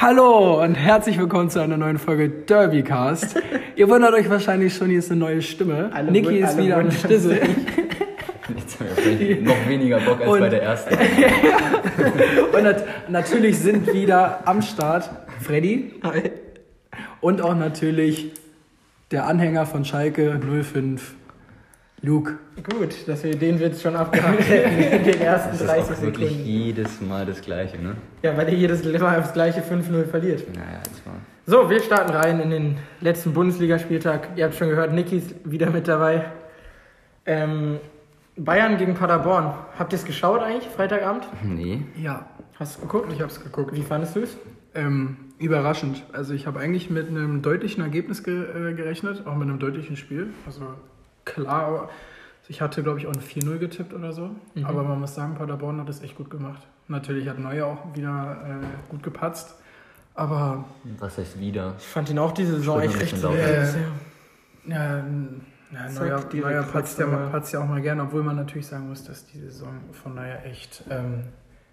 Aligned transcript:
Hallo 0.00 0.60
und 0.60 0.74
herzlich 0.74 1.18
willkommen 1.18 1.50
zu 1.50 1.60
einer 1.60 1.76
neuen 1.76 1.98
Folge 1.98 2.28
Derbycast. 2.28 3.36
Ihr 3.76 3.88
wundert 3.88 4.12
euch 4.14 4.28
wahrscheinlich 4.28 4.74
schon, 4.74 4.88
hier 4.90 4.98
ist 4.98 5.08
eine 5.12 5.20
neue 5.20 5.40
Stimme. 5.40 5.88
Alle 5.94 6.10
Niki 6.10 6.38
ist 6.38 6.54
alle 6.54 6.64
wieder 6.64 6.78
am 6.78 6.90
Stissel. 6.90 7.40
Jetzt 8.56 8.80
haben 8.80 8.88
wir 9.20 9.40
noch 9.40 9.68
weniger 9.68 10.00
Bock 10.00 10.20
als 10.20 10.28
Und- 10.28 10.40
bei 10.40 10.48
der 10.48 10.62
ersten. 10.64 10.94
Und 12.52 12.62
nat 12.64 12.84
natürlich 13.08 13.56
sind 13.60 13.92
wieder 13.92 14.40
am 14.46 14.62
Start 14.62 15.08
Freddy 15.40 15.92
und 17.20 17.40
auch 17.40 17.54
natürlich 17.54 18.32
der 19.12 19.26
Anhänger 19.26 19.64
von 19.64 19.84
Schalke 19.84 20.40
05, 20.40 21.14
Luke. 22.04 22.38
Gut, 22.70 23.08
dass 23.08 23.24
wir 23.24 23.36
den 23.36 23.58
Witz 23.60 23.80
schon 23.82 23.96
abgehakt 24.02 24.48
hätten 24.48 24.78
in 24.78 25.04
den 25.04 25.20
ersten 25.20 25.52
Das 25.52 25.60
ist 25.60 25.66
30 25.68 25.96
auch 25.96 26.02
wirklich 26.02 26.28
Sekunden. 26.30 26.48
jedes 26.50 27.00
Mal 27.00 27.26
das 27.26 27.40
Gleiche, 27.40 27.80
ne? 27.80 27.96
Ja, 28.22 28.36
weil 28.36 28.48
ihr 28.50 28.58
jedes 28.58 28.84
Mal 29.00 29.18
aufs 29.18 29.32
gleiche 29.32 29.60
5-0 29.60 30.04
verliert. 30.04 30.44
Naja, 30.54 30.80
das 30.84 31.06
war. 31.06 31.14
So, 31.46 31.68
wir 31.70 31.80
starten 31.80 32.12
rein 32.12 32.40
in 32.40 32.50
den 32.50 32.76
letzten 33.00 33.32
Bundesligaspieltag. 33.32 34.28
Ihr 34.36 34.44
habt 34.44 34.54
schon 34.54 34.68
gehört, 34.68 34.92
Niki 34.92 35.16
ist 35.18 35.34
wieder 35.44 35.70
mit 35.70 35.88
dabei. 35.88 36.26
Ähm, 37.26 37.78
Bayern 38.36 38.76
gegen 38.78 38.94
Paderborn. 38.94 39.54
Habt 39.78 39.92
ihr 39.92 39.98
es 39.98 40.04
geschaut 40.04 40.40
eigentlich, 40.42 40.68
Freitagabend? 40.68 41.26
Nee. 41.42 41.82
Ja, 41.96 42.26
Hast 42.58 42.76
du 42.78 42.82
geguckt? 42.82 43.12
ich 43.12 43.20
hab's 43.20 43.42
geguckt. 43.42 43.74
Wie 43.74 43.82
fandest 43.82 44.14
du 44.16 44.20
es? 44.20 44.36
Ähm, 44.74 45.16
überraschend. 45.38 46.04
Also 46.12 46.34
ich 46.34 46.46
habe 46.46 46.60
eigentlich 46.60 46.88
mit 46.90 47.08
einem 47.08 47.42
deutlichen 47.42 47.82
Ergebnis 47.82 48.22
ge 48.22 48.42
äh, 48.44 48.74
gerechnet, 48.74 49.26
auch 49.26 49.34
mit 49.34 49.48
einem 49.48 49.58
deutlichen 49.58 49.96
Spiel. 49.96 50.28
Also 50.46 50.62
klar, 51.24 51.88
ich 52.48 52.60
hatte 52.60 52.82
glaube 52.82 52.98
ich 52.98 53.06
auch 53.06 53.12
ein 53.12 53.20
4-0 53.20 53.58
getippt 53.58 53.92
oder 53.94 54.12
so. 54.12 54.30
Mhm. 54.54 54.64
Aber 54.66 54.82
man 54.82 55.00
muss 55.00 55.14
sagen, 55.14 55.34
Paderborn 55.34 55.80
hat 55.80 55.88
es 55.88 56.02
echt 56.02 56.16
gut 56.16 56.30
gemacht. 56.30 56.66
Natürlich 56.88 57.28
hat 57.28 57.38
Neuer 57.38 57.66
auch 57.66 57.94
wieder 57.96 58.60
äh, 58.62 58.90
gut 58.90 59.02
gepatzt. 59.02 59.56
Aber 60.14 60.64
Was 60.98 61.18
heißt 61.18 61.40
wieder? 61.40 61.74
Ich 61.78 61.86
fand 61.86 62.08
ihn 62.10 62.18
auch 62.18 62.32
diese 62.32 62.56
Saison 62.56 62.80
echt 62.80 63.00
recht 63.00 63.20
laut. 63.22 63.36
Ja. 63.36 63.64
ja, 64.66 65.02
Neuer, 65.90 66.20
Neuer 66.30 66.62
patzt, 66.62 66.98
ja, 66.98 67.06
mal- 67.06 67.16
Kreuzfeuer. 67.16 67.30
patzt 67.30 67.52
ja 67.52 67.60
auch 67.60 67.66
mal 67.68 67.82
gerne, 67.82 68.02
obwohl 68.02 68.22
man 68.22 68.36
natürlich 68.36 68.66
sagen 68.66 68.88
muss, 68.88 69.02
dass 69.04 69.26
die 69.26 69.40
Saison 69.40 69.70
von 69.92 70.14
Neuer 70.14 70.38
echt 70.44 70.84
ähm, 70.88 71.24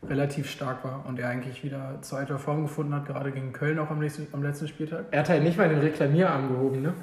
relativ 0.09 0.49
stark 0.49 0.83
war 0.83 1.05
und 1.07 1.19
er 1.19 1.29
eigentlich 1.29 1.63
wieder 1.63 1.99
zur 2.01 2.17
alter 2.19 2.39
Form 2.39 2.63
gefunden 2.63 2.93
hat, 2.95 3.05
gerade 3.05 3.31
gegen 3.31 3.53
Köln 3.53 3.77
auch 3.79 3.89
am, 3.91 3.99
nächsten, 3.99 4.27
am 4.33 4.41
letzten 4.41 4.67
Spieltag. 4.67 5.05
Er 5.11 5.19
hat 5.19 5.29
halt 5.29 5.43
nicht 5.43 5.57
mal 5.57 5.69
den 5.69 5.79
Reklamierarm 5.79 6.49
gehoben, 6.49 6.81
ne? 6.81 6.93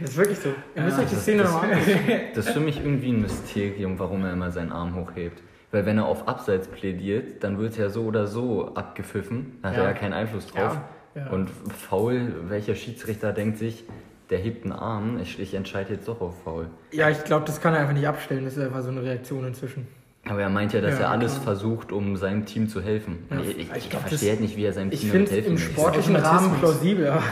Das 0.00 0.10
ist 0.10 0.16
wirklich 0.16 0.38
so. 0.38 0.50
Ihr 0.76 0.82
müsst 0.82 0.98
Ja, 0.98 1.02
euch 1.04 1.08
die 1.08 1.14
das- 1.14 1.22
Szene 1.22 1.42
nochmal 1.44 1.72
angucken. 1.72 1.98
Das 2.34 2.46
ist 2.46 2.52
für 2.52 2.60
mich 2.60 2.78
irgendwie 2.84 3.12
ein 3.12 3.22
Mysterium, 3.22 3.98
warum 3.98 4.24
er 4.24 4.32
immer 4.32 4.50
seinen 4.50 4.72
Arm 4.72 4.94
hochhebt. 4.94 5.42
Weil 5.72 5.86
wenn 5.86 5.98
er 5.98 6.04
auf 6.06 6.28
Abseits 6.28 6.68
plädiert, 6.68 7.42
dann 7.42 7.58
wird 7.58 7.78
er 7.78 7.90
so 7.90 8.04
oder 8.04 8.26
so 8.26 8.74
abgepfiffen. 8.74 9.58
Da 9.62 9.70
hat 9.70 9.76
Ja. 9.76 9.82
er 9.84 9.88
ja 9.88 9.94
keinen 9.94 10.12
Einfluss 10.12 10.46
drauf. 10.48 10.78
Ja. 11.14 11.28
Und 11.30 11.48
faul, 11.50 12.34
welcher 12.48 12.74
Schiedsrichter 12.74 13.32
denkt 13.32 13.56
sich, 13.58 13.84
der 14.30 14.38
hebt 14.38 14.64
einen 14.64 14.72
Arm, 14.72 15.18
ich, 15.20 15.38
ich 15.40 15.54
entscheide 15.54 15.94
jetzt 15.94 16.08
doch 16.08 16.20
auf 16.20 16.42
faul. 16.44 16.66
Ja, 16.92 17.08
ich 17.10 17.24
glaube, 17.24 17.44
das 17.46 17.60
kann 17.60 17.72
er 17.74 17.80
einfach 17.80 17.92
nicht 17.94 18.06
abstellen. 18.06 18.44
Das 18.44 18.56
ist 18.56 18.62
einfach 18.62 18.82
so 18.82 18.90
eine 18.90 19.02
Reaktion 19.02 19.46
inzwischen. 19.46 19.86
Aber 20.28 20.40
er 20.40 20.48
meint 20.48 20.72
ja, 20.72 20.80
dass 20.80 20.94
Ja, 20.98 21.06
er 21.06 21.10
alles 21.10 21.32
klar. 21.32 21.44
versucht, 21.44 21.92
um 21.92 22.16
seinem 22.16 22.46
Team 22.46 22.68
zu 22.68 22.80
helfen. 22.80 23.18
Ja, 23.30 23.40
ich 23.40 23.48
ich, 23.50 23.56
ich 23.70 23.76
ich 23.76 23.90
glaub, 23.90 24.08
verstehe 24.08 24.30
halt 24.30 24.40
nicht, 24.40 24.56
wie 24.56 24.64
er 24.64 24.72
seinem 24.72 24.90
Ich 24.90 25.00
Team 25.00 25.10
finde 25.10 25.30
damit 25.30 25.44
es 25.46 25.46
helfen 25.48 25.52
im 25.52 25.58
will. 25.58 25.72
sportlichen. 25.74 26.16
Rahmen 26.16 26.54
plausibel. 26.58 27.12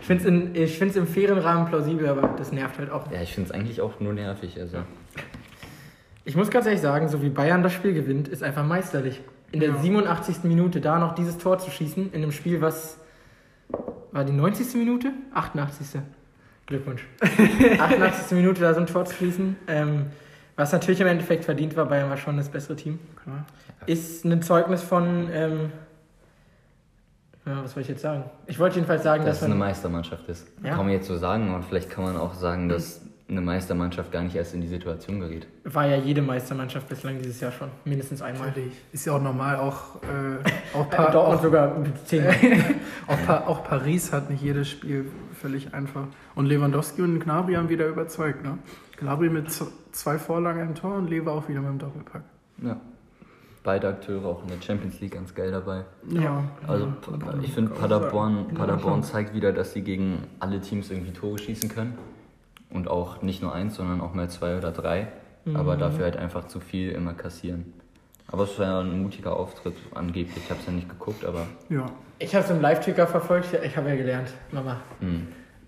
Ich 0.00 0.06
finde 0.06 0.52
es 0.62 0.70
ich 0.80 0.96
im 0.96 1.06
fairen 1.06 1.38
Rahmen 1.38 1.66
plausibel, 1.68 2.08
aber 2.08 2.34
das 2.38 2.50
nervt 2.50 2.78
halt 2.78 2.90
auch. 2.90 3.10
Ja, 3.12 3.20
ich 3.20 3.34
finde 3.34 3.50
es 3.50 3.54
eigentlich 3.54 3.80
auch 3.82 4.00
nur 4.00 4.14
nervig. 4.14 4.58
Also. 4.58 4.78
Ich 6.24 6.34
muss 6.36 6.50
ganz 6.50 6.64
ehrlich 6.66 6.80
sagen, 6.80 7.08
so 7.08 7.20
wie 7.22 7.28
Bayern 7.28 7.62
das 7.62 7.72
Spiel 7.74 7.92
gewinnt, 7.92 8.26
ist 8.28 8.42
einfach 8.42 8.64
meisterlich. 8.64 9.20
In 9.52 9.60
der 9.60 9.70
Ja. 9.70 9.76
87. 9.76 10.44
Minute 10.44 10.80
da 10.80 10.98
noch 10.98 11.14
dieses 11.14 11.36
Tor 11.36 11.58
zu 11.58 11.70
schießen, 11.70 12.12
in 12.12 12.22
einem 12.22 12.32
Spiel, 12.32 12.60
was 12.62 12.98
war 14.12 14.24
die 14.24 14.32
90. 14.32 14.74
Minute? 14.76 15.12
88. 15.34 16.00
Glückwunsch. 16.66 17.06
88. 17.78 18.32
Minute 18.36 18.60
da 18.62 18.72
so 18.74 18.80
ein 18.80 18.86
Tor 18.86 19.04
zu 19.04 19.14
schießen, 19.14 19.56
ähm, 19.68 20.06
was 20.58 20.72
natürlich 20.72 21.00
im 21.00 21.06
Endeffekt 21.06 21.44
verdient 21.44 21.76
war, 21.76 21.86
Bayern 21.86 22.10
war 22.10 22.16
schon 22.16 22.36
das 22.36 22.48
bessere 22.48 22.74
Team. 22.74 22.98
Klar. 23.22 23.46
Ist 23.86 24.24
ein 24.24 24.42
Zeugnis 24.42 24.82
von, 24.82 25.28
ähm, 25.32 25.72
ja, 27.46 27.62
was 27.62 27.72
soll 27.72 27.82
ich 27.82 27.88
jetzt 27.88 28.02
sagen? 28.02 28.24
Ich 28.48 28.58
wollte 28.58 28.74
jedenfalls 28.74 29.04
sagen, 29.04 29.24
Dass 29.24 29.36
dass 29.36 29.38
es 29.38 29.44
eine 29.44 29.54
man, 29.54 29.68
Meistermannschaft 29.68 30.28
ist. 30.28 30.48
Ja. 30.64 30.70
Kann 30.70 30.86
man 30.86 30.90
jetzt 30.90 31.06
so 31.06 31.16
sagen, 31.16 31.48
aber 31.54 31.62
vielleicht 31.62 31.90
kann 31.90 32.02
man 32.02 32.16
auch 32.16 32.34
sagen, 32.34 32.68
dass 32.68 33.02
eine 33.28 33.40
Meistermannschaft 33.40 34.10
gar 34.10 34.22
nicht 34.22 34.34
erst 34.34 34.54
in 34.54 34.60
die 34.60 34.66
Situation 34.66 35.20
gerät. 35.20 35.46
war 35.62 35.86
ja 35.86 35.96
jede 35.96 36.22
Meistermannschaft 36.22 36.88
bislang 36.88 37.18
dieses 37.18 37.40
Jahr 37.40 37.52
schon, 37.52 37.68
mindestens 37.84 38.20
einmal. 38.20 38.48
Natürlich. 38.48 38.72
Ist 38.90 39.06
ja 39.06 39.12
auch 39.12 39.22
normal, 39.22 39.56
auch, 39.56 40.02
äh, 40.02 40.76
auch, 40.76 40.90
pa 40.90 41.10
Dortmund 41.12 41.38
auch, 41.38 41.42
sogar 41.42 41.78
mit 41.78 42.08
10. 42.08 42.24
auch, 43.06 43.26
pa 43.26 43.44
auch 43.46 43.62
Paris 43.62 44.12
hat 44.12 44.28
nicht 44.28 44.42
jedes 44.42 44.68
Spiel 44.68 45.04
völlig 45.40 45.72
einfach. 45.72 46.08
Und 46.34 46.46
Lewandowski 46.46 47.02
und 47.02 47.20
Gnabry 47.20 47.54
haben 47.54 47.68
wieder 47.68 47.86
überzeugt. 47.86 48.42
Ne? 48.42 48.58
Gnabry 49.00 49.28
mit 49.30 49.46
zwei 49.92 50.18
Vorlagen 50.18 50.60
im 50.60 50.74
Tor 50.74 50.96
und 50.96 51.08
Lever 51.08 51.32
auch 51.32 51.48
wieder 51.48 51.60
mit 51.60 51.70
dem 51.70 51.78
Doppelpack. 51.78 52.22
Ja. 52.62 52.76
Beide 53.64 53.88
Akteure 53.88 54.24
auch 54.26 54.42
in 54.42 54.48
der 54.48 54.60
Champions 54.62 55.00
League 55.00 55.12
ganz 55.14 55.34
geil 55.34 55.50
dabei. 55.50 55.84
Ja. 56.08 56.44
Also 56.66 56.86
Ja, 56.86 57.34
ich 57.42 57.52
finde. 57.52 57.72
Paderborn, 57.72 58.48
Paderborn 58.54 59.02
zeigt 59.02 59.34
wieder, 59.34 59.52
dass 59.52 59.72
sie 59.72 59.82
gegen 59.82 60.22
alle 60.40 60.60
Teams 60.60 60.90
irgendwie 60.90 61.12
Tore 61.12 61.38
schießen 61.38 61.68
können. 61.68 61.98
Und 62.70 62.88
auch 62.88 63.22
nicht 63.22 63.42
nur 63.42 63.54
eins, 63.54 63.76
sondern 63.76 64.00
auch 64.00 64.14
mal 64.14 64.28
zwei 64.30 64.56
oder 64.56 64.70
drei. 64.72 65.08
Aber 65.54 65.76
Mhm. 65.76 65.80
dafür 65.80 66.04
halt 66.04 66.16
einfach 66.16 66.46
zu 66.46 66.60
viel 66.60 66.90
immer 66.92 67.14
kassieren. 67.14 67.72
Aber 68.30 68.44
es 68.44 68.58
war 68.58 68.66
ja 68.66 68.80
ein 68.80 69.02
mutiger 69.02 69.34
Auftritt 69.36 69.74
angeblich. 69.94 70.36
Ich 70.36 70.50
habe 70.50 70.60
es 70.60 70.66
ja 70.66 70.72
nicht 70.72 70.88
geguckt, 70.88 71.24
aber 71.24 71.46
Ja. 71.70 71.86
Ich 72.18 72.34
habe 72.34 72.44
es 72.44 72.50
im 72.50 72.60
Live-Ticker 72.60 73.06
verfolgt. 73.06 73.48
Ich 73.64 73.76
habe 73.76 73.88
ja 73.90 73.96
gelernt, 73.96 74.28
Mama. 74.52 74.76
mh. 75.00 75.08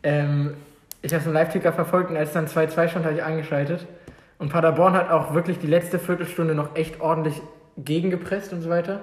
Ähm, 0.02 0.54
ich 1.02 1.12
habe 1.12 1.20
es 1.20 1.26
im 1.26 1.32
Live-Ticker 1.32 1.72
verfolgt 1.72 2.10
und 2.10 2.16
als 2.16 2.32
dann 2.32 2.46
2-2 2.46 2.88
stand, 2.88 3.04
habe 3.06 3.14
ich 3.14 3.22
angeschaltet. 3.22 3.86
Und 4.38 4.50
Paderborn 4.50 4.94
hat 4.94 5.10
auch 5.10 5.34
wirklich 5.34 5.58
die 5.58 5.66
letzte 5.66 5.98
Viertelstunde 5.98 6.54
noch 6.54 6.74
echt 6.76 7.00
ordentlich 7.00 7.40
gegengepresst 7.76 8.52
und 8.52 8.62
so 8.62 8.70
weiter. 8.70 9.02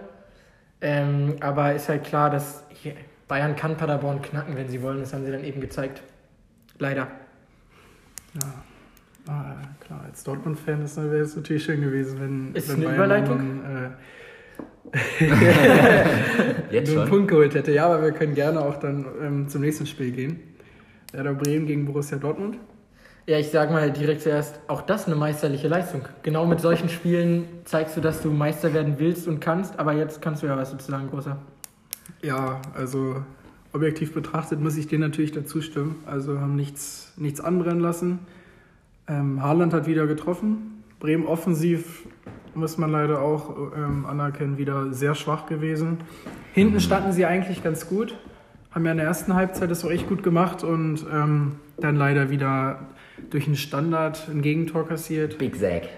Ähm, 0.82 1.36
aber 1.40 1.74
ist 1.74 1.90
halt 1.90 2.04
klar, 2.04 2.30
dass 2.30 2.64
hier, 2.70 2.94
Bayern 3.28 3.56
kann 3.56 3.78
Paderborn 3.78 4.22
knacken, 4.22 4.56
wenn 4.56 4.68
sie 4.70 4.82
wollen. 4.82 5.00
Das 5.00 5.14
haben 5.14 5.26
sie 5.26 5.32
dann 5.32 5.44
eben 5.44 5.60
gezeigt. 5.62 6.02
Leider. 6.80 7.08
ja. 8.36 8.64
Ah, 9.30 9.56
klar, 9.86 10.06
als 10.06 10.24
Dortmund-Fan 10.24 10.84
ist- 10.84 10.96
wäre 10.98 11.18
es 11.18 11.36
natürlich 11.36 11.66
schön 11.66 11.82
gewesen, 11.82 12.20
wenn, 12.22 12.56
Ist 12.56 12.70
wenn 12.70 12.76
eine 12.78 12.86
Bayern 12.86 12.96
Überleitung? 12.96 13.38
Dann, 13.64 13.94
jetzt 16.72 16.72
äh, 16.72 16.72
nur 16.72 16.80
einen 16.80 16.88
schon. 16.88 17.10
Punkt 17.10 17.28
geholt 17.28 17.54
hätte. 17.54 17.74
Ja, 17.74 17.88
aber 17.88 18.02
wir 18.04 18.12
können 18.14 18.36
gerne 18.36 18.62
auch 18.62 18.78
dann 18.78 19.06
ähm, 19.22 19.50
zum 19.50 19.62
nächsten 19.62 19.86
Spiel 19.86 20.12
gehen. 20.12 20.40
Werder 21.18 21.34
Bremen 21.34 21.66
gegen 21.66 21.86
Borussia 21.86 22.20
Dortmund. 22.20 22.60
Ja, 23.26 23.40
ich 23.40 23.50
sag 23.50 23.72
mal 23.72 23.92
direkt 23.92 24.22
zuerst, 24.22 24.60
auch 24.68 24.84
das 24.84 25.08
eine 25.08 25.16
meisterliche 25.16 25.68
Leistung. 25.68 26.04
Genau 26.22 26.46
mit 26.46 26.62
solchen 26.62 26.90
Spielen 26.90 27.46
zeigst 27.66 27.98
du, 27.98 28.02
dass 28.02 28.22
du 28.22 28.30
Meister 28.30 28.72
werden 28.72 29.00
willst 29.00 29.28
und 29.28 29.40
kannst, 29.40 29.80
aber 29.80 29.94
jetzt 29.94 30.22
kannst 30.22 30.44
du 30.44 30.48
ja 30.48 30.56
was 30.56 30.70
sozusagen 30.70 31.10
großer. 31.10 31.36
Ja, 32.22 32.62
also 32.76 33.24
objektiv 33.74 34.14
betrachtet 34.14 34.62
muss 34.62 34.78
ich 34.78 34.86
dir 34.86 35.00
natürlich 35.00 35.32
dazu 35.32 35.60
stimmen. 35.60 35.96
Also 36.06 36.40
haben 36.40 36.56
nichts, 36.56 37.14
nichts 37.18 37.42
anbrennen 37.42 37.80
lassen. 37.80 38.20
Ähm, 39.08 39.42
Haaland 39.42 39.74
hat 39.74 39.88
wieder 39.88 40.06
getroffen. 40.06 40.84
Bremen 41.00 41.26
offensiv 41.26 42.08
muss 42.54 42.78
man 42.78 42.92
leider 42.92 43.24
auch 43.24 43.74
ähm, 43.76 44.06
anerkennen, 44.06 44.60
wieder 44.60 44.94
sehr 44.94 45.16
schwach 45.16 45.48
gewesen. 45.48 45.98
Hinten 46.54 46.80
standen 46.80 47.12
sie 47.12 47.26
eigentlich 47.26 47.64
ganz 47.64 47.90
gut. 47.90 48.16
Haben 48.78 48.86
ja 48.86 48.92
in 48.92 48.98
der 49.00 49.08
ersten 49.08 49.34
Halbzeit 49.34 49.72
das 49.72 49.84
auch 49.84 49.90
echt 49.90 50.08
gut 50.08 50.22
gemacht 50.22 50.64
und 50.64 51.04
ähm, 51.12 51.56
dann 51.80 51.96
leider 51.96 52.30
wieder 52.30 52.82
durch 53.32 53.48
einen 53.48 53.56
Standard 53.56 54.28
ein 54.30 54.44
Gegentor 54.44 54.88
kassiert. 54.88 55.40
Big 55.40 55.58
Zack. 55.58 55.90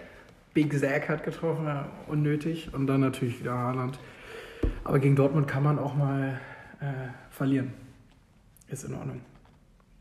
Big 0.53 0.71
Zack 0.79 1.09
hat 1.09 1.25
getroffen, 1.25 1.65
ja, 1.65 1.89
unnötig. 2.07 2.69
Und 2.73 2.87
dann 2.87 3.01
natürlich 3.01 3.41
wieder 3.41 3.51
Haaland. 3.51 3.99
Aber 4.85 4.97
gegen 4.99 5.17
Dortmund 5.17 5.45
kann 5.45 5.61
man 5.61 5.77
auch 5.77 5.93
mal 5.93 6.39
äh, 6.79 6.85
verlieren. 7.31 7.73
Ist 8.69 8.85
in 8.85 8.93
Ordnung. 8.93 9.19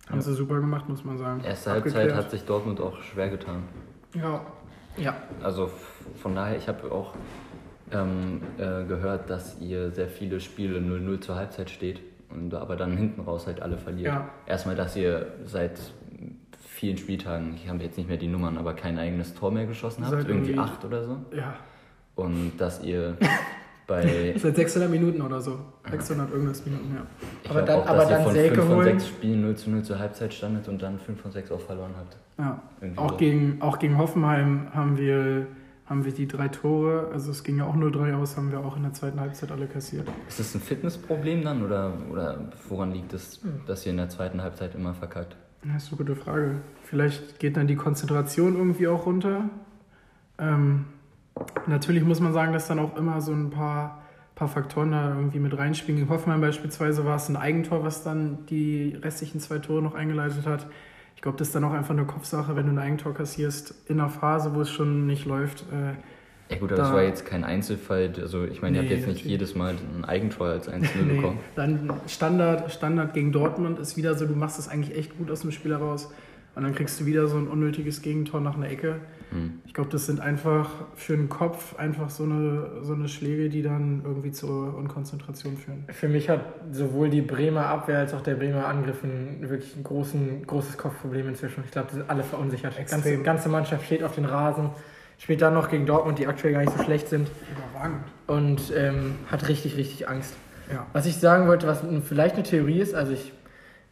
Haben 0.09 0.19
Ja. 0.19 0.23
sie 0.23 0.35
super 0.35 0.61
gemacht, 0.61 0.89
muss 0.89 1.05
man 1.05 1.19
sagen. 1.19 1.43
Erste 1.43 1.73
Halbzeit 1.73 1.95
Abgeklärt. 1.97 2.17
hat 2.17 2.31
sich 2.31 2.45
Dortmund 2.45 2.81
auch 2.81 3.03
schwer 3.03 3.29
getan. 3.29 3.65
Ja. 4.15 4.41
Ja. 4.97 5.17
Also 5.43 5.69
von 6.23 6.33
daher, 6.37 6.57
ich 6.57 6.69
habe 6.69 6.93
auch 6.93 7.17
ähm, 7.91 8.41
äh, 8.57 8.85
gehört, 8.85 9.29
dass 9.31 9.59
ihr 9.59 9.91
sehr 9.91 10.07
viele 10.07 10.39
Spiele 10.39 10.79
0-0 10.79 11.21
zur 11.23 11.35
Halbzeit 11.35 11.71
steht 11.71 12.03
und 12.31 12.55
aber 12.55 12.77
dann 12.77 12.97
hinten 12.97 13.21
raus 13.23 13.47
halt 13.47 13.61
alle 13.63 13.79
verliert. 13.79 14.07
Ja. 14.15 14.29
Erstmal, 14.47 14.75
dass 14.77 14.97
ihr 14.97 15.27
seit 15.47 15.79
vielen 16.67 16.97
Spieltagen, 16.97 17.55
ich 17.55 17.69
habe 17.69 17.83
jetzt 17.83 17.97
nicht 17.99 18.09
mehr 18.09 18.19
die 18.19 18.29
Nummern, 18.29 18.57
aber 18.59 18.75
kein 18.75 18.99
eigenes 18.99 19.35
Tor 19.35 19.51
mehr 19.51 19.67
geschossen 19.67 20.05
habt, 20.05 20.15
Seit 20.23 20.29
irgendwie 20.29 20.57
acht 20.59 20.85
oder 20.85 21.03
so. 21.05 21.17
Ja. 21.35 21.55
Und 22.15 22.53
dass 22.59 22.83
ihr 22.85 23.17
bei, 23.87 24.35
Seit 24.37 24.57
600 24.57 24.91
Minuten 24.91 25.23
oder 25.23 25.41
so. 25.41 25.59
600 25.91 26.31
irgendwas 26.31 26.65
Minuten, 26.67 26.95
ja. 26.95 27.03
ich 27.43 27.51
Aber 27.51 27.63
dann- 27.63 27.81
auch, 27.81 27.87
aber 27.87 27.99
dass 28.03 28.11
ihr 28.11 28.15
dann 28.17 28.25
von 28.25 28.33
Selke 28.35 28.55
5 28.57 28.67
von 28.67 28.77
holen. 28.77 28.85
6 29.01 29.09
Spielen 29.09 29.41
0 29.43 29.57
zu 29.57 29.71
0 29.71 29.83
zur 29.83 29.99
Halbzeit 29.99 30.35
standet 30.35 30.69
und 30.69 30.83
dann 30.83 30.99
5 30.99 31.21
von 31.21 31.33
6 31.33 31.51
auch 31.53 31.61
verloren 31.61 31.95
habt. 31.97 32.17
ja. 32.39 32.63
Irgendwie 32.81 32.99
Auch, 33.01 33.11
so. 33.11 33.17
gegen, 33.17 33.63
auch 33.63 33.79
gegen 33.79 33.99
Hoffenheim 33.99 34.69
haben 34.75 34.99
wir, 34.99 35.47
haben 35.89 36.05
wir 36.05 36.13
die 36.13 36.29
drei 36.29 36.49
Tore, 36.49 37.09
also 37.13 37.31
es 37.31 37.43
ging 37.45 37.59
ja 37.59 37.65
auch 37.65 37.75
nur 37.75 37.91
drei 37.91 38.15
aus, 38.15 38.37
haben 38.37 38.53
wir 38.53 38.61
auch 38.61 38.77
in 38.77 38.83
der 38.83 38.93
zweiten 38.93 39.19
Halbzeit 39.21 39.51
alle 39.51 39.67
kassiert. 39.67 40.07
Ist 40.29 40.39
das 40.39 40.55
ein 40.55 40.61
Fitnessproblem 40.61 41.43
dann 41.43 41.63
oder, 41.63 41.95
oder 42.11 42.51
woran 42.69 42.93
liegt 42.93 43.15
es, 43.15 43.41
dass 43.67 43.87
ihr 43.87 43.93
in 43.93 43.97
der 43.97 44.11
zweiten 44.11 44.43
Halbzeit 44.43 44.75
immer 44.75 44.93
verkackt? 44.93 45.37
Das 45.65 45.85
ist 45.85 45.89
eine 45.89 45.99
gute 45.99 46.15
Frage. 46.15 46.57
Vielleicht 46.85 47.39
geht 47.39 47.57
dann 47.57 47.67
die 47.67 47.77
Konzentration 47.77 48.57
irgendwie 48.57 48.87
auch 48.87 49.07
runter. 49.07 49.49
Ähm, 50.39 50.85
natürlich 51.67 52.05
muss 52.05 52.21
man 52.21 52.33
sagen, 52.33 52.53
dass 52.53 52.69
dann 52.69 52.79
auch 52.79 52.97
immer 52.97 53.21
so 53.21 53.33
ein 53.33 53.51
paar, 53.51 54.03
paar 54.35 54.49
Faktoren 54.49 54.93
da 54.93 55.17
irgendwie 55.17 55.41
mit 55.41 55.57
reinspielen. 55.57 56.03
In 56.03 56.09
Hoffmann 56.11 56.41
beispielsweise 56.41 57.05
war 57.05 57.17
es 57.17 57.29
ein 57.29 57.37
Eigentor, 57.37 57.83
was 57.83 58.05
dann 58.05 58.47
die 58.47 58.97
restlichen 59.03 59.41
zwei 59.41 59.59
Tore 59.59 59.83
noch 59.83 59.95
eingeleitet 59.95 60.47
hat. 60.47 60.67
Ich 61.19 61.23
glaube, 61.23 61.37
das 61.37 61.49
ist 61.49 61.55
dann 61.57 61.65
auch 61.65 61.73
einfach 61.73 61.91
eine 61.91 62.05
Kopfsache, 62.05 62.55
wenn 62.55 62.67
du 62.67 62.71
ein 62.71 62.79
Eigentor 62.79 63.13
kassierst 63.13 63.75
in 63.89 63.99
einer 63.99 64.09
Phase, 64.09 64.55
wo 64.55 64.61
es 64.61 64.71
schon 64.71 65.09
nicht 65.09 65.25
läuft. 65.27 65.65
Äh, 65.73 65.95
Ja 66.55 66.61
gut, 66.61 66.71
aber 66.71 66.77
das 66.79 66.91
Da- 66.91 66.95
war 66.95 67.03
jetzt 67.03 67.27
kein 67.27 67.43
Einzelfall. 67.43 68.13
Also 68.21 68.45
ich 68.45 68.63
meine, 68.63 68.77
ihr 68.77 68.83
habt 68.83 68.91
Nee, 68.93 68.99
jetzt 68.99 69.09
nicht 69.09 69.25
jedes 69.25 69.57
Mal 69.57 69.75
ein 69.97 70.05
Eigentor 70.05 70.47
als 70.47 70.69
1-0 70.73 71.03
nee, 71.03 71.17
bekommen. 71.17 71.41
dann 71.57 71.91
Standard, 72.07 72.71
Standard 72.73 73.15
gegen 73.15 73.33
Dortmund 73.33 73.81
ist 73.81 73.97
wieder 73.97 74.15
so, 74.15 74.27
du 74.27 74.35
machst 74.37 74.61
es 74.61 74.69
eigentlich 74.69 74.97
echt 74.97 75.19
gut 75.19 75.29
aus 75.33 75.41
dem 75.41 75.51
Spiel 75.51 75.73
heraus. 75.73 76.09
Und 76.55 76.63
dann 76.63 76.73
kriegst 76.73 77.01
du 77.01 77.07
wieder 77.07 77.27
so 77.27 77.37
ein 77.37 77.49
unnötiges 77.49 78.01
Gegentor 78.01 78.41
nach 78.41 78.57
einer 78.57 78.71
Ecke. 78.71 79.01
Hm. 79.31 79.61
Ich 79.67 79.75
glaube, 79.75 79.91
das 79.91 80.07
sind 80.07 80.21
einfach 80.21 80.71
für 80.95 81.17
den 81.17 81.29
Kopf 81.29 81.79
einfach 81.79 82.11
so 82.11 82.25
eine, 82.25 82.83
so 82.83 82.95
eine 82.95 83.09
Schläge, 83.09 83.49
die 83.49 83.63
dann 83.63 84.03
irgendwie 84.05 84.33
zur 84.33 84.77
Unkonzentration 84.77 85.57
führen. 85.57 85.85
Für 85.89 86.09
mich 86.09 86.29
hat 86.29 86.41
sowohl 86.73 87.11
die 87.11 87.23
Bremer 87.23 87.67
Abwehr 87.67 87.99
als 87.99 88.15
auch 88.15 88.23
der 88.23 88.35
Bremer 88.35 88.67
Angriff 88.67 89.05
ein 89.05 89.39
wirklich 89.49 89.77
ein 89.77 89.85
großen, 89.85 90.47
großes 90.47 90.79
Kopfproblem 90.79 91.29
inzwischen. 91.29 91.63
Ich 91.65 91.71
glaube, 91.71 91.89
die 91.91 91.97
sind 91.97 92.11
alle 92.11 92.23
verunsichert. 92.23 92.75
Die 92.79 92.85
ganze, 92.85 93.19
ganze 93.23 93.49
Mannschaft 93.49 93.85
steht 93.85 94.03
auf 94.03 94.15
den 94.15 94.25
Rasen, 94.25 94.71
spielt 95.19 95.43
dann 95.43 95.55
noch 95.55 95.69
gegen 95.69 95.87
Dortmund, 95.87 96.19
die 96.19 96.27
aktuell 96.27 96.55
gar 96.55 96.61
nicht 96.61 96.77
so 96.77 96.83
schlecht 96.83 97.09
sind 97.09 97.31
Überragend. 97.51 98.05
und 98.27 98.73
ähm, 98.75 99.17
hat 99.31 99.49
richtig, 99.49 99.77
richtig 99.77 100.09
Angst. 100.09 100.35
Ja. 100.73 100.87
Was 100.93 101.07
ich 101.07 101.17
sagen 101.17 101.49
wollte, 101.49 101.67
was 101.67 101.83
vielleicht 102.07 102.35
eine 102.35 102.45
Theorie 102.45 102.81
ist, 102.81 102.95
also 102.95 103.13
ich, 103.13 103.33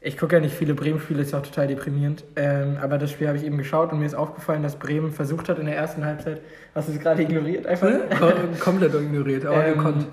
ich 0.06 0.16
gucke 0.16 0.36
ja 0.36 0.40
nicht 0.40 0.54
viele 0.54 0.74
Bremen-Spiele, 0.74 1.20
ist 1.22 1.32
ja 1.32 1.38
auch 1.40 1.42
total 1.42 1.66
deprimierend, 1.66 2.24
ähm, 2.36 2.76
aber 2.80 2.96
das 2.96 3.10
Spiel 3.10 3.26
habe 3.28 3.36
ich 3.38 3.44
eben 3.44 3.58
geschaut 3.58 3.92
und 3.92 3.98
mir 3.98 4.06
ist 4.06 4.14
aufgefallen, 4.14 4.62
dass 4.62 4.76
Bremen 4.76 5.10
versucht 5.10 5.48
hat 5.48 5.58
in 5.58 5.66
der 5.66 5.76
ersten 5.76 6.04
Halbzeit, 6.04 6.40
hast 6.74 6.88
du 6.88 6.92
es 6.92 7.00
gerade 7.00 7.22
ignoriert 7.22 7.66
einfach? 7.66 7.88
Kom- 7.88 8.58
Komplett 8.60 8.94
ignoriert, 8.94 9.44
aber 9.44 9.66
Ähm, 9.66 9.78
gekonnt. 9.78 10.06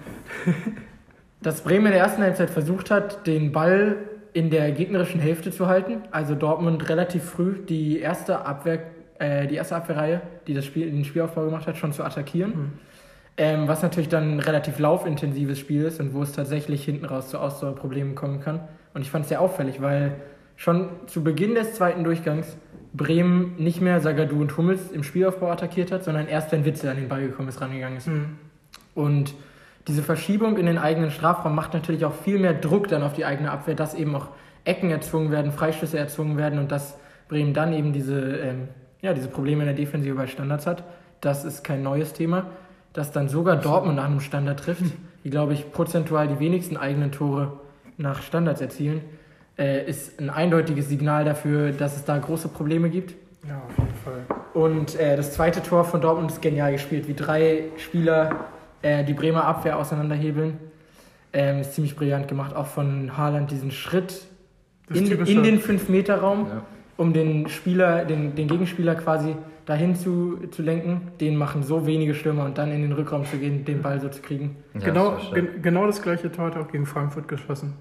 dass 1.41 1.61
Bremen 1.61 1.87
in 1.87 1.91
der 1.91 2.01
ersten 2.01 2.21
Halbzeit 2.23 2.49
versucht 2.49 2.89
hat, 2.89 3.27
den 3.27 3.51
Ball 3.51 3.97
in 4.33 4.49
der 4.49 4.71
gegnerischen 4.71 5.19
Hälfte 5.19 5.51
zu 5.51 5.67
halten. 5.67 6.01
Also 6.11 6.35
Dortmund 6.35 6.89
relativ 6.89 7.23
früh 7.23 7.55
die 7.67 7.99
erste 7.99 8.45
Abwehr, 8.45 8.79
äh, 9.19 9.45
die 9.47 9.55
erste 9.55 9.75
Abwehrreihe, 9.75 10.21
die 10.47 10.53
das 10.53 10.65
Spiel, 10.65 10.89
den 10.89 11.05
Spielaufbau 11.05 11.45
gemacht 11.45 11.67
hat, 11.67 11.77
schon 11.77 11.93
zu 11.93 12.03
attackieren. 12.03 12.49
Mhm. 12.51 12.71
Ähm, 13.35 13.67
was 13.67 13.81
natürlich 13.83 14.09
dann 14.09 14.37
ein 14.37 14.39
relativ 14.39 14.79
laufintensives 14.79 15.59
Spiel 15.59 15.83
ist 15.85 15.99
und 15.99 16.13
wo 16.13 16.21
es 16.23 16.31
tatsächlich 16.31 16.83
hinten 16.85 17.05
raus 17.05 17.29
zu 17.29 17.39
Ausdauerproblemen 17.39 18.15
kommen 18.15 18.39
kann. 18.39 18.61
Und 18.93 19.01
ich 19.01 19.09
fand 19.09 19.23
es 19.23 19.29
sehr 19.29 19.41
auffällig, 19.41 19.81
weil 19.81 20.15
schon 20.55 20.89
zu 21.07 21.23
Beginn 21.23 21.55
des 21.55 21.73
zweiten 21.73 22.03
Durchgangs 22.03 22.57
Bremen 22.93 23.55
nicht 23.57 23.81
mehr 23.81 23.99
Sagadu 24.01 24.39
und 24.39 24.55
Hummels 24.55 24.91
im 24.91 25.03
Spielaufbau 25.03 25.49
attackiert 25.49 25.91
hat, 25.91 26.03
sondern 26.03 26.27
erst 26.27 26.51
wenn 26.51 26.63
Witzel 26.63 26.89
an 26.89 26.97
den 26.97 27.09
Ball 27.09 27.21
gekommen 27.21 27.49
ist, 27.49 27.59
rangegangen 27.59 27.97
ist. 27.97 28.07
Mhm. 28.07 28.37
Und 28.93 29.33
diese 29.87 30.03
Verschiebung 30.03 30.57
in 30.57 30.67
den 30.67 30.77
eigenen 30.77 31.11
Strafraum 31.11 31.55
macht 31.55 31.73
natürlich 31.73 32.05
auch 32.05 32.13
viel 32.13 32.39
mehr 32.39 32.53
Druck 32.53 32.87
dann 32.87 33.03
auf 33.03 33.13
die 33.13 33.25
eigene 33.25 33.51
Abwehr, 33.51 33.75
dass 33.75 33.95
eben 33.95 34.15
auch 34.15 34.29
Ecken 34.63 34.91
erzwungen 34.91 35.31
werden, 35.31 35.51
Freischüsse 35.51 35.97
erzwungen 35.97 36.37
werden 36.37 36.59
und 36.59 36.71
dass 36.71 36.97
Bremen 37.27 37.53
dann 37.53 37.73
eben 37.73 37.93
diese, 37.93 38.37
ähm, 38.37 38.67
ja, 39.01 39.13
diese 39.13 39.27
Probleme 39.27 39.63
in 39.63 39.67
der 39.67 39.75
Defensive 39.75 40.15
bei 40.15 40.27
Standards 40.27 40.67
hat. 40.67 40.83
Das 41.19 41.43
ist 41.43 41.63
kein 41.63 41.83
neues 41.83 42.13
Thema. 42.13 42.45
Dass 42.93 43.11
dann 43.11 43.27
sogar 43.27 43.55
Dortmund 43.55 43.95
nach 43.95 44.05
einem 44.05 44.19
Standard 44.19 44.59
trifft, 44.59 44.83
die, 45.23 45.31
glaube 45.31 45.53
ich, 45.53 45.71
prozentual 45.71 46.27
die 46.27 46.39
wenigsten 46.39 46.77
eigenen 46.77 47.11
Tore 47.11 47.59
nach 47.97 48.21
Standards 48.21 48.61
erzielen, 48.61 49.01
äh, 49.57 49.85
ist 49.87 50.19
ein 50.19 50.29
eindeutiges 50.29 50.89
Signal 50.89 51.25
dafür, 51.25 51.71
dass 51.71 51.95
es 51.95 52.05
da 52.05 52.17
große 52.17 52.47
Probleme 52.47 52.89
gibt. 52.89 53.15
Ja, 53.47 53.61
auf 53.67 53.77
jeden 53.77 53.95
Fall. 54.03 54.25
Und 54.53 54.99
äh, 54.99 55.15
das 55.15 55.33
zweite 55.33 55.61
Tor 55.61 55.83
von 55.83 56.01
Dortmund 56.01 56.31
ist 56.31 56.41
genial 56.41 56.71
gespielt, 56.71 57.07
wie 57.07 57.13
drei 57.13 57.65
Spieler 57.77 58.45
äh, 58.81 59.03
die 59.03 59.13
Bremer 59.13 59.45
Abwehr 59.45 59.77
auseinanderhebeln. 59.77 60.57
Ähm, 61.33 61.59
ist 61.61 61.73
ziemlich 61.73 61.95
brillant 61.95 62.27
gemacht, 62.27 62.55
auch 62.55 62.67
von 62.67 63.17
Haaland 63.17 63.49
diesen 63.51 63.71
Schritt 63.71 64.25
in, 64.93 65.07
in 65.25 65.43
den 65.43 65.59
5-Meter-Raum, 65.59 66.45
Ja. 66.47 66.61
um 66.97 67.11
den 67.13 67.49
Spieler, 67.49 68.05
den, 68.05 68.35
den 68.35 68.47
Gegenspieler 68.47 68.93
quasi 68.95 69.35
dahin 69.65 69.95
zu, 69.95 70.39
zu 70.51 70.61
lenken. 70.61 71.11
Den 71.19 71.35
machen 71.35 71.63
so 71.63 71.85
wenige 71.85 72.13
Stürmer 72.13 72.45
und 72.45 72.57
dann 72.57 72.71
in 72.71 72.81
den 72.81 72.91
Rückraum 72.91 73.25
zu 73.25 73.37
gehen, 73.37 73.65
den 73.65 73.81
Ball 73.81 73.99
so 73.99 74.09
zu 74.09 74.21
kriegen. 74.21 74.57
Ja, 74.73 74.81
genau, 74.81 75.11
das 75.11 75.33
gen 75.33 75.61
genau 75.61 75.85
das 75.85 76.01
gleiche 76.01 76.31
Tor 76.31 76.45
hat 76.45 76.55
er 76.55 76.61
auch 76.61 76.71
gegen 76.71 76.85
Frankfurt 76.85 77.27
geschossen. 77.27 77.73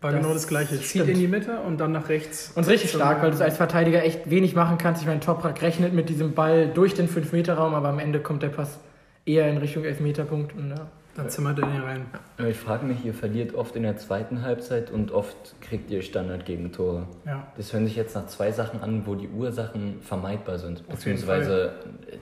War 0.00 0.10
Das 0.10 0.20
genau 0.20 0.34
das 0.34 0.48
gleiche. 0.48 0.80
Zieht 0.80 1.06
in 1.06 1.18
die 1.18 1.28
Mitte 1.28 1.60
und 1.60 1.78
dann 1.78 1.92
nach 1.92 2.08
rechts. 2.08 2.52
Und 2.56 2.66
richtig 2.68 2.90
stark, 2.90 3.22
weil 3.22 3.30
du 3.30 3.36
es 3.36 3.40
als 3.40 3.56
Verteidiger 3.56 4.02
echt 4.04 4.28
wenig 4.28 4.54
machen 4.56 4.76
kannst. 4.76 5.00
Ich 5.00 5.06
meine, 5.06 5.20
Toprak 5.20 5.62
rechnet 5.62 5.94
mit 5.94 6.08
diesem 6.08 6.32
Ball 6.34 6.68
durch 6.68 6.94
den 6.94 7.08
5-Meter-Raum, 7.08 7.74
aber 7.74 7.88
am 7.88 8.00
Ende 8.00 8.18
kommt 8.18 8.42
der 8.42 8.48
Pass 8.48 8.80
eher 9.24 9.48
in 9.48 9.58
Richtung 9.58 9.84
Elfmeterpunkt. 9.84 10.54
Und, 10.56 10.70
ja. 10.70 10.86
Dann 11.14 11.28
zimmert 11.28 11.58
er 11.58 11.66
den 11.66 11.82
rein. 11.82 12.06
Ich 12.48 12.56
frage 12.56 12.86
mich, 12.86 13.04
ihr 13.04 13.12
verliert 13.12 13.54
oft 13.54 13.76
in 13.76 13.82
der 13.82 13.98
zweiten 13.98 14.42
Halbzeit 14.42 14.90
und 14.90 15.12
oft 15.12 15.60
kriegt 15.60 15.90
ihr 15.90 16.00
Standardgegentore. 16.00 17.06
Ja. 17.26 17.46
Das 17.56 17.72
hören 17.72 17.86
sich 17.86 17.96
jetzt 17.96 18.14
nach 18.14 18.26
zwei 18.26 18.50
Sachen 18.50 18.80
an, 18.80 19.06
wo 19.06 19.14
die 19.14 19.28
Ursachen 19.28 20.00
vermeidbar 20.00 20.58
sind. 20.58 20.88
Beziehungsweise 20.88 21.74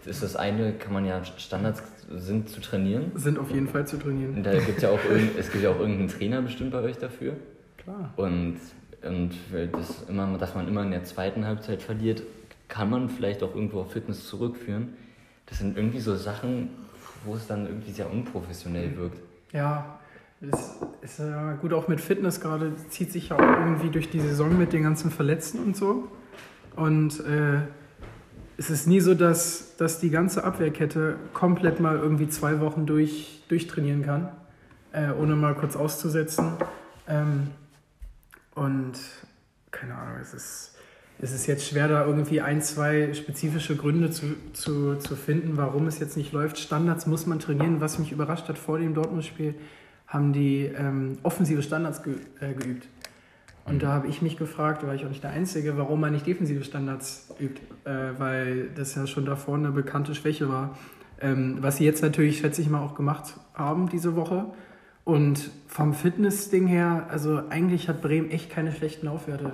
ist 0.04 0.22
das 0.22 0.34
eine, 0.34 0.72
kann 0.72 0.92
man 0.92 1.04
ja 1.04 1.22
Standards 1.24 1.82
sind 2.12 2.48
zu 2.48 2.60
trainieren. 2.60 3.12
Sind 3.14 3.38
auf 3.38 3.50
jeden 3.50 3.68
Fall 3.68 3.86
zu 3.86 3.96
trainieren. 3.96 4.34
Und 4.34 4.42
da 4.44 4.58
gibt's 4.58 4.82
ja 4.82 4.90
auch 4.90 4.98
es 5.38 5.52
gibt 5.52 5.62
ja 5.62 5.70
auch 5.70 5.78
irgendeinen 5.78 6.08
Trainer 6.08 6.42
bestimmt 6.42 6.72
bei 6.72 6.80
euch 6.80 6.98
dafür. 6.98 7.34
Klar. 7.76 8.12
Und, 8.16 8.56
und 9.02 9.30
das 9.72 10.04
immer, 10.08 10.36
dass 10.36 10.54
man 10.56 10.66
immer 10.66 10.82
in 10.82 10.90
der 10.90 11.04
zweiten 11.04 11.46
Halbzeit 11.46 11.82
verliert, 11.82 12.22
kann 12.68 12.90
man 12.90 13.08
vielleicht 13.08 13.42
auch 13.42 13.54
irgendwo 13.54 13.80
auf 13.80 13.92
Fitness 13.92 14.26
zurückführen. 14.26 14.94
Das 15.46 15.58
sind 15.58 15.76
irgendwie 15.76 16.00
so 16.00 16.16
Sachen, 16.16 16.70
wo 17.24 17.34
es 17.34 17.46
dann 17.46 17.66
irgendwie 17.66 17.92
sehr 17.92 18.10
unprofessionell 18.10 18.96
wirkt. 18.96 19.20
Ja, 19.52 19.98
ist, 20.40 20.76
ist 21.02 21.18
ja 21.18 21.52
gut, 21.54 21.72
auch 21.72 21.88
mit 21.88 22.00
Fitness 22.00 22.40
gerade 22.40 22.74
zieht 22.88 23.12
sich 23.12 23.28
ja 23.28 23.36
auch 23.36 23.58
irgendwie 23.60 23.90
durch 23.90 24.10
die 24.10 24.20
Saison 24.20 24.56
mit 24.56 24.72
den 24.72 24.82
ganzen 24.82 25.10
Verletzten 25.10 25.58
und 25.58 25.76
so. 25.76 26.08
Und 26.76 27.20
äh, 27.20 27.60
es 28.56 28.70
ist 28.70 28.86
nie 28.86 29.00
so, 29.00 29.14
dass, 29.14 29.76
dass 29.76 30.00
die 30.00 30.10
ganze 30.10 30.44
Abwehrkette 30.44 31.16
komplett 31.34 31.80
mal 31.80 31.98
irgendwie 31.98 32.28
zwei 32.28 32.60
Wochen 32.60 32.86
durch, 32.86 33.42
durchtrainieren 33.48 34.04
kann, 34.04 34.28
äh, 34.92 35.10
ohne 35.10 35.34
mal 35.34 35.54
kurz 35.54 35.76
auszusetzen. 35.76 36.52
Ähm, 37.08 37.48
und 38.54 38.92
keine 39.70 39.94
Ahnung, 39.94 40.18
es 40.20 40.34
ist, 40.34 40.76
es 41.22 41.32
ist 41.32 41.46
jetzt 41.46 41.68
schwer, 41.68 41.88
da 41.88 42.06
irgendwie 42.06 42.40
ein, 42.40 42.62
zwei 42.62 43.12
spezifische 43.12 43.76
Gründe 43.76 44.10
zu, 44.10 44.36
zu, 44.52 44.96
zu 44.96 45.16
finden, 45.16 45.56
warum 45.56 45.86
es 45.86 45.98
jetzt 45.98 46.16
nicht 46.16 46.32
läuft. 46.32 46.58
Standards 46.58 47.06
muss 47.06 47.26
man 47.26 47.38
trainieren. 47.38 47.80
Was 47.80 47.98
mich 47.98 48.10
überrascht 48.10 48.48
hat 48.48 48.58
vor 48.58 48.78
dem 48.78 48.94
Dortmund-Spiel, 48.94 49.54
haben 50.06 50.32
die 50.32 50.64
ähm, 50.64 51.18
offensive 51.22 51.62
Standards 51.62 52.02
ge 52.02 52.14
äh, 52.40 52.54
geübt. 52.54 52.88
Und 53.66 53.82
da 53.82 53.88
habe 53.88 54.08
ich 54.08 54.22
mich 54.22 54.38
gefragt, 54.38 54.84
war 54.86 54.94
ich 54.94 55.04
auch 55.04 55.10
nicht 55.10 55.22
der 55.22 55.30
Einzige, 55.30 55.76
warum 55.76 56.00
man 56.00 56.12
nicht 56.12 56.26
defensive 56.26 56.64
Standards 56.64 57.28
übt, 57.38 57.60
äh, 57.84 58.18
weil 58.18 58.70
das 58.74 58.94
ja 58.94 59.06
schon 59.06 59.26
davor 59.26 59.56
eine 59.56 59.70
bekannte 59.70 60.14
Schwäche 60.14 60.48
war. 60.48 60.78
Ähm, 61.20 61.58
was 61.60 61.76
sie 61.76 61.84
jetzt 61.84 62.02
natürlich, 62.02 62.38
schätze 62.38 62.62
ich 62.62 62.70
mal, 62.70 62.80
auch 62.80 62.94
gemacht 62.94 63.34
haben 63.52 63.90
diese 63.90 64.16
Woche. 64.16 64.46
Und 65.04 65.50
vom 65.66 65.92
Fitness-Ding 65.92 66.66
her, 66.66 67.06
also 67.10 67.42
eigentlich 67.50 67.88
hat 67.88 68.00
Bremen 68.00 68.30
echt 68.30 68.48
keine 68.48 68.72
schlechten 68.72 69.06
Laufwerte. 69.06 69.52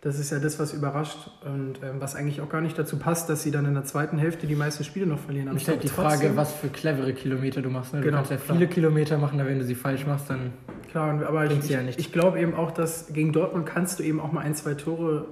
Das 0.00 0.20
ist 0.20 0.30
ja 0.30 0.38
das, 0.38 0.60
was 0.60 0.72
überrascht 0.74 1.18
und 1.44 1.80
ähm, 1.82 1.96
was 2.00 2.14
eigentlich 2.14 2.40
auch 2.40 2.48
gar 2.48 2.60
nicht 2.60 2.78
dazu 2.78 2.98
passt, 2.98 3.28
dass 3.28 3.42
sie 3.42 3.50
dann 3.50 3.66
in 3.66 3.74
der 3.74 3.82
zweiten 3.84 4.16
Hälfte 4.16 4.46
die 4.46 4.54
meisten 4.54 4.84
Spiele 4.84 5.06
noch 5.06 5.18
verlieren. 5.18 5.48
Und 5.48 5.60
stellt 5.60 5.82
die 5.82 5.88
glaub 5.88 6.06
Frage, 6.06 6.36
was 6.36 6.52
für 6.52 6.68
clevere 6.68 7.12
Kilometer 7.14 7.62
du 7.62 7.68
machst. 7.70 7.92
Ne? 7.94 8.00
Du 8.00 8.04
Genau, 8.06 8.18
kannst 8.18 8.30
ja 8.30 8.36
klar. 8.36 8.56
viele 8.56 8.68
Kilometer 8.68 9.18
machen, 9.18 9.40
aber 9.40 9.48
wenn 9.50 9.58
du 9.58 9.64
sie 9.64 9.74
falsch 9.74 10.06
machst, 10.06 10.30
dann 10.30 10.52
Klar, 10.88 11.20
aber 11.26 11.50
ich, 11.50 11.68
ja 11.68 11.82
nicht. 11.82 11.98
ich 11.98 12.12
glaube 12.12 12.38
eben 12.40 12.54
auch, 12.54 12.70
dass 12.70 13.12
gegen 13.12 13.32
Dortmund 13.32 13.66
kannst 13.66 13.98
du 13.98 14.04
eben 14.04 14.20
auch 14.20 14.30
mal 14.30 14.40
ein, 14.42 14.54
zwei 14.54 14.74
Tore 14.74 15.26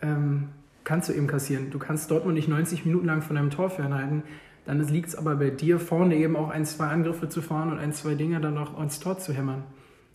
ähm, 0.00 0.48
kannst 0.84 1.10
du 1.10 1.12
eben 1.12 1.26
kassieren. 1.26 1.70
Du 1.70 1.78
kannst 1.78 2.10
Dortmund 2.10 2.34
nicht 2.34 2.48
90 2.48 2.86
Minuten 2.86 3.06
lang 3.06 3.20
von 3.20 3.36
einem 3.36 3.50
Tor 3.50 3.68
fernhalten. 3.68 4.22
Dann 4.64 4.80
liegt 4.88 5.08
es 5.08 5.16
aber 5.16 5.36
bei 5.36 5.50
dir 5.50 5.78
vorne 5.78 6.16
eben 6.16 6.34
auch 6.34 6.48
ein, 6.48 6.64
zwei 6.64 6.86
Angriffe 6.86 7.28
zu 7.28 7.42
fahren 7.42 7.70
und 7.70 7.78
ein, 7.78 7.92
zwei 7.92 8.14
Dinge 8.14 8.40
dann 8.40 8.54
noch 8.54 8.80
ins 8.80 9.00
Tor 9.00 9.18
zu 9.18 9.34
hämmern. 9.34 9.64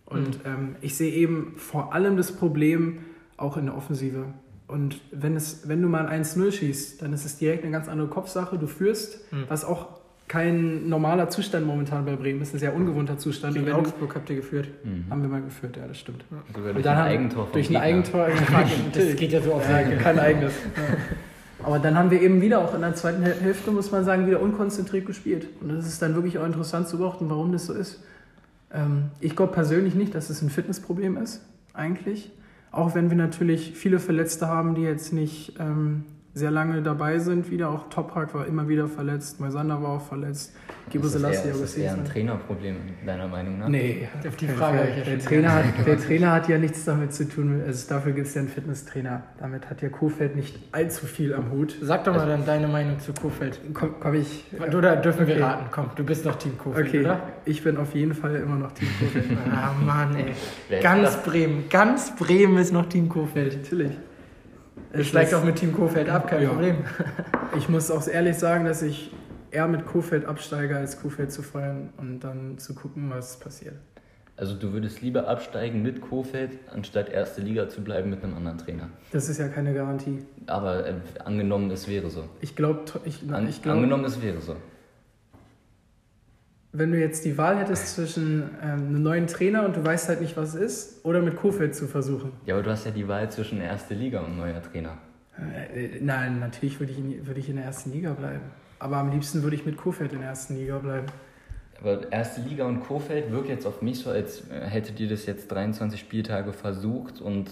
Und 0.05 0.39
ähm, 0.45 0.75
ich 0.81 0.95
sehe 0.95 1.11
eben 1.13 1.53
vor 1.57 1.93
allem 1.93 2.17
das 2.17 2.31
Problem 2.31 2.99
auch 3.37 3.57
in 3.57 3.65
der 3.65 3.75
Offensive. 3.77 4.25
Und 4.67 5.01
wenn, 5.11 5.35
es, 5.35 5.67
wenn 5.67 5.81
du 5.81 5.87
mal 5.89 6.07
ein 6.07 6.23
1-0 6.23 6.51
schießt, 6.51 7.01
dann 7.01 7.13
ist 7.13 7.25
es 7.25 7.37
direkt 7.37 7.63
eine 7.63 7.71
ganz 7.71 7.87
andere 7.87 8.07
Kopfsache. 8.07 8.57
Du 8.57 8.67
führst, 8.67 9.19
Mhm. 9.31 9.43
was 9.49 9.65
auch 9.65 9.87
kein 10.29 10.87
normaler 10.89 11.29
Zustand 11.29 11.67
momentan 11.67 12.05
bei 12.05 12.15
Bremen 12.15 12.41
ist, 12.41 12.53
ein 12.55 12.59
sehr 12.59 12.73
ungewohnter 12.73 13.17
Zustand. 13.17 13.53
gegen 13.55 13.67
Und 13.67 13.73
Augsburg 13.73 14.15
habt 14.15 14.29
ihr 14.29 14.37
geführt. 14.37 14.69
Mhm. 14.83 15.05
haben 15.09 15.21
wir 15.21 15.29
mal 15.29 15.41
geführt, 15.41 15.75
ja, 15.77 15.85
das 15.85 15.99
stimmt. 15.99 16.23
Sogar 16.53 16.69
Und 16.69 16.73
durch 16.75 16.83
dann 16.83 16.93
ein 16.93 16.99
haben- 17.03 17.07
Eigentor 17.09 17.47
Durch 17.51 17.69
ein. 17.69 17.75
Eigentor. 17.75 18.27
Das 18.93 19.15
geht 19.15 19.31
ja 19.33 19.41
so 19.41 19.53
auf 19.53 19.69
ja, 19.69 19.83
kein 19.97 20.17
eigenes. 20.17 20.53
Aber 21.61 21.79
dann 21.79 21.97
haben 21.97 22.09
wir 22.11 22.21
eben 22.21 22.41
wieder 22.41 22.59
auch 22.59 22.73
in 22.73 22.81
der 22.81 22.95
zweiten 22.95 23.21
Häl- 23.23 23.39
Hälfte, 23.39 23.71
muss 23.71 23.91
man 23.91 24.03
sagen, 24.05 24.25
wieder 24.27 24.41
unkonzentriert 24.41 25.05
gespielt. 25.05 25.47
Und 25.61 25.69
das 25.73 25.85
ist 25.87 26.01
dann 26.01 26.15
wirklich 26.15 26.37
auch 26.39 26.45
interessant 26.45 26.87
zu 26.87 26.97
beobachten, 26.97 27.29
warum 27.29 27.51
das 27.51 27.65
so 27.67 27.73
ist. 27.73 28.01
Ähm, 28.73 29.11
ich 29.19 29.35
glaube 29.35 29.53
persönlich 29.53 29.93
nicht, 29.93 30.15
dass 30.15 30.29
es 30.29 30.41
ein 30.41 30.49
Fitnessproblem 30.49 31.17
ist, 31.17 31.41
eigentlich. 31.73 32.31
Auch 32.73 32.95
wenn 32.95 33.11
wir 33.11 33.17
natürlich 33.17 33.73
viele 33.75 33.99
Verletzte 33.99 34.47
haben, 34.47 34.73
die 34.73 34.81
jetzt 34.81 35.13
nicht 35.13 35.53
ähm, 35.59 36.05
sehr 36.35 36.49
lange 36.51 36.81
dabei 36.81 37.19
sind. 37.19 37.51
Wieder 37.51 37.69
auch 37.69 37.89
Toprak 37.89 38.33
war 38.33 38.47
immer 38.47 38.67
wieder 38.67 38.87
verletzt, 38.87 39.39
Moisander 39.39 39.81
war 39.83 39.89
auch 39.97 40.01
verletzt, 40.01 40.51
Gibo 40.89 41.05
ist 41.05 41.15
das 41.15 41.21
eher, 41.23 41.29
Selassie, 41.33 41.49
ist 41.49 41.61
das 41.61 41.75
eher 41.77 41.93
ein. 41.93 42.05
Trainerproblem, 42.05 42.75
deiner 43.05 43.27
Meinung 43.27 43.59
nach? 43.59 43.67
Nee, 43.69 44.07
Auf 44.27 44.35
die 44.35 44.47
Frage 44.47 44.79
der, 45.05 45.19
Trainer 45.19 45.53
hat, 45.53 45.63
der 45.85 45.97
Trainer 45.99 46.31
hat 46.31 46.49
ja 46.49 46.57
nichts 46.57 46.85
damit 46.85 47.13
zu 47.13 47.27
tun. 47.27 47.61
Also 47.65 47.87
dafür 47.87 48.11
gibt 48.13 48.27
es 48.27 48.33
ja 48.33 48.41
einen 48.41 48.49
Fitnesstrainer. 48.49 49.23
Damit 49.39 49.69
hat 49.69 49.81
ja 49.81 49.89
Kofeld 49.89 50.35
nicht 50.35 50.59
allzu 50.71 51.05
viel 51.05 51.33
am 51.33 51.51
Hut. 51.51 51.75
Sag 51.81 52.03
doch 52.03 52.15
mal 52.15 52.27
dann 52.27 52.45
deine 52.45 52.67
Meinung 52.67 52.99
zu 52.99 53.13
Kofeld. 53.13 53.59
Komm, 53.73 53.95
komm 53.99 54.13
ich. 54.15 54.45
Oder 54.75 54.95
dürfen 54.97 55.27
wir 55.27 55.35
Okay. 55.35 55.43
raten? 55.43 55.65
Komm, 55.71 55.89
du 55.95 56.03
bist 56.03 56.25
noch 56.25 56.35
Team 56.35 56.57
Kofeld, 56.57 56.87
Okay, 56.87 56.99
oder? 57.01 57.19
ich 57.45 57.63
bin 57.63 57.77
auf 57.77 57.93
jeden 57.95 58.13
Fall 58.13 58.35
immer 58.35 58.55
noch 58.57 58.71
Team 58.73 58.89
Kofeld. 58.99 59.25
Ah, 59.51 59.71
Mann, 59.85 60.15
ey. 60.15 60.81
Ganz? 60.81 61.15
Bremen, 61.23 61.65
ganz 61.69 62.15
Bremen 62.15 62.57
ist 62.57 62.73
noch 62.73 62.87
Team 62.89 63.07
Kofeld. 63.07 63.55
Natürlich. 63.63 63.91
Ich 64.93 65.09
steige 65.09 65.37
auch 65.37 65.43
mit 65.43 65.55
Team 65.55 65.73
Kofeld 65.73 66.09
ab, 66.09 66.27
kein 66.27 66.43
Ja. 66.43 66.49
Problem. 66.49 66.77
Ich 67.55 67.69
muss 67.69 67.91
auch 67.91 68.07
ehrlich 68.07 68.35
sagen, 68.37 68.65
dass 68.65 68.81
ich 68.81 69.11
eher 69.51 69.67
mit 69.67 69.85
Kofeld 69.85 70.25
absteige, 70.25 70.75
als 70.75 70.99
Kofeld 70.99 71.31
zu 71.31 71.43
feuern 71.43 71.89
und 71.97 72.21
dann 72.21 72.57
zu 72.57 72.73
gucken, 72.73 73.11
was 73.11 73.39
passiert. 73.39 73.75
Also 74.35 74.55
du 74.55 74.73
würdest 74.73 75.03
lieber 75.03 75.27
absteigen 75.27 75.83
mit 75.83 76.01
Kofeld, 76.01 76.53
anstatt 76.73 77.09
erste 77.09 77.41
Liga 77.41 77.69
zu 77.69 77.81
bleiben 77.83 78.09
mit 78.09 78.23
einem 78.23 78.33
anderen 78.33 78.57
Trainer. 78.57 78.89
Das 79.11 79.29
ist 79.29 79.37
ja 79.37 79.47
keine 79.49 79.75
Garantie. 79.75 80.25
Aber 80.47 80.87
äh, 80.87 80.95
angenommen, 81.23 81.69
es 81.69 81.87
wäre 81.87 82.09
so. 82.09 82.23
Ich 82.41 82.55
glaube, 82.55 82.81
ich, 83.05 83.21
ich 83.21 83.61
glaub, 83.61 83.75
angenommen, 83.75 84.05
es 84.05 84.19
wäre 84.19 84.41
so. 84.41 84.55
Wenn 86.73 86.91
du 86.91 86.99
jetzt 86.99 87.23
die 87.23 87.37
Wahl 87.37 87.59
hättest 87.59 87.95
zwischen 87.95 88.49
ähm, 88.61 88.87
einem 88.87 89.03
neuen 89.03 89.27
Trainer 89.27 89.63
und 89.65 89.75
du 89.75 89.85
weißt 89.85 90.09
halt 90.09 90.21
nicht, 90.21 90.35
was 90.35 90.55
es 90.55 90.61
ist, 90.61 91.05
oder 91.05 91.21
mit 91.21 91.35
Kofeld 91.35 91.75
zu 91.75 91.87
versuchen. 91.87 92.31
Ja, 92.45 92.55
aber 92.55 92.63
du 92.63 92.71
hast 92.71 92.85
ja 92.85 92.91
die 92.91 93.07
Wahl 93.07 93.29
zwischen 93.31 93.61
erste 93.61 93.93
Liga 93.93 94.21
und 94.21 94.37
neuer 94.37 94.61
Trainer. 94.61 94.97
Äh, 95.37 95.99
nein, 96.01 96.39
natürlich 96.39 96.79
würde 96.79 96.91
ich, 96.91 96.97
in, 96.97 97.25
würde 97.27 97.39
ich 97.39 97.47
in 97.47 97.57
der 97.57 97.65
ersten 97.65 97.91
Liga 97.91 98.13
bleiben. 98.13 98.41
Aber 98.79 98.97
am 98.97 99.11
liebsten 99.11 99.43
würde 99.43 99.55
ich 99.55 99.65
mit 99.65 99.77
Kofeld 99.77 100.13
in 100.13 100.19
der 100.19 100.29
ersten 100.29 100.57
Liga 100.57 100.79
bleiben. 100.79 101.05
Aber 101.79 102.11
erste 102.11 102.41
Liga 102.41 102.65
und 102.65 102.81
Kofeld 102.81 103.31
wirkt 103.31 103.49
jetzt 103.49 103.67
auf 103.67 103.81
mich 103.81 103.99
so, 103.99 104.09
als 104.09 104.49
äh, 104.49 104.61
hättet 104.61 104.99
ihr 104.99 105.09
das 105.09 105.27
jetzt 105.27 105.51
23 105.51 105.99
Spieltage 105.99 106.53
versucht 106.53 107.21
und 107.21 107.51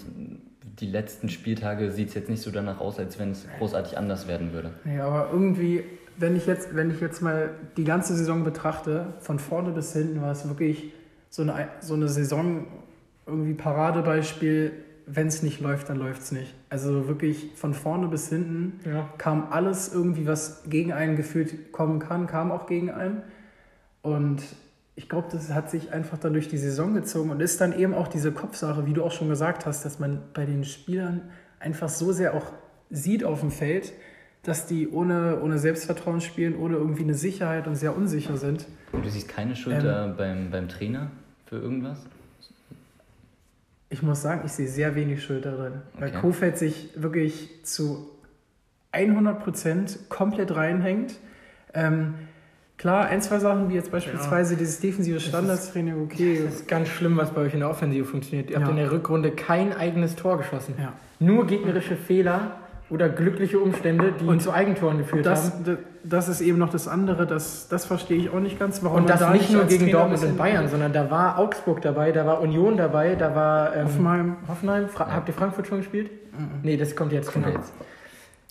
die 0.80 0.86
letzten 0.86 1.28
Spieltage 1.28 1.92
sieht 1.92 2.08
es 2.08 2.14
jetzt 2.14 2.28
nicht 2.28 2.42
so 2.42 2.50
danach 2.50 2.80
aus, 2.80 2.98
als 2.98 3.18
wenn 3.18 3.30
es 3.30 3.46
großartig 3.58 3.98
anders 3.98 4.26
werden 4.26 4.52
würde. 4.52 4.72
Ja, 4.84 5.06
aber 5.06 5.30
irgendwie, 5.32 5.84
wenn 6.18 6.36
ich 6.36 6.46
jetzt, 6.46 6.74
wenn 6.74 6.90
ich 6.90 7.00
jetzt 7.00 7.22
mal 7.22 7.50
die 7.76 7.84
ganze 7.84 8.14
Saison 8.14 8.44
betrachte, 8.44 9.14
von 9.20 9.38
vorne 9.38 9.70
bis 9.70 9.92
hinten 9.92 10.20
war 10.20 10.32
es 10.32 10.46
wirklich 10.48 10.92
so 11.30 11.42
eine, 11.42 11.68
so 11.80 11.94
eine 11.94 12.08
Saison, 12.08 12.66
irgendwie 13.26 13.54
Paradebeispiel, 13.54 14.72
wenn 15.06 15.26
es 15.26 15.42
nicht 15.42 15.60
läuft, 15.60 15.88
dann 15.88 15.96
läuft 15.96 16.22
es 16.22 16.32
nicht. 16.32 16.54
Also 16.68 17.08
wirklich 17.08 17.52
von 17.56 17.74
vorne 17.74 18.08
bis 18.08 18.28
hinten 18.28 18.80
Ja. 18.88 19.08
kam 19.18 19.48
alles 19.50 19.92
irgendwie, 19.92 20.26
was 20.26 20.62
gegen 20.68 20.92
einen 20.92 21.16
gefühlt 21.16 21.72
kommen 21.72 21.98
kann, 21.98 22.26
kam 22.26 22.52
auch 22.52 22.66
gegen 22.66 22.90
einen. 22.90 23.22
Und 24.02 24.42
ich 24.94 25.08
glaube, 25.08 25.28
das 25.32 25.50
hat 25.52 25.70
sich 25.70 25.92
einfach 25.92 26.18
dann 26.18 26.34
durch 26.34 26.48
die 26.48 26.58
Saison 26.58 26.94
gezogen 26.94 27.30
und 27.30 27.40
ist 27.40 27.60
dann 27.60 27.76
eben 27.76 27.94
auch 27.94 28.08
diese 28.08 28.32
Kopfsache, 28.32 28.86
wie 28.86 28.92
du 28.92 29.02
auch 29.02 29.12
schon 29.12 29.28
gesagt 29.28 29.66
hast, 29.66 29.84
dass 29.84 29.98
man 29.98 30.20
bei 30.34 30.44
den 30.44 30.64
Spielern 30.64 31.30
einfach 31.58 31.88
so 31.88 32.12
sehr 32.12 32.34
auch 32.34 32.52
sieht 32.90 33.24
auf 33.24 33.40
dem 33.40 33.50
Feld, 33.50 33.92
dass 34.42 34.66
die 34.66 34.88
ohne, 34.88 35.40
ohne 35.40 35.58
Selbstvertrauen 35.58 36.20
spielen, 36.20 36.56
ohne 36.56 36.76
irgendwie 36.76 37.02
eine 37.04 37.14
Sicherheit 37.14 37.66
und 37.66 37.76
sehr 37.76 37.96
unsicher 37.96 38.36
sind. 38.36 38.66
Und 38.92 39.04
du 39.04 39.08
siehst 39.10 39.28
keine 39.28 39.54
Schuld 39.56 39.76
Ähm. 39.76 39.84
da 39.84 40.06
beim, 40.16 40.50
beim 40.50 40.68
Trainer 40.68 41.10
für 41.46 41.56
irgendwas? 41.58 41.98
Ich 43.90 44.02
muss 44.02 44.22
sagen, 44.22 44.42
ich 44.46 44.52
sehe 44.52 44.68
sehr 44.68 44.94
wenig 44.94 45.22
Schuld 45.22 45.44
darin, 45.44 45.74
weil 45.98 46.08
Okay. 46.08 46.18
Kofeld 46.20 46.56
sich 46.58 46.90
wirklich 46.96 47.50
zu 47.62 48.08
100% 48.92 50.08
komplett 50.08 50.54
reinhängt. 50.56 51.14
Ähm, 51.74 52.14
klar, 52.78 53.06
ein, 53.06 53.20
zwei 53.22 53.38
Sachen, 53.38 53.68
wie 53.68 53.74
jetzt 53.74 53.90
beispielsweise 53.92 54.56
dieses 54.56 54.80
defensive 54.80 55.20
Standardstraining, 55.20 56.02
okay. 56.02 56.40
Das 56.44 56.54
ist 56.56 56.68
ganz 56.68 56.88
schlimm, 56.88 57.16
was 57.16 57.30
bei 57.32 57.42
euch 57.42 57.54
in 57.54 57.60
der 57.60 57.70
Offensive 57.70 58.04
funktioniert. 58.06 58.50
Ihr 58.50 58.56
habt 58.56 58.66
Ja. 58.66 58.70
in 58.70 58.76
der 58.76 58.90
Rückrunde 58.90 59.30
kein 59.30 59.72
eigenes 59.74 60.16
Tor 60.16 60.38
geschossen. 60.38 60.74
Ja. 60.78 60.94
Nur 61.20 61.46
gegnerische 61.46 61.96
Fehler 61.96 62.56
oder 62.92 63.08
glückliche 63.08 63.58
Umstände, 63.58 64.12
die 64.20 64.26
Und 64.26 64.42
zu 64.42 64.52
Eigentoren 64.52 64.98
geführt 64.98 65.26
haben. 65.26 65.32
Das, 65.32 65.64
das, 65.64 65.78
das 66.04 66.28
ist 66.28 66.40
eben 66.42 66.58
noch 66.58 66.68
das 66.68 66.88
andere, 66.88 67.26
das, 67.26 67.68
das 67.68 67.86
verstehe 67.86 68.18
ich 68.18 68.30
auch 68.30 68.40
nicht 68.40 68.58
ganz, 68.58 68.82
warum 68.84 68.98
Und 68.98 69.10
das 69.10 69.20
da 69.20 69.30
nicht 69.30 69.50
nur 69.50 69.64
gegen 69.64 69.84
Trainer 69.84 69.98
Dortmund 69.98 70.22
und 70.24 70.36
Bayern, 70.36 70.68
sondern 70.68 70.92
da 70.92 71.10
war 71.10 71.38
Augsburg 71.38 71.80
dabei, 71.80 72.12
da 72.12 72.26
war 72.26 72.40
Union 72.40 72.76
dabei, 72.76 73.14
da 73.14 73.34
war 73.34 73.74
ähm, 73.74 73.86
Hoffenheim. 73.86 74.36
Hoffenheim. 74.46 74.88
Fra 74.88 75.06
Ja. 75.06 75.14
Habt 75.14 75.28
ihr 75.28 75.34
Frankfurt 75.34 75.66
schon 75.66 75.78
gespielt? 75.78 76.10
Nee, 76.62 76.76
das 76.76 76.94
kommt 76.94 77.12
jetzt. 77.12 77.32
Kommt 77.32 77.46
genau. 77.46 77.58
jetzt. 77.58 77.72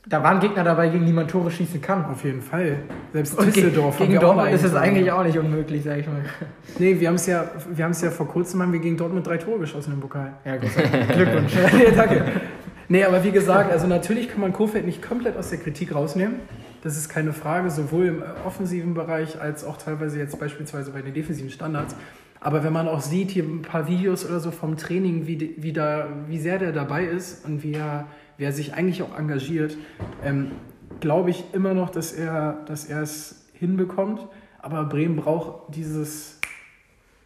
Da 0.08 0.24
waren 0.24 0.40
Gegner 0.40 0.64
dabei, 0.64 0.90
gegen 0.90 1.06
die 1.06 1.14
man 1.14 1.28
Tore 1.28 1.52
schießen 1.52 1.80
kann. 1.80 2.06
Auf 2.06 2.24
jeden 2.24 2.42
Fall. 2.42 2.78
Selbst 3.14 3.38
Und 3.38 3.56
Düsseldorf 3.56 4.00
haben 4.00 4.08
gegen 4.08 4.20
Dortmund 4.20 4.52
ist 4.52 4.64
es 4.64 4.74
eigentlich 4.74 5.12
auch 5.12 5.24
nicht 5.24 5.38
unmöglich, 5.38 5.84
sag 5.84 6.00
ich 6.00 6.08
mal. 6.08 6.24
Nee, 6.80 7.00
wir 7.00 7.08
haben 7.08 7.16
es 7.16 7.28
ja, 7.28 7.46
wir 7.70 7.84
haben 7.86 7.92
es 7.92 8.02
ja 8.02 8.10
vor 8.10 8.28
kurzem 8.28 8.62
haben 8.62 8.74
wir 8.74 8.80
gegen 8.80 8.98
Dortmund 8.98 9.28
drei 9.28 9.38
Tore 9.38 9.60
geschossen 9.60 9.94
im 9.94 10.00
Pokal. 10.00 10.34
Ja, 10.44 10.58
gut. 10.58 10.70
Glückwunsch. 11.14 11.54
ja, 11.54 11.92
danke. 11.96 12.26
Nee, 12.92 13.06
aber 13.06 13.24
wie 13.24 13.32
gesagt, 13.32 13.72
also 13.72 13.88
natürlich 13.88 14.28
kann 14.28 14.42
man 14.42 14.52
Kofeld 14.52 14.86
nicht 14.86 15.02
komplett 15.02 15.38
aus 15.38 15.50
der 15.50 15.60
Kritik 15.60 15.96
rausnehmen. 15.96 16.42
Das 16.84 16.98
ist 16.98 17.08
keine 17.08 17.32
Frage, 17.32 17.72
sowohl 17.72 18.08
im 18.08 18.22
äh, 18.22 18.26
offensiven 18.46 18.94
Bereich 18.94 19.40
als 19.40 19.64
auch 19.64 19.78
teilweise 19.78 20.20
jetzt 20.20 20.38
beispielsweise 20.38 20.92
bei 20.92 21.02
den 21.02 21.14
defensiven 21.14 21.50
Standards. 21.50 21.96
Aber 22.42 22.66
wenn 22.66 22.74
man 22.74 22.90
auch 22.90 23.00
sieht, 23.00 23.32
hier 23.32 23.46
ein 23.46 23.62
paar 23.62 23.88
Videos 23.88 24.26
oder 24.26 24.42
so 24.42 24.52
vom 24.52 24.76
Training, 24.76 25.26
wie, 25.26 25.56
wie, 25.56 25.72
da, 25.72 26.10
wie 26.28 26.38
sehr 26.38 26.60
der 26.60 26.74
dabei 26.74 27.06
ist 27.06 27.46
und 27.46 27.64
wie 27.64 27.76
er, 27.76 28.08
wie 28.36 28.44
er 28.44 28.52
sich 28.52 28.74
eigentlich 28.74 29.02
auch 29.04 29.18
engagiert, 29.18 29.78
ähm, 30.26 30.52
glaube 31.00 31.30
ich 31.30 31.46
immer 31.54 31.74
noch, 31.74 31.92
dass 31.92 32.12
er, 32.12 32.60
dass 32.66 32.84
er 32.84 33.04
es 33.04 33.46
hinbekommt. 33.54 34.28
Aber 34.60 34.84
Bremen 34.84 35.16
braucht 35.16 35.74
dieses, 35.74 36.41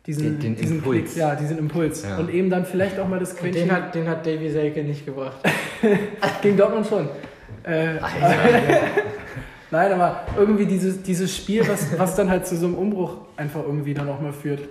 diesen, 0.05 0.24
Den- 0.24 0.39
den 0.39 0.55
diesen 0.55 0.77
Impuls. 0.77 1.12
Klick, 1.13 1.17
ja, 1.17 1.35
diesen 1.35 1.57
Impuls. 1.57 2.03
Ja. 2.03 2.17
Und 2.17 2.29
eben 2.33 2.50
dann 2.50 2.65
vielleicht 2.65 3.00
auch 3.00 3.07
mal 3.07 3.19
das 3.19 3.35
Quäntchen. 3.35 3.67
den 3.67 3.71
hat, 3.75 3.95
den 3.95 4.07
hat 4.07 4.25
Davy 4.25 4.50
Selke 4.50 4.83
nicht 4.83 5.05
gebracht. 5.05 5.38
Gegen 6.41 6.57
Dortmund 6.57 6.85
schon. 6.88 7.09
Äh, 7.63 7.95
nein, 9.71 9.91
aber 9.93 10.21
irgendwie 10.38 10.65
dieses, 10.65 11.01
dieses 11.01 11.35
Spiel, 11.35 11.67
was, 11.67 11.97
was 11.97 12.15
dann 12.15 12.29
halt 12.29 12.45
zu 12.47 12.55
so 12.55 12.67
einem 12.67 12.75
Umbruch 12.75 13.17
einfach 13.38 13.63
irgendwie 13.63 13.93
dann 13.93 14.09
auch 14.09 14.21
mal 14.21 14.33
führt. 14.33 14.62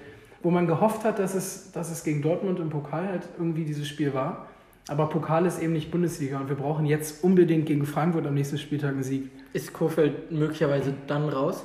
Wo 0.43 0.50
man 0.50 0.67
gehofft 0.67 1.05
hat, 1.05 1.19
dass 1.19 1.35
es, 1.35 1.73
dass 1.73 1.91
es 1.91 2.05
gegen 2.05 2.21
Dortmund 2.21 2.61
im 2.61 2.69
Pokal 2.69 3.09
halt 3.09 3.23
irgendwie 3.38 3.64
dieses 3.64 3.88
Spiel 3.88 4.12
war. 4.12 4.47
Aber 4.88 5.09
Pokal 5.09 5.47
ist 5.47 5.62
eben 5.62 5.73
nicht 5.73 5.91
Bundesliga 5.91 6.38
und 6.38 6.50
wir 6.50 6.57
brauchen 6.57 6.85
jetzt 6.85 7.25
unbedingt 7.25 7.64
gegen 7.64 7.87
Frankfurt 7.87 8.26
am 8.26 8.35
nächsten 8.35 8.59
Spieltag 8.59 8.91
einen 8.91 9.03
Sieg. 9.03 9.31
Ist 9.55 9.73
Kofeld 9.73 10.31
möglicherweise 10.31 10.93
dann 11.07 11.31
raus? 11.31 11.64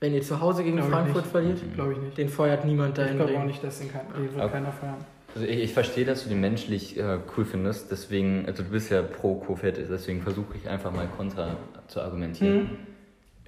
Wenn 0.00 0.14
ihr 0.14 0.22
zu 0.22 0.40
Hause 0.40 0.62
gegen 0.62 0.76
Glaub 0.76 0.88
ich 0.88 0.94
Frankfurt 0.94 1.26
verliert? 1.26 1.58
Glaube 1.74 1.92
ich 1.94 1.98
nicht. 1.98 2.18
Den 2.18 2.28
feuert 2.28 2.64
niemand 2.64 2.96
da 2.98 3.06
Ich 3.06 3.16
glaube 3.16 3.38
auch 3.38 3.44
nicht, 3.44 3.62
dass 3.64 3.80
den, 3.80 3.90
kann, 3.90 4.02
den 4.16 4.32
wird 4.32 4.36
Okay. 4.44 4.52
keiner 4.52 4.72
feiern. 4.72 4.96
Also 5.34 5.46
ich, 5.46 5.58
ich 5.58 5.72
verstehe, 5.72 6.04
dass 6.04 6.22
du 6.22 6.28
den 6.28 6.40
menschlich 6.40 6.98
äh, 6.98 7.18
cool 7.36 7.44
findest, 7.44 7.90
deswegen, 7.90 8.46
also 8.46 8.62
du 8.62 8.70
bist 8.70 8.90
ja 8.90 9.02
pro 9.02 9.34
Kofeld, 9.36 9.76
deswegen 9.76 10.22
versuche 10.22 10.56
ich 10.56 10.68
einfach 10.68 10.92
mal 10.92 11.06
kontra 11.16 11.56
zu 11.88 12.00
argumentieren. 12.00 12.70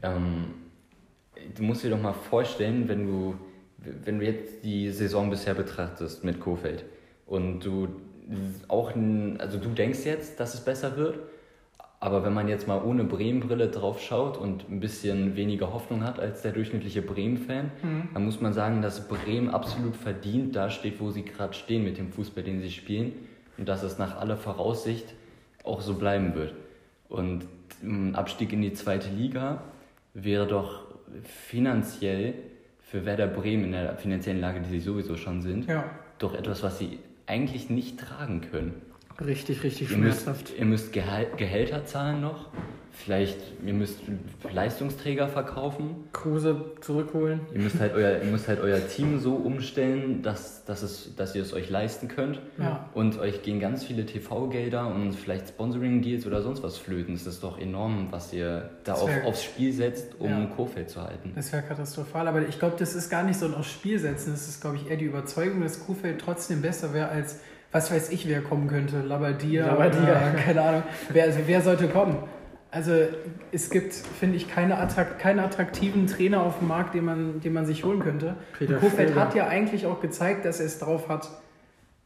Ähm, 0.02 0.46
du 1.56 1.62
musst 1.62 1.84
dir 1.84 1.90
doch 1.90 2.00
mal 2.00 2.12
vorstellen, 2.12 2.88
wenn 2.88 3.06
du, 3.06 3.34
wenn 3.78 4.18
du 4.18 4.26
jetzt 4.26 4.62
die 4.62 4.90
Saison 4.90 5.30
bisher 5.30 5.54
betrachtest 5.54 6.22
mit 6.24 6.40
Kofeld 6.40 6.84
und 7.26 7.60
du 7.60 7.88
auch, 8.68 8.92
also 9.38 9.58
du 9.58 9.70
denkst 9.70 10.04
jetzt, 10.04 10.38
dass 10.38 10.54
es 10.54 10.60
besser 10.60 10.96
wird, 10.96 11.18
aber 12.00 12.24
wenn 12.24 12.32
man 12.32 12.48
jetzt 12.48 12.66
mal 12.66 12.82
ohne 12.82 13.04
Bremen-Brille 13.04 13.68
drauf 13.68 14.00
schaut 14.00 14.38
und 14.38 14.68
ein 14.70 14.80
bisschen 14.80 15.36
weniger 15.36 15.72
Hoffnung 15.72 16.02
hat 16.02 16.18
als 16.18 16.40
der 16.42 16.52
durchschnittliche 16.52 17.02
Bremen-Fan, 17.02 17.70
dann 18.14 18.24
muss 18.24 18.40
man 18.40 18.54
sagen, 18.54 18.80
dass 18.80 19.06
Bremen 19.06 19.50
absolut 19.50 19.94
verdient 19.96 20.56
dasteht, 20.56 20.98
wo 20.98 21.10
sie 21.10 21.24
gerade 21.24 21.52
stehen 21.52 21.84
mit 21.84 21.98
dem 21.98 22.10
Fußball, 22.10 22.42
den 22.42 22.60
sie 22.62 22.70
spielen 22.70 23.12
und 23.58 23.68
dass 23.68 23.82
es 23.82 23.98
nach 23.98 24.16
aller 24.18 24.38
Voraussicht 24.38 25.12
auch 25.62 25.82
so 25.82 25.94
bleiben 25.94 26.34
wird. 26.34 26.54
Und 27.10 27.44
ein 27.82 28.14
Abstieg 28.14 28.52
in 28.54 28.62
die 28.62 28.72
zweite 28.72 29.10
Liga 29.10 29.62
wäre 30.14 30.46
doch 30.46 30.84
finanziell 31.22 32.34
für 32.80 33.04
Werder 33.04 33.26
Bremen 33.26 33.64
in 33.64 33.72
der 33.72 33.96
finanziellen 33.96 34.40
Lage, 34.40 34.60
die 34.60 34.70
sie 34.70 34.80
sowieso 34.80 35.16
schon 35.16 35.42
sind, 35.42 35.68
Ja. 35.68 35.84
doch 36.18 36.34
etwas, 36.34 36.62
was 36.62 36.78
sie 36.78 36.98
eigentlich 37.26 37.68
nicht 37.70 38.00
tragen 38.00 38.40
können. 38.40 38.74
Richtig, 39.24 39.62
richtig 39.62 39.90
Ihr 39.90 39.98
müsst, 39.98 40.22
schmerzhaft. 40.22 40.52
ihr 40.58 40.64
müsst 40.64 40.92
Gehal 40.92 41.26
Gehälter 41.36 41.84
zahlen 41.84 42.20
noch. 42.20 42.48
Vielleicht, 42.92 43.38
ihr 43.64 43.72
müsst 43.72 44.00
Leistungsträger 44.52 45.28
verkaufen. 45.28 46.04
Kruse 46.12 46.72
zurückholen. 46.80 47.40
Ihr 47.54 47.60
müsst 47.60 47.78
halt 47.80 47.94
euer, 47.94 48.18
ihr 48.22 48.30
müsst 48.30 48.46
halt 48.48 48.60
euer 48.60 48.86
Team 48.88 49.18
so 49.18 49.34
umstellen, 49.36 50.22
dass, 50.22 50.64
dass, 50.64 50.82
es, 50.82 51.14
dass 51.16 51.34
ihr 51.34 51.40
es 51.42 51.54
euch 51.54 51.70
leisten 51.70 52.08
könnt. 52.08 52.40
Ja. 52.58 52.90
Und 52.92 53.18
euch 53.18 53.42
gehen 53.42 53.58
ganz 53.60 53.84
viele 53.84 54.04
TV-Gelder 54.04 54.86
und 54.92 55.12
vielleicht 55.14 55.48
Sponsoring-Deals 55.48 56.26
oder 56.26 56.42
sonst 56.42 56.62
was 56.62 56.76
flöten. 56.76 57.14
Das 57.14 57.26
ist 57.26 57.42
doch 57.42 57.58
enorm, 57.58 58.08
was 58.10 58.32
ihr 58.34 58.70
da 58.84 58.94
auf, 58.94 59.10
aufs 59.24 59.44
Spiel 59.44 59.72
setzt, 59.72 60.18
um 60.18 60.28
Ja. 60.28 60.44
Kofeld 60.56 60.90
zu 60.90 61.00
halten. 61.00 61.32
Das 61.34 61.52
wäre 61.52 61.62
katastrophal, 61.62 62.26
aber 62.28 62.46
ich 62.48 62.58
glaube, 62.58 62.76
das 62.78 62.94
ist 62.94 63.08
gar 63.08 63.22
nicht 63.22 63.38
so 63.38 63.46
ein 63.46 63.54
aufs 63.54 63.70
Spiel 63.70 63.98
setzen. 63.98 64.32
Das 64.32 64.46
ist, 64.48 64.60
glaube 64.60 64.76
ich, 64.76 64.90
eher 64.90 64.96
die 64.96 65.06
Überzeugung, 65.06 65.62
dass 65.62 65.80
Kuhfeld 65.86 66.20
trotzdem 66.20 66.60
besser 66.60 66.92
wäre 66.92 67.08
als, 67.08 67.40
was 67.72 67.92
weiß 67.92 68.10
ich, 68.10 68.28
wer 68.28 68.40
kommen 68.42 68.66
könnte. 68.68 69.00
Labadia, 69.00 69.66
Labadia. 69.66 70.02
Oder, 70.02 70.32
keine 70.44 70.62
Ahnung. 70.62 70.82
Wer, 71.12 71.24
also, 71.24 71.38
wer 71.46 71.60
sollte 71.60 71.88
kommen? 71.88 72.16
Also 72.72 72.92
es 73.50 73.68
gibt, 73.70 73.92
finde 73.94 74.36
ich, 74.36 74.48
keine 74.48 74.78
attrakt, 74.78 75.18
keinen 75.18 75.40
attraktiven 75.40 76.06
Trainer 76.06 76.42
auf 76.42 76.58
dem 76.60 76.68
Markt, 76.68 76.94
den 76.94 77.04
man, 77.04 77.40
den 77.40 77.52
man 77.52 77.66
sich 77.66 77.84
holen 77.84 77.98
könnte. 78.00 78.36
Peter 78.58 78.74
Kofeld 78.76 79.14
hat 79.16 79.34
ja 79.34 79.48
eigentlich 79.48 79.86
auch 79.86 80.00
gezeigt, 80.00 80.44
dass 80.44 80.60
er 80.60 80.66
es 80.66 80.78
drauf 80.78 81.08
hat, 81.08 81.28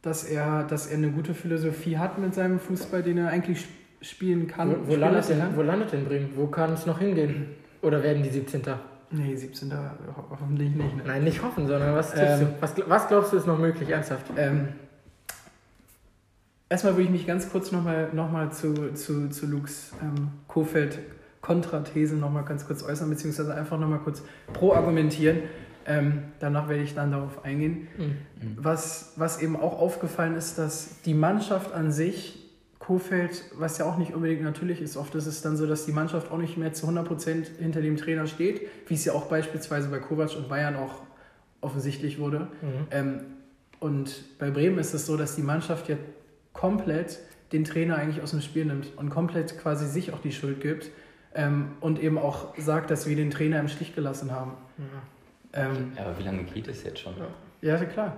dass 0.01 0.23
er, 0.23 0.63
dass 0.63 0.87
er 0.87 0.97
eine 0.97 1.09
gute 1.09 1.33
Philosophie 1.35 1.97
hat 1.99 2.17
mit 2.17 2.33
seinem 2.33 2.59
Fußball, 2.59 3.03
den 3.03 3.17
er 3.19 3.29
eigentlich 3.29 3.59
sp- 3.61 3.73
spielen 4.01 4.47
kann. 4.47 4.71
Wo, 4.87 4.93
wo, 4.93 4.95
landet 4.95 5.29
denn, 5.29 5.41
wo 5.55 5.61
landet 5.61 5.91
denn 5.93 6.05
Bremen? 6.05 6.29
Wo 6.35 6.47
kann 6.47 6.73
es 6.73 6.85
noch 6.87 6.99
hingehen? 6.99 7.47
Oder 7.83 8.01
werden 8.03 8.23
die 8.23 8.29
17. 8.29 8.61
Nee, 9.11 9.35
17. 9.35 9.71
ho- 9.71 9.77
hoffentlich 10.31 10.75
nicht. 10.75 10.97
Ne? 10.97 11.03
Nein, 11.05 11.23
nicht 11.23 11.43
hoffen, 11.43 11.67
sondern 11.67 11.95
was 11.95 12.11
Ähm. 12.17 12.47
Was, 12.59 12.73
was 12.87 13.07
glaubst 13.07 13.33
du 13.33 13.37
ist 13.37 13.45
noch 13.47 13.57
möglich, 13.59 13.89
ernsthaft? 13.89 14.25
Ähm, 14.35 14.69
erstmal 16.69 16.93
würde 16.93 17.03
ich 17.03 17.09
mich 17.09 17.27
ganz 17.27 17.49
kurz 17.49 17.71
nochmal 17.71 18.09
noch 18.13 18.31
mal 18.31 18.51
zu, 18.51 18.93
zu, 18.93 19.29
zu 19.29 19.45
Lukes 19.45 19.91
ähm, 20.01 20.29
Kofeld 20.47 20.99
Kontrathese 21.45 22.15
nochmal 22.15 22.43
ganz 22.43 22.65
kurz 22.65 22.81
äußern, 22.81 23.07
beziehungsweise 23.07 23.53
einfach 23.53 23.77
nochmal 23.77 23.99
kurz 23.99 24.23
pro 24.51 24.73
argumentieren. 24.73 25.41
Ähm, 25.85 26.23
danach 26.39 26.67
werde 26.67 26.81
ich 26.81 26.95
dann 26.95 27.11
darauf 27.11 27.45
eingehen. 27.45 27.87
Mhm. 27.97 28.17
Was, 28.55 29.13
was 29.17 29.39
eben 29.43 29.55
auch 29.55 29.79
aufgefallen 29.79 30.35
ist, 30.35 30.57
dass 30.57 31.01
die 31.03 31.13
Mannschaft 31.13 31.71
an 31.71 31.91
sich, 31.91 32.41
Kofeld, 32.79 33.43
was 33.55 33.77
ja 33.77 33.85
auch 33.85 33.97
nicht 33.97 34.15
unbedingt 34.15 34.41
natürlich 34.41 34.81
ist, 34.81 34.97
oft 34.97 35.13
ist 35.13 35.27
es 35.27 35.43
dann 35.43 35.55
so, 35.55 35.67
dass 35.67 35.85
die 35.85 35.91
Mannschaft 35.91 36.31
auch 36.31 36.39
nicht 36.39 36.57
mehr 36.57 36.73
zu 36.73 36.87
100% 36.87 37.59
hinter 37.59 37.81
dem 37.81 37.97
Trainer 37.97 38.25
steht, 38.25 38.61
wie 38.87 38.95
es 38.95 39.05
ja 39.05 39.13
auch 39.13 39.25
beispielsweise 39.25 39.89
bei 39.89 39.99
Kovac 39.99 40.35
und 40.35 40.49
Bayern 40.49 40.75
auch 40.75 41.01
offensichtlich 41.61 42.17
wurde. 42.17 42.47
Mhm. 42.61 42.87
Ähm, 42.89 43.19
und 43.79 44.23
bei 44.39 44.49
Bremen 44.49 44.79
ist 44.79 44.95
es 44.95 45.05
so, 45.05 45.15
dass 45.15 45.35
die 45.35 45.43
Mannschaft 45.43 45.89
ja 45.89 45.97
komplett 46.55 47.19
den 47.51 47.63
Trainer 47.63 47.97
eigentlich 47.97 48.23
aus 48.23 48.31
dem 48.31 48.41
Spiel 48.41 48.65
nimmt 48.65 48.97
und 48.97 49.09
komplett 49.11 49.59
quasi 49.59 49.85
sich 49.85 50.11
auch 50.11 50.19
die 50.19 50.31
Schuld 50.31 50.61
gibt 50.61 50.89
ähm, 51.35 51.73
und 51.81 51.99
eben 51.99 52.17
auch 52.17 52.57
sagt, 52.57 52.89
dass 52.89 53.07
wir 53.07 53.15
den 53.15 53.29
Trainer 53.29 53.59
im 53.59 53.67
Stich 53.67 53.93
gelassen 53.93 54.31
haben. 54.31 54.53
Ähm, 55.53 55.91
Ja, 55.95 56.05
aber 56.05 56.17
wie 56.17 56.23
lange 56.23 56.43
geht 56.43 56.67
es 56.67 56.83
jetzt 56.83 56.99
schon? 56.99 57.13
ja, 57.61 57.77
klar. 57.85 58.17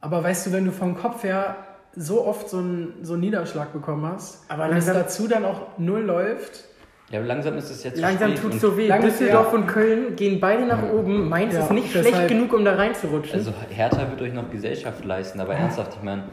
Aber 0.00 0.22
weißt 0.22 0.46
du, 0.46 0.52
wenn 0.52 0.64
du 0.64 0.72
vom 0.72 0.96
Kopf 0.96 1.24
her 1.24 1.56
so 1.94 2.24
oft 2.26 2.48
so 2.48 2.58
einen, 2.58 3.04
so 3.04 3.14
einen 3.14 3.22
Niederschlag 3.22 3.72
bekommen 3.72 4.06
hast 4.06 4.48
Aber 4.48 4.68
und 4.68 4.76
es 4.76 4.86
dazu 4.86 5.26
dann 5.26 5.44
auch 5.44 5.78
null 5.78 6.02
läuft, 6.02 6.64
Ja, 7.10 7.20
aber 7.20 7.28
langsam 7.28 7.56
ist 7.56 7.70
es 7.70 7.84
jetzt 7.84 7.98
Langsam 7.98 8.34
tut 8.34 8.54
es 8.54 8.60
so 8.60 8.76
weh. 8.76 8.88
Düsseldorf 9.00 9.52
ja. 9.52 9.58
und 9.58 9.66
Köln 9.66 10.14
gehen 10.14 10.40
beide 10.40 10.66
nach 10.66 10.82
oben. 10.92 11.28
Mainz 11.28 11.54
Ja, 11.54 11.60
ist 11.60 11.70
nicht 11.70 11.94
deshalb- 11.94 12.06
schlecht 12.14 12.28
genug, 12.28 12.52
um 12.52 12.64
da 12.64 12.74
reinzurutschen. 12.74 13.38
Also 13.38 13.52
Hertha 13.70 14.10
wird 14.10 14.20
euch 14.20 14.34
noch 14.34 14.50
Gesellschaft 14.50 15.04
leisten, 15.04 15.40
aber 15.40 15.54
ernsthaft, 15.54 15.94
ich 15.96 16.02
meine, 16.02 16.24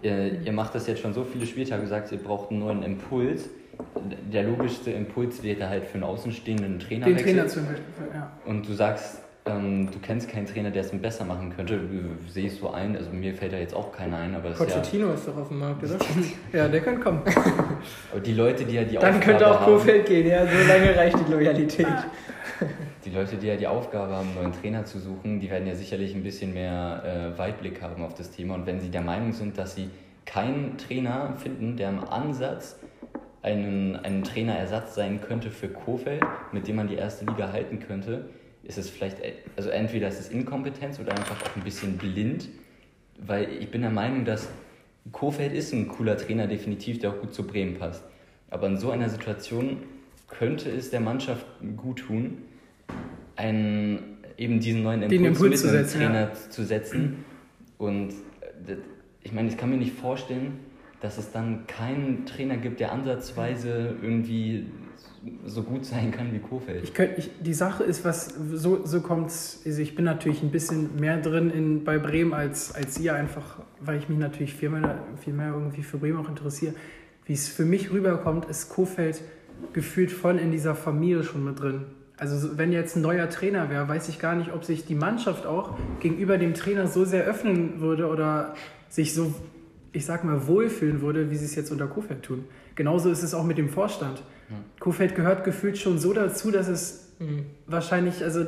ihr, 0.00 0.40
ihr 0.40 0.52
macht 0.52 0.74
das 0.74 0.86
jetzt 0.86 1.02
schon 1.02 1.12
so 1.12 1.24
viele 1.24 1.44
Spieltage, 1.44 1.86
sagt, 1.86 2.10
ihr 2.12 2.18
braucht 2.18 2.50
einen 2.50 2.60
neuen 2.60 2.82
Impuls. 2.82 3.50
Der 4.32 4.44
logischste 4.44 4.92
Impuls 4.92 5.42
wäre 5.42 5.68
halt 5.68 5.84
für 5.84 5.94
einen 5.94 6.04
Außenstehenden 6.04 6.78
Trainer 6.78 7.06
den 7.06 7.16
Trainer 7.16 7.46
zu 7.46 7.60
ja. 7.60 8.30
Und 8.46 8.66
du 8.68 8.72
sagst, 8.72 9.20
ähm, 9.46 9.90
du 9.90 9.98
kennst 9.98 10.28
keinen 10.28 10.46
Trainer, 10.46 10.70
der 10.70 10.82
es 10.82 10.90
besser 10.90 11.24
machen 11.24 11.52
könnte. 11.54 11.78
Sehe 12.28 12.46
ich 12.46 12.54
so 12.54 12.70
ein, 12.70 12.96
also 12.96 13.10
mir 13.10 13.34
fällt 13.34 13.52
da 13.52 13.58
jetzt 13.58 13.74
auch 13.74 13.92
keiner 13.92 14.18
ein, 14.18 14.34
aber, 14.34 14.50
das 14.50 14.60
ist 14.60 14.70
ja, 14.70 14.76
Pochettino 14.76 15.12
ist 15.12 15.28
doch 15.28 15.36
auf 15.36 15.48
dem 15.48 15.58
Markt, 15.58 15.84
oder? 15.84 15.98
ja, 16.52 16.68
der 16.68 16.80
kann 16.80 17.00
kommen. 17.00 17.22
aber 18.12 18.20
die 18.20 18.32
Leute, 18.32 18.64
die 18.64 18.74
ja 18.74 18.84
die 18.84 18.94
Dann 18.94 19.16
Aufgabe 19.16 19.24
könnte 19.24 19.50
auch 19.50 19.64
Kofeld 19.64 20.06
gehen, 20.06 20.26
ja, 20.26 20.46
so 20.46 20.68
lange 20.68 20.96
reicht 20.96 21.18
die 21.26 21.30
Loyalität. 21.30 21.86
die 23.04 23.10
Leute, 23.10 23.36
die 23.36 23.46
ja 23.46 23.56
die 23.56 23.66
Aufgabe 23.66 24.14
haben, 24.14 24.28
einen 24.28 24.34
neuen 24.36 24.52
Trainer 24.52 24.86
zu 24.86 24.98
suchen, 24.98 25.40
die 25.40 25.50
werden 25.50 25.66
ja 25.66 25.74
sicherlich 25.74 26.14
ein 26.14 26.22
bisschen 26.22 26.54
mehr 26.54 27.34
äh, 27.34 27.38
Weitblick 27.38 27.82
haben 27.82 28.02
auf 28.02 28.14
das 28.14 28.30
Thema. 28.30 28.54
Und 28.54 28.64
wenn 28.64 28.80
sie 28.80 28.88
der 28.88 29.02
Meinung 29.02 29.32
sind, 29.32 29.58
dass 29.58 29.74
sie 29.74 29.90
keinen 30.24 30.78
Trainer 30.78 31.34
finden, 31.36 31.76
der 31.76 31.90
im 31.90 32.02
Ansatz 32.08 32.78
einen, 33.42 33.96
einen 33.96 34.22
Trainerersatz 34.22 34.94
sein 34.94 35.20
könnte 35.20 35.50
für 35.50 35.68
Kofeld, 35.68 36.22
mit 36.52 36.66
dem 36.66 36.76
man 36.76 36.88
die 36.88 36.94
erste 36.94 37.26
Liga 37.26 37.52
halten 37.52 37.78
könnte, 37.78 38.24
ist 38.64 38.78
es 38.78 38.90
vielleicht, 38.90 39.20
äh, 39.20 39.34
also 39.56 39.70
entweder 39.70 40.08
ist 40.08 40.20
es 40.20 40.28
Inkompetenz 40.28 40.98
oder 40.98 41.12
einfach 41.12 41.40
auch 41.42 41.56
ein 41.56 41.62
bisschen 41.62 41.96
blind, 41.98 42.48
weil 43.18 43.48
ich 43.60 43.70
bin 43.70 43.82
der 43.82 43.90
Meinung, 43.90 44.24
dass 44.24 44.48
Kofeld 45.12 45.52
ist 45.52 45.72
ein 45.72 45.88
cooler 45.88 46.16
Trainer, 46.16 46.46
definitiv, 46.46 46.98
der 46.98 47.10
auch 47.10 47.20
gut 47.20 47.34
zu 47.34 47.46
Bremen 47.46 47.78
passt. 47.78 48.04
Aber 48.50 48.66
in 48.66 48.78
so 48.78 48.90
einer 48.90 49.08
Situation 49.08 49.78
könnte 50.28 50.70
es 50.70 50.90
der 50.90 51.00
Mannschaft 51.00 51.46
gut 51.76 52.00
tun, 52.00 52.38
einen, 53.36 54.18
eben 54.38 54.60
diesen 54.60 54.82
neuen 54.82 55.02
Impuls, 55.02 55.20
Impuls 55.20 55.50
mit 55.50 55.58
zu 55.58 55.68
setzen, 55.68 55.98
Trainer 55.98 56.32
zu 56.34 56.64
setzen. 56.64 57.24
Und 57.78 58.10
äh, 58.66 58.76
ich 59.22 59.32
meine, 59.32 59.48
ich 59.48 59.56
kann 59.56 59.70
mir 59.70 59.76
nicht 59.76 59.94
vorstellen, 59.94 60.60
dass 61.00 61.18
es 61.18 61.32
dann 61.32 61.66
keinen 61.66 62.24
Trainer 62.24 62.56
gibt, 62.56 62.80
der 62.80 62.92
ansatzweise 62.92 63.96
irgendwie 64.00 64.66
so 65.46 65.62
gut 65.62 65.84
sein 65.86 66.10
kann 66.10 66.32
wie 66.32 66.38
Kofeld. 66.38 66.84
Ich 66.84 66.92
könnt, 66.94 67.16
ich, 67.16 67.30
die 67.40 67.54
Sache 67.54 67.82
ist, 67.84 68.04
was 68.04 68.34
so, 68.52 68.84
so 68.84 69.00
kommt 69.00 69.30
also 69.30 69.80
ich 69.80 69.94
bin 69.94 70.04
natürlich 70.04 70.42
ein 70.42 70.50
bisschen 70.50 70.96
mehr 71.00 71.18
drin 71.20 71.50
in, 71.50 71.84
bei 71.84 71.98
Bremen 71.98 72.34
als, 72.34 72.74
als 72.74 72.98
ihr, 72.98 73.14
einfach 73.14 73.60
weil 73.80 73.98
ich 73.98 74.08
mich 74.08 74.18
natürlich 74.18 74.54
viel 74.54 74.68
mehr, 74.70 74.98
viel 75.22 75.32
mehr 75.32 75.52
irgendwie 75.54 75.82
für 75.82 75.98
Bremen 75.98 76.18
auch 76.18 76.28
interessiere. 76.28 76.74
Wie 77.26 77.32
es 77.32 77.48
für 77.48 77.64
mich 77.64 77.90
rüberkommt, 77.90 78.44
ist 78.46 78.68
Kofeld 78.68 79.22
gefühlt 79.72 80.12
voll 80.12 80.38
in 80.38 80.50
dieser 80.50 80.74
Familie 80.74 81.22
schon 81.24 81.42
mit 81.44 81.58
drin. 81.60 81.84
Also 82.18 82.36
so- 82.36 82.58
wenn 82.58 82.70
jetzt 82.72 82.96
ein 82.96 83.02
neuer 83.02 83.28
Trainer 83.30 83.70
wäre, 83.70 83.88
weiß 83.88 84.08
ich 84.10 84.18
gar 84.18 84.34
nicht, 84.36 84.52
ob 84.52 84.64
sich 84.64 84.84
die 84.84 84.94
Mannschaft 84.94 85.46
auch 85.46 85.76
gegenüber 86.00 86.36
dem 86.38 86.52
Trainer 86.54 86.86
so 86.86 87.04
sehr 87.04 87.24
öffnen 87.24 87.80
würde 87.80 88.08
oder 88.08 88.54
sich 88.90 89.14
so, 89.14 89.34
ich 89.94 90.04
sag 90.04 90.22
mal, 90.24 90.46
wohlfühlen 90.46 91.00
würde, 91.00 91.30
wie 91.30 91.36
sie 91.36 91.46
es 91.46 91.54
jetzt 91.54 91.70
unter 91.72 91.86
Kofeld 91.86 92.22
tun. 92.22 92.44
Genauso 92.74 93.10
ist 93.10 93.22
es 93.22 93.32
auch 93.32 93.44
mit 93.44 93.56
dem 93.56 93.68
Vorstand. 93.70 94.22
Kofeld 94.80 95.14
gehört 95.14 95.44
gefühlt 95.44 95.78
schon 95.78 95.98
so 95.98 96.12
dazu, 96.12 96.50
dass 96.50 96.68
es 96.68 97.00
Mhm. 97.20 97.46
wahrscheinlich, 97.66 98.22
also 98.22 98.44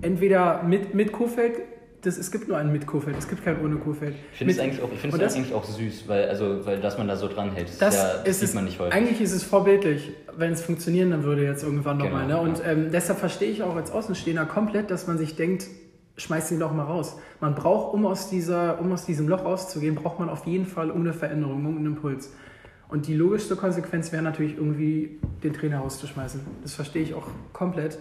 entweder 0.00 0.62
mit, 0.62 0.94
mit 0.94 1.12
Kofeld, 1.12 1.54
das, 2.02 2.18
es 2.18 2.30
gibt 2.32 2.48
nur 2.48 2.56
einen 2.56 2.72
mit 2.72 2.86
Kofeld, 2.86 3.16
es 3.18 3.28
gibt 3.28 3.44
keinen 3.44 3.64
ohne 3.64 3.76
Kofeld. 3.76 4.14
Ich 4.32 4.38
finde 4.38 4.52
es 4.54 4.58
eigentlich, 4.58 4.82
auch, 4.82 4.90
ich 4.92 5.00
das- 5.18 5.36
eigentlich 5.36 5.54
auch 5.54 5.64
süß, 5.64 6.04
weil, 6.08 6.28
also, 6.28 6.64
weil 6.66 6.80
dass 6.80 6.98
man 6.98 7.06
da 7.08 7.16
so 7.16 7.28
dran 7.28 7.52
hält. 7.52 7.68
Das, 7.68 7.78
Das, 7.78 7.94
ist 7.94 8.00
ja, 8.02 8.08
das 8.18 8.28
ist 8.28 8.40
sieht 8.40 8.48
es, 8.50 8.54
man 8.54 8.64
nicht 8.64 8.78
häufig. 8.80 8.94
Eigentlich 8.94 9.20
ist 9.20 9.32
es 9.32 9.42
vorbildlich, 9.44 10.12
wenn 10.36 10.52
es 10.52 10.62
funktionieren 10.62 11.10
dann 11.10 11.22
würde 11.24 11.44
jetzt 11.44 11.62
irgendwann 11.62 11.98
Genau, 11.98 12.10
nochmal. 12.10 12.26
Ne? 12.26 12.38
Und 12.40 12.58
ja. 12.58 12.66
ähm, 12.72 12.90
deshalb 12.92 13.18
verstehe 13.20 13.50
ich 13.50 13.62
auch 13.62 13.76
als 13.76 13.90
Außenstehender 13.92 14.46
komplett, 14.46 14.90
dass 14.90 15.06
man 15.06 15.16
sich 15.18 15.36
denkt, 15.36 15.66
schmeiß 16.16 16.52
ihn 16.52 16.60
doch 16.60 16.72
mal 16.72 16.84
raus. 16.84 17.18
Man 17.40 17.54
braucht, 17.54 17.94
um 17.94 18.06
aus, 18.06 18.28
dieser, 18.28 18.80
um 18.80 18.92
aus 18.92 19.06
diesem 19.06 19.28
Loch 19.28 19.44
rauszugehen, 19.44 19.94
braucht 19.94 20.18
man 20.18 20.28
auf 20.28 20.46
jeden 20.46 20.66
Fall 20.66 20.92
eine 20.92 21.12
Veränderung, 21.12 21.66
einen 21.66 21.86
Impuls. 21.86 22.32
Und 22.88 23.06
die 23.06 23.14
logischste 23.14 23.56
Konsequenz 23.56 24.12
wäre 24.12 24.22
natürlich 24.22 24.56
irgendwie, 24.56 25.18
den 25.42 25.54
Trainer 25.54 25.78
rauszuschmeißen. 25.78 26.40
Das 26.62 26.74
verstehe 26.74 27.02
ich 27.02 27.14
auch 27.14 27.26
komplett. 27.52 27.98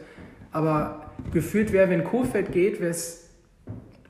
Aber 0.51 1.11
gefühlt 1.31 1.71
wäre, 1.71 1.89
wenn 1.89 2.03
Kofeld 2.03 2.51
geht, 2.51 2.81
wäre 2.81 2.91
es 2.91 3.29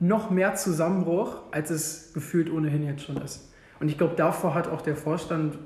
noch 0.00 0.30
mehr 0.30 0.56
Zusammenbruch, 0.56 1.36
als 1.52 1.70
es 1.70 2.12
gefühlt 2.12 2.50
ohnehin 2.50 2.84
jetzt 2.84 3.04
schon 3.04 3.16
ist. 3.18 3.52
Und 3.78 3.88
ich 3.88 3.96
glaube, 3.96 4.16
davor 4.16 4.54
hat 4.54 4.68
auch 4.68 4.82
der 4.82 4.96
Vorstand, 4.96 5.56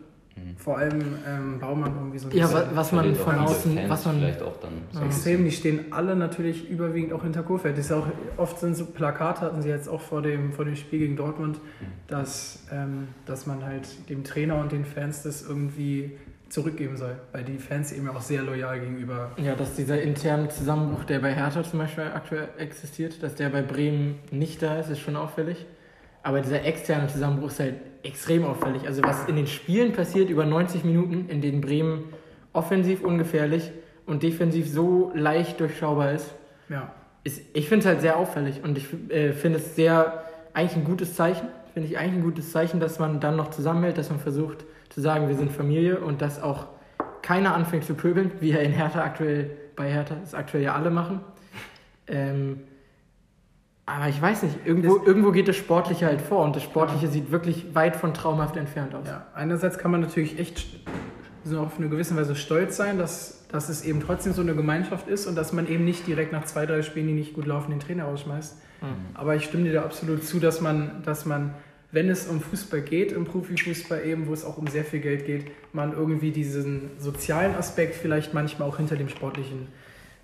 vor 0.58 0.78
allem 0.78 1.00
ähm, 1.26 1.58
Baumann, 1.58 1.94
irgendwie 1.94 2.18
so 2.18 2.28
ein 2.28 2.36
Ja, 2.36 2.48
was 2.74 2.92
man 2.92 3.14
von 3.14 3.38
außen, 3.38 3.74
Fans 3.74 3.88
was 3.88 4.04
man 4.04 4.18
vielleicht 4.18 4.42
auch 4.42 4.56
dann. 4.60 4.72
so 4.92 5.00
ein 5.00 5.06
extrem. 5.06 5.44
Die 5.44 5.50
stehen 5.50 5.92
alle 5.92 6.14
natürlich 6.16 6.68
überwiegend 6.68 7.12
auch 7.12 7.22
hinter 7.22 7.42
Kofeld. 7.42 7.76
Das 7.78 7.86
ist 7.86 7.90
ja 7.90 7.98
auch, 7.98 8.06
oft 8.36 8.58
sind 8.58 8.76
so 8.76 8.86
Plakate, 8.86 9.40
hatten 9.42 9.62
sie 9.62 9.68
jetzt 9.68 9.88
auch 9.88 10.00
vor 10.00 10.22
dem, 10.22 10.52
vor 10.52 10.64
dem 10.64 10.76
Spiel 10.76 10.98
gegen 11.00 11.16
Dortmund, 11.16 11.58
dass, 12.06 12.64
ähm, 12.70 13.08
dass 13.24 13.46
man 13.46 13.64
halt 13.64 14.08
dem 14.10 14.24
Trainer 14.24 14.60
und 14.60 14.72
den 14.72 14.84
Fans 14.84 15.22
das 15.22 15.42
irgendwie 15.42 16.12
zurückgeben 16.48 16.96
soll. 16.96 17.16
Weil 17.32 17.44
die 17.44 17.58
Fans 17.58 17.92
eben 17.92 18.08
auch 18.08 18.20
sehr 18.20 18.42
loyal 18.42 18.78
gegenüber. 18.80 19.32
Ja, 19.38 19.54
dass 19.54 19.74
dieser 19.74 20.00
interne 20.02 20.48
Zusammenbruch, 20.48 21.04
der 21.04 21.20
bei 21.20 21.34
Hertha 21.34 21.62
zum 21.64 21.78
Beispiel 21.78 22.04
aktuell 22.04 22.48
existiert, 22.58 23.22
dass 23.22 23.34
der 23.34 23.48
bei 23.48 23.62
Bremen 23.62 24.16
nicht 24.30 24.62
da 24.62 24.78
ist, 24.78 24.90
ist 24.90 25.00
schon 25.00 25.16
auffällig. 25.16 25.66
Aber 26.22 26.40
dieser 26.40 26.64
externe 26.64 27.06
Zusammenbruch 27.06 27.50
ist 27.50 27.60
halt 27.60 27.74
extrem 28.06 28.44
auffällig. 28.44 28.86
Also 28.86 29.02
was 29.02 29.26
in 29.28 29.36
den 29.36 29.46
Spielen 29.46 29.92
passiert 29.92 30.30
über 30.30 30.44
90 30.46 30.84
Minuten, 30.84 31.28
in 31.28 31.40
denen 31.40 31.60
Bremen 31.60 32.04
offensiv 32.52 33.02
ungefährlich 33.02 33.70
und 34.06 34.22
defensiv 34.22 34.68
so 34.70 35.10
leicht 35.14 35.60
durchschaubar 35.60 36.12
ist, 36.12 36.34
Ja. 36.68 36.92
ist 37.24 37.42
ich 37.54 37.68
finde 37.68 37.80
es 37.80 37.86
halt 37.86 38.00
sehr 38.00 38.16
auffällig 38.16 38.62
und 38.64 38.78
ich 38.78 38.86
äh, 39.10 39.32
finde 39.32 39.58
es 39.58 39.76
sehr, 39.76 40.22
eigentlich 40.54 40.76
ein 40.76 40.84
gutes 40.84 41.14
Zeichen, 41.14 41.48
finde 41.74 41.88
ich 41.88 41.98
eigentlich 41.98 42.14
ein 42.14 42.22
gutes 42.24 42.50
Zeichen, 42.52 42.80
dass 42.80 42.98
man 42.98 43.20
dann 43.20 43.36
noch 43.36 43.50
zusammenhält, 43.50 43.98
dass 43.98 44.08
man 44.10 44.18
versucht 44.20 44.64
zu 44.88 45.00
sagen, 45.02 45.28
wir 45.28 45.36
sind 45.36 45.52
Familie 45.52 45.98
und 46.00 46.22
dass 46.22 46.40
auch 46.42 46.66
keiner 47.22 47.54
anfängt 47.54 47.84
zu 47.84 47.94
pöbeln, 47.94 48.30
wie 48.40 48.52
er 48.52 48.60
in 48.62 48.72
Hertha 48.72 49.02
aktuell, 49.02 49.50
bei 49.74 49.90
Hertha 49.90 50.16
es 50.22 50.32
aktuell 50.34 50.62
ja 50.62 50.74
alle 50.74 50.90
machen. 50.90 51.20
Ähm, 52.06 52.60
aber 53.86 54.08
ich 54.08 54.20
weiß 54.20 54.42
nicht, 54.42 54.58
irgendwo, 54.64 54.96
irgendwo 55.04 55.30
geht 55.30 55.46
das 55.46 55.56
Sportliche 55.56 56.06
halt 56.06 56.20
vor 56.20 56.44
und 56.44 56.56
das 56.56 56.64
Sportliche 56.64 57.06
sieht 57.06 57.30
wirklich 57.30 57.72
weit 57.74 57.94
von 57.94 58.12
traumhaft 58.12 58.56
entfernt 58.56 58.94
aus. 58.96 59.06
Ja, 59.06 59.28
einerseits 59.32 59.78
kann 59.78 59.92
man 59.92 60.00
natürlich 60.00 60.40
echt 60.40 60.66
so 61.44 61.60
auf 61.60 61.78
eine 61.78 61.88
gewisse 61.88 62.16
Weise 62.16 62.34
stolz 62.34 62.76
sein, 62.76 62.98
dass, 62.98 63.46
dass 63.46 63.68
es 63.68 63.84
eben 63.84 64.00
trotzdem 64.00 64.32
so 64.32 64.42
eine 64.42 64.56
Gemeinschaft 64.56 65.06
ist 65.06 65.26
und 65.26 65.36
dass 65.36 65.52
man 65.52 65.68
eben 65.68 65.84
nicht 65.84 66.04
direkt 66.08 66.32
nach 66.32 66.44
zwei, 66.44 66.66
drei 66.66 66.82
Spielen, 66.82 67.06
die 67.06 67.12
nicht 67.12 67.34
gut 67.34 67.46
laufen, 67.46 67.70
den 67.70 67.78
Trainer 67.78 68.06
rausschmeißt. 68.06 68.56
Mhm. 68.82 68.86
Aber 69.14 69.36
ich 69.36 69.44
stimme 69.44 69.62
dir 69.62 69.74
da 69.74 69.82
absolut 69.82 70.24
zu, 70.24 70.40
dass 70.40 70.60
man, 70.60 71.02
dass 71.04 71.24
man, 71.24 71.54
wenn 71.92 72.10
es 72.10 72.26
um 72.26 72.40
Fußball 72.40 72.80
geht, 72.80 73.12
im 73.12 73.24
Profifußball 73.24 74.04
eben, 74.04 74.26
wo 74.26 74.32
es 74.32 74.44
auch 74.44 74.58
um 74.58 74.66
sehr 74.66 74.84
viel 74.84 74.98
Geld 74.98 75.26
geht, 75.26 75.52
man 75.72 75.92
irgendwie 75.92 76.32
diesen 76.32 76.90
sozialen 76.98 77.54
Aspekt 77.54 77.94
vielleicht 77.94 78.34
manchmal 78.34 78.68
auch 78.68 78.78
hinter 78.78 78.96
dem 78.96 79.08
Sportlichen 79.08 79.68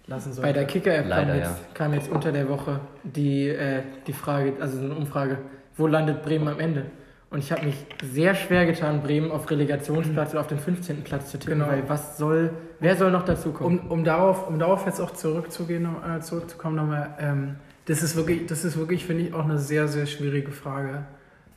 lassen 0.06 0.32
sollte. 0.32 0.48
Bei 0.48 0.52
der 0.52 0.64
Kicker-App 0.66 1.08
kam, 1.08 1.28
ja. 1.28 1.56
kam 1.74 1.94
jetzt 1.94 2.10
unter 2.10 2.32
der 2.32 2.48
Woche 2.48 2.80
die, 3.04 3.48
äh, 3.48 3.82
die 4.06 4.12
Frage, 4.12 4.54
also 4.60 4.78
so 4.78 4.84
eine 4.84 4.94
Umfrage, 4.94 5.38
wo 5.76 5.86
landet 5.86 6.22
Bremen 6.22 6.48
am 6.48 6.60
Ende? 6.60 6.86
Und 7.30 7.38
ich 7.38 7.50
habe 7.50 7.64
mich 7.64 7.86
sehr 8.04 8.34
schwer 8.34 8.66
getan, 8.66 9.02
Bremen 9.02 9.30
auf 9.30 9.50
Relegationsplatz 9.50 10.32
oder 10.32 10.40
auf 10.40 10.48
den 10.48 10.58
15. 10.58 11.02
Platz 11.02 11.30
zu 11.30 11.38
tippen, 11.38 11.60
Genau. 11.60 11.70
weil 11.72 11.88
was 11.88 12.18
soll, 12.18 12.50
wer 12.78 12.94
soll 12.94 13.10
noch 13.10 13.22
dazu 13.24 13.52
kommen? 13.52 13.78
Um, 13.80 13.90
um, 13.90 14.04
darauf, 14.04 14.48
um 14.48 14.58
darauf 14.58 14.84
jetzt 14.84 15.00
auch 15.00 15.12
zurückzugehen, 15.12 15.84
noch- 15.84 16.06
äh, 16.06 16.20
zurückzukommen 16.20 16.76
nochmal, 16.76 17.14
ähm, 17.18 17.56
das 17.86 18.02
ist 18.02 18.16
wirklich, 18.16 18.46
das 18.46 18.64
ist 18.66 18.76
wirklich, 18.76 19.06
finde 19.06 19.24
ich, 19.24 19.32
auch 19.34 19.44
eine 19.44 19.56
sehr, 19.58 19.88
sehr 19.88 20.04
schwierige 20.06 20.52
Frage. 20.52 21.04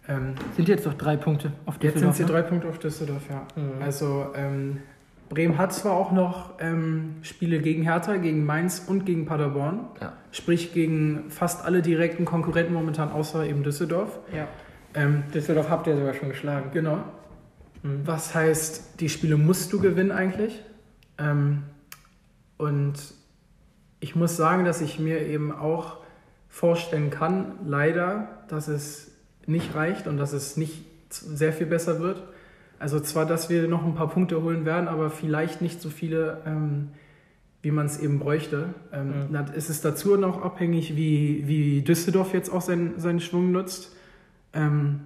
Ähm, 0.08 0.36
sind 0.56 0.70
jetzt 0.70 0.86
noch 0.86 0.94
drei 0.94 1.18
Punkte 1.18 1.52
auf 1.66 1.76
jetzt 1.82 1.82
sind 2.00 2.08
Düsseldorf, 2.08 2.12
es 2.12 2.18
hier 2.18 2.26
ne? 2.28 2.32
drei 2.32 2.42
Punkte 2.44 2.68
auf 2.70 2.80
Düsseldorf, 2.80 3.24
ja. 3.30 3.46
Mhm. 3.62 3.82
Also 3.82 4.28
ähm, 4.36 4.78
Bremen 5.30 5.58
hat 5.58 5.74
zwar 5.74 5.94
auch 5.94 6.12
noch 6.12 6.54
ähm, 6.60 7.16
Spiele 7.24 7.60
gegen 7.60 7.84
Hertha, 7.84 8.18
gegen 8.18 8.46
Mainz 8.46 8.84
und 8.88 9.06
gegen 9.06 9.26
Paderborn, 9.26 9.88
Ja. 10.02 10.14
sprich 10.32 10.74
gegen 10.74 11.30
fast 11.30 11.66
alle 11.66 11.82
direkten 11.82 12.26
Konkurrenten 12.26 12.74
momentan, 12.74 13.12
außer 13.12 13.46
eben 13.46 13.64
Düsseldorf. 13.64 14.20
Ja. 14.36 14.48
Ähm, 14.94 15.24
Düsseldorf 15.34 15.70
habt 15.70 15.88
ihr 15.88 15.98
sogar 15.98 16.14
schon 16.14 16.30
geschlagen. 16.30 16.70
genau. 16.74 16.98
Mhm. 17.84 18.02
Was 18.06 18.34
heißt, 18.36 19.00
die 19.00 19.10
Spiele 19.10 19.38
musst 19.38 19.74
du 19.74 19.80
gewinnen 19.80 20.12
eigentlich. 20.12 20.62
Ähm, 21.18 21.64
und 22.58 22.94
ich 24.00 24.16
muss 24.16 24.38
sagen, 24.38 24.64
dass 24.66 24.82
ich 24.82 25.00
mir 25.00 25.22
eben 25.26 25.52
auch 25.52 25.98
vorstellen 26.50 27.10
kann, 27.10 27.54
leider, 27.66 28.28
dass 28.48 28.68
es 28.68 29.12
nicht 29.46 29.76
reicht 29.76 30.08
und 30.08 30.18
dass 30.18 30.34
es 30.34 30.56
nicht 30.56 30.86
sehr 31.10 31.52
viel 31.54 31.68
besser 31.68 32.00
wird. 32.00 32.24
Also 32.80 33.00
zwar, 33.00 33.26
dass 33.26 33.50
wir 33.50 33.68
noch 33.68 33.86
ein 33.86 33.96
paar 33.96 34.10
Punkte 34.10 34.42
holen 34.44 34.66
werden, 34.66 34.88
aber 34.88 35.10
vielleicht 35.10 35.62
nicht 35.62 35.82
so 35.82 35.90
viele, 35.90 36.42
ähm, 36.46 36.90
wie 37.62 37.72
man 37.72 37.86
es 37.86 38.00
eben 38.00 38.20
bräuchte. 38.20 38.70
Ähm, 38.94 39.08
Mhm. 39.30 39.34
dann 39.34 39.54
ist 39.54 39.70
es 39.70 39.82
dazu 39.82 40.18
noch 40.18 40.42
abhängig, 40.44 40.96
wie, 40.96 41.44
wie 41.48 41.82
Düsseldorf 41.82 42.34
jetzt 42.34 42.52
auch 42.52 42.62
seinen, 42.62 43.00
seinen 43.00 43.20
Schwung 43.20 43.52
nutzt. 43.52 43.96
Ähm, 44.54 45.02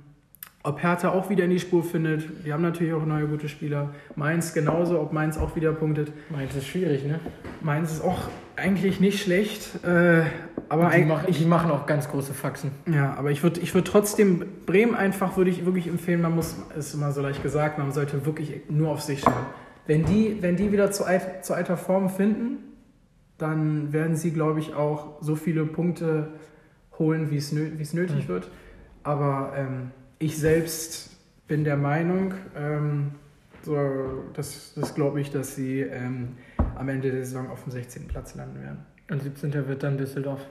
ob 0.62 0.84
Hertha 0.84 1.10
auch 1.10 1.30
wieder 1.30 1.46
in 1.46 1.52
die 1.52 1.60
Spur 1.60 1.84
findet. 1.86 2.44
Wir 2.44 2.54
haben 2.54 2.62
natürlich 2.62 2.92
auch 2.94 3.06
neue 3.06 3.28
gute 3.28 3.48
Spieler. 3.48 3.92
Mainz 4.18 4.54
genauso, 4.54 5.00
ob 5.00 5.14
Mainz 5.14 5.38
auch 5.38 5.56
wieder 5.56 5.72
punktet. 5.72 6.12
Mainz 6.30 6.54
ist 6.54 6.68
schwierig, 6.68 7.06
ne? 7.06 7.22
Mainz 7.62 7.94
ist 7.94 8.04
auch 8.04 8.28
eigentlich 8.58 9.00
nicht 9.00 9.22
schlecht. 9.24 9.84
Äh, 9.86 10.24
aber 10.70 10.86
die, 10.86 10.96
eigentlich, 10.96 11.08
machen, 11.08 11.34
die 11.34 11.46
machen 11.46 11.72
auch 11.72 11.86
ganz 11.86 12.10
große 12.10 12.34
Faxen. 12.34 12.72
ja, 12.92 13.14
aber 13.16 13.32
ich 13.32 13.44
würde 13.44 13.60
ich 13.60 13.74
würd 13.74 13.88
trotzdem 13.88 14.44
Bremen 14.66 14.96
einfach 14.96 15.36
würde 15.38 15.50
ich 15.50 15.66
wirklich 15.66 15.88
empfehlen, 15.88 16.22
man 16.22 16.36
muss, 16.36 16.56
ist 16.78 16.94
immer 16.94 17.12
so 17.12 17.22
leicht 17.22 17.42
gesagt, 17.44 17.78
man 17.78 17.92
sollte 17.92 18.26
wirklich 18.26 18.62
nur 18.70 18.90
auf 18.92 19.02
sich 19.02 19.22
schauen. 19.22 19.46
Wenn 19.88 20.06
die, 20.06 20.38
wenn 20.42 20.56
die 20.56 20.72
wieder 20.72 20.92
zu, 20.92 21.04
alt, 21.06 21.44
zu 21.44 21.54
alter 21.54 21.76
Form 21.76 22.10
finden, 22.10 22.58
dann 23.38 23.92
werden 23.94 24.16
sie, 24.16 24.32
glaube 24.32 24.60
ich, 24.60 24.76
auch 24.76 25.22
so 25.22 25.36
viele 25.36 25.66
Punkte 25.66 26.30
holen, 27.00 27.30
es, 27.36 27.56
wie 27.56 27.82
es 27.82 27.94
nötig 27.94 28.26
Mhm. 28.26 28.28
wird. 28.28 28.52
Aber 29.04 29.54
ähm, 29.56 29.92
ich 30.20 30.38
selbst 30.38 31.18
bin 31.48 31.64
der 31.64 31.78
Meinung, 31.78 32.34
ähm, 32.56 33.12
so, 33.64 33.76
das, 34.34 34.74
das 34.76 34.94
glaube 34.94 35.20
ich, 35.22 35.32
dass 35.32 35.56
sie 35.56 35.82
ähm, 35.82 36.38
am 36.76 36.88
Ende 36.90 37.12
der 37.12 37.26
Saison 37.26 37.50
auf 37.50 37.64
dem 37.64 37.72
16. 37.72 38.08
Platz 38.08 38.36
landen 38.36 38.62
werden. 38.62 38.80
Und 39.10 39.24
17. 39.24 39.68
wird 39.68 39.82
dann 39.84 39.98
Düsseldorf. 39.98 40.42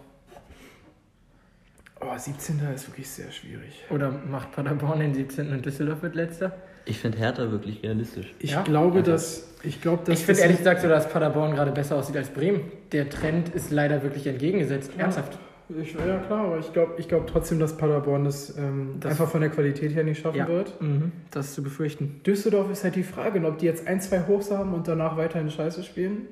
Oh, 2.01 2.17
17. 2.17 2.61
ist 2.75 2.89
wirklich 2.89 3.09
sehr 3.09 3.31
schwierig. 3.33 3.85
Oder 3.91 4.11
macht 4.11 4.53
Paderborn 4.53 5.01
den 5.01 5.15
17. 5.15 5.53
und 5.53 5.65
Düsseldorf 5.67 6.03
wird 6.03 6.15
letzter? 6.15 6.53
Ich 6.85 6.99
finde 7.01 7.19
Hertha 7.19 7.51
wirklich 7.51 7.83
realistisch. 7.83 8.35
Ich 8.39 8.53
Ja? 8.53 8.63
glaube, 8.63 8.99
Also- 9.01 9.11
dass 9.13 9.49
ich 9.63 9.81
glaube, 9.83 10.05
dass 10.05 10.19
ich 10.21 10.25
finde 10.25 10.43
ehrlich 10.43 10.59
gesagt 10.59 10.81
so, 10.81 10.89
dass 10.89 11.09
Paderborn 11.09 11.55
gerade 11.55 11.73
besser 11.73 11.97
aussieht 11.97 12.17
als 12.17 12.29
Bremen. 12.31 12.61
Der 12.93 13.11
Trend 13.11 13.49
ist 13.51 13.71
leider 13.71 14.03
wirklich 14.03 14.27
entgegengesetzt. 14.27 14.93
Ja. 14.97 15.03
Ernsthaft. 15.05 15.39
Ich, 15.83 15.93
ja 15.93 16.19
klar, 16.21 16.47
aber 16.47 16.59
ich 16.61 16.73
glaube 16.73 16.95
ich 16.97 17.09
glaub 17.09 17.27
trotzdem, 17.27 17.59
dass 17.59 17.77
Paderborn 17.77 18.25
das, 18.25 18.57
ähm, 18.57 18.97
Das- 19.01 19.11
einfach 19.11 19.29
von 19.29 19.43
der 19.43 19.51
Qualität 19.51 19.95
her 19.95 20.03
nicht 20.05 20.23
schaffen 20.23 20.39
Ja. 20.39 20.49
wird. 20.49 20.81
Mhm. 20.81 21.13
Das 21.31 21.47
ist 21.49 21.55
zu 21.57 21.63
befürchten. 21.63 22.21
Düsseldorf 22.25 22.71
ist 22.71 22.85
halt 22.85 22.95
die 22.97 23.03
Frage, 23.03 23.45
ob 23.47 23.59
die 23.59 23.67
jetzt 23.67 23.87
ein, 23.87 24.01
zwei 24.01 24.21
Hochs 24.27 24.51
haben 24.51 24.73
und 24.73 24.89
danach 24.89 25.19
weiterhin 25.19 25.51
Scheiße 25.51 25.83
spielen. 25.83 26.29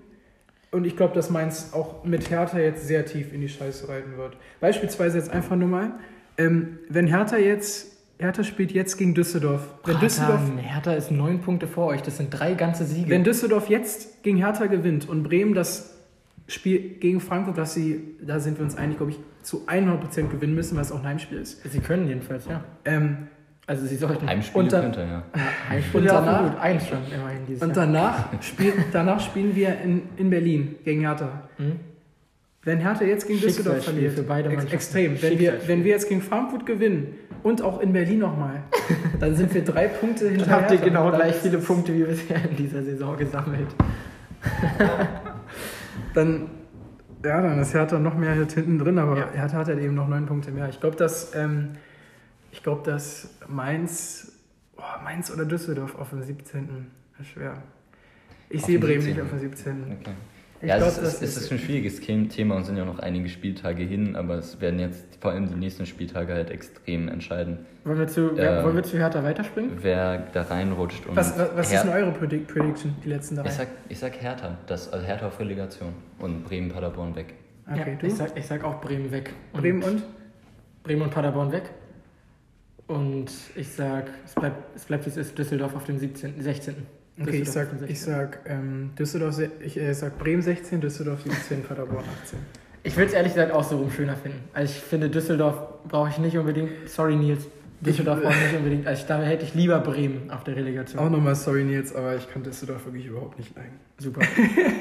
Und 0.71 0.85
ich 0.85 0.97
glaube, 0.97 1.15
dass 1.15 1.31
Mainz 1.31 1.71
auch 1.73 2.05
mit 2.05 2.31
Hertha 2.31 2.59
jetzt 2.59 2.87
sehr 2.87 3.07
tief 3.07 3.33
in 3.33 3.41
die 3.41 3.49
Scheiße 3.49 3.89
reiten 3.89 4.17
wird. 4.17 4.37
Beispielsweise 4.61 5.19
jetzt 5.19 5.31
einfach 5.31 5.57
nur 5.57 5.69
mal, 5.69 5.93
ähm, 6.39 6.79
wenn 6.89 7.07
Hertha 7.07 7.37
jetzt, 7.37 7.93
Hertha 8.19 8.45
spielt 8.45 8.73
jetzt 8.73 8.97
gegen 8.97 9.15
Düsseldorf. 9.15 9.63
Wenn 9.85 9.99
Düsseldorf, 10.01 10.41
Hertha, 10.41 10.61
Hertha 10.61 10.93
ist 10.95 11.11
neun 11.11 11.41
Punkte 11.41 11.67
vor 11.67 11.87
euch. 11.87 12.03
Das 12.03 12.17
sind 12.17 12.31
drei 12.31 12.55
ganze 12.55 12.85
Siege. 12.85 13.11
wenn 13.11 13.25
Düsseldorf 13.25 13.69
jetzt 13.69 14.23
gegen 14.23 14.39
Hertha 14.39 14.67
gewinnt 14.67 15.09
und 15.09 15.23
Bremen 15.23 15.55
das 15.55 15.95
Spiel 16.49 16.97
gegen 17.01 17.21
Frankfurt, 17.21 17.59
dass 17.59 17.75
sie, 17.75 18.17
da 18.21 18.39
sind 18.39 18.59
wir 18.59 18.65
uns 18.65 18.77
einig, 18.77 18.99
glaube 18.99 19.13
ich, 19.13 19.19
zu 19.43 19.67
100% 19.67 20.29
gewinnen 20.29 20.55
müssen, 20.55 20.77
weil 20.77 20.83
es 20.83 20.93
auch 20.93 21.01
ein 21.01 21.07
Heimspiel 21.07 21.39
ist. 21.39 21.63
Sie 21.63 21.81
können 21.81 22.09
jedenfalls, 22.09 22.47
ja. 22.47 22.65
Ähm, 22.85 23.29
Also 23.69 23.85
sie 23.87 23.97
sollten. 23.97 24.29
Heimspiel 24.29 24.61
Und 24.63 24.73
dann- 24.73 24.83
könnte, 24.83 25.01
ja. 25.01 25.23
Heimspiel 25.69 26.01
Und 26.03 26.07
danach- 26.07 26.53
gut. 26.53 26.61
Eins 26.61 26.87
schon 26.87 26.99
immerhin 27.13 27.47
dieses 27.49 27.63
Und 27.63 27.75
Jahr. 27.77 27.87
danach, 27.87 28.25
spiel, 28.43 28.73
danach 28.93 29.21
spielen 29.21 29.55
wir 29.57 29.81
in, 29.81 30.03
in 30.17 30.31
Berlin 30.31 30.77
gegen 30.85 31.01
Hertha. 31.01 31.43
Mhm. 31.59 31.81
Wenn 32.63 32.79
Hertha 32.79 33.05
jetzt 33.05 33.27
gegen 33.29 33.41
Düsseldorf 33.41 33.85
verliert, 33.85 34.15
für 34.15 34.23
beide 34.25 34.49
ex 34.49 34.57
Mannschaften. 34.57 34.75
extrem. 34.75 35.23
Wenn 35.23 35.39
wir, 35.39 35.55
wenn 35.67 35.85
wir 35.85 35.91
jetzt 35.93 36.09
gegen 36.09 36.21
Frankfurt 36.21 36.67
gewinnen 36.67 37.15
und 37.45 37.63
auch 37.63 37.81
in 37.81 37.93
Berlin 37.93 38.19
nochmal, 38.21 38.63
dann 39.21 39.35
sind 39.37 39.53
wir 39.55 39.63
drei 39.65 39.87
Punkte 39.89 40.29
hinter 40.29 40.47
Dann 40.47 40.55
habt 40.55 40.71
ihr 40.73 40.79
Hertha. 40.79 40.85
genau 40.89 41.11
gleich 41.17 41.35
viele 41.37 41.59
Punkte 41.59 41.95
wie 41.95 42.03
bisher 42.05 42.39
in 42.49 42.57
dieser 42.57 42.83
Saison 42.83 43.17
gesammelt. 43.17 43.69
Dann, 46.15 46.47
ja, 47.25 47.41
dann 47.43 47.59
ist 47.61 47.75
Hertha 47.75 47.99
noch 47.99 48.17
mehr 48.17 48.33
hinten 48.35 48.79
drin, 48.79 48.99
aber 48.99 49.17
Ja. 49.19 49.29
Hertha 49.33 49.59
hat 49.59 49.67
halt 49.69 49.79
eben 49.81 49.95
noch 49.95 50.09
neun 50.09 50.27
Punkte 50.27 50.51
mehr. 50.51 50.69
Ich 50.69 50.81
glaube, 50.81 50.97
dass, 50.97 51.35
ähm, 51.35 51.71
ich 52.57 52.63
glaube, 52.63 52.83
dass 52.91 53.29
Mainz, 53.47 54.33
oh, 54.79 54.83
Mainz 55.05 55.31
oder 55.31 55.45
Düsseldorf 55.45 55.95
auf 55.95 56.11
dem 56.11 56.23
17. 56.23 56.87
ist 57.21 57.29
schwer. 57.29 57.63
Ich 58.49 58.63
sehe 58.63 58.79
Bremen 58.79 59.03
17.. 59.03 59.13
nicht 59.15 59.23
auf 59.23 59.29
dem 59.29 59.39
17. 59.39 59.83
Okay. 60.01 60.11
Ich 60.63 60.69
ja, 60.69 60.79
glaub, 60.79 60.89
es, 60.89 60.97
ist, 60.97 61.05
das 61.05 61.23
es 61.23 61.37
ist 61.37 61.53
ein 61.53 61.59
schwieriges 61.59 62.01
Them- 62.01 62.31
Thema 62.31 62.57
und 62.57 62.65
sind 62.65 62.79
ja 62.79 62.87
noch 62.87 62.99
einige 62.99 63.29
Spieltage 63.29 63.83
hin, 63.83 64.17
aber 64.17 64.37
es 64.37 64.59
werden 64.59 64.81
jetzt 64.81 65.19
vor 65.21 65.33
allem 65.33 65.49
die 65.49 65.55
nächsten 65.55 65.85
Spieltage 65.85 66.33
halt 66.33 66.51
extrem 66.51 67.09
entscheiden, 67.09 67.67
Wollen 67.85 67.99
wir 67.99 68.09
zu, 68.09 68.35
wer, 68.37 68.45
Ja. 68.57 68.65
wollen 68.65 68.75
wir 68.75 68.83
zu 68.83 68.97
Hertha 68.97 69.23
weiterspringen? 69.23 69.73
wer 69.83 70.19
da 70.33 70.43
reinrutscht. 70.43 71.07
Und 71.07 71.15
Was, 71.15 71.39
was, 71.39 71.51
was 71.55 71.73
ist 71.73 71.83
denn 71.83 71.93
eure 71.93 72.11
Predict 72.11 72.49
Prediction, 72.49 72.97
die 73.05 73.11
letzten 73.11 73.37
drei? 73.37 73.45
ich 73.49 73.53
sag, 73.53 73.69
ich 73.91 73.99
sag 73.99 74.15
Hertha, 74.23 74.57
das, 74.67 74.91
also 74.91 75.05
Hertha 75.07 75.27
auf 75.27 75.39
Relegation 75.39 75.93
und 76.19 76.45
Bremen-Paderborn 76.45 77.15
weg. 77.17 77.35
okay, 77.71 77.91
ja, 77.91 77.95
du? 77.97 78.07
Ich 78.07 78.15
sag, 78.15 78.35
ich 78.35 78.47
sag 78.47 78.65
auch 78.65 78.81
Bremen 78.81 79.11
weg. 79.13 79.35
Und 79.53 79.61
Bremen 79.61 79.83
und? 79.83 80.03
Bremen 80.85 81.03
und 81.03 81.11
Paderborn 81.11 81.53
weg. 81.53 81.65
Und 82.89 83.27
ich 83.57 83.69
sag, 83.73 84.05
es 84.25 84.35
bleibt, 84.35 84.77
es 84.77 84.85
bleibt 84.85 85.07
wie 85.07 85.11
es 85.11 85.17
ist, 85.17 85.39
Düsseldorf 85.39 85.75
auf 85.75 85.85
dem 85.85 85.99
17., 85.99 86.41
16. 86.41 86.75
Okay, 87.21 87.41
ich 87.43 87.51
sag, 87.51 87.69
ich 87.89 87.99
16.. 88.01 88.13
sag 88.15 88.39
ähm, 88.47 88.91
Düsseldorf, 88.99 89.35
se- 89.35 89.51
ich 89.61 89.77
äh, 89.79 89.93
sag 89.95 90.19
Bremen 90.19 90.43
16, 90.43 90.81
Düsseldorf 90.81 91.23
17, 91.23 91.63
Paderborn 91.65 92.05
18. 92.23 92.39
Ich 92.85 92.95
würde 92.97 93.09
es 93.09 93.15
ehrlich 93.15 93.33
gesagt 93.35 93.53
auch 93.53 93.65
so 93.65 93.79
rum 93.79 93.91
schöner 93.91 94.17
finden. 94.17 94.39
Also 94.53 94.73
ich 94.73 94.81
finde, 94.81 95.09
Düsseldorf 95.11 95.59
brauche 95.89 96.11
ich 96.11 96.19
nicht 96.19 96.37
unbedingt. 96.39 96.71
Sorry, 96.89 97.17
Nils. 97.17 97.47
Düsseldorf 97.81 98.21
brauche 98.23 98.33
ich 98.35 98.43
nicht 98.53 98.57
unbedingt. 98.57 98.87
Also 98.87 99.01
ich, 99.03 99.07
da 99.09 99.21
hätte 99.23 99.45
ich 99.45 99.55
lieber 99.55 99.81
Bremen 99.81 100.31
auf 100.31 100.45
der 100.45 100.55
Relegation. 100.57 101.01
Auch 101.01 101.11
nochmal 101.11 101.35
sorry 101.35 101.65
Nils, 101.65 101.95
aber 101.95 102.15
ich 102.17 102.31
kann 102.31 102.43
Düsseldorf 102.45 102.85
wirklich 102.85 103.07
überhaupt 103.07 103.39
nicht 103.39 103.55
leiden. 103.57 103.73
Super. 103.99 104.21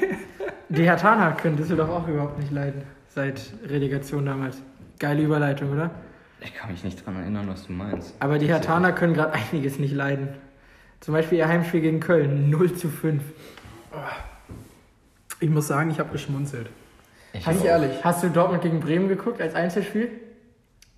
Die 0.68 0.82
Hertaner 0.84 1.32
können 1.32 1.56
Düsseldorf 1.56 1.90
auch 1.90 2.06
überhaupt 2.08 2.38
nicht 2.38 2.52
leiden. 2.52 2.82
Seit 3.08 3.40
Relegation 3.68 4.24
damals. 4.26 4.58
Geile 4.98 5.22
Überleitung, 5.22 5.72
oder? 5.72 5.90
Ich 6.40 6.54
kann 6.54 6.70
mich 6.70 6.84
nicht 6.84 7.04
dran 7.04 7.16
erinnern, 7.16 7.48
was 7.48 7.66
du 7.66 7.72
meinst. 7.72 8.14
Aber 8.20 8.38
die 8.38 8.46
Hertaner 8.46 8.92
können 8.92 9.14
gerade 9.14 9.32
einiges 9.32 9.78
nicht 9.78 9.94
leiden. 9.94 10.28
Zum 11.00 11.14
Beispiel 11.14 11.38
ihr 11.38 11.48
Heimspiel 11.48 11.80
gegen 11.80 12.00
Köln, 12.00 12.50
0 12.50 12.74
zu 12.74 12.88
5. 12.88 13.22
Ich 15.40 15.50
muss 15.50 15.68
sagen, 15.68 15.90
ich 15.90 15.98
habe 15.98 16.10
geschmunzelt. 16.12 16.68
Ich 17.32 17.46
auch. 17.46 17.64
ehrlich. 17.64 18.04
Hast 18.04 18.22
du 18.22 18.30
Dortmund 18.30 18.62
gegen 18.62 18.80
Bremen 18.80 19.08
geguckt 19.08 19.40
als 19.40 19.54
Einzelspiel? 19.54 20.10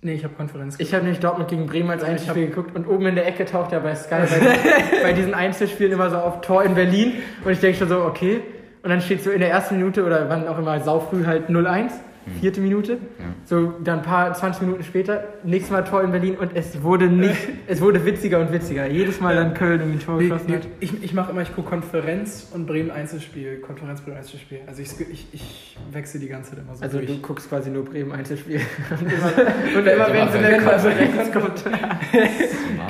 Nee, 0.01 0.13
ich 0.13 0.23
habe 0.23 0.33
Konferenz 0.33 0.75
Ich 0.79 0.93
habe 0.93 1.03
nämlich 1.03 1.19
Dortmund 1.19 1.49
gegen 1.49 1.65
Bremen 1.65 1.89
als 1.89 2.03
Einzelspiel 2.03 2.47
geguckt 2.47 2.73
und 2.73 2.87
oben 2.87 3.07
in 3.07 3.15
der 3.15 3.27
Ecke 3.27 3.43
taucht 3.43 3.73
ja 3.73 3.79
bei 3.79 3.95
Sky 3.95 4.21
bei, 4.29 4.57
bei 5.03 5.13
diesen 5.13 5.33
Einzelspielen 5.33 5.91
immer 5.91 6.09
so 6.09 6.17
auf 6.17 6.39
Tor 6.39 6.63
in 6.63 6.73
Berlin 6.73 7.15
und 7.43 7.51
ich 7.51 7.59
denke 7.59 7.79
schon 7.79 7.89
so, 7.89 8.03
okay. 8.03 8.41
Und 8.81 8.89
dann 8.89 9.01
steht 9.01 9.21
so 9.21 9.29
in 9.29 9.41
der 9.41 9.49
ersten 9.49 9.75
Minute 9.75 10.05
oder 10.05 10.29
wann 10.29 10.47
auch 10.47 10.57
immer 10.57 10.79
saufrüh 10.79 11.25
halt 11.25 11.49
0-1, 11.49 11.91
vierte 12.39 12.61
Minute. 12.61 12.97
So 13.45 13.73
dann 13.83 13.99
ein 13.99 14.05
paar 14.05 14.33
20 14.33 14.61
Minuten 14.61 14.83
später, 14.83 15.23
nächstes 15.43 15.71
Mal 15.71 15.83
Tor 15.83 16.03
in 16.03 16.11
Berlin 16.11 16.35
und 16.35 16.55
es 16.55 16.81
wurde 16.83 17.07
nicht, 17.07 17.37
es 17.67 17.81
wurde 17.81 18.05
witziger 18.05 18.39
und 18.39 18.51
witziger. 18.51 18.87
Jedes 18.87 19.19
Mal 19.19 19.35
dann 19.35 19.53
Köln 19.53 19.79
irgendwie 19.79 19.99
ein 19.99 20.05
Tor 20.05 20.19
geschossen 20.19 20.45
nee, 20.47 20.55
hat. 20.55 20.67
ich 20.79 21.03
ich 21.03 21.13
mache 21.13 21.31
immer, 21.31 21.41
ich 21.41 21.53
gucke 21.55 21.69
Konferenz 21.69 22.49
und 22.53 22.65
Bremen 22.65 22.91
Einzelspiel. 22.91 23.57
Konferenz, 23.59 24.01
Bremen 24.01 24.17
Einzelspiel. 24.17 24.59
Also 24.67 24.81
ich, 24.81 24.89
ich, 25.09 25.27
ich 25.31 25.77
wechsle 25.91 26.19
die 26.19 26.27
ganze 26.27 26.51
Zeit 26.51 26.59
immer 26.59 26.75
so 26.75 26.83
Also 26.83 26.97
durch. 26.99 27.09
du 27.09 27.17
guckst 27.21 27.49
quasi 27.49 27.69
nur 27.69 27.85
Bremen 27.85 28.11
Einzelspiel. 28.11 28.59
Und 28.89 29.11
immer, 29.11 29.77
und 29.79 29.87
immer 29.87 30.13
wenn 30.13 30.27
es 30.27 30.35
in 30.35 30.41
der 30.41 30.61
Konferenz 30.61 31.31
kommt. 31.31 31.65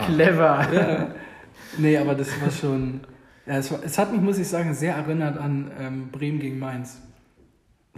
Clever. 0.06 0.68
Ja. 0.74 1.08
Nee, 1.78 1.98
aber 1.98 2.16
das 2.16 2.30
war 2.42 2.52
schon. 2.52 3.02
Ja, 3.46 3.58
es, 3.58 3.72
war, 3.72 3.80
es 3.84 3.98
hat 3.98 4.12
mich, 4.12 4.22
muss 4.22 4.38
ich 4.38 4.48
sagen, 4.48 4.74
sehr 4.74 4.96
erinnert 4.96 5.38
an 5.38 5.72
ähm, 5.80 6.10
Bremen 6.12 6.40
gegen 6.40 6.60
Mainz. 6.60 7.02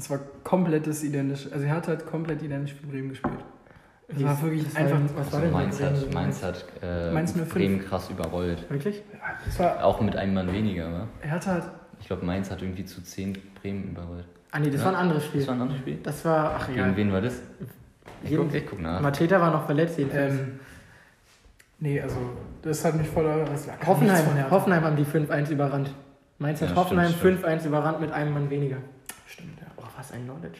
Es 0.01 0.09
war 0.09 0.19
komplettes 0.43 1.03
identisch. 1.03 1.47
Also 1.51 1.63
er 1.67 1.75
hat 1.75 1.87
halt 1.87 2.07
komplett 2.07 2.41
identisch 2.41 2.73
für 2.73 2.87
Bremen 2.87 3.09
gespielt. 3.09 3.37
Es 4.07 4.23
war 4.23 4.41
wirklich 4.41 4.63
Das 4.63 4.73
war- 4.73 4.81
einfach. 4.81 4.99
Was 5.15 5.31
war 5.31 5.41
denn 5.41 5.51
Mainz 5.51 5.79
hat, 5.81 6.13
Mainz 6.13 6.43
hat 6.43 6.65
äh, 6.81 7.11
Mainz 7.11 7.33
05. 7.33 7.53
Bremen 7.53 7.79
krass 7.85 8.09
überrollt. 8.09 8.67
Wirklich? 8.69 9.03
War, 9.59 9.85
Auch 9.85 10.01
mit 10.01 10.15
einem 10.15 10.33
Mann 10.33 10.51
weniger, 10.51 10.91
wa? 10.91 11.07
er 11.21 11.29
hat 11.31 11.45
halt. 11.45 11.63
Ich 11.99 12.07
glaube, 12.07 12.25
Mainz 12.25 12.49
hat 12.49 12.63
irgendwie 12.63 12.83
zu 12.83 13.03
10 13.03 13.37
Bremen 13.61 13.91
überrollt. 13.91 14.25
Ah 14.49 14.57
nee, 14.59 14.71
das 14.71 14.79
Ja. 14.81 14.87
war 14.87 14.93
ein 14.93 14.99
anderes 15.01 15.23
Spiel. 15.25 15.41
Das 15.41 15.47
war 15.49 15.55
ein 15.55 15.61
anderes 15.61 15.79
Spiel? 15.81 15.99
Das 16.01 16.25
war, 16.25 16.55
ach 16.59 16.67
Gegen 16.67 16.97
wen 16.97 17.13
war 17.13 17.21
das? 17.21 17.35
Ich 18.23 18.35
guck, 18.35 18.51
ich 18.53 18.65
guck 18.67 18.81
nach. 18.81 19.01
Mateta 19.01 19.39
war 19.39 19.51
noch 19.51 19.65
verletzt 19.67 19.99
jedenfalls. 19.99 20.33
Ähm, 20.33 20.59
nee, 21.79 22.01
also 22.01 22.17
das 22.63 22.83
hat 22.83 22.95
mich 22.95 23.07
voller. 23.07 23.45
Hoffenheim. 23.85 24.49
Hoffenheim 24.49 24.83
haben 24.83 24.95
die 24.95 25.05
5-1 25.05 25.51
überrannt. 25.51 25.93
Mainz 26.39 26.59
hat 26.61 26.71
Ja, 26.71 26.75
Hoffenheim 26.75 27.11
stimmt, 27.11 27.45
5-1 27.45 27.67
überrannt 27.67 28.01
mit 28.01 28.11
einem 28.11 28.33
Mann 28.33 28.49
weniger. 28.49 28.77
Stimmt, 29.27 29.59
ja. 29.61 29.67
Was 30.01 30.11
ein 30.13 30.23
Knowledge. 30.23 30.57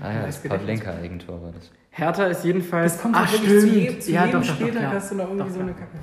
Ah 0.00 0.10
ja, 0.10 0.22
Nice 0.22 0.40
das 0.42 0.48
Pavlenka-Eigentor 0.50 1.42
war 1.42 1.52
das. 1.52 1.70
Hertha 1.90 2.24
ist 2.26 2.44
jedenfalls. 2.46 2.94
Das 2.94 3.02
kommt 3.02 3.14
Ach, 3.14 3.30
halt 3.30 3.32
wirklich 3.42 3.60
zu, 3.60 3.66
stimmt. 3.68 3.76
jedem- 3.82 4.00
zu 4.00 4.10
ja, 4.12 4.24
jedem 4.24 4.40
doch, 4.40 4.46
doch, 4.48 4.54
doch, 4.54 4.60
Spieltag 4.60 4.82
ja. 4.82 4.92
hast 4.92 5.10
du 5.10 5.14
noch 5.16 5.24
irgendwie 5.28 5.44
Doch, 5.48 5.54
so 5.54 5.60
eine 5.60 5.70
ja. 5.72 5.76
Kacke. 5.76 5.98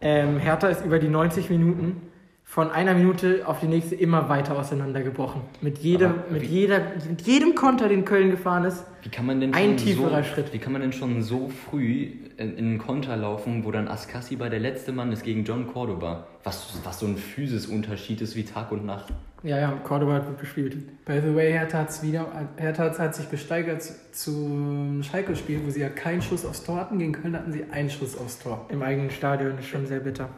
Ähm, 0.00 0.38
Hertha 0.38 0.68
ist 0.68 0.84
über 0.84 0.98
die 1.00 1.08
90 1.08 1.50
Minuten 1.50 2.02
von 2.44 2.70
einer 2.70 2.94
Minute 2.94 3.42
auf 3.46 3.58
die 3.60 3.66
nächste 3.66 3.94
immer 3.96 4.28
weiter 4.28 4.56
auseinandergebrochen. 4.58 5.42
Mit 5.60 5.78
jedem, 5.78 6.10
Aber 6.12 6.30
mit 6.30 6.42
wie- 6.42 6.46
jeder, 6.46 6.80
mit 7.08 7.22
jedem 7.22 7.54
Konter, 7.56 7.88
den 7.88 8.04
Köln 8.04 8.30
gefahren 8.30 8.64
ist. 8.64 8.84
Wie 9.02 9.08
kann 9.08 9.26
man 9.26 9.40
denn 9.40 9.54
Ein 9.54 9.76
schon 9.78 9.86
tieferer 9.88 10.22
so, 10.22 10.30
Schritt. 10.30 10.52
Wie 10.52 10.58
kann 10.58 10.72
man 10.72 10.82
denn 10.82 10.92
schon 10.92 11.22
so 11.22 11.48
früh 11.48 12.02
in, 12.36 12.56
in 12.56 12.58
einen 12.58 12.78
Konter 12.78 13.16
laufen, 13.16 13.64
wo 13.64 13.70
dann 13.72 13.88
Askassi 13.88 14.36
bei 14.36 14.48
der 14.48 14.60
letzte 14.60 14.92
Mann 14.92 15.10
ist 15.12 15.24
gegen 15.24 15.44
John 15.44 15.66
Cordoba? 15.66 16.26
Was, 16.44 16.78
was 16.84 17.00
so 17.00 17.06
ein 17.06 17.16
Physisunterschied 17.16 18.20
ist 18.20 18.36
wie 18.36 18.44
Tag 18.44 18.72
und 18.72 18.84
Nacht. 18.84 19.12
Ja, 19.42 19.58
ja, 19.58 19.72
Cordoba 19.84 20.14
hat 20.14 20.26
gut 20.26 20.38
gespielt. 20.40 20.76
By 21.06 21.20
the 21.24 21.34
way, 21.34 21.52
Hertha, 21.52 21.78
hat's 21.78 22.02
wieder, 22.02 22.26
Hertha 22.56 22.92
hat- 22.98 23.14
sich 23.14 23.30
gesteigert 23.30 23.82
zu- 23.82 23.94
zum 24.12 25.02
Schalke-Spiel, 25.02 25.60
wo 25.64 25.70
sie 25.70 25.80
ja 25.80 25.88
keinen 25.88 26.20
Schuss 26.20 26.44
aufs 26.44 26.62
Tor 26.62 26.76
hatten. 26.76 26.98
Gegen 26.98 27.12
Köln 27.12 27.34
hatten 27.34 27.50
sie 27.52 27.64
einen 27.70 27.88
Schuss 27.88 28.18
aufs 28.18 28.38
Tor. 28.38 28.66
Im 28.68 28.82
eigenen 28.82 29.10
Stadion 29.10 29.58
ist 29.58 29.66
schon 29.68 29.86
sehr 29.86 30.00
bitter. 30.00 30.28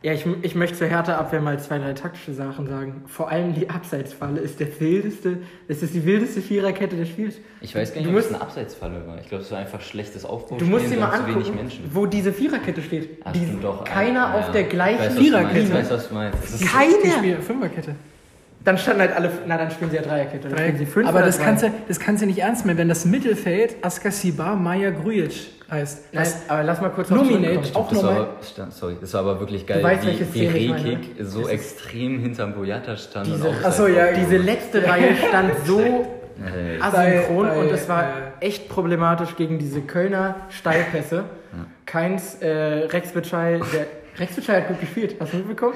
Ja, 0.00 0.12
ich, 0.12 0.24
ich 0.42 0.54
möchte 0.54 0.78
zur 0.78 0.86
Hertha-Abwehr 0.86 1.40
mal 1.40 1.58
zwei, 1.58 1.78
drei 1.78 1.92
taktische 1.92 2.32
Sachen 2.32 2.68
sagen. 2.68 3.02
Vor 3.06 3.30
allem 3.30 3.52
die 3.52 3.68
Abseitsfalle 3.68 4.38
ist 4.40 4.60
der 4.60 4.80
wildeste, 4.80 5.38
das 5.66 5.82
ist 5.82 5.92
die 5.92 6.04
wildeste 6.06 6.40
Viererkette 6.40 6.96
des 6.96 7.08
Spiels. 7.08 7.34
Ich 7.60 7.74
weiß 7.74 7.92
gar 7.92 8.02
Du 8.04 8.08
nicht, 8.08 8.14
ob 8.16 8.20
es 8.20 8.26
musst- 8.30 8.34
eine 8.36 8.42
Abseitsfalle 8.44 9.06
war. 9.08 9.18
Ich 9.20 9.28
glaube, 9.28 9.42
es 9.42 9.50
war 9.50 9.58
einfach 9.58 9.80
schlechtes 9.80 10.22
Du 10.22 10.28
Aufbauspiel. 10.28 10.68
musst 10.68 10.90
dir 10.90 10.98
mal 10.98 11.10
angucken, 11.10 11.54
Menschen. 11.56 11.90
wo 11.92 12.06
diese 12.06 12.32
Viererkette 12.32 12.80
steht. 12.80 13.20
Ah, 13.24 13.32
Die, 13.32 13.40
stimmt 13.40 13.64
doch. 13.64 13.84
keiner 13.84 14.28
Ah, 14.28 14.34
auf 14.38 14.46
ja. 14.46 14.52
der 14.52 14.60
Ich 14.62 14.68
gleichen 14.68 15.16
du. 15.16 15.20
Viererkette. 15.20 15.58
Ich 15.58 15.74
weiß, 15.74 15.90
was 15.90 16.08
du 16.08 16.14
meinst. 16.14 16.38
Das 16.44 16.50
ist 16.52 16.60
Die 16.62 16.66
Keiner! 16.66 17.42
Fünferkette. 17.42 17.96
Dann 18.68 18.76
standen 18.76 19.00
halt 19.00 19.16
alle, 19.16 19.30
na 19.46 19.56
dann 19.56 19.70
spielen 19.70 19.88
sie 19.88 19.96
ja 19.96 20.02
Dreierkette. 20.02 20.46
Dann 20.46 20.58
spielen 20.58 20.76
sie 20.76 20.84
fünf 20.84 21.08
Aber 21.08 21.22
das 21.22 21.38
kannst, 21.38 21.62
du, 21.62 21.70
das 21.88 21.98
kannst 21.98 22.22
du 22.22 22.26
nicht 22.26 22.40
ernst 22.40 22.66
meinen, 22.66 22.76
wenn 22.76 22.90
das 22.90 23.06
Mittelfeld 23.06 23.76
Askasibar 23.82 24.56
Maya 24.56 24.90
Grujic 24.90 25.32
heißt. 25.70 26.12
Nein, 26.12 26.26
aber 26.48 26.62
lass 26.64 26.78
mal 26.82 26.90
kurz 26.90 27.08
zurückkommen. 27.08 27.46
Auch 27.72 27.88
das 27.88 28.02
war 28.02 28.12
nochmal- 28.12 28.70
sorry, 28.70 28.96
das 29.00 29.14
war 29.14 29.22
aber 29.22 29.40
wirklich 29.40 29.66
geil, 29.66 29.82
weißt, 29.82 30.06
wie, 30.06 30.34
wie 30.34 30.46
Rekik 30.46 30.98
oder? 31.16 31.24
so 31.24 31.48
extrem 31.48 32.18
hinterm 32.18 32.52
Boyata 32.52 32.98
stand. 32.98 33.28
Diese- 33.28 33.48
und 33.48 33.56
Ach 33.64 33.72
so, 33.72 33.86
ja, 33.86 34.12
Diese 34.12 34.36
letzte 34.36 34.86
Reihe 34.86 35.16
stand 35.16 35.52
so 35.64 35.80
asynchron 36.82 37.48
und 37.48 37.70
es 37.70 37.88
war 37.88 38.06
echt 38.40 38.68
problematisch 38.68 39.34
gegen 39.36 39.58
diese 39.58 39.80
Kölner 39.80 40.34
Steilpässe. 40.50 41.24
Keins 41.86 42.34
äh, 42.42 42.48
Rex 42.92 43.12
Bitschei, 43.12 43.62
der 43.72 43.86
Hat 44.18 44.68
gut 44.68 44.80
gespielt, 44.80 45.16
hast 45.20 45.32
du 45.32 45.36
mitbekommen? 45.38 45.74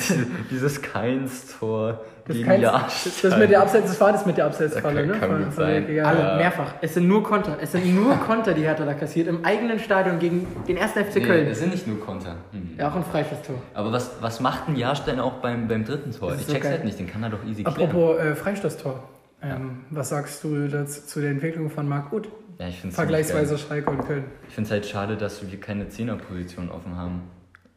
dieses 0.50 0.80
Keins-Tor 0.80 2.00
das, 2.26 2.36
gegen 2.36 2.48
keins, 2.48 2.62
Jahrstein. 2.62 3.12
das 3.30 3.38
mit 3.38 3.50
der 3.50 3.60
Abseits, 3.62 3.86
das 3.88 4.00
war 4.00 4.12
das 4.12 4.26
mit 4.26 4.36
der 4.36 4.46
Abseitsfalle, 4.46 5.06
ne? 5.06 5.12
kann- 5.14 5.30
kann 5.30 5.44
gut 5.44 5.54
sein. 5.54 5.92
ja. 5.92 6.04
Alle, 6.04 6.20
Ja. 6.20 6.36
mehrfach. 6.36 6.74
Es 6.80 6.94
sind 6.94 7.08
nur 7.08 7.22
Konter. 7.24 7.56
Es 7.60 7.72
sind 7.72 7.92
nur 7.94 8.14
Konter, 8.16 8.54
die 8.54 8.62
Hertha 8.62 8.84
da 8.84 8.94
kassiert. 8.94 9.26
Im 9.26 9.44
eigenen 9.44 9.78
Stadion 9.80 10.18
gegen 10.18 10.46
den 10.68 10.78
1. 10.78 10.92
FC 10.92 11.16
Nee, 11.16 11.22
Köln. 11.26 11.46
es 11.48 11.58
sind 11.58 11.72
nicht 11.72 11.86
nur 11.86 11.98
Konter. 12.00 12.36
Hm. 12.52 12.70
Ja, 12.78 12.90
auch 12.90 12.94
ein 12.96 13.04
Freistoßtor. 13.04 13.56
Aber 13.74 13.90
was, 13.92 14.10
was 14.20 14.40
macht 14.40 14.68
ein 14.68 14.76
Jahrstein 14.76 15.18
auch 15.18 15.34
beim, 15.34 15.66
beim 15.66 15.84
dritten 15.84 16.12
Tor? 16.12 16.32
Ist 16.32 16.42
Ich 16.42 16.46
so 16.46 16.52
check's 16.52 16.64
geil. 16.64 16.72
halt 16.74 16.84
nicht, 16.84 16.98
den 16.98 17.08
kann 17.10 17.22
er 17.22 17.30
doch 17.30 17.44
easy 17.44 17.64
klären. 17.64 17.80
Apropos 17.90 18.18
äh, 18.20 18.34
Freistoßtor. 18.36 19.02
Ähm, 19.42 19.84
Was 19.90 20.10
sagst 20.10 20.44
du 20.44 20.68
dazu, 20.68 21.00
zu 21.06 21.20
der 21.20 21.30
Entwicklung 21.30 21.70
von 21.70 21.88
Marc 21.88 22.12
Uth? 22.12 22.28
Ja, 22.58 22.68
ich 22.68 22.78
find's 22.78 22.94
Vergleichsweise 22.94 23.56
Schalke 23.56 23.90
und 23.90 24.06
Köln. 24.06 24.24
Ich 24.48 24.54
finde 24.54 24.66
es 24.68 24.70
halt 24.70 24.84
schade, 24.86 25.16
dass 25.16 25.40
wir 25.50 25.58
keine 25.58 25.88
Zehnerposition 25.88 26.70
offen 26.70 26.94
haben. 26.94 27.22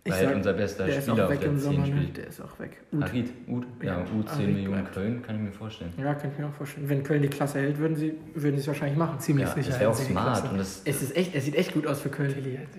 Weil 0.05 0.25
sag, 0.25 0.35
unser 0.35 0.53
bester 0.53 0.85
Der 0.85 0.97
ist 0.97 1.03
Spieler 1.07 1.23
auch 1.23 1.27
auf 1.27 1.31
weg 1.33 1.39
der 1.39 1.49
im 1.49 1.59
10 1.59 1.63
Sommer. 1.71 1.87
Ne? 1.87 1.93
spielt. 1.95 2.17
Der 2.17 2.27
ist 2.27 2.41
auch 2.41 2.59
weg. 2.59 2.77
Gut. 2.91 3.03
Harid, 3.03 3.29
Ud, 3.47 3.65
ja, 3.81 3.93
Ja, 3.99 4.01
Ud 4.01 4.27
10 4.29 4.37
Harid 4.37 4.55
Millionen. 4.55 4.91
Köln, 4.91 5.21
kann 5.21 5.35
ich 5.37 5.41
mir 5.43 5.51
vorstellen. 5.53 5.93
Ja, 5.97 6.13
könnte 6.13 6.27
ich 6.33 6.39
mir 6.39 6.47
auch 6.49 6.53
vorstellen. 6.53 6.89
Wenn 6.89 7.03
Köln 7.03 7.21
die 7.21 7.29
Klasse 7.29 7.59
hält, 7.59 7.77
würden 7.77 7.95
sie 7.95 8.13
würden 8.35 8.55
sie 8.55 8.61
es 8.61 8.67
wahrscheinlich 8.67 8.97
machen. 8.97 9.17
Ziemlich 9.19 9.47
Ja, 9.47 9.53
sicher. 9.53 9.69
das 9.69 9.79
wäre 9.79 9.91
auch 9.91 9.95
smart 9.95 10.51
und 10.51 10.57
das, 10.57 10.81
Es, 10.83 11.01
ist 11.01 11.15
echt, 11.15 11.33
es 11.35 11.45
sieht 11.45 11.55
echt 11.55 11.73
gut 11.73 11.87
aus 11.87 12.01
für 12.01 12.09
Köln. 12.09 12.35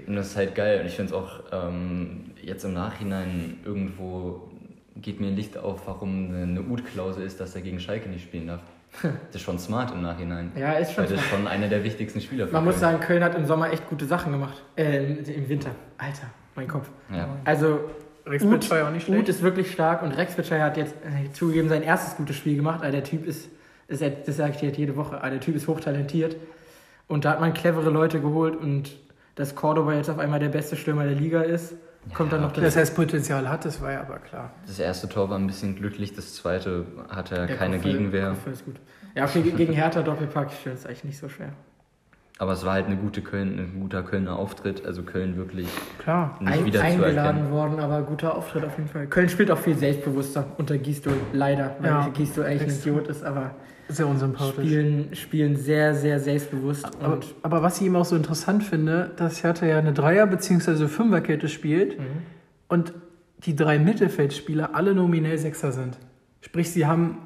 und 0.06 0.16
das 0.16 0.26
ist 0.28 0.36
halt 0.36 0.54
geil. 0.54 0.80
Und 0.80 0.86
ich 0.86 0.96
finde 0.96 1.14
es 1.14 1.18
auch 1.18 1.40
ähm, 1.50 2.32
jetzt 2.42 2.64
im 2.64 2.74
Nachhinein 2.74 3.56
irgendwo 3.64 4.50
geht 4.96 5.18
mir 5.20 5.28
ein 5.28 5.36
Licht 5.36 5.56
auf, 5.56 5.86
warum 5.86 6.30
eine, 6.34 6.60
Ud-Klausel 6.62 7.24
ist, 7.24 7.40
dass 7.40 7.54
er 7.54 7.62
gegen 7.62 7.80
Schalke 7.80 8.08
nicht 8.08 8.24
spielen 8.24 8.46
darf. 8.48 8.60
Das 9.02 9.36
ist 9.36 9.42
schon 9.42 9.58
smart 9.58 9.92
im 9.92 10.02
Nachhinein. 10.02 10.52
Ja, 10.56 10.72
ist 10.74 10.92
schon. 10.92 11.04
Weil 11.04 11.10
das 11.14 11.20
ist 11.20 11.28
schon 11.30 11.46
einer 11.48 11.68
der 11.68 11.82
wichtigsten 11.82 12.20
Spieler 12.20 12.46
für 12.46 12.52
Man 12.52 12.64
muss 12.64 12.74
Köln. 12.74 12.80
sagen, 12.80 13.00
Köln 13.00 13.24
hat 13.24 13.34
im 13.34 13.44
Sommer 13.46 13.72
echt 13.72 13.88
gute 13.88 14.04
Sachen 14.04 14.30
gemacht. 14.30 14.62
Äh, 14.76 15.14
im 15.14 15.48
Winter. 15.48 15.70
Alter, 15.98 16.28
mein 16.56 16.68
Kopf. 16.68 16.88
Ja. 17.12 17.28
Also, 17.44 17.80
Rex 18.26 18.42
ja 18.42 18.86
auch 18.86 18.90
nicht 18.90 19.02
Uth 19.08 19.14
schlecht. 19.14 19.28
ist 19.28 19.42
wirklich 19.42 19.70
stark 19.72 20.02
und 20.02 20.12
Rex 20.12 20.34
Bitschei 20.34 20.60
hat 20.60 20.76
jetzt 20.76 20.94
äh, 21.04 21.30
zugegeben 21.32 21.68
sein 21.68 21.82
erstes 21.82 22.16
gutes 22.16 22.36
Spiel 22.36 22.56
gemacht. 22.56 22.80
Aber 22.82 22.90
der 22.90 23.04
Typ 23.04 23.26
ist, 23.26 23.48
das, 23.88 24.00
das 24.00 24.36
sage 24.36 24.52
ich 24.52 24.56
dir 24.58 24.66
jetzt 24.68 24.78
jede 24.78 24.96
Woche, 24.96 25.18
aber 25.18 25.30
der 25.30 25.40
Typ 25.40 25.54
ist 25.56 25.68
hochtalentiert. 25.68 26.36
Und 27.06 27.24
da 27.26 27.32
hat 27.32 27.40
man 27.40 27.52
clevere 27.52 27.90
Leute 27.90 28.20
geholt 28.20 28.56
und 28.56 28.96
dass 29.34 29.54
Cordoba 29.54 29.92
jetzt 29.94 30.08
auf 30.08 30.18
einmal 30.18 30.40
der 30.40 30.48
beste 30.48 30.76
Stürmer 30.76 31.04
der 31.04 31.16
Liga 31.16 31.42
ist, 31.42 31.74
kommt 32.14 32.32
dann 32.32 32.40
noch 32.40 32.50
dazu. 32.52 32.62
Das 32.62 32.76
heißt, 32.76 32.94
Potenzial 32.94 33.48
hat, 33.48 33.64
das 33.64 33.80
war 33.82 33.92
ja 33.92 34.00
aber 34.00 34.18
klar. 34.18 34.52
Das 34.66 34.78
erste 34.78 35.08
Tor 35.08 35.28
war 35.28 35.38
ein 35.38 35.46
bisschen 35.46 35.74
glücklich, 35.76 36.14
das 36.14 36.34
zweite 36.34 36.86
hatte 37.10 37.36
er 37.36 37.46
keine 37.46 37.76
Kopfball- 37.76 37.92
Gegenwehr. 37.92 38.28
Kopfball 38.30 38.52
ist 38.52 38.64
gut. 38.64 38.76
Ja, 39.14 39.24
okay, 39.24 39.42
gegen 39.42 39.72
Hertha 39.72 40.02
Doppelpack 40.02 40.50
es 40.66 40.86
eigentlich 40.86 41.04
nicht 41.04 41.18
so 41.18 41.28
schwer. 41.28 41.52
Aber 42.38 42.52
es 42.52 42.64
war 42.64 42.72
halt 42.72 42.86
eine 42.86 42.96
gute 42.96 43.22
Köln, 43.22 43.58
ein 43.60 43.80
guter 43.80 44.02
Kölner 44.02 44.36
Auftritt. 44.36 44.84
Also 44.84 45.02
Köln 45.04 45.36
wirklich 45.36 45.68
Klar. 45.98 46.36
nicht 46.40 46.52
Ein, 46.52 46.64
wieder 46.64 46.80
eingeladen 46.82 47.50
worden, 47.50 47.78
aber 47.78 48.02
guter 48.02 48.34
Auftritt 48.36 48.64
auf 48.64 48.76
jeden 48.76 48.88
Fall. 48.88 49.06
Köln 49.06 49.28
spielt 49.28 49.50
auch 49.52 49.58
viel 49.58 49.76
selbstbewusster 49.76 50.44
unter 50.58 50.76
Gisto, 50.78 51.10
leider, 51.32 51.76
weil 51.80 51.90
Ja. 51.90 52.08
Gisto 52.08 52.42
eigentlich 52.42 52.72
ein. 52.72 52.78
Idiot 52.80 53.06
ist, 53.06 53.22
aber 53.22 53.52
Sehr 53.88 54.08
unsympathisch. 54.08 54.52
spielen, 54.66 55.14
spielen 55.14 55.56
sehr, 55.56 55.94
sehr 55.94 56.18
selbstbewusst. 56.18 56.84
Aber, 57.00 57.14
Und 57.14 57.26
aber 57.42 57.62
was 57.62 57.80
ich 57.80 57.86
ihm 57.86 57.94
auch 57.94 58.04
so 58.04 58.16
interessant 58.16 58.64
finde, 58.64 59.12
dass 59.16 59.44
Hertha 59.44 59.64
ja 59.66 59.78
eine 59.78 59.92
Dreier- 59.92 60.26
bzw. 60.26 60.88
Fünferkette 60.88 61.48
spielt 61.48 61.98
Mhm. 62.00 62.04
und 62.68 62.94
die 63.44 63.54
drei 63.54 63.78
Mittelfeldspieler 63.78 64.70
alle 64.74 64.94
nominell 64.94 65.38
Sechser 65.38 65.70
sind. 65.70 65.98
Sprich, 66.40 66.72
sie 66.72 66.84
haben, 66.86 67.18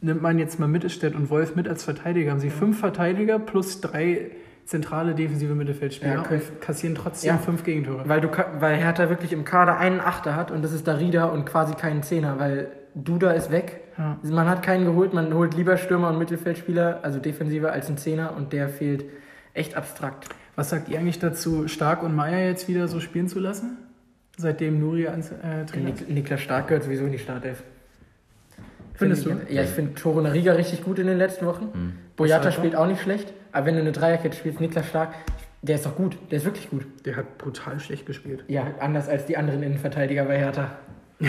nimmt 0.00 0.22
man 0.22 0.38
jetzt 0.38 0.58
mal 0.60 0.66
Mittelstädt 0.68 1.14
und 1.14 1.30
Wolf 1.30 1.56
mit 1.56 1.68
als 1.68 1.84
Verteidiger, 1.84 2.30
haben 2.30 2.40
sie 2.40 2.50
fünf 2.50 2.78
Verteidiger 2.78 3.38
plus 3.38 3.80
drei 3.80 4.30
zentrale 4.64 5.14
defensive 5.14 5.54
Mittelfeldspieler 5.54 6.14
Ja, 6.16 6.22
können- 6.22 6.42
und 6.42 6.60
kassieren 6.60 6.94
trotzdem 6.94 7.28
Ja. 7.30 7.38
fünf 7.38 7.64
Gegentore. 7.64 8.02
weil, 8.06 8.20
du, 8.20 8.28
weil 8.60 8.76
Hertha 8.76 9.08
wirklich 9.08 9.32
im 9.32 9.44
Kader 9.44 9.78
einen 9.78 9.98
Achter 10.00 10.36
hat 10.36 10.50
und 10.50 10.62
das 10.62 10.72
ist 10.72 10.86
Darida 10.86 11.24
und 11.26 11.46
quasi 11.46 11.74
keinen 11.74 12.02
Zehner, 12.02 12.38
weil 12.38 12.68
Duda 12.94 13.30
ist 13.32 13.50
weg. 13.50 13.80
Ja. 13.96 14.18
Man 14.22 14.48
hat 14.48 14.62
keinen 14.62 14.84
geholt, 14.84 15.14
man 15.14 15.32
holt 15.34 15.54
lieber 15.54 15.76
Stürmer 15.78 16.10
und 16.10 16.18
Mittelfeldspieler, 16.18 17.00
also 17.02 17.18
defensiver 17.18 17.72
als 17.72 17.88
einen 17.88 17.96
Zehner 17.96 18.34
und 18.36 18.52
der 18.52 18.68
fehlt 18.68 19.04
echt 19.54 19.74
abstrakt. 19.76 20.28
Was 20.54 20.70
sagt 20.70 20.88
ihr 20.88 20.98
eigentlich 20.98 21.18
dazu, 21.18 21.66
Stark 21.66 22.02
und 22.02 22.14
Meier 22.14 22.46
jetzt 22.46 22.68
wieder 22.68 22.88
so 22.88 23.00
spielen 23.00 23.28
zu 23.28 23.38
lassen? 23.40 23.78
Seitdem 24.36 24.78
Nuri 24.80 25.08
ans 25.08 25.30
äh, 25.32 25.64
Trainer? 25.66 25.86
Nik 25.86 26.08
Niklas 26.10 26.40
Stark 26.42 26.68
gehört 26.68 26.84
sowieso 26.84 27.04
in 27.06 27.12
die 27.12 27.18
Startelf. 27.18 27.62
Findest 28.98 29.24
Find 29.24 29.40
du? 29.42 29.46
ich- 29.48 29.54
Ja, 29.54 29.62
ich 29.62 29.70
finde 29.70 29.94
Toro 29.94 30.20
Nariga 30.20 30.52
richtig 30.52 30.84
gut 30.84 30.98
in 30.98 31.06
den 31.06 31.18
letzten 31.18 31.46
Wochen. 31.46 31.68
Hm. 31.72 31.92
Boyata 32.16 32.50
spielt 32.52 32.76
auch 32.76 32.86
nicht 32.86 33.00
schlecht. 33.00 33.32
Aber 33.52 33.66
wenn 33.66 33.74
du 33.74 33.80
eine 33.80 33.92
Dreierkette 33.92 34.36
spielst, 34.36 34.60
Niklas 34.60 34.86
Stark, 34.88 35.14
der 35.62 35.76
ist 35.76 35.86
doch 35.86 35.96
gut. 35.96 36.16
Der 36.30 36.38
ist 36.38 36.44
wirklich 36.44 36.68
gut. 36.70 36.84
Der 37.06 37.16
hat 37.16 37.38
brutal 37.38 37.80
schlecht 37.80 38.06
gespielt. 38.06 38.44
Ja, 38.48 38.64
anders 38.80 39.08
als 39.08 39.24
die 39.26 39.36
anderen 39.36 39.62
Innenverteidiger 39.62 40.24
bei 40.24 40.38
Hertha. 40.38 40.70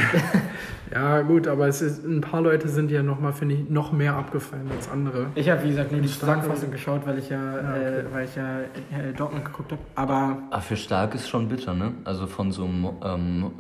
Ja, 0.92 1.22
gut, 1.22 1.48
aber 1.48 1.68
es 1.68 1.82
ist, 1.84 2.04
ein 2.04 2.22
paar 2.22 2.42
Leute 2.42 2.68
sind 2.68 2.90
ja 2.90 3.04
noch 3.04 3.20
mal, 3.20 3.32
finde 3.32 3.56
ich, 3.56 3.70
noch 3.70 3.92
mehr 3.92 4.14
abgefallen 4.16 4.68
als 4.76 4.90
andere. 4.90 5.28
Ich 5.36 5.48
habe, 5.50 5.64
wie 5.64 5.70
gesagt, 5.70 5.92
nur 5.92 6.02
die 6.02 6.08
Zusammenfassung 6.08 6.72
geschaut, 6.72 7.06
weil 7.06 7.20
ich 7.20 7.30
ja, 7.30 7.38
Ja, 7.38 7.60
okay. 7.60 8.00
äh, 8.00 8.04
weil 8.14 8.26
ich 8.26 8.36
ja 8.36 8.60
äh, 8.62 9.14
Dortmund 9.16 9.46
geguckt 9.46 9.72
habe. 9.72 9.82
Aber 9.96 10.40
Aber 10.50 10.62
für 10.62 10.76
Stark 10.78 11.14
ist 11.14 11.30
schon 11.30 11.48
bitter, 11.48 11.76
ne? 11.76 11.92
Also 12.06 12.26
von 12.26 12.52
so 12.52 12.66
einem 12.66 12.90
ähm, 13.04 13.52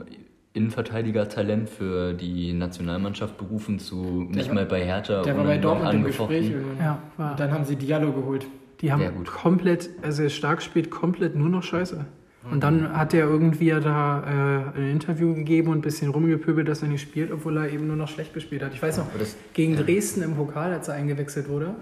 Innenverteidiger-Talent 0.59 1.69
für 1.69 2.13
die 2.13 2.53
Nationalmannschaft 2.53 3.37
berufen 3.37 3.79
zu 3.79 4.27
nicht 4.29 4.49
war- 4.49 4.55
mal 4.55 4.65
bei 4.65 4.83
Hertha 4.85 5.21
der 5.23 5.35
war 5.37 5.43
bei 5.45 5.55
noch 5.55 5.61
Dortmund 5.63 5.93
im. 5.95 6.03
Gespräch. 6.03 6.51
Ja, 6.79 6.99
war. 7.17 7.31
Und 7.31 7.39
dann 7.39 7.51
haben 7.51 7.65
sie 7.65 7.75
Diallo 7.75 8.11
geholt. 8.11 8.45
Die 8.81 8.91
haben 8.91 9.23
komplett, 9.25 9.89
also 10.03 10.27
stark 10.29 10.61
spielt 10.61 10.89
komplett 10.89 11.35
nur 11.35 11.49
noch 11.49 11.63
Scheiße. 11.63 12.05
Und 12.49 12.63
dann 12.63 12.97
hat 12.97 13.13
er 13.13 13.25
irgendwie 13.27 13.65
ja 13.67 13.81
da 13.81 14.71
äh, 14.75 14.79
ein 14.79 14.91
Interview 14.91 15.35
gegeben 15.35 15.69
und 15.71 15.79
ein 15.79 15.81
bisschen 15.81 16.09
rumgepöbelt, 16.11 16.67
dass 16.69 16.81
er 16.81 16.87
nicht 16.87 17.01
spielt, 17.01 17.31
obwohl 17.33 17.57
er 17.57 17.69
eben 17.69 17.87
nur 17.87 17.97
noch 17.97 18.07
schlecht 18.07 18.33
gespielt 18.33 18.63
hat. 18.63 18.73
Ich 18.73 18.81
weiß 18.81 18.97
noch, 18.99 19.07
das, 19.19 19.35
gegen 19.53 19.75
Dresden 19.75 20.23
im 20.23 20.35
Pokal, 20.35 20.71
als 20.71 20.87
er 20.87 20.93
eingewechselt 20.95 21.49
wurde 21.49 21.75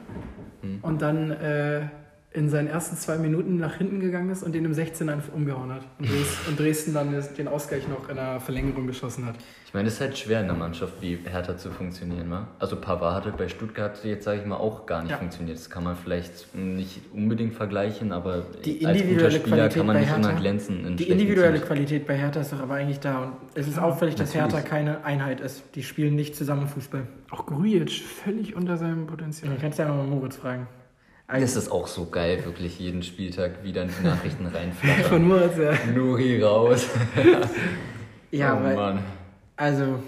Hm. 0.62 0.80
und 0.82 1.02
dann 1.04 1.30
äh, 1.30 1.82
in 2.34 2.50
seinen 2.50 2.68
ersten 2.68 2.98
zwei 2.98 3.18
Minuten 3.18 3.58
nach 3.58 3.76
hinten 3.78 4.00
gegangen 4.00 4.30
ist 4.30 4.44
und 4.44 4.54
den 4.54 4.66
im 4.66 4.74
16 4.74 5.10
einfach 5.10 5.34
umgehauen 5.34 5.72
hat. 5.72 5.82
Und 5.98 6.10
Dresden, 6.10 6.38
und 6.50 6.60
Dresden 6.60 6.94
dann 6.94 7.24
den 7.38 7.48
Ausgleich 7.48 7.88
noch 7.88 8.10
in 8.10 8.16
der 8.16 8.40
Verlängerung 8.42 8.86
geschossen 8.86 9.26
hat. 9.26 9.36
ich 9.66 9.74
meine, 9.74 9.88
es 9.88 9.96
ist 9.96 10.02
halt 10.02 10.18
schwer 10.18 10.42
in 10.42 10.46
einer 10.50 10.54
Mannschaft 10.60 11.02
wie 11.02 11.18
Hertha 11.26 11.58
zu 11.58 11.72
funktionieren, 11.72 12.30
wa? 12.30 12.48
Also 12.60 12.76
Pavard 12.76 13.16
hat 13.16 13.26
halt 13.26 13.38
bei 13.38 13.48
Stuttgart 13.48 14.04
jetzt, 14.04 14.26
sage 14.26 14.42
ich 14.42 14.46
mal, 14.46 14.58
auch 14.58 14.86
gar 14.86 15.02
nicht 15.02 15.12
Ja. 15.12 15.18
funktioniert. 15.18 15.58
Das 15.58 15.70
kann 15.70 15.84
man 15.86 15.96
vielleicht 15.96 16.54
nicht 16.54 17.00
unbedingt 17.14 17.54
vergleichen, 17.56 18.12
aber 18.12 18.44
Die 18.66 18.86
als 18.86 18.98
guter 18.98 19.04
individuelle 19.06 19.32
Spieler 19.32 19.56
Qualität 19.56 19.78
kann 19.78 19.86
man 19.88 19.96
bei 19.96 20.00
nicht 20.02 20.16
immer 20.16 20.28
Hertha- 20.28 20.40
glänzen. 20.40 20.86
In 20.86 20.98
Die 20.98 21.10
individuelle 21.10 21.54
Teams. 21.56 21.66
Qualität 21.66 22.08
bei 22.08 22.18
Hertha 22.18 22.42
ist 22.42 22.52
doch 22.54 22.60
aber 22.62 22.74
eigentlich 22.76 23.00
da. 23.00 23.24
Und 23.24 23.34
es 23.56 23.68
ist 23.68 23.80
auffällig, 23.80 24.16
dass 24.16 24.36
natürlich. 24.36 24.54
Hertha 24.54 24.68
keine 24.70 25.04
Einheit 25.06 25.40
ist. 25.40 25.64
Die 25.76 25.82
spielen 25.82 26.16
nicht 26.16 26.36
zusammen 26.36 26.68
Fußball. 26.68 27.08
Auch 27.32 27.46
Grujic 27.46 27.90
völlig 27.90 28.56
unter 28.56 28.78
seinem 28.78 29.08
Potenzial. 29.08 29.50
Dann 29.52 29.62
kannst 29.62 29.80
du 29.80 29.84
ja 29.84 29.90
mal 29.90 30.04
Moritz 30.06 30.36
fragen. 30.36 30.68
Das 31.30 31.56
ist 31.58 31.70
auch 31.70 31.88
so 31.88 32.06
geil, 32.10 32.44
wirklich 32.46 32.80
jeden 32.80 33.04
Spieltag 33.04 33.64
wieder 33.64 33.84
in 33.84 33.90
die 33.90 34.08
Nachrichten 34.08 34.46
reinflattern. 34.54 35.04
Von 35.04 35.28
Moritz, 35.28 35.58
ja. 35.58 35.74
Nuri 35.94 36.42
raus. 36.42 36.88
Ja, 38.32 38.60
oh 38.60 38.64
weil, 38.64 38.76
Mann. 38.76 39.00
also, 39.56 40.00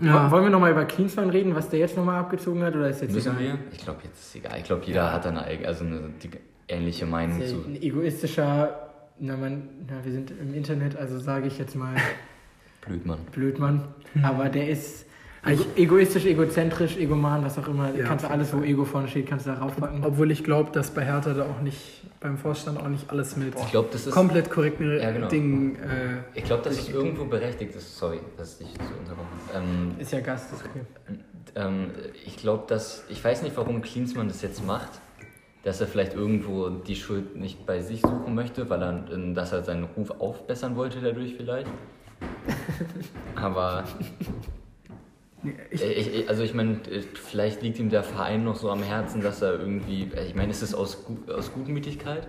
Ja. 0.00 0.30
wollen 0.30 0.44
wir 0.44 0.50
nochmal 0.50 0.72
über 0.72 0.84
Klinsmann 0.84 1.30
reden, 1.30 1.54
was 1.54 1.70
der 1.70 1.78
jetzt 1.78 1.96
nochmal 1.96 2.20
abgezogen 2.20 2.62
hat, 2.62 2.74
oder 2.76 2.90
ist 2.90 3.00
jetzt 3.00 3.14
Müssen 3.14 3.32
egal? 3.38 3.42
wir? 3.42 3.58
Ich 3.72 3.78
glaube, 3.82 4.00
jetzt 4.04 4.20
ist 4.20 4.36
egal. 4.36 4.58
Ich 4.58 4.64
glaube, 4.64 4.84
jeder 4.84 5.10
hat 5.10 5.26
eine, 5.26 5.46
also 5.66 5.84
eine 5.84 6.10
die, 6.22 6.30
ähnliche 6.68 7.06
Meinung 7.06 7.40
Ist 7.40 7.52
ja 7.52 7.58
zu. 7.62 7.64
ein 7.68 7.80
egoistischer, 7.82 8.90
na, 9.18 9.36
man, 9.38 9.68
na, 9.88 10.04
wir 10.04 10.12
sind 10.12 10.32
im 10.38 10.52
Internet, 10.54 10.96
also 10.96 11.18
sage 11.18 11.46
ich 11.46 11.58
jetzt 11.58 11.74
mal 11.74 11.94
Blödmann. 12.86 13.20
Blödmann, 13.32 13.84
aber 14.22 14.50
der 14.50 14.68
ist 14.68 15.06
ego 15.44 15.64
egoistisch, 15.76 16.24
egozentrisch, 16.26 16.96
egoman, 16.96 17.44
was 17.44 17.58
auch 17.58 17.66
immer. 17.68 17.92
Ja, 17.94 18.04
kannst 18.04 18.24
du 18.24 18.30
alles, 18.30 18.52
wo 18.52 18.60
Ego 18.62 18.84
vorne 18.84 19.08
steht, 19.08 19.26
kannst 19.26 19.46
du 19.46 19.50
da 19.50 19.58
raufpacken. 19.58 20.04
Obwohl 20.04 20.30
ich 20.30 20.44
glaube, 20.44 20.70
dass 20.72 20.90
bei 20.90 21.04
Hertha 21.04 21.34
da 21.34 21.42
auch 21.44 21.60
nicht, 21.62 21.78
beim 22.20 22.38
Vorstand 22.38 22.78
auch 22.78 22.88
nicht 22.88 23.10
alles 23.10 23.36
mit 23.36 23.54
Ich 23.58 23.70
glaube, 23.70 23.88
das 23.92 24.06
ist. 24.06 24.14
komplett 24.14 24.50
korrekten 24.50 24.98
Ja, 25.00 25.10
genau. 25.10 25.28
Dingen. 25.28 25.76
Äh, 25.76 26.38
Ich 26.38 26.44
glaube, 26.44 26.62
dass 26.62 26.78
es 26.78 26.88
irgendwo 26.88 27.24
berechtigt 27.24 27.74
ist. 27.74 27.98
Sorry, 27.98 28.20
dass 28.36 28.60
ich 28.60 28.68
so 28.68 28.94
unterbrochen 29.00 29.38
ähm, 29.54 29.94
Ist 29.98 30.12
ja 30.12 30.20
Gast, 30.20 30.52
ist 30.52 30.64
okay. 30.64 31.18
ähm, 31.56 31.90
Ich 32.24 32.36
glaube, 32.36 32.64
dass. 32.68 33.04
Ich 33.08 33.22
weiß 33.24 33.42
nicht, 33.42 33.56
warum 33.56 33.82
Klinsmann 33.82 34.28
das 34.28 34.42
jetzt 34.42 34.64
macht. 34.64 34.90
Dass 35.64 35.80
er 35.80 35.86
vielleicht 35.86 36.14
irgendwo 36.14 36.70
die 36.70 36.96
Schuld 36.96 37.36
nicht 37.36 37.66
bei 37.66 37.80
sich 37.80 38.00
suchen 38.00 38.34
möchte, 38.34 38.68
weil 38.70 38.82
er, 38.82 39.04
ähm, 39.12 39.34
dass 39.34 39.52
er 39.52 39.62
seinen 39.64 39.84
Ruf 39.96 40.10
aufbessern 40.20 40.76
wollte 40.76 41.00
dadurch 41.00 41.34
vielleicht. 41.36 41.68
Aber 43.34 43.84
ich, 45.70 45.82
Äh, 45.82 45.92
Ich, 45.92 46.14
ich, 46.14 46.28
also 46.28 46.42
ich 46.42 46.54
meine, 46.54 46.72
äh, 46.90 47.02
vielleicht 47.14 47.62
liegt 47.62 47.78
ihm 47.78 47.90
der 47.90 48.02
Verein 48.02 48.44
noch 48.44 48.56
so 48.56 48.70
am 48.70 48.82
Herzen, 48.82 49.22
dass 49.22 49.42
er 49.42 49.52
irgendwie, 49.58 50.08
äh, 50.16 50.26
ich 50.26 50.34
meine, 50.34 50.50
ist 50.50 50.62
es 50.62 50.74
aus, 50.74 51.04
aus 51.34 51.52
Gutmütigkeit? 51.52 52.28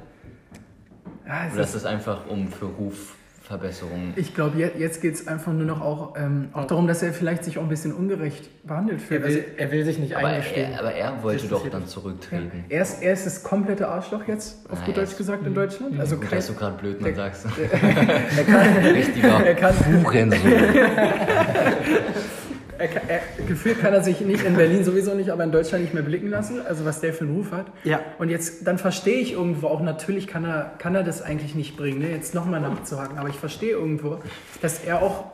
ja, 1.28 1.46
es 1.48 1.54
Oder 1.54 1.64
ist, 1.64 1.76
es 1.76 1.86
einfach 1.86 2.28
um 2.28 2.50
für 2.50 2.66
Rufverbesserung? 2.66 4.14
ich 4.18 4.34
glaube, 4.36 4.58
jetzt, 4.58 4.78
jetzt 4.78 5.02
geht 5.02 5.14
es 5.16 5.28
einfach 5.28 5.54
nur 5.54 5.66
noch 5.66 5.80
auch, 5.82 6.16
ähm, 6.18 6.50
auch 6.54 6.66
darum, 6.66 6.88
dass 6.88 7.02
er 7.04 7.14
vielleicht 7.14 7.44
sich 7.46 7.58
auch 7.58 7.64
ein 7.64 7.70
bisschen 7.70 7.94
ungerecht 7.94 8.50
behandelt 8.68 9.00
Er 9.00 9.06
fühlt. 9.08 9.24
Also, 9.24 9.36
will, 9.38 9.46
er 9.58 9.72
will 9.72 9.86
sich 9.86 10.00
nicht 10.00 10.16
Aber 10.18 10.28
eingestehen. 10.28 10.72
er, 10.74 10.80
aber 10.80 10.92
er 10.94 11.24
wollte 11.24 11.48
doch 11.48 11.68
dann 11.70 11.82
mich. 11.84 11.90
ja, 11.90 12.02
zurücktreten. 12.02 12.66
er, 12.70 12.82
ist, 12.82 13.02
er 13.02 13.14
ist 13.14 13.26
das 13.26 13.44
komplette 13.44 13.88
Arschloch 13.88 14.28
jetzt, 14.28 14.70
auf 14.70 14.80
Ah, 14.82 14.86
gut 14.86 14.96
er 14.98 15.02
Deutsch 15.04 15.12
ist- 15.12 15.18
gesagt, 15.18 15.48
in 15.48 15.54
Deutschland. 15.54 15.98
Also 16.00 16.16
Gut, 16.18 16.30
kein, 16.30 16.40
dass 16.40 16.48
du 16.48 16.54
gerade 16.56 16.78
blöd 16.78 17.00
man 17.02 17.16
sagst. 17.16 17.46
er 18.38 18.44
kann, 18.44 18.78
Richtiger 18.86 19.46
er 19.46 19.56
kann, 19.56 19.74
Hurensohn. 20.04 20.40
er 22.84 22.90
kann 22.90 23.04
er, 23.08 23.22
gefühlt 23.48 23.80
kann 23.80 23.94
er 23.94 24.04
sich 24.04 24.20
nicht 24.22 24.44
in 24.44 24.58
Berlin 24.58 24.84
sowieso 24.84 25.14
nicht, 25.16 25.30
aber 25.30 25.44
in 25.46 25.52
Deutschland 25.52 25.84
nicht 25.84 25.94
mehr 25.94 26.04
blicken 26.04 26.30
lassen, 26.30 26.62
also 26.66 26.84
was 26.84 27.00
der 27.00 27.14
für 27.14 27.24
einen 27.24 27.36
Ruf 27.36 27.52
hat. 27.52 27.68
ja. 27.84 28.02
Und 28.20 28.30
jetzt, 28.30 28.68
dann 28.68 28.78
verstehe 28.78 29.20
ich 29.20 29.34
irgendwo 29.34 29.68
auch, 29.68 29.82
natürlich 29.82 30.28
kann 30.28 30.44
er, 30.44 30.74
kann 30.80 30.94
er 30.94 31.04
das 31.04 31.22
eigentlich 31.22 31.56
nicht 31.56 31.78
bringen, 31.78 32.00
ne? 32.00 32.12
jetzt 32.12 32.36
nochmal 32.36 32.60
nachzuhaken, 32.60 33.18
aber 33.18 33.30
ich 33.30 33.36
verstehe 33.36 33.72
irgendwo, 33.72 34.20
dass 34.62 34.84
er 34.84 35.02
auch 35.02 35.26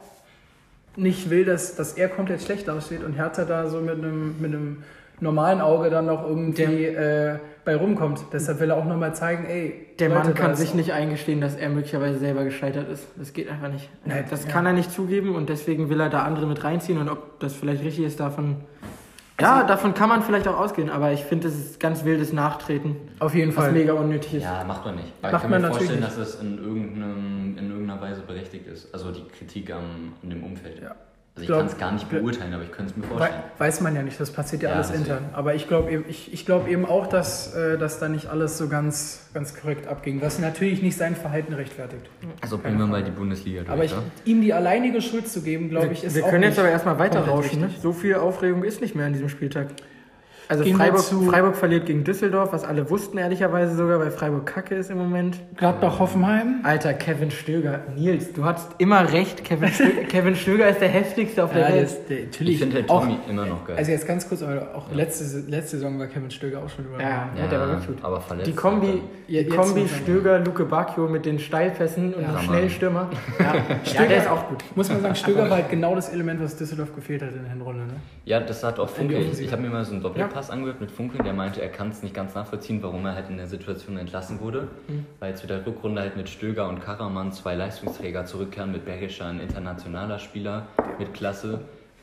nicht 0.96 1.30
will, 1.30 1.44
dass, 1.44 1.76
dass 1.76 1.94
er 1.94 2.08
komplett 2.08 2.42
schlecht 2.42 2.68
dasteht 2.68 3.04
und 3.04 3.14
Hertha 3.14 3.46
da 3.46 3.68
so 3.68 3.80
mit 3.80 3.96
einem, 3.96 4.36
mit 4.40 4.54
einem 4.54 4.84
normalen 5.20 5.62
Auge 5.62 5.90
dann 5.90 6.06
noch 6.06 6.28
irgendwie 6.28 6.86
äh, 6.86 7.40
bei 7.66 7.76
rumkommt. 7.76 8.26
Deshalb 8.34 8.60
will 8.60 8.70
er 8.70 8.78
auch 8.78 8.86
nochmal 8.86 9.14
zeigen, 9.14 9.46
ey, 9.46 9.88
Der 10.00 10.10
Leute, 10.10 10.26
Mann 10.26 10.34
kann 10.34 10.56
sich 10.56 10.74
nicht 10.74 10.94
eingestehen, 10.94 11.42
dass 11.42 11.56
er 11.56 11.70
möglicherweise 11.70 12.20
selber 12.20 12.44
gescheitert 12.44 12.90
ist. 12.90 13.08
Das 13.18 13.34
geht 13.34 13.50
einfach 13.50 13.70
nicht. 13.70 13.90
Nein, 14.06 14.26
das 14.30 14.46
ja. 14.46 14.52
kann 14.52 14.66
er 14.66 14.74
nicht 14.74 14.92
zugeben 14.92 15.36
und 15.36 15.50
deswegen 15.50 15.90
will 15.90 16.00
er 16.00 16.10
da 16.10 16.24
andere 16.24 16.48
mit 16.48 16.64
reinziehen 16.64 16.98
und 17.00 17.10
ob 17.10 17.40
das 17.40 17.54
vielleicht 17.54 17.84
richtig 17.84 18.06
ist, 18.06 18.20
davon. 18.20 18.58
Ja, 19.40 19.64
davon 19.64 19.94
kann 19.94 20.10
man 20.10 20.22
vielleicht 20.22 20.48
auch 20.50 20.58
ausgehen, 20.60 20.90
aber 20.90 21.14
ich 21.14 21.24
finde, 21.24 21.48
das 21.48 21.58
ist 21.58 21.80
ganz 21.80 22.04
wildes 22.04 22.34
Nachtreten, 22.34 22.98
Auf 23.20 23.34
jeden 23.34 23.56
was 23.56 23.66
Fall. 23.66 23.72
mega 23.72 23.94
unnötig 23.94 24.34
ist. 24.34 24.44
Ja, 24.44 24.66
macht 24.66 24.84
man 24.84 24.96
nicht. 24.96 25.14
Aber 25.22 25.32
Macht 25.32 25.34
ich 25.34 25.42
kann 25.44 25.52
man 25.52 25.62
mir 25.62 25.68
vorstellen, 25.70 26.02
dass 26.02 26.18
es 26.18 26.42
in, 26.42 26.58
irgendeinem, 26.58 27.58
in 27.58 27.72
irgendeiner 27.72 28.02
Weise 28.02 28.22
berechtigt 28.22 28.68
ist. 28.68 28.94
Also 28.94 29.12
die 29.12 29.26
Kritik 29.30 29.72
am, 29.72 30.14
an 30.22 30.30
dem 30.30 30.44
Umfeld. 30.44 30.82
Ja. 30.82 30.94
Also 31.40 31.54
ich 31.54 31.60
kann 31.60 31.66
es 31.68 31.78
gar 31.78 31.92
nicht 31.92 32.10
beurteilen, 32.10 32.54
aber 32.54 32.64
ich 32.64 32.72
könnte 32.72 32.92
es 32.92 32.98
mir 32.98 33.04
vorstellen. 33.04 33.44
Weiß 33.58 33.82
man 33.82 33.96
ja 33.96 34.04
nicht, 34.04 34.20
das 34.20 34.32
passiert 34.32 34.64
ja, 34.64 34.70
Ja, 34.70 34.76
alles 34.76 34.92
intern. 34.92 35.26
Aber 35.34 35.56
ich 35.56 35.68
glaube 35.68 35.92
eben, 35.92 36.06
ich, 36.08 36.34
ich 36.34 36.46
glaub 36.46 36.68
eben 36.68 36.86
auch, 36.86 37.08
dass, 37.08 37.56
äh, 37.56 37.78
dass 37.78 38.00
da 38.00 38.10
nicht 38.10 38.28
alles 38.28 38.58
so 38.58 38.68
ganz, 38.68 39.30
ganz 39.34 39.56
korrekt 39.56 39.88
abging. 39.88 40.22
Was 40.22 40.40
natürlich 40.40 40.82
nicht 40.82 40.98
sein 40.98 41.16
Verhalten 41.16 41.54
rechtfertigt. 41.54 42.10
Also 42.42 42.58
bringen 42.58 42.78
wir 42.78 42.88
mal 42.88 43.04
die 43.04 43.12
Bundesliga 43.12 43.62
durch. 43.62 43.72
Aber 43.72 43.84
ich, 43.84 43.96
ihm 44.26 44.42
die 44.42 44.54
alleinige 44.54 45.02
Schuld 45.02 45.28
zu 45.28 45.42
geben, 45.42 45.70
glaube 45.70 45.94
ich, 45.94 46.04
ist 46.04 46.16
wir 46.16 46.26
auch 46.26 46.30
können 46.30 46.42
nicht 46.42 46.50
jetzt 46.50 46.60
aber 46.60 46.70
erstmal 46.70 47.00
weiter 47.00 47.22
komplett 47.22 47.52
rauschen. 47.52 47.62
Ne? 47.62 47.70
So 47.82 47.94
viel 47.94 48.16
Aufregung 48.16 48.64
ist 48.64 48.82
nicht 48.82 48.96
mehr 48.96 49.06
an 49.06 49.14
diesem 49.14 49.30
Spieltag. 49.30 49.68
Also 50.50 50.64
Gehen 50.64 50.78
Freiburg, 50.78 51.02
zu- 51.02 51.22
Freiburg 51.30 51.56
verliert 51.56 51.86
gegen 51.86 52.04
Düsseldorf, 52.04 52.52
was 52.54 52.64
alle 52.64 52.90
wussten 52.90 53.20
ehrlicherweise 53.20 53.76
sogar, 53.76 54.00
weil 54.00 54.10
Freiburg 54.10 54.48
kacke 54.48 54.74
ist 54.74 54.90
im 54.90 54.98
Moment. 54.98 55.38
Gladbach-Hoffenheim. 55.58 56.62
Alter, 56.64 56.94
Kevin 56.96 57.32
Stöger. 57.32 57.82
Nils, 57.96 58.34
du 58.34 58.44
hattest 58.44 58.68
immer 58.80 59.12
recht. 59.14 59.44
Kevin, 59.44 59.70
Stö 59.70 59.86
Kevin 60.10 60.36
Stöger 60.36 60.68
ist 60.68 60.82
der 60.82 60.90
heftigste 60.90 61.44
auf 61.44 61.52
der 61.54 61.62
Ja, 61.62 61.76
Welt. 61.76 61.84
ist, 61.86 62.10
der, 62.10 62.24
natürlich. 62.26 62.54
Ich 62.56 62.60
finde 62.60 62.76
halt 62.78 62.90
auch, 62.90 63.02
Tommy 63.02 63.18
immer 63.30 63.46
noch 63.46 63.64
geil. 63.66 63.76
Also 63.78 63.92
jetzt 63.92 64.08
ganz 64.08 64.28
kurz, 64.28 64.42
aber 64.42 64.74
auch 64.76 64.92
letzte, 64.92 65.24
letzte 65.48 65.78
Saison 65.78 66.00
war 66.00 66.08
Kevin 66.08 66.32
Stöger 66.32 66.60
auch 66.64 66.70
schon 66.70 66.86
über. 66.86 67.00
Ja, 67.00 67.30
ja, 67.38 67.48
der 67.48 67.60
war 67.60 67.68
wirklich 67.68 67.88
gut. 67.88 67.98
aber 68.04 68.20
verletzt. 68.20 68.48
Die 68.48 68.56
Kombi, 68.56 68.88
Alter. 68.88 69.04
die 69.28 69.46
Kombi 69.46 69.88
Stöger, 69.88 70.40
Luke 70.40 70.66
Bacchio 70.66 71.08
mit 71.08 71.26
den 71.28 71.38
Steilpässen 71.38 72.14
und 72.16 72.22
Ja, 72.24 72.28
dem 72.30 72.34
Mann. 72.36 72.44
schnellen 72.46 72.70
Stürmer. 72.72 73.10
Ja, 73.40 73.54
ja, 73.94 74.06
der 74.08 74.18
ist 74.18 74.28
auch 74.30 74.48
gut. 74.50 74.64
Muss 74.76 74.90
man 74.90 75.02
sagen, 75.02 75.14
Stöger 75.16 75.44
war 75.48 75.58
halt 75.58 75.70
genau 75.70 75.94
das 75.94 76.10
Element, 76.10 76.42
was 76.42 76.56
Düsseldorf 76.58 76.96
gefehlt 76.96 77.22
hat 77.22 77.34
in 77.36 77.44
der 77.44 77.52
Hinrunde. 77.52 77.84
Ne? 77.86 77.94
Ja, 78.26 78.40
das 78.40 78.64
hat 78.64 78.80
auch. 78.80 78.86
Offensive. 78.90 79.44
Ich 79.44 79.52
habe 79.52 79.62
mir 79.62 79.70
mal 79.70 79.86
so 79.86 79.92
einen 79.94 80.02
Doppelpass 80.02 80.39
angehört 80.50 80.80
mit 80.80 80.92
Funke, 80.92 81.22
der 81.22 81.34
meinte, 81.34 81.62
er 81.62 81.70
kann 81.70 81.90
es 81.90 82.02
nicht 82.04 82.14
ganz 82.16 82.34
nachvollziehen, 82.36 82.82
warum 82.82 83.06
er 83.06 83.16
halt 83.16 83.30
in 83.30 83.38
der 83.38 83.48
Situation 83.48 83.98
entlassen 83.98 84.40
wurde. 84.40 84.70
Mhm. 84.88 85.06
Weil 85.20 85.36
zu 85.36 85.46
der 85.48 85.66
Rückrunde 85.66 86.02
halt 86.02 86.16
mit 86.16 86.30
Stöger 86.30 86.70
und 86.70 86.80
Karaman 86.82 87.32
zwei 87.34 87.56
Leistungsträger 87.56 88.26
zurückkehren, 88.26 88.72
mit 88.72 88.86
Berischer 88.86 89.26
ein 89.26 89.40
internationaler 89.42 90.20
Spieler 90.20 90.68
mit 90.98 91.14
Klasse, 91.14 91.62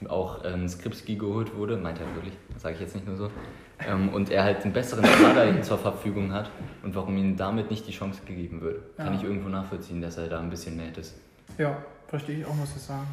auch 0.09 0.45
ähm, 0.45 0.69
Skripski 0.69 1.17
geholt 1.17 1.57
wurde, 1.57 1.79
meint 1.79 1.99
er 1.99 2.07
wirklich, 2.15 2.35
das 2.53 2.63
sage 2.63 2.75
ich 2.75 2.81
jetzt 2.83 2.95
nicht 2.95 3.07
nur 3.07 3.17
so. 3.17 3.31
Ähm, 3.79 4.11
und 4.11 4.31
er 4.31 4.45
halt 4.45 4.63
einen 4.63 4.73
besseren 4.75 5.05
Kader 5.05 5.63
zur 5.63 5.79
Verfügung 5.79 6.33
hat 6.33 6.51
und 6.83 6.95
warum 6.95 7.17
ihm 7.17 7.37
damit 7.37 7.71
nicht 7.71 7.87
die 7.87 7.93
Chance 7.93 8.21
gegeben 8.27 8.61
wird. 8.61 8.97
Kann 8.99 9.15
Ja. 9.15 9.19
ich 9.19 9.25
irgendwo 9.25 9.49
nachvollziehen, 9.49 10.03
dass 10.03 10.19
er 10.19 10.29
da 10.29 10.39
ein 10.39 10.51
bisschen 10.51 10.77
nett 10.77 10.99
ist. 10.99 11.15
Ja, 11.57 11.77
verstehe 12.09 12.41
ich 12.41 12.45
auch, 12.47 12.55
muss 12.55 12.75
ich 12.77 12.83
sagen. 12.83 13.07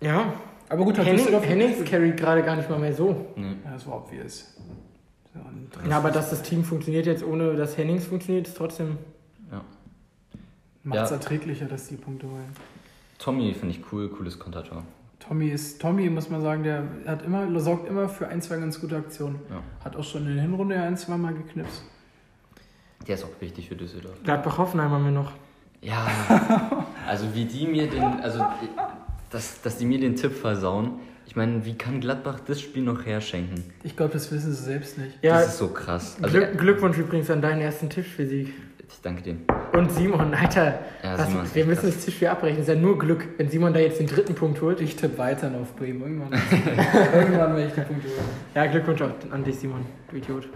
Ja, 0.00 0.32
Aber 0.68 0.84
gut, 0.84 0.98
hat 0.98 1.06
Henning, 1.06 1.18
Düsseldorf. 1.18 1.46
Hennings 1.46 1.84
carry 1.84 2.12
gerade 2.12 2.42
gar 2.42 2.56
nicht 2.56 2.68
mal 2.68 2.78
mehr 2.78 2.92
so. 2.92 3.26
Nee. 3.36 3.56
Ja, 3.64 3.72
das 3.72 3.86
war 3.86 3.96
obvious. 3.96 4.54
Ja, 5.88 5.96
aber 5.98 6.10
dass 6.10 6.30
das 6.30 6.42
Team 6.42 6.64
funktioniert 6.64 7.06
jetzt 7.06 7.22
ohne 7.24 7.54
dass 7.56 7.76
Hennings 7.78 8.06
funktioniert, 8.06 8.48
ist 8.48 8.56
trotzdem. 8.56 8.98
Ja. 9.52 9.62
Macht 10.82 10.98
es 11.04 11.10
Ja. 11.10 11.16
erträglicher, 11.16 11.66
dass 11.66 11.88
die 11.88 11.96
Punkte 11.96 12.26
holen. 12.26 12.52
Tommy 13.18 13.54
finde 13.54 13.74
ich 13.76 13.92
cool, 13.92 14.08
cooles 14.08 14.38
Kontertor. 14.38 14.82
Tommy 15.20 15.48
ist, 15.48 15.80
Tommy 15.80 16.08
muss 16.10 16.30
man 16.30 16.40
sagen, 16.42 16.62
der 16.62 16.84
hat 17.06 17.22
immer, 17.24 17.60
sorgt 17.60 17.88
immer 17.88 18.08
für 18.08 18.28
ein, 18.28 18.40
zwei 18.40 18.56
ganz 18.56 18.80
gute 18.80 18.96
Aktionen. 18.96 19.40
Ja. 19.50 19.62
Hat 19.84 19.96
auch 19.96 20.04
schon 20.04 20.26
in 20.26 20.34
der 20.34 20.42
Hinrunde 20.42 20.74
ja 20.76 20.84
ein, 20.84 20.96
zwei 20.96 21.16
Mal 21.16 21.34
geknipst. 21.34 21.82
Der 23.06 23.14
ist 23.14 23.24
auch 23.24 23.40
wichtig 23.40 23.68
für 23.68 23.76
Düsseldorf. 23.76 24.14
Gladbach-Hoffenheim 24.24 24.90
haben 24.90 25.04
wir 25.04 25.12
noch. 25.12 25.32
Ja, 25.82 26.06
also 27.06 27.32
wie 27.34 27.44
die 27.44 27.66
mir 27.66 27.88
den, 27.88 28.02
also 28.02 28.44
dass, 29.30 29.60
dass 29.62 29.78
die 29.78 29.86
mir 29.86 29.98
den 30.00 30.16
Tipp 30.16 30.32
versauen. 30.32 31.00
Ich 31.26 31.36
meine, 31.36 31.64
wie 31.66 31.74
kann 31.76 32.00
Gladbach 32.00 32.40
das 32.46 32.60
Spiel 32.60 32.82
noch 32.82 33.04
herschenken? 33.04 33.62
Ich 33.84 33.96
glaube, 33.96 34.12
das 34.14 34.32
wissen 34.32 34.52
sie 34.52 34.62
selbst 34.62 34.96
nicht. 34.98 35.18
Ja, 35.22 35.34
das 35.40 35.48
ist 35.48 35.58
so 35.58 35.68
krass. 35.68 36.16
Also, 36.22 36.38
Glück, 36.38 36.58
Glückwunsch 36.58 36.96
übrigens 36.98 37.30
an 37.30 37.42
deinen 37.42 37.60
ersten 37.60 37.90
Tischphysik. 37.90 38.54
ich 38.88 39.00
danke 39.02 39.20
dir. 39.22 39.36
Und 39.74 39.92
Simon, 39.92 40.32
Alter, 40.32 40.78
Ja, 41.02 41.18
was, 41.18 41.28
Simon 41.28 41.44
wir 41.52 41.64
müssen 41.66 41.80
krass. 41.82 41.94
das 41.96 42.04
Tischspiel 42.06 42.28
abbrechen. 42.28 42.56
Das 42.56 42.68
ist 42.68 42.74
ja 42.74 42.80
nur 42.80 42.98
Glück, 42.98 43.28
wenn 43.36 43.50
Simon 43.50 43.74
da 43.74 43.80
jetzt 43.80 44.00
den 44.00 44.06
dritten 44.06 44.34
Punkt 44.34 44.62
holt. 44.62 44.80
Ich 44.80 44.96
tippe 44.96 45.18
weiterhin 45.18 45.60
auf 45.60 45.76
Bremen. 45.76 46.00
Irgendwann, 46.02 46.32
irgendwann 47.14 47.56
werde 47.56 47.66
ich 47.66 47.74
die 47.74 47.80
Punkte 47.82 48.08
holen. 48.08 48.28
Ja, 48.54 48.66
Glückwunsch 48.66 49.02
auch 49.02 49.10
an 49.30 49.44
dich, 49.44 49.56
Simon, 49.56 49.84
du 50.10 50.16
Idiot. 50.16 50.48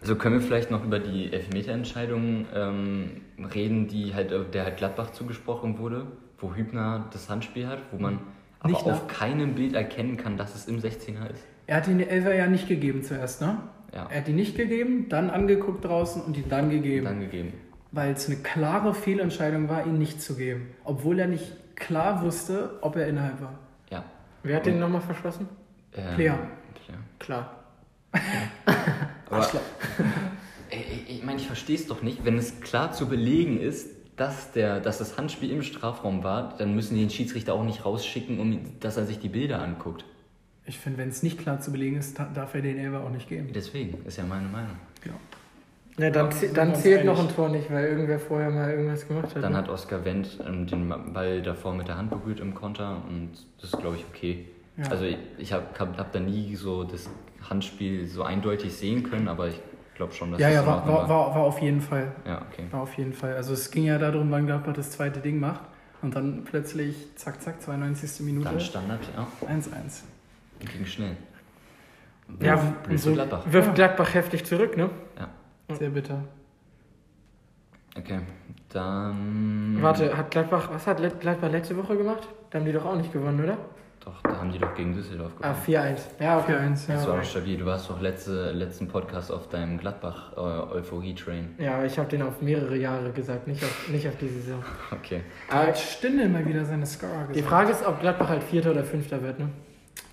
Also 0.00 0.16
können 0.16 0.40
wir 0.40 0.42
vielleicht 0.42 0.70
noch 0.72 0.84
über 0.84 0.98
die 0.98 1.32
Elfmeterentscheidung 1.32 2.46
ähm, 2.54 3.10
reden, 3.54 3.86
die 3.88 4.12
halt, 4.14 4.32
der 4.54 4.64
halt 4.64 4.76
Gladbach 4.76 5.12
zugesprochen 5.12 5.78
wurde, 5.78 6.06
wo 6.38 6.54
Hübner 6.54 7.06
das 7.12 7.28
Handspiel 7.30 7.66
hat, 7.66 7.78
wo 7.92 7.98
man 7.98 8.20
aber 8.60 8.70
Nicht 8.70 8.84
auf 8.84 9.06
keinem 9.08 9.54
Bild 9.54 9.74
erkennen 9.74 10.16
kann, 10.16 10.36
dass 10.36 10.54
es 10.54 10.66
im 10.66 10.78
16er 10.80 11.30
ist. 11.30 11.44
Er 11.66 11.76
hat 11.76 11.88
ihn 11.88 11.98
die 11.98 12.06
Elfer 12.08 12.34
ja 12.34 12.46
nicht 12.46 12.68
gegeben 12.68 13.02
zuerst, 13.02 13.40
ne? 13.40 13.58
Ja, 13.92 14.08
Er 14.10 14.18
hat 14.18 14.26
die 14.26 14.32
nicht 14.32 14.56
gegeben, 14.56 15.08
dann 15.08 15.30
angeguckt 15.30 15.84
draußen 15.84 16.22
und 16.22 16.36
ihn 16.36 16.48
dann 16.48 16.70
gegeben. 16.70 17.04
dann 17.04 17.20
gegeben. 17.20 17.52
Weil 17.92 18.12
es 18.12 18.26
eine 18.26 18.36
klare 18.36 18.94
Fehlentscheidung 18.94 19.68
war, 19.68 19.86
ihn 19.86 19.98
nicht 19.98 20.20
zu 20.20 20.36
geben. 20.36 20.68
Obwohl 20.84 21.18
er 21.18 21.28
nicht 21.28 21.52
klar 21.76 22.22
wusste, 22.22 22.78
ob 22.82 22.96
er 22.96 23.06
innerhalb 23.08 23.40
war. 23.40 23.58
Ja. 23.90 24.04
Wer 24.42 24.56
hat 24.56 24.66
den 24.66 24.78
nochmal 24.78 25.00
verschossen? 25.00 25.48
Ähm, 25.94 26.14
Player. 26.16 26.38
Player. 26.84 26.98
Klar. 27.18 27.54
Aber 29.30 29.48
Ey, 30.70 30.78
ey, 30.78 31.04
ich 31.08 31.24
meine, 31.24 31.38
ich 31.38 31.46
verstehe 31.46 31.76
es 31.76 31.86
doch 31.86 32.02
nicht. 32.02 32.24
Wenn 32.24 32.38
es 32.38 32.60
klar 32.60 32.92
zu 32.92 33.08
belegen 33.08 33.60
ist, 33.60 33.88
dass, 34.16 34.52
der, 34.52 34.80
dass 34.80 34.98
das 34.98 35.18
Handspiel 35.18 35.50
im 35.50 35.62
Strafraum 35.62 36.24
war, 36.24 36.54
dann 36.58 36.74
müssen 36.74 36.94
die 36.94 37.00
den 37.00 37.10
Schiedsrichter 37.10 37.54
auch 37.54 37.64
nicht 37.64 37.84
rausschicken, 37.84 38.38
um, 38.40 38.60
dass 38.80 38.96
er 38.96 39.04
sich 39.04 39.18
die 39.18 39.28
Bilder 39.28 39.62
anguckt. 39.62 40.04
Ich 40.64 40.78
finde, 40.78 40.98
wenn 40.98 41.10
es 41.10 41.22
nicht 41.22 41.38
klar 41.38 41.60
zu 41.60 41.70
belegen 41.70 41.96
ist, 41.96 42.18
da- 42.18 42.30
darf 42.32 42.54
er 42.54 42.62
den 42.62 42.78
Elfer 42.78 43.04
auch 43.04 43.10
nicht 43.10 43.28
geben. 43.28 43.50
Deswegen, 43.54 44.04
ist 44.04 44.16
ja 44.18 44.24
meine 44.24 44.48
Meinung. 44.48 44.76
Ja. 45.04 45.12
Ja, 45.98 46.10
dann, 46.10 46.28
dann 46.52 46.74
zählt 46.74 47.06
noch 47.06 47.18
ein 47.18 47.34
Tor 47.34 47.48
nicht, 47.48 47.70
weil 47.70 47.86
irgendwer 47.86 48.18
vorher 48.18 48.50
mal 48.50 48.70
irgendwas 48.70 49.08
gemacht 49.08 49.34
hat. 49.34 49.42
Dann 49.42 49.52
ne? 49.52 49.58
hat 49.58 49.70
Oskar 49.70 50.04
Wendt 50.04 50.38
ähm, 50.46 50.66
den 50.66 50.88
Ball 51.14 51.40
davor 51.40 51.72
mit 51.74 51.88
der 51.88 51.96
Hand 51.96 52.10
berührt 52.10 52.40
im 52.40 52.54
Konter 52.54 53.02
und 53.08 53.30
das 53.60 53.72
ist, 53.72 53.80
glaube 53.80 53.96
ich, 53.96 54.04
okay. 54.12 54.44
Ja. 54.76 54.90
Also 54.90 55.04
ich, 55.04 55.16
ich 55.38 55.52
habe 55.54 55.64
hab, 55.78 55.96
hab 55.96 56.12
da 56.12 56.20
nie 56.20 56.54
so 56.54 56.84
das 56.84 57.08
Handspiel 57.48 58.06
so 58.06 58.24
eindeutig 58.24 58.74
sehen 58.74 59.04
können, 59.04 59.28
aber 59.28 59.48
ich 59.48 59.60
glaube 59.96 60.12
schon, 60.12 60.30
dass 60.32 60.40
ja, 60.40 60.48
das 60.48 60.56
ja, 60.56 60.66
war, 60.66 60.86
war, 60.86 61.08
war, 61.08 61.34
war 61.34 61.42
auf 61.42 61.60
jeden 61.60 61.80
Fall. 61.80 62.12
Ja, 62.24 62.42
okay. 62.42 62.66
War 62.70 62.82
auf 62.82 62.94
jeden 62.96 63.12
Fall. 63.12 63.34
Also 63.34 63.52
es 63.52 63.70
ging 63.70 63.84
ja 63.84 63.98
darum, 63.98 64.30
wann 64.30 64.46
Gladbach 64.46 64.74
das 64.74 64.90
zweite 64.90 65.20
Ding 65.20 65.40
macht. 65.40 65.62
Und 66.02 66.14
dann 66.14 66.44
plötzlich, 66.44 67.16
zack, 67.16 67.42
zack, 67.42 67.60
92. 67.62 68.20
Minute, 68.24 68.48
Dann 68.48 68.60
Standard, 68.60 69.00
ja, 69.16 69.26
1-1. 69.48 70.02
ging 70.60 70.86
schnell. 70.86 71.16
Ja, 72.40 72.56
Blöd 72.56 72.74
und 72.74 72.92
für 72.92 72.98
so- 72.98 73.12
Gladbach. 73.12 73.42
Wirft 73.48 73.74
Gladbach 73.74 74.14
heftig 74.14 74.44
zurück, 74.44 74.76
ne? 74.76 74.90
Sehr 75.78 75.90
bitter. 75.90 76.22
Okay, 77.96 78.20
dann... 78.68 79.78
Warte, 79.80 80.16
hat 80.16 80.30
Gladbach, 80.30 80.68
was 80.70 80.86
hat 80.86 80.98
Gladbach 81.20 81.50
letzte 81.50 81.76
Woche 81.76 81.96
gemacht? 81.96 82.28
Da 82.50 82.58
haben 82.58 82.66
die 82.66 82.72
doch 82.72 82.84
auch 82.84 82.96
nicht 82.96 83.12
gewonnen, 83.12 83.42
oder? 83.42 83.56
Doch, 84.06 84.22
da 84.22 84.38
haben 84.38 84.52
die 84.52 84.58
doch 84.60 84.72
gegen 84.76 84.94
Düsseldorf 84.94 85.32
Ah, 85.42 85.52
gewonnen. 85.52 85.96
4-1. 85.96 86.00
Ja, 86.22 86.38
okay. 86.38 86.52
4-1, 86.52 86.86
Das 86.86 87.04
ja. 87.04 87.08
war 87.12 87.18
auch 87.20 87.24
stabil. 87.24 87.58
Du 87.58 87.66
warst 87.66 87.90
doch 87.90 88.00
letzte, 88.00 88.52
letzten 88.52 88.86
Podcast 88.86 89.32
auf 89.32 89.48
deinem 89.48 89.78
Gladbach-Euphorie-Train. 89.78 91.56
Ja, 91.58 91.84
ich 91.84 91.98
habe 91.98 92.08
den 92.08 92.22
auf 92.22 92.40
mehrere 92.40 92.76
Jahre 92.76 93.10
gesagt, 93.10 93.46
nicht 93.48 93.62
auf, 93.64 93.88
nicht 93.88 94.06
auf 94.06 94.16
die 94.16 94.28
Saison. 94.28 94.62
okay. 94.92 95.22
Aber 95.50 95.66
Hat 95.68 95.78
Stindl 95.78 96.28
mal 96.28 96.46
wieder 96.46 96.64
seine 96.64 96.86
Scar 96.86 97.10
gesagt. 97.26 97.36
die 97.36 97.42
Frage 97.42 97.72
ist, 97.72 97.84
ob 97.84 98.00
Gladbach 98.00 98.28
halt 98.28 98.44
Vierter 98.44 98.70
oder 98.70 98.84
Fünfter 98.84 99.22
wird, 99.22 99.38
ne? 99.40 99.48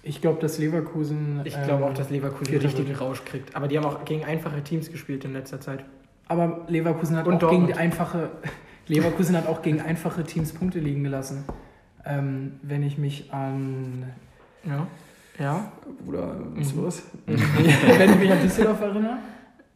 Ich 0.01 0.21
glaube, 0.21 0.41
dass 0.41 0.57
Leverkusen. 0.57 1.41
Ich 1.45 1.55
ähm, 1.55 1.63
glaube 1.65 1.85
auch, 1.85 1.93
dass 1.93 2.09
Leverkusen 2.09 2.57
richtigen 2.57 2.89
wird. 2.89 2.99
Rausch 3.01 3.23
kriegt. 3.23 3.55
Aber 3.55 3.67
die 3.67 3.77
haben 3.77 3.85
auch 3.85 4.03
gegen 4.05 4.25
einfache 4.25 4.61
Teams 4.63 4.91
gespielt 4.91 5.23
in 5.23 5.33
letzter 5.33 5.61
Zeit. 5.61 5.85
Aber 6.27 6.65
Leverkusen 6.67 7.15
hat 7.15 7.25
Und 7.27 7.35
auch 7.35 7.39
Dortmund. 7.39 7.67
gegen 7.67 7.79
einfache. 7.79 8.31
Leverkusen 8.87 9.37
hat 9.37 9.47
auch 9.47 9.61
gegen 9.61 9.79
einfache 9.81 10.23
Teams 10.23 10.51
Punkte 10.53 10.79
liegen 10.79 11.03
gelassen. 11.03 11.45
Ähm, 12.05 12.53
wenn 12.61 12.83
ich 12.83 12.97
mich 12.97 13.31
an. 13.33 14.05
Ja. 14.65 14.87
Ja. 15.39 15.71
Bruder, 16.05 16.35
was 16.55 16.67
ist 16.67 16.75
Mhm. 16.75 16.81
los? 16.83 17.03
wenn 17.25 18.09
ich 18.11 18.19
mich 18.19 18.31
an 18.31 18.41
Düsseldorf 18.41 18.81
erinnere? 18.81 19.17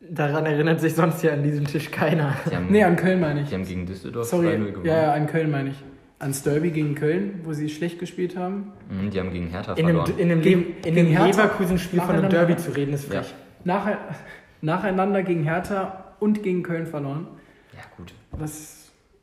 Daran 0.10 0.46
erinnert 0.46 0.80
sich 0.80 0.94
sonst 0.94 1.22
ja 1.24 1.34
an 1.34 1.44
diesem 1.44 1.66
Tisch 1.66 1.90
keiner. 1.92 2.34
Haben, 2.46 2.68
Nee, 2.70 2.84
an 2.84 2.96
Köln 2.96 3.20
meine 3.20 3.42
ich. 3.42 3.50
die 3.50 3.56
haben 3.56 3.66
gegen 3.66 3.86
Düsseldorf 3.86 4.28
2-0 4.28 4.30
Sorry, 4.30 4.58
gewonnen. 4.72 4.86
ja, 4.86 5.02
ja, 5.04 5.14
an 5.14 5.28
Köln 5.28 5.52
meine 5.52 5.70
ich. 5.72 5.84
Ans 6.20 6.44
Derby 6.44 6.72
gegen 6.72 6.96
Köln, 6.96 7.42
wo 7.44 7.54
sie 7.54 7.70
schlecht 7.70 8.00
gespielt 8.00 8.36
haben. 8.38 8.72
Mhm, 8.90 9.10
Die 9.12 9.20
haben 9.20 9.32
gegen 9.32 9.48
Hertha 9.50 9.74
In 9.74 9.86
einem, 9.86 9.98
verloren. 9.98 10.20
in 10.20 10.32
einem, 10.32 10.42
Gegen- 10.42 10.76
in 10.86 10.98
einem? 10.98 11.28
Leverkusen-Spiel 11.28 12.02
von 12.02 12.16
einem? 12.16 12.30
Derby 12.30 12.56
zu 12.58 12.72
reden, 12.76 12.94
ist 12.94 13.12
Ja. 13.12 13.22
frech. 13.22 13.34
Nache, 13.64 13.98
nacheinander 14.62 15.24
gegen 15.24 15.44
Hertha 15.44 16.14
und 16.20 16.42
gegen 16.44 16.64
Köln 16.64 16.88
verloren. 16.88 17.28
Ja, 17.74 17.82
gut. 17.98 18.14
Was. 18.32 18.77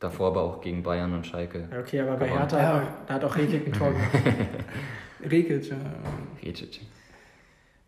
Davor 0.04 0.26
aber 0.28 0.42
auch 0.42 0.60
gegen 0.60 0.82
Bayern 0.82 1.14
und 1.14 1.26
Schalke. 1.26 1.66
Okay, 1.80 1.98
aber 2.00 2.16
bei. 2.16 2.28
Hertha 2.28 2.58
Ja. 2.60 2.82
da 3.06 3.14
hat 3.14 3.24
auch 3.24 3.34
Rekik 3.34 3.66
ein 3.66 3.72
Tor 3.72 3.90
gemacht. 3.90 4.10
Rekic, 5.30 5.70
ja. 5.70 5.76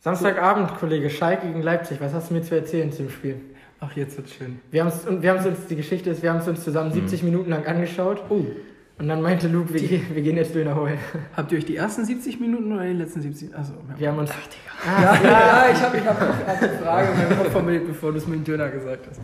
Samstagabend, 0.01 0.75
Kollege, 0.79 1.11
Schalke 1.11 1.47
gegen 1.47 1.61
Leipzig. 1.61 2.01
Was 2.01 2.14
hast 2.14 2.31
du 2.31 2.35
mir 2.35 2.43
zu 2.43 2.55
erzählen 2.55 2.91
zum 2.91 3.11
Spiel? 3.11 3.37
Ach, 3.81 3.95
jetzt 3.97 4.17
wird's 4.17 4.33
schön. 4.35 4.61
Wir 4.71 4.81
haben 4.83 4.89
es 4.89 5.05
wir 5.07 5.31
haben's 5.31 5.45
uns, 5.45 5.67
die 5.67 5.77
Geschichte 5.77 6.09
ist, 6.09 6.23
wir 6.23 6.31
haben 6.31 6.39
es 6.39 6.49
uns 6.49 6.64
zusammen 6.64 6.91
70 6.91 7.23
Minuten 7.23 7.51
lang 7.51 7.67
angeschaut. 7.67 8.23
Oh, 8.31 8.47
Und 8.99 9.09
dann 9.09 9.21
meinte 9.21 9.49
Luke, 9.49 9.75
wir, 9.75 9.81
gehen- 9.87 10.07
wir 10.14 10.23
gehen 10.23 10.37
jetzt 10.39 10.55
Döner 10.55 10.75
holen. 10.75 10.97
habt 11.37 11.53
ihr 11.53 11.59
euch 11.59 11.67
die 11.67 11.77
ersten 11.77 12.03
70 12.07 12.41
Minuten 12.41 12.73
oder 12.73 12.85
die 12.85 12.95
letzten 12.95 13.21
70? 13.21 13.55
Also, 13.55 13.75
ja. 13.75 13.99
Wir 13.99 14.09
haben 14.09 14.19
uns. 14.21 14.31
Ja, 14.87 15.14
ja, 15.23 15.23
ja, 15.23 15.67
ich 15.71 15.83
habe 15.83 15.99
ich 15.99 16.07
hab, 16.07 16.17
ich 16.23 16.47
hab 16.47 16.61
die 16.61 16.83
Frage 16.83 17.09
in 17.11 17.19
meinem 17.19 17.39
Kopf 17.39 17.53
formuliert, 17.53 17.87
bevor 17.87 18.12
du 18.12 18.17
es 18.19 18.27
mit 18.27 18.39
dem 18.39 18.45
Döner 18.45 18.71
gesagt 18.71 19.07
hast. 19.11 19.21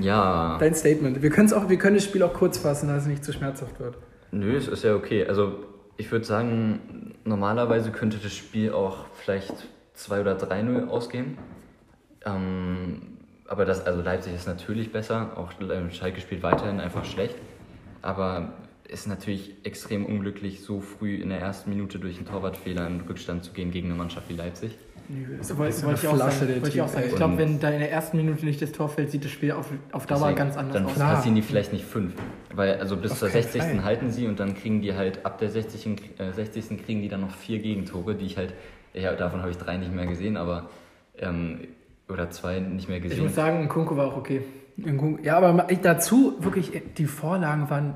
Ja. 0.00 0.58
Dein 0.58 0.74
Statement. 0.74 1.22
Wir, 1.22 1.30
können's 1.30 1.52
auch, 1.52 1.68
wir 1.68 1.78
können 1.78 1.96
das 1.96 2.04
Spiel 2.04 2.22
auch 2.22 2.32
kurz 2.32 2.58
fassen, 2.58 2.88
dass 2.88 3.02
es 3.02 3.08
nicht 3.08 3.24
zu 3.24 3.32
schmerzhaft 3.32 3.80
wird. 3.80 3.96
Nö, 4.30 4.56
es 4.56 4.68
ist 4.68 4.84
ja 4.84 4.94
okay. 4.94 5.26
Also 5.26 5.64
ich 5.96 6.10
würde 6.10 6.24
sagen, 6.24 7.14
normalerweise 7.24 7.90
könnte 7.90 8.18
das 8.22 8.32
Spiel 8.32 8.72
auch 8.72 9.06
vielleicht 9.14 9.68
2 9.94 10.20
oder 10.20 10.36
3-0 10.36 10.88
ausgehen. 10.88 11.38
Ähm, 12.24 13.18
aber 13.46 13.64
das, 13.64 13.84
also 13.84 14.00
Leipzig 14.00 14.34
ist 14.34 14.46
natürlich 14.46 14.92
besser, 14.92 15.32
auch 15.36 15.52
ähm, 15.60 15.90
Schalke 15.90 16.20
spielt 16.20 16.42
weiterhin 16.42 16.80
einfach 16.80 17.04
schlecht. 17.04 17.36
Aber 18.00 18.54
ist 18.88 19.06
natürlich 19.06 19.54
extrem 19.64 20.06
unglücklich, 20.06 20.62
so 20.62 20.80
früh 20.80 21.16
in 21.16 21.30
der 21.30 21.40
ersten 21.40 21.70
Minute 21.70 21.98
durch 21.98 22.16
einen 22.16 22.26
Torwartfehler 22.26 22.86
in 22.86 23.00
Rückstand 23.02 23.44
zu 23.44 23.52
gehen 23.52 23.70
gegen 23.70 23.88
eine 23.88 23.96
Mannschaft 23.96 24.28
wie 24.28 24.34
Leipzig. 24.34 24.76
So 25.40 25.58
Wollte 25.58 25.82
wollte 25.84 26.00
ich 26.02 26.08
auch 26.08 26.16
sagen. 26.16 26.40
Wollte 26.40 26.68
ich, 26.68 26.80
auch 26.82 26.88
sagen. 26.88 27.06
ich 27.08 27.16
glaube, 27.16 27.38
wenn 27.38 27.58
da 27.60 27.70
in 27.70 27.80
der 27.80 27.90
ersten 27.90 28.16
Minute 28.16 28.44
nicht 28.44 28.62
das 28.62 28.72
Tor 28.72 28.88
fällt, 28.88 29.10
sieht 29.10 29.24
das 29.24 29.30
Spiel 29.32 29.52
auf, 29.52 29.68
auf 29.92 30.06
Dauer 30.06 30.18
Deswegen, 30.20 30.36
ganz 30.36 30.56
anders 30.56 30.74
dann 30.74 30.86
aus. 30.86 30.94
Klar. 30.94 31.14
passieren 31.16 31.34
die 31.34 31.42
vielleicht 31.42 31.72
nicht 31.72 31.84
fünf. 31.84 32.14
Weil 32.54 32.78
also 32.78 32.96
bis 32.96 33.12
Auf 33.12 33.18
zur 33.18 33.28
keinen 33.28 33.42
60. 33.42 33.62
Fall. 33.62 33.84
halten 33.84 34.10
sie 34.10 34.26
und 34.26 34.38
dann 34.40 34.54
kriegen 34.54 34.80
die 34.82 34.94
halt 34.94 35.24
ab 35.26 35.38
der 35.38 35.50
60. 35.50 35.86
Äh, 36.18 36.32
60. 36.32 36.84
kriegen 36.84 37.02
die 37.02 37.08
dann 37.08 37.20
noch 37.22 37.34
vier 37.34 37.58
Gegentore, 37.58 38.14
die 38.14 38.26
ich 38.26 38.36
halt, 38.36 38.54
ja 38.94 39.14
davon 39.14 39.40
habe 39.40 39.50
ich 39.50 39.56
drei 39.58 39.76
nicht 39.76 39.92
mehr 39.92 40.06
gesehen, 40.06 40.36
aber 40.36 40.70
ähm, 41.18 41.60
oder 42.08 42.30
zwei 42.30 42.60
nicht 42.60 42.88
mehr 42.88 42.98
Ich 42.98 43.04
gesehen. 43.04 43.24
muss 43.24 43.34
sagen, 43.34 43.68
Kunko 43.68 43.96
war 43.96 44.06
auch 44.08 44.16
okay. 44.16 44.42
Ja, 45.22 45.36
aber 45.38 45.70
ich- 45.70 45.80
dazu 45.80 46.36
wirklich, 46.40 46.70
die 46.96 47.04
Vorlagen 47.06 47.68
waren 47.70 47.94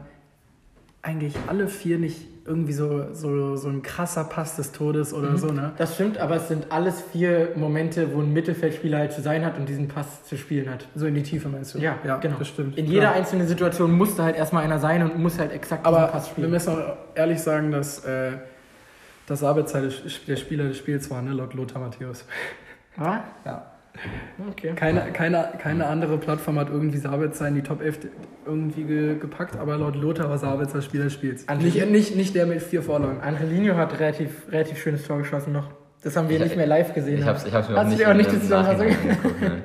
eigentlich 1.03 1.35
alle 1.47 1.69
vier 1.69 1.99
nicht 1.99 2.27
irgendwie 2.47 2.73
so, 2.73 3.13
so, 3.13 3.57
so 3.57 3.69
ein 3.69 3.83
krasser 3.83 4.25
Pass 4.25 4.57
des 4.57 4.73
Todes 4.73 5.13
oder 5.13 5.31
Mhm. 5.31 5.37
so, 5.37 5.47
ne? 5.49 5.73
Das 5.79 5.95
stimmt, 5.95 6.19
aber 6.19 6.37
es 6.37 6.49
sind 6.49 6.71
alles 6.71 7.01
vier 7.13 7.51
Momente, 7.57 8.15
wo 8.15 8.21
ein 8.21 8.33
Mittelfeldspieler 8.33 8.99
halt 8.99 9.13
zu 9.13 9.21
sein 9.23 9.45
hat 9.45 9.59
und 9.59 9.69
diesen 9.69 9.89
Pass 9.89 10.25
zu 10.25 10.37
spielen 10.37 10.71
hat. 10.71 10.87
So 10.95 11.07
in 11.07 11.15
die 11.15 11.23
Tiefe 11.23 11.49
meinst 11.49 11.75
du? 11.75 11.79
Ja, 11.79 11.97
genau. 12.21 12.37
Das 12.39 12.49
stimmt. 12.49 12.79
In 12.79 12.87
jeder 12.87 13.07
Klar. 13.09 13.15
einzelnen 13.15 13.47
Situation 13.49 13.93
musste 13.93 14.23
halt 14.23 14.37
erstmal 14.37 14.65
einer 14.65 14.79
sein 14.79 15.03
und 15.03 15.19
muss 15.19 15.39
halt 15.39 15.53
exakt 15.53 15.85
diesen 15.87 15.97
Aber 15.97 16.07
Pass 16.09 16.27
wir 16.27 16.31
spielen. 16.33 16.51
müssen 16.51 16.71
auch 16.75 16.97
ehrlich 17.15 17.41
sagen, 17.41 17.71
dass 17.73 18.05
äh, 18.05 18.33
das 19.27 19.43
Arbeitszeit 19.43 19.91
der 20.29 20.37
Spieler 20.37 20.65
des 20.69 20.79
Spiels 20.79 21.11
war, 21.11 21.21
ne, 21.23 21.33
laut 21.33 21.55
Lothar 21.55 21.81
Matthäus. 21.83 22.25
Ah? 22.97 23.21
Ja. 23.45 23.67
Okay. 24.51 24.73
Keine, 24.77 25.01
keine, 25.13 25.49
keine 25.59 25.87
andere 25.87 26.19
Plattform 26.19 26.59
hat 26.59 26.69
irgendwie 26.71 26.99
Sabitzer 26.99 27.49
in 27.49 27.55
die 27.57 27.63
Top 27.63 27.81
11 27.83 27.99
irgendwie 28.47 28.85
ge, 28.85 29.19
gepackt, 29.19 29.57
aber 29.57 29.77
laut 29.77 29.97
Lothar 29.97 30.29
war 30.31 30.39
Sabitzer 30.39 30.83
Spieler 30.83 31.05
des 31.05 31.15
Spiels. 31.15 31.47
Nicht, 31.61 31.91
nicht, 31.91 32.17
nicht 32.17 32.35
der 32.35 32.47
mit 32.47 32.63
vier 32.63 32.83
Vorlagen. 32.83 33.21
Angelino 33.21 33.75
hat 33.77 33.99
relativ, 33.99 34.51
relativ 34.51 34.79
schönes 34.79 35.05
Tor 35.07 35.19
geschossen 35.19 35.53
noch. 35.53 35.69
Das 36.03 36.17
haben 36.17 36.29
wir 36.29 36.37
Ich- 36.37 36.43
nicht 36.45 36.57
mehr 36.57 36.67
live 36.67 36.95
gesehen. 36.95 37.19
ich 37.19 37.25
habe 37.25 37.39
es 37.39 37.45
ich 37.47 37.53
hab's 37.55 37.69
mir 37.69 37.75
auch 37.77 37.79
Hast 37.81 37.93
du 37.93 37.97
nicht, 37.97 38.07
auch 38.07 38.15
nicht 38.15 38.31
die 38.31 38.41
Zusammenfassung 38.41 38.87
nein. 39.41 39.63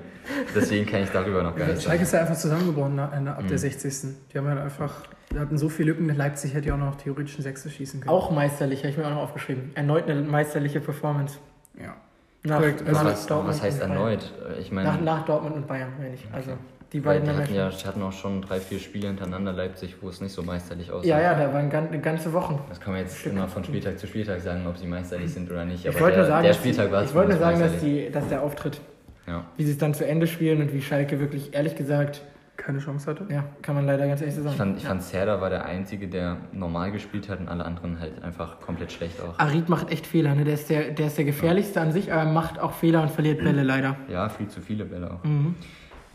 Deswegen 0.55 0.85
kann 0.85 1.03
ich 1.03 1.09
darüber 1.09 1.43
noch 1.43 1.55
gar 1.55 1.67
nicht 1.67 1.81
Schalke 1.83 1.97
sagen. 1.97 2.01
ist 2.03 2.13
ja 2.13 2.19
einfach 2.21 2.35
zusammengebrochen 2.37 2.95
na, 2.95 3.05
ab 3.05 3.43
der 3.47 3.53
Mhm. 3.53 3.57
60. 3.57 3.93
Die 4.33 4.37
haben 4.37 4.47
halt 4.47 4.59
einfach, 4.59 5.03
hatten 5.37 5.57
so 5.57 5.67
viele 5.69 5.91
Lücken, 5.91 6.07
Leipzig 6.15 6.53
hätte 6.53 6.69
ja 6.69 6.75
auch 6.75 6.79
noch 6.79 6.95
theoretisch 6.95 7.37
ein 7.37 7.41
Sechstes 7.41 7.73
schießen 7.73 8.01
können. 8.01 8.09
Auch 8.11 8.31
meisterlich, 8.31 8.79
habe 8.79 8.89
ich 8.89 8.97
mir 8.97 9.05
auch 9.05 9.11
noch 9.11 9.21
aufgeschrieben. 9.23 9.71
Erneut 9.75 10.09
eine 10.09 10.21
meisterliche 10.21 10.79
Performance. 10.79 11.37
Ja. 11.79 11.95
Nach, 12.43 12.57
Korrekt. 12.57 12.83
Was, 12.85 12.91
nach 12.93 13.11
heißt, 13.11 13.29
Dortmund 13.29 13.49
was 13.55 13.61
heißt 13.61 13.81
und 13.83 13.89
Bayern. 13.89 14.01
erneut? 14.01 14.31
Ich 14.59 14.71
Nach, 14.71 14.83
meine, 14.83 15.01
nach 15.03 15.25
Dortmund 15.25 15.55
und 15.55 15.67
Bayern, 15.67 15.89
meine 15.99 16.15
ich. 16.15 16.25
Also, 16.33 16.51
Die 16.91 16.99
beiden 16.99 17.29
die 17.29 17.35
hatten 17.35 17.53
ja 17.53 17.69
hatten 17.71 18.01
auch 18.01 18.11
schon 18.11 18.41
drei, 18.41 18.59
vier 18.59 18.79
Spiele 18.79 19.07
hintereinander 19.07 19.53
Leipzig, 19.53 19.97
wo 20.01 20.09
es 20.09 20.21
nicht 20.21 20.33
so 20.33 20.41
meisterlich 20.41 20.91
aussah. 20.91 21.07
Ja, 21.07 21.21
ja, 21.21 21.35
da 21.35 21.53
waren 21.53 21.69
gan 21.69 22.01
ganze 22.01 22.33
Wochen. 22.33 22.59
Das 22.67 22.79
kann 22.81 22.93
man 22.93 23.03
jetzt 23.03 23.19
Stück. 23.19 23.33
immer 23.33 23.47
von 23.47 23.63
Spieltag 23.63 23.99
zu 23.99 24.07
Spieltag 24.07 24.41
sagen, 24.41 24.65
ob 24.67 24.77
sie 24.77 24.87
meisterlich 24.87 25.31
sind 25.31 25.51
oder 25.51 25.65
nicht. 25.65 25.85
Ich 25.85 25.89
Aber 25.91 25.99
wollte 25.99 26.15
der, 26.15 26.23
nur 26.23 26.27
sagen, 26.31 26.43
der 26.47 26.53
Spieltag 26.53 26.91
war 26.91 27.03
ich 27.03 27.13
wollte 27.13 27.29
nur 27.31 27.39
sagen 27.39 27.59
dass, 27.59 27.77
die, 27.79 28.09
dass 28.11 28.27
der 28.27 28.41
Auftritt, 28.41 28.81
Ja. 29.27 29.45
wie 29.57 29.63
sie 29.63 29.71
es 29.71 29.77
dann 29.77 29.93
zu 29.93 30.05
Ende 30.05 30.25
spielen 30.27 30.61
und 30.61 30.73
wie 30.73 30.81
Schalke 30.81 31.19
wirklich, 31.19 31.53
ehrlich 31.53 31.75
gesagt, 31.75 32.21
Keine 32.61 32.77
Chance 32.77 33.09
hatte. 33.09 33.25
ja, 33.29 33.43
kann 33.63 33.73
man 33.73 33.87
leider 33.87 34.07
ganz 34.07 34.21
ehrlich 34.21 34.35
so 34.35 34.43
sagen. 34.43 34.53
Ich 34.53 34.57
fand, 34.57 34.77
ich 34.77 34.83
ja. 34.83 34.89
fand 34.89 35.01
Serda 35.01 35.41
war 35.41 35.49
der 35.49 35.65
Einzige, 35.65 36.07
der 36.07 36.37
normal 36.51 36.91
gespielt 36.91 37.27
hat 37.27 37.39
und 37.39 37.49
alle 37.49 37.65
anderen 37.65 37.99
halt 37.99 38.21
einfach 38.23 38.59
komplett 38.59 38.91
schlecht 38.91 39.19
auch. 39.19 39.39
Arid 39.39 39.67
macht 39.67 39.91
echt 39.91 40.05
Fehler, 40.05 40.35
ne? 40.35 40.43
der, 40.43 40.53
ist 40.53 40.69
der, 40.69 40.91
der 40.91 41.07
ist 41.07 41.17
der 41.17 41.25
gefährlichste 41.25 41.81
an 41.81 41.91
sich, 41.91 42.13
aber 42.13 42.21
er 42.21 42.31
macht 42.31 42.59
auch 42.59 42.73
Fehler 42.73 43.01
und 43.01 43.09
verliert 43.09 43.43
Bälle 43.43 43.63
leider. 43.63 43.97
Ja, 44.09 44.29
viel 44.29 44.47
zu 44.47 44.61
viele 44.61 44.85
Bälle 44.85 45.11
auch. 45.11 45.23
Mhm. 45.23 45.55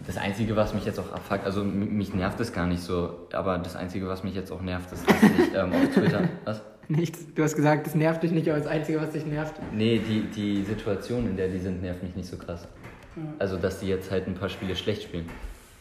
Das 0.06 0.18
Einzige, 0.18 0.54
was 0.54 0.72
mich 0.74 0.84
jetzt 0.84 1.00
auch 1.00 1.10
abfuckt, 1.12 1.44
also 1.46 1.64
mich 1.64 2.14
nervt 2.14 2.38
es 2.38 2.52
gar 2.52 2.66
nicht 2.66 2.82
so, 2.82 3.26
aber 3.32 3.58
das 3.58 3.74
Einzige, 3.74 4.06
was 4.06 4.22
mich 4.22 4.34
jetzt 4.34 4.52
auch 4.52 4.60
nervt, 4.60 4.92
ist, 4.92 5.08
dass 5.08 5.22
ich 5.22 5.54
ähm, 5.54 5.72
auf 5.72 5.94
Twitter. 5.94 6.28
Was? 6.44 6.62
Nichts. 6.88 7.26
Du 7.34 7.42
hast 7.42 7.56
gesagt, 7.56 7.86
das 7.86 7.96
nervt 7.96 8.22
dich 8.22 8.30
nicht, 8.30 8.48
aber 8.48 8.58
das 8.58 8.68
Einzige, 8.68 9.00
was 9.00 9.10
dich 9.10 9.26
nervt. 9.26 9.54
Nee, 9.72 9.98
die, 9.98 10.20
die 10.20 10.62
Situation, 10.62 11.26
in 11.26 11.36
der 11.36 11.48
die 11.48 11.58
sind, 11.58 11.82
nervt 11.82 12.00
mich 12.04 12.14
nicht 12.14 12.28
so 12.28 12.36
krass. 12.36 12.68
Ja. 13.16 13.22
Also, 13.40 13.56
dass 13.56 13.80
die 13.80 13.88
jetzt 13.88 14.12
halt 14.12 14.28
ein 14.28 14.34
paar 14.34 14.48
Spiele 14.48 14.76
schlecht 14.76 15.02
spielen. 15.02 15.26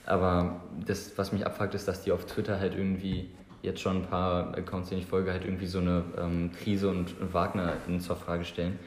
Aber 0.06 0.62
das, 0.86 1.18
was 1.18 1.32
mich 1.32 1.46
abfuckt, 1.46 1.74
ist, 1.74 1.88
dass 1.88 2.04
die 2.04 2.12
auf 2.12 2.26
Twitter 2.26 2.60
halt 2.60 2.76
irgendwie 2.76 3.30
jetzt 3.62 3.82
schon 3.82 4.04
ein 4.04 4.06
paar 4.06 4.56
Accounts, 4.56 4.90
denen 4.90 5.02
ich 5.02 5.08
folge, 5.08 5.32
halt 5.32 5.44
irgendwie 5.44 5.66
so 5.66 5.80
eine 5.80 6.04
ähm, 6.18 6.52
Krise 6.64 6.90
und 6.90 7.16
Wagner 7.34 7.74
in 7.88 8.00
zur 8.00 8.16
Frage 8.16 8.46
stellen, 8.46 8.78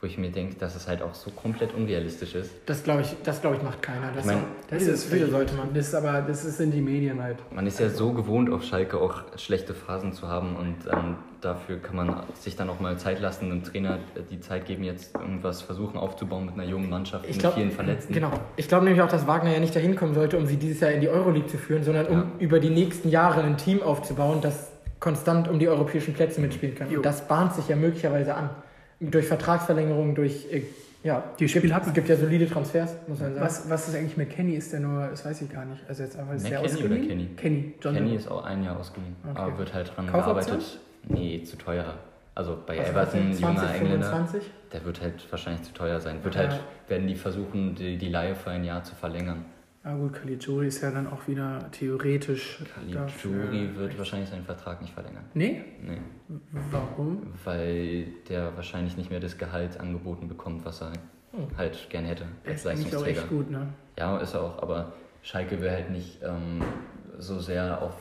wo 0.00 0.06
ich 0.06 0.16
mir 0.16 0.30
denke, 0.30 0.54
dass 0.56 0.76
es 0.76 0.86
halt 0.86 1.02
auch 1.02 1.14
so 1.14 1.30
komplett 1.30 1.74
unrealistisch 1.74 2.36
ist. 2.36 2.52
Das 2.66 2.84
glaube 2.84 3.02
ich, 3.02 3.16
das 3.24 3.40
glaube 3.40 3.56
ich 3.56 3.62
macht 3.62 3.82
keiner. 3.82 4.12
Das 4.12 4.20
Ich 4.20 4.26
mein, 4.26 4.44
Das 4.70 4.82
ist 4.84 5.12
diese 5.12 5.28
sollte 5.28 5.54
man. 5.54 5.74
Das 5.74 5.88
ist 5.88 5.94
aber, 5.94 6.22
das 6.22 6.44
ist 6.44 6.60
in 6.60 6.70
die 6.70 6.80
Medien 6.80 7.20
halt. 7.20 7.38
Man 7.52 7.66
ist 7.66 7.80
ja 7.80 7.90
so 7.90 8.12
gewohnt, 8.12 8.48
auf 8.50 8.62
Schalke 8.62 8.98
auch 8.98 9.22
schlechte 9.36 9.74
Phasen 9.74 10.12
zu 10.12 10.28
haben 10.28 10.54
und 10.54 10.76
ähm, 10.90 11.16
dafür 11.40 11.78
kann 11.78 11.96
man 11.96 12.22
sich 12.34 12.56
dann 12.56 12.68
auch 12.70 12.80
mal 12.80 12.98
Zeit 12.98 13.20
lassen, 13.20 13.48
dem 13.50 13.62
Trainer 13.64 13.98
die 14.30 14.40
Zeit 14.40 14.66
geben, 14.66 14.84
jetzt 14.84 15.14
irgendwas 15.14 15.62
versuchen 15.62 15.96
aufzubauen 15.98 16.46
mit 16.46 16.54
einer 16.54 16.64
jungen 16.64 16.90
Mannschaft 16.90 17.24
Ich 17.26 17.32
mit 17.32 17.40
glaub- 17.40 17.54
vielen 17.54 17.70
Verletzten. 17.70 18.12
Genau. 18.12 18.30
Ich 18.56 18.68
glaube 18.68 18.84
nämlich 18.84 19.02
auch, 19.02 19.08
dass 19.08 19.26
Wagner 19.26 19.52
ja 19.52 19.60
nicht 19.60 19.74
dahin 19.76 19.94
kommen 19.96 20.14
sollte, 20.14 20.36
um 20.38 20.46
sie 20.46 20.56
dieses 20.56 20.80
Jahr 20.80 20.90
in 20.90 21.00
die 21.00 21.08
Euroleague 21.08 21.46
zu 21.48 21.56
führen, 21.58 21.84
sondern 21.84 22.06
um 22.06 22.16
Ja. 22.18 22.26
über 22.38 22.60
die 22.60 22.70
nächsten 22.70 23.08
Jahre 23.08 23.42
ein 23.42 23.56
Team 23.56 23.82
aufzubauen, 23.82 24.40
das 24.40 24.72
konstant 25.00 25.46
um 25.48 25.58
die 25.58 25.68
europäischen 25.68 26.14
Plätze 26.14 26.40
mitspielen 26.40 26.74
kann. 26.74 26.90
Jo. 26.90 26.96
Und 26.98 27.06
das 27.06 27.28
bahnt 27.28 27.54
sich 27.54 27.68
ja 27.68 27.76
möglicherweise 27.76 28.34
an. 28.34 28.50
Durch 29.00 29.26
Vertragsverlängerungen, 29.26 30.16
durch, 30.16 30.52
äh, 30.52 30.62
ja, 31.04 31.22
Die 31.38 31.44
es 31.44 31.52
gibt, 31.52 31.62
Spiel 31.62 31.72
hat 31.74 31.86
es 31.86 31.92
gibt 31.94 32.08
ja 32.08 32.16
solide 32.16 32.48
Transfers, 32.50 32.96
muss 33.06 33.20
man 33.20 33.32
sagen. 33.32 33.46
Was, 33.46 33.70
was 33.70 33.88
ist 33.88 33.94
eigentlich 33.94 34.16
mit 34.16 34.30
Kenny? 34.30 34.54
Ist 34.56 34.72
der 34.72 34.80
nur, 34.80 35.06
das 35.06 35.24
weiß 35.24 35.40
ich 35.42 35.52
gar 35.52 35.64
nicht. 35.64 35.80
Also 35.88 36.02
jetzt 36.02 36.18
einfach 36.18 36.34
ist 36.34 36.44
der 36.50 36.58
McKennie 36.60 36.74
oder 36.74 36.82
ausgeliehen? 36.82 37.08
Kenny? 37.08 37.26
Kenny, 37.36 37.74
John 37.80 37.94
Kenny 37.94 38.14
ist 38.16 38.28
auch 38.28 38.44
ein 38.44 38.64
Jahr 38.64 38.76
ausgeliehen, 38.80 39.14
Okay. 39.30 39.40
aber 39.40 39.56
wird 39.58 39.72
halt 39.72 39.92
dran 39.96 40.06
Kaufoption? 40.08 40.34
gearbeitet. 40.58 40.80
Nee, 41.06 41.42
zu 41.44 41.56
teuer. 41.56 41.94
Also 42.34 42.56
bei 42.66 42.78
Was 42.78 42.88
Everton, 42.90 43.28
weiß 43.30 43.34
ich, 43.34 43.40
20, 43.40 43.42
junger 43.64 43.74
Engländer, 43.74 44.06
25? 44.10 44.50
der 44.72 44.84
wird 44.84 45.00
halt 45.00 45.32
wahrscheinlich 45.32 45.62
zu 45.62 45.72
teuer 45.74 46.00
sein. 46.00 46.22
Wird 46.22 46.34
Ja. 46.36 46.40
halt, 46.42 46.60
werden 46.86 47.08
die 47.08 47.16
versuchen, 47.16 47.74
die, 47.74 47.96
die 47.98 48.08
Leihe 48.08 48.34
für 48.34 48.50
ein 48.50 48.64
Jahr 48.64 48.82
zu 48.84 48.94
verlängern. 48.94 49.44
Ah 49.84 49.94
gut, 49.94 50.12
Caligiuri 50.12 50.66
ist 50.68 50.82
ja 50.82 50.90
dann 50.90 51.06
auch 51.06 51.26
wieder 51.28 51.70
theoretisch 51.72 52.62
Caligiuri 52.74 53.74
wird 53.76 53.96
wahrscheinlich 53.96 54.28
seinen 54.28 54.44
Vertrag 54.44 54.82
nicht 54.82 54.92
verlängern. 54.92 55.24
Nee? 55.34 55.64
Nee. 55.82 55.98
Warum? 56.70 57.32
weil 57.44 58.06
der 58.28 58.54
wahrscheinlich 58.56 58.96
nicht 58.96 59.10
mehr 59.10 59.20
das 59.20 59.38
Gehalt 59.38 59.80
angeboten 59.80 60.28
bekommt, 60.28 60.64
was 60.64 60.82
er 60.82 60.92
Hm. 61.32 61.46
halt 61.56 61.88
gern 61.90 62.04
hätte 62.04 62.24
Der 62.44 62.52
als 62.52 62.64
ist 62.64 62.94
auch 62.96 63.06
echt 63.06 63.28
gut, 63.28 63.50
ne? 63.50 63.68
Ja, 63.98 64.16
ist 64.18 64.34
er 64.34 64.42
auch, 64.42 64.62
aber 64.62 64.92
Schalke 65.22 65.60
will 65.60 65.70
halt 65.70 65.90
nicht 65.90 66.20
ähm, 66.22 66.62
so 67.18 67.38
sehr 67.38 67.80
auf, 67.82 67.94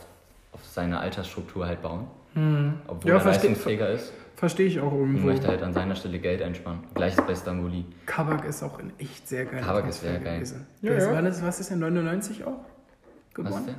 auf 0.53 0.63
seine 0.65 0.99
Altersstruktur 0.99 1.67
halt 1.67 1.81
bauen, 1.81 2.07
Hm. 2.37 2.73
obwohl 2.87 3.11
Ja, 3.11 3.17
er 3.17 3.25
Leistungsträger 3.25 3.89
ist 3.89 4.13
Verstehe 4.35 4.67
ich 4.67 4.79
auch 4.79 4.91
und 4.91 4.99
irgendwo. 4.99 5.25
möchte 5.27 5.47
halt 5.47 5.63
an 5.63 5.73
seiner 5.73 5.95
Stelle 5.95 6.19
Geld 6.19 6.43
einsparen. 6.43 6.83
Gleiches 6.93 7.19
bei 7.25 7.33
Stangoli. 7.33 7.85
Kabak 8.05 8.45
ist 8.45 8.61
auch 8.61 8.77
ein 8.77 8.93
echt 8.99 9.27
sehr 9.27 9.45
geiler 9.45 9.65
Kabak 9.65 9.87
ist 9.89 10.01
sehr 10.01 10.19
geil. 10.19 10.35
gewesen. 10.35 10.67
Ja, 10.83 10.93
ja. 10.93 11.11
wann 11.11 11.25
ist, 11.25 11.41
was 11.43 11.59
ist 11.59 11.71
der, 11.71 11.77
99 11.77 12.43
auch? 12.45 12.51
Was 12.51 12.55
ist 12.57 13.33
Geboren? 13.33 13.65
der? 13.65 13.75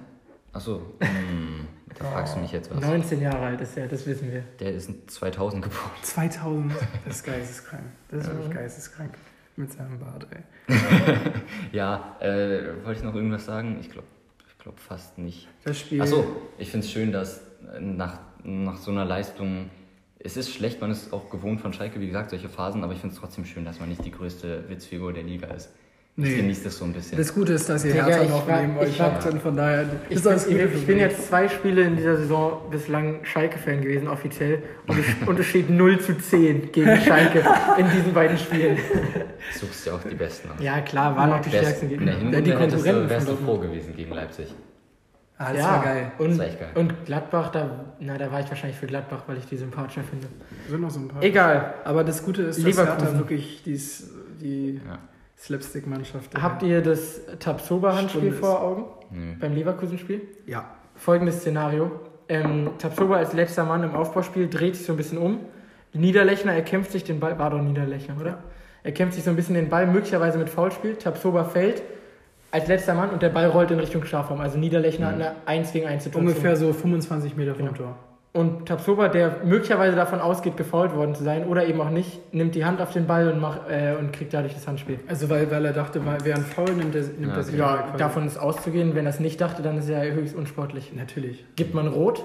Achso, 0.52 0.82
hm, 0.98 1.66
da 1.96 2.04
fragst 2.06 2.34
du 2.34 2.40
mich 2.40 2.50
jetzt 2.50 2.74
was. 2.74 2.80
19 2.80 3.20
Jahre 3.20 3.38
alt 3.46 3.60
ist 3.60 3.76
er, 3.76 3.86
das 3.86 4.04
wissen 4.04 4.32
wir. 4.32 4.42
Der 4.58 4.72
ist 4.74 4.90
2000 5.12 5.62
geboren. 5.62 5.90
2000. 6.02 6.72
Das 7.06 7.16
ist 7.16 7.24
geisteskrank. 7.24 7.82
Das 8.10 8.22
ist 8.22 8.26
Ja. 8.26 8.34
wirklich 8.34 8.54
geisteskrank. 8.54 9.14
Mit 9.54 9.72
seinem 9.72 9.98
Bart, 10.00 10.26
ey. 10.30 10.74
Ja, 11.72 12.16
äh, 12.20 12.84
wollte 12.84 12.98
ich 12.98 13.04
noch 13.04 13.14
irgendwas 13.14 13.44
sagen? 13.44 13.76
Ich 13.80 13.90
glaube 13.90 14.06
ich 14.48 14.58
glaub 14.58 14.78
fast 14.80 15.18
nicht. 15.18 15.46
Das 15.64 15.78
Spiel. 15.78 16.02
Achso, 16.02 16.24
ich 16.58 16.68
finde 16.70 16.84
es 16.84 16.92
schön, 16.92 17.12
dass 17.12 17.42
nach, 17.80 18.18
nach 18.44 18.76
so 18.78 18.90
einer 18.90 19.04
Leistung, 19.04 19.70
es 20.18 20.36
ist 20.36 20.50
schlecht, 20.52 20.80
man 20.80 20.90
ist 20.90 21.12
auch 21.12 21.30
gewohnt 21.30 21.60
von 21.60 21.72
Schalke, 21.72 22.00
wie 22.00 22.06
gesagt, 22.06 22.30
solche 22.30 22.48
Phasen, 22.48 22.82
aber 22.84 22.92
ich 22.92 22.98
finde 23.00 23.14
es 23.14 23.20
trotzdem 23.20 23.44
schön, 23.44 23.64
dass 23.64 23.78
man 23.80 23.88
nicht 23.88 24.04
die 24.04 24.10
größte 24.10 24.64
Witzfigur 24.68 25.12
der 25.12 25.22
Liga 25.22 25.48
ist. 25.48 25.70
Ich 26.20 26.24
Nee. 26.24 26.34
genieße 26.34 26.64
das 26.64 26.76
so 26.78 26.84
ein 26.84 26.92
bisschen. 26.92 27.16
Das 27.16 27.32
Gute 27.32 27.52
ist, 27.52 27.68
dass 27.68 27.84
ihr 27.84 27.94
Hertha 27.94 28.24
ich 28.24 28.28
noch 28.28 28.44
neben 28.48 28.72
ich 28.74 28.88
euch 28.88 29.00
habt 29.00 29.24
und 29.26 29.40
von 29.40 29.56
daher 29.56 29.86
Ich 30.08 30.16
ist 30.16 30.24
bin, 30.24 30.32
das 30.32 30.46
ich, 30.48 30.52
Gute 30.52 30.64
ich 30.64 30.70
für 30.80 30.86
bin 30.86 30.98
jetzt 30.98 31.28
zwei 31.28 31.48
Spiele 31.48 31.82
in 31.82 31.94
dieser 31.94 32.16
Saison 32.16 32.60
bislang 32.72 33.20
Schalke-Fan 33.24 33.82
gewesen, 33.82 34.08
offiziell. 34.08 34.64
Und 34.88 34.98
es, 34.98 35.28
und 35.28 35.38
es 35.38 35.46
steht 35.46 35.70
0 35.70 36.00
zu 36.00 36.18
10 36.18 36.72
gegen 36.72 36.96
Schalke 37.02 37.44
in 37.78 37.86
diesen 37.90 38.12
beiden 38.12 38.36
Spielen. 38.36 38.76
Du 38.78 39.58
suchst 39.60 39.86
ja 39.86 39.92
auch 39.92 40.02
die 40.02 40.16
Besten 40.16 40.48
aus. 40.50 40.56
Ja, 40.58 40.80
klar, 40.80 41.14
waren 41.16 41.32
auch 41.34 41.40
die 41.40 41.52
Wärst- 41.52 41.64
stärksten 41.78 41.84
in 41.84 41.90
der 41.90 41.98
Gegner. 41.98 42.12
Hinrunde 42.32 42.38
Ja, 42.38 42.44
die 42.44 42.50
Konkurrenten 42.72 43.10
wärst 43.10 43.28
du 43.28 43.36
froh 43.36 43.58
gewesen 43.58 43.94
gegen 43.94 44.12
Leipzig. 44.12 44.46
Ah, 45.38 45.52
das 45.52 45.62
ja, 45.62 45.70
war 45.70 45.84
geil. 45.84 46.12
Und, 46.18 46.30
Das 46.30 46.38
war 46.38 46.46
echt 46.46 46.58
geil. 46.60 46.68
und 46.74 47.04
Gladbach, 47.06 47.50
da, 47.50 47.70
na, 48.00 48.18
da 48.18 48.32
war 48.32 48.40
ich 48.40 48.48
wahrscheinlich 48.48 48.76
für 48.78 48.86
Gladbach, 48.88 49.22
weil 49.28 49.38
ich 49.38 49.46
die 49.46 49.56
sympathischer 49.56 50.02
finde. 50.02 50.26
Sind 50.68 50.80
noch 50.80 50.90
so 50.90 50.98
ein 51.00 51.08
paar. 51.08 51.22
Egal. 51.22 51.74
Aber 51.84 52.02
das 52.04 52.24
Gute 52.24 52.42
ist, 52.42 52.58
dass 52.58 52.64
Leverkusen. 52.64 53.06
Hertha 53.06 53.18
wirklich 53.18 53.62
dies, 53.64 54.10
die 54.40 54.80
Ja. 54.84 54.98
Slapstick-Mannschaft 55.38 56.40
Habt 56.42 56.62
ihr 56.64 56.82
das 56.82 57.20
Tabsoba-Handspiel 57.38 58.32
vor 58.32 58.60
Augen 58.60 58.84
Nö. 59.10 59.34
beim 59.38 59.54
Leverkusen-Spiel? 59.54 60.22
Ja. 60.46 60.64
Folgendes 60.96 61.36
Szenario. 61.40 61.92
Ähm, 62.28 62.70
Tabsoba 62.78 63.16
als 63.16 63.32
letzter 63.32 63.64
Mann 63.64 63.84
im 63.84 63.94
Aufbauspiel 63.94 64.48
dreht 64.48 64.74
sich 64.76 64.84
so 64.86 64.92
ein 64.94 64.96
bisschen 64.96 65.18
um. 65.18 65.38
Niederlechner 65.92 66.52
erkämpft 66.52 66.90
sich 66.90 67.04
den 67.04 67.20
Ball, 67.20 67.38
war 67.38 67.50
doch 67.50 67.62
Niederlechner, 67.62 68.16
oder? 68.20 68.30
Ja. 68.30 68.38
Er 68.82 68.92
kämpft 68.92 69.14
sich 69.14 69.24
so 69.24 69.30
ein 69.30 69.36
bisschen 69.36 69.54
den 69.54 69.68
Ball, 69.68 69.86
möglicherweise 69.86 70.38
mit 70.38 70.50
Foulspiel. 70.50 70.96
Tabsoba 70.96 71.44
fällt 71.44 71.82
als 72.50 72.66
letzter 72.68 72.94
Mann 72.94 73.10
und 73.10 73.22
der 73.22 73.28
Ball 73.28 73.46
rollt 73.46 73.70
in 73.70 73.78
Richtung 73.78 74.04
Strafraum. 74.04 74.40
Also 74.40 74.58
Niederlechner 74.58 75.08
hat 75.08 75.16
Mhm. 75.16 75.22
eine 75.22 75.34
1 75.46 75.72
gegen 75.72 75.86
1 75.86 76.04
Situation. 76.04 76.28
Ungefähr 76.28 76.56
so 76.56 76.72
25 76.72 77.36
Meter 77.36 77.54
vom 77.54 77.66
Genau. 77.66 77.76
Tor. 77.76 77.96
Und 78.34 78.66
Tabsoba, 78.68 79.08
der 79.08 79.36
möglicherweise 79.44 79.96
davon 79.96 80.20
ausgeht, 80.20 80.56
gefault 80.56 80.94
worden 80.94 81.14
zu 81.14 81.24
sein 81.24 81.46
oder 81.46 81.66
eben 81.66 81.80
auch 81.80 81.90
nicht, 81.90 82.32
nimmt 82.32 82.54
die 82.54 82.64
Hand 82.64 82.80
auf 82.80 82.92
den 82.92 83.06
Ball 83.06 83.28
und, 83.32 83.40
macht, 83.40 83.62
äh, 83.70 83.94
und 83.98 84.12
kriegt 84.12 84.32
dadurch 84.34 84.54
das 84.54 84.68
Handspiel. 84.68 85.00
Also 85.08 85.28
weil, 85.30 85.50
weil 85.50 85.64
er 85.64 85.72
dachte, 85.72 86.04
weil- 86.06 86.24
wäre 86.24 86.38
ein 86.38 86.44
Foul, 86.44 86.70
nimmt 86.72 86.94
er, 86.94 87.02
nimmt 87.18 87.34
Ja, 87.36 87.42
sich 87.42 87.56
Ja, 87.58 87.94
davon 87.96 88.26
ist 88.26 88.38
auszugehen. 88.38 88.94
Wenn 88.94 89.06
er 89.06 89.10
es 89.10 89.18
nicht 89.18 89.40
dachte, 89.40 89.62
dann 89.62 89.78
ist 89.78 89.88
er 89.88 90.12
höchst 90.12 90.36
unsportlich. 90.36 90.92
Natürlich. 90.94 91.44
Gibt 91.56 91.74
man 91.74 91.88
rot? 91.88 92.24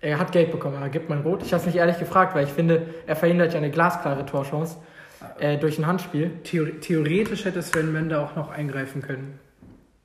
Er 0.00 0.18
hat 0.18 0.32
Geld 0.32 0.50
bekommen, 0.52 0.76
aber 0.76 0.88
gibt 0.88 1.08
man 1.10 1.20
rot? 1.22 1.42
Ich 1.42 1.52
habe 1.52 1.60
es 1.60 1.66
nicht 1.66 1.76
ehrlich 1.76 1.98
gefragt, 1.98 2.34
weil 2.34 2.44
ich 2.44 2.50
finde, 2.52 2.82
er 3.06 3.14
verhindert 3.16 3.52
ja 3.52 3.58
eine 3.58 3.70
glasklare 3.70 4.24
Torchance 4.24 4.78
äh, 5.38 5.58
durch 5.58 5.78
ein 5.78 5.86
Handspiel. 5.86 6.30
Theor 6.44 6.66
theoretisch 6.80 7.44
hätte 7.44 7.62
Sven 7.62 7.92
Mender 7.92 8.20
auch 8.22 8.34
noch 8.36 8.50
eingreifen 8.50 9.02
können. 9.02 9.38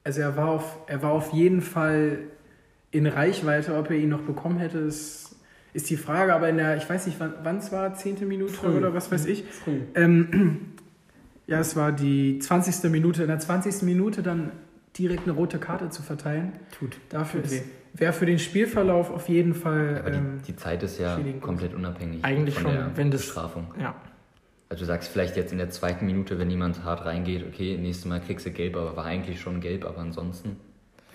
Also 0.07 0.21
er 0.21 0.37
war 0.37 0.47
auf, 0.47 0.77
er 0.87 1.03
war 1.03 1.11
auf 1.11 1.33
jeden 1.33 1.59
Fall 1.59 2.19
in 2.91 3.07
Reichweite, 3.07 3.75
ob 3.75 3.89
er 3.91 3.97
ihn 3.97 4.07
noch 4.07 4.21
bekommen 4.21 4.57
hätte, 4.57 4.77
ist, 4.77 5.35
ist 5.73 5.89
die 5.89 5.97
Frage. 5.97 6.33
Aber 6.33 6.47
in 6.47 6.55
der, 6.55 6.77
ich 6.77 6.89
weiß 6.89 7.07
nicht, 7.07 7.19
wann 7.19 7.57
es 7.57 7.73
war, 7.73 7.93
zehnte 7.93 8.25
Minute 8.25 8.53
Früh. 8.53 8.69
oder 8.77 8.93
was 8.93 9.11
weiß 9.11 9.25
ich. 9.25 9.43
Früh. 9.43 9.81
Ähm, 9.95 10.61
ja, 11.47 11.59
es 11.59 11.75
war 11.75 11.91
die 11.91 12.39
20. 12.39 12.89
Minute. 12.89 13.23
In 13.23 13.27
der 13.27 13.39
20. 13.39 13.81
Minute 13.81 14.23
dann 14.23 14.53
direkt 14.97 15.23
eine 15.23 15.33
rote 15.33 15.59
Karte 15.59 15.89
zu 15.89 16.01
verteilen. 16.03 16.53
Tut. 16.79 16.97
Dafür 17.09 17.43
Tut 17.43 17.51
ist, 17.51 17.65
wäre 17.93 18.13
für 18.13 18.25
den 18.25 18.39
Spielverlauf 18.39 19.11
auf 19.11 19.27
jeden 19.27 19.53
Fall. 19.55 20.03
Aber 20.05 20.13
Ähm, 20.13 20.37
die, 20.47 20.53
die 20.53 20.55
Zeit 20.55 20.83
ist 20.83 20.99
ja 21.01 21.19
komplett 21.41 21.73
unabhängig 21.73 22.23
Eigentlich 22.23 22.55
von 22.55 22.63
schon, 22.63 22.71
der 22.71 22.91
wenn 22.95 23.11
das- 23.11 23.23
Bestrafung. 23.23 23.73
Ja. 23.77 23.93
Also 24.69 24.81
du 24.81 24.85
sagst 24.85 25.09
vielleicht 25.09 25.37
jetzt 25.37 25.51
in 25.51 25.57
der 25.57 25.69
zweiten 25.69 26.05
Minute, 26.05 26.39
wenn 26.39 26.49
jemand 26.49 26.83
hart 26.83 27.05
reingeht, 27.05 27.45
okay, 27.47 27.77
nächstes 27.77 28.05
Mal 28.05 28.19
kriegst 28.19 28.45
du 28.45 28.51
gelb, 28.51 28.75
aber 28.75 28.97
war 28.97 29.05
eigentlich 29.05 29.39
schon 29.39 29.61
gelb, 29.61 29.85
aber 29.85 29.99
ansonsten. 29.99 30.57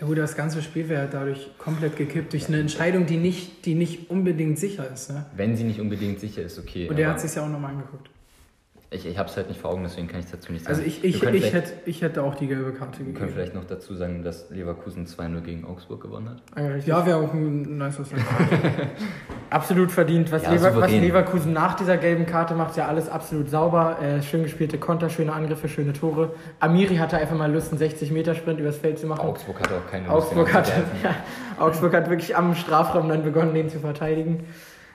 ja 0.00 0.06
gut, 0.06 0.16
das 0.16 0.36
ganze 0.36 0.62
Spiel 0.62 0.88
wäre 0.88 1.06
dadurch 1.10 1.50
komplett 1.58 1.96
gekippt 1.96 2.32
durch 2.32 2.48
eine 2.48 2.60
Entscheidung, 2.60 3.04
die 3.04 3.18
nicht, 3.18 3.66
die 3.66 3.74
nicht 3.74 4.10
unbedingt 4.10 4.58
sicher 4.58 4.90
ist. 4.90 5.10
Ne? 5.10 5.26
Wenn 5.36 5.56
sie 5.56 5.64
nicht 5.64 5.80
unbedingt 5.80 6.18
sicher 6.18 6.42
ist, 6.42 6.58
okay. 6.58 6.88
Und 6.88 6.96
der 6.96 7.10
hat 7.10 7.20
sich 7.20 7.34
ja 7.34 7.44
auch 7.44 7.48
nochmal 7.48 7.72
angeguckt. 7.72 8.08
Ich, 8.92 9.06
ich 9.06 9.16
habe 9.18 9.28
es 9.28 9.36
halt 9.36 9.48
nicht 9.48 9.58
vor 9.60 9.70
Augen, 9.70 9.82
deswegen 9.84 10.06
kann 10.06 10.20
ich 10.20 10.26
dazu 10.30 10.52
nicht 10.52 10.64
sagen. 10.64 10.76
Also 10.76 10.86
ich, 10.86 11.02
ich, 11.02 11.14
ich, 11.14 11.20
vielleicht- 11.20 11.52
hätte, 11.54 11.72
ich 11.86 12.02
hätte 12.02 12.22
auch 12.22 12.34
die 12.34 12.46
gelbe 12.46 12.72
Karte 12.72 12.98
Wir 12.98 13.06
können 13.06 13.14
gegeben. 13.14 13.32
vielleicht 13.34 13.54
noch 13.54 13.64
dazu 13.64 13.94
sagen, 13.94 14.22
dass 14.22 14.50
Leverkusen 14.50 15.06
2-0 15.06 15.40
gegen 15.40 15.64
Augsburg 15.64 16.02
gewonnen 16.02 16.28
hat. 16.28 16.42
Ah. 16.54 16.76
Ja, 16.84 17.06
wäre 17.06 17.16
auch 17.18 17.32
ein 17.32 17.78
nicer. 17.78 18.02
Absolut 19.50 19.90
verdient. 19.92 20.30
Was, 20.32 20.42
Ja, 20.44 20.52
Lever 20.52 20.76
was. 20.76 20.90
Leverkusen 20.90 21.52
nach 21.52 21.74
dieser 21.74 21.96
gelben 21.96 22.26
Karte 22.26 22.54
macht, 22.54 22.70
ist 22.70 22.76
ja 22.76 22.86
alles 22.88 23.08
absolut 23.08 23.50
sauber. 23.50 23.98
Äh, 24.00 24.22
schön 24.22 24.42
gespielte 24.42 24.78
Konter, 24.78 25.10
schöne 25.10 25.32
Angriffe, 25.32 25.68
schöne 25.68 25.92
Tore. 25.92 26.30
Amiri 26.60 26.96
hatte 26.96 27.18
einfach 27.18 27.36
mal 27.36 27.52
Lust, 27.52 27.72
einen 27.72 27.80
60-Meter-Sprint 27.82 28.60
übers 28.60 28.78
Feld 28.78 28.98
zu 28.98 29.06
machen. 29.06 29.20
Augsburg 29.20 29.60
hatte 29.60 29.74
auch 29.74 29.90
keine 29.90 30.08
Augsburg 30.10 30.46
den 30.46 30.54
hat, 30.54 30.66
anzugreifen. 30.70 30.90
ja, 31.04 31.14
Augsburg 31.58 31.94
hat 31.94 32.08
wirklich 32.10 32.34
am 32.36 32.54
Strafraum 32.54 33.08
dann 33.08 33.22
begonnen, 33.24 33.52
den 33.54 33.68
zu 33.68 33.78
verteidigen. 33.78 34.44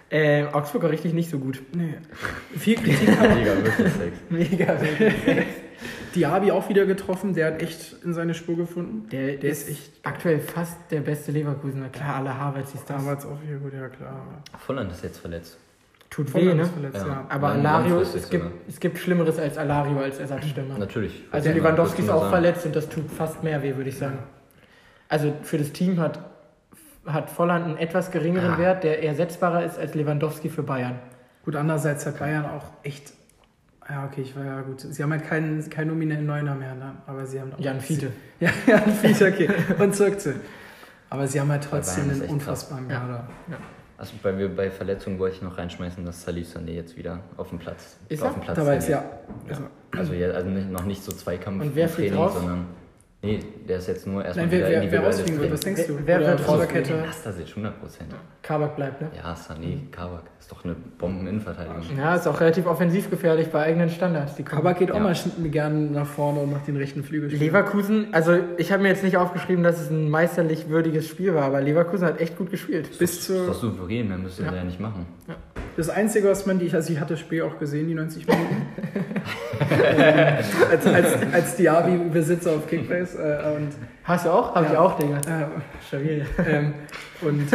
Äh, 0.10 0.46
Augsburg 0.54 0.84
war 0.84 0.90
richtig 0.92 1.14
nicht 1.14 1.30
so 1.30 1.38
gut. 1.40 1.62
nee. 1.74 1.96
Viel 2.58 2.76
Kritik 2.76 3.10
hat 3.20 3.30
Mega, 3.36 3.56
wirklich 3.58 3.94
sex. 3.94 4.18
Mega. 4.30 4.78
Diaby 6.16 6.52
auch 6.52 6.70
wieder 6.70 6.86
getroffen. 6.86 7.34
Der 7.34 7.48
hat 7.48 7.62
echt 7.62 7.96
in 8.04 8.14
seine 8.14 8.34
Spur 8.34 8.56
gefunden. 8.56 9.08
Der, 9.10 9.36
Der 9.38 9.50
ist 9.52 9.70
echt 9.70 9.92
aktuell 10.04 10.40
fast 10.40 10.78
der 10.92 11.02
beste 11.02 11.32
Leverkusener. 11.32 11.90
Klar, 11.90 12.16
alle 12.16 12.38
Harvards 12.38 12.74
ist 12.74 12.90
das. 12.90 12.98
damals 12.98 13.26
auch 13.26 13.38
hier 13.46 13.58
gut, 13.58 13.74
ja 13.74 13.88
klar. 13.90 14.26
Volland 14.66 14.92
ist 14.92 15.04
jetzt 15.04 15.20
verletzt. 15.20 15.58
Tut 16.10 16.34
weh, 16.34 16.54
ne? 16.54 16.62
ist 16.62 16.72
verletzt, 16.72 16.96
Ja. 17.02 17.08
ja. 17.08 17.26
Aber 17.28 17.50
Lang- 17.50 17.66
Alario, 17.66 18.00
es 18.00 18.30
gibt, 18.30 18.46
es 18.70 18.80
gibt 18.80 18.98
Schlimmeres 18.98 19.38
als 19.38 19.58
Alario 19.58 20.00
als 20.00 20.20
Ersatzstürmer. 20.20 20.78
Natürlich. 20.78 21.22
Also 21.32 21.50
Lewandowski 21.52 22.02
ist 22.02 22.10
auch 22.10 22.30
verletzt 22.30 22.66
und 22.66 22.76
das 22.76 22.88
tut 22.88 23.12
fast 23.12 23.44
mehr 23.44 23.62
weh, 23.62 23.76
würde 23.76 23.90
ich 23.90 23.98
sagen. 23.98 24.20
Also 25.10 25.34
für 25.44 25.58
das 25.58 25.74
Team 25.74 26.00
hat, 26.00 26.20
hat 27.08 27.30
Volland 27.30 27.66
einen 27.66 27.78
etwas 27.78 28.12
geringeren 28.12 28.54
Ah. 28.54 28.58
Wert, 28.58 28.84
der 28.84 29.04
ersetzbarer 29.04 29.64
ist 29.66 29.80
als 29.80 29.96
Lewandowski 29.96 30.50
für 30.50 30.64
Bayern. 30.64 31.00
Gut, 31.46 31.56
andererseits 31.56 32.06
hat 32.06 32.20
Bayern 32.20 32.46
auch 32.46 32.66
echt. 32.84 33.14
Ja, 33.90 34.06
okay, 34.06 34.22
ich 34.22 34.36
war 34.36 34.44
ja 34.44 34.62
gut. 34.62 34.82
Sie 34.82 35.02
haben 35.02 35.12
halt 35.12 35.24
keinen, 35.26 35.70
keinen 35.70 35.88
nominellen 35.88 36.26
Neuner 36.26 36.56
mehr, 36.56 36.76
ne? 36.76 36.96
aber 37.06 37.26
sie 37.26 37.40
haben 37.40 37.54
auch. 37.54 37.60
Jan 37.60 37.80
Fiete. 37.80 38.12
Ja, 38.40 38.50
Jan 38.68 38.92
Fiete, 38.92 39.28
okay. 39.28 39.50
Und 39.80 39.96
Zirkze. 39.96 40.36
Aber 41.10 41.26
sie 41.26 41.40
haben 41.40 41.50
halt 41.50 41.64
trotzdem 41.64 42.10
ist 42.12 42.22
einen 42.22 42.32
unfassbaren 42.32 42.90
Ja. 42.90 43.00
Kader. 43.00 43.28
Also 43.98 44.14
bei, 44.22 44.38
wir 44.38 44.54
bei 44.54 44.70
Verletzungen 44.70 45.18
wollte 45.20 45.38
ich 45.38 45.42
noch 45.42 45.58
reinschmeißen, 45.58 46.06
dass 46.06 46.22
Salif 46.22 46.54
Sané 46.54 46.72
jetzt 46.72 46.98
wieder 46.98 47.22
auf 47.38 47.50
dem 47.50 47.58
Platz 47.60 47.98
Ist 48.10 48.22
auf 48.22 48.30
er? 48.30 48.34
dem 48.34 48.42
Platz 48.42 48.58
Dabei 48.58 48.78
ist 48.78 48.86
trainiert. 48.88 49.06
ja. 49.48 49.50
Also, 49.50 49.64
Also, 49.98 50.14
ja, 50.14 50.30
also 50.32 50.50
noch 50.50 50.84
nicht 50.86 51.02
so 51.04 51.12
Zweikampf 51.14 51.64
Und 51.64 51.76
wer 51.76 51.88
im 51.88 51.94
Training, 51.96 52.30
sondern 52.30 52.66
nee, 53.22 53.40
der 53.68 53.78
ist 53.78 53.88
jetzt 53.88 54.06
nur 54.08 54.24
erstmal 54.24 54.46
nein, 54.48 54.52
wer, 54.60 54.70
wieder 54.70 54.82
wer, 54.84 54.92
wer 54.92 55.04
rausfliegen 55.06 55.40
wird, 55.42 55.52
was 55.54 55.60
denkst 55.62 55.88
du? 55.88 55.94
Wer- 56.06 56.20
wer 56.20 56.28
wird 56.30 56.40
Vorderkette? 56.42 56.94
Nastasic, 56.94 57.50
100 57.50 57.80
Prozent. 57.80 58.16
Kabak 58.42 58.76
bleibt, 58.76 59.02
ne? 59.02 59.10
Ja, 59.18 59.34
Sané, 59.34 59.90
Kabak. 59.92 60.24
Ist 60.40 60.52
doch 60.52 60.64
eine 60.64 60.76
Bombeninnenverteidigung. 60.98 61.82
Ja, 61.98 62.16
ist 62.16 62.26
auch 62.28 62.40
relativ 62.40 62.66
offensiv 62.68 63.10
gefährlich 63.10 63.50
bei 63.50 63.64
eigenen 63.64 63.90
Standards. 63.90 64.36
Die. 64.36 64.44
Kabak 64.44 64.80
geht 64.80 64.92
auch 64.92 64.96
Ja. 64.98 65.04
mal 65.04 65.12
schn- 65.14 65.50
gerne 65.50 65.78
nach 65.92 66.06
vorne 66.08 66.40
und 66.40 66.52
macht 66.52 66.68
den 66.68 66.78
rechten 66.78 67.04
Flügel. 67.04 67.30
Leverkusen, 67.30 68.08
also 68.14 68.38
ich 68.58 68.72
habe 68.72 68.84
mir 68.84 68.90
jetzt 68.90 69.04
nicht 69.04 69.18
aufgeschrieben, 69.18 69.64
dass 69.64 69.82
es 69.82 69.90
ein 69.90 70.10
meisterlich 70.10 70.70
würdiges 70.70 71.08
Spiel 71.08 71.34
war, 71.36 71.44
aber 71.44 71.60
Leverkusen 71.60 72.06
hat 72.08 72.22
echt 72.22 72.38
gut 72.38 72.50
gespielt. 72.52 72.88
Bis 72.98 73.02
Ist 73.02 73.24
zur, 73.26 73.48
doch 73.48 73.54
souverän, 73.56 74.08
mehr 74.08 74.18
müsst 74.18 74.40
ihr 74.40 74.46
Ja. 74.46 74.56
ja 74.56 74.64
nicht 74.64 74.80
machen. 74.80 75.06
Das 75.78 75.90
Einzige, 75.90 76.28
was 76.28 76.46
man, 76.46 76.60
die, 76.60 76.74
also 76.74 76.92
ich 76.92 77.00
hatte 77.00 77.14
das 77.14 77.20
Spiel 77.22 77.44
auch 77.44 77.58
gesehen, 77.60 77.88
die 77.88 77.94
90 77.94 78.28
Minuten. 78.28 78.66
als, 80.72 80.86
als, 80.88 81.08
als 81.34 81.56
Diaby-Besitzer 81.56 82.52
auf 82.52 82.68
Kickbase. 82.68 83.18
Äh, 83.18 83.56
und, 83.56 83.70
Hast 84.04 84.26
du 84.26 84.30
auch? 84.32 84.56
Hab 84.56 84.66
ich 84.66 84.72
Ja. 84.74 84.80
auch, 84.80 84.98
Digga. 84.98 85.18
äh, 85.18 85.46
Stabil. 85.88 86.26
ähm, 86.48 86.74
und, 87.22 87.48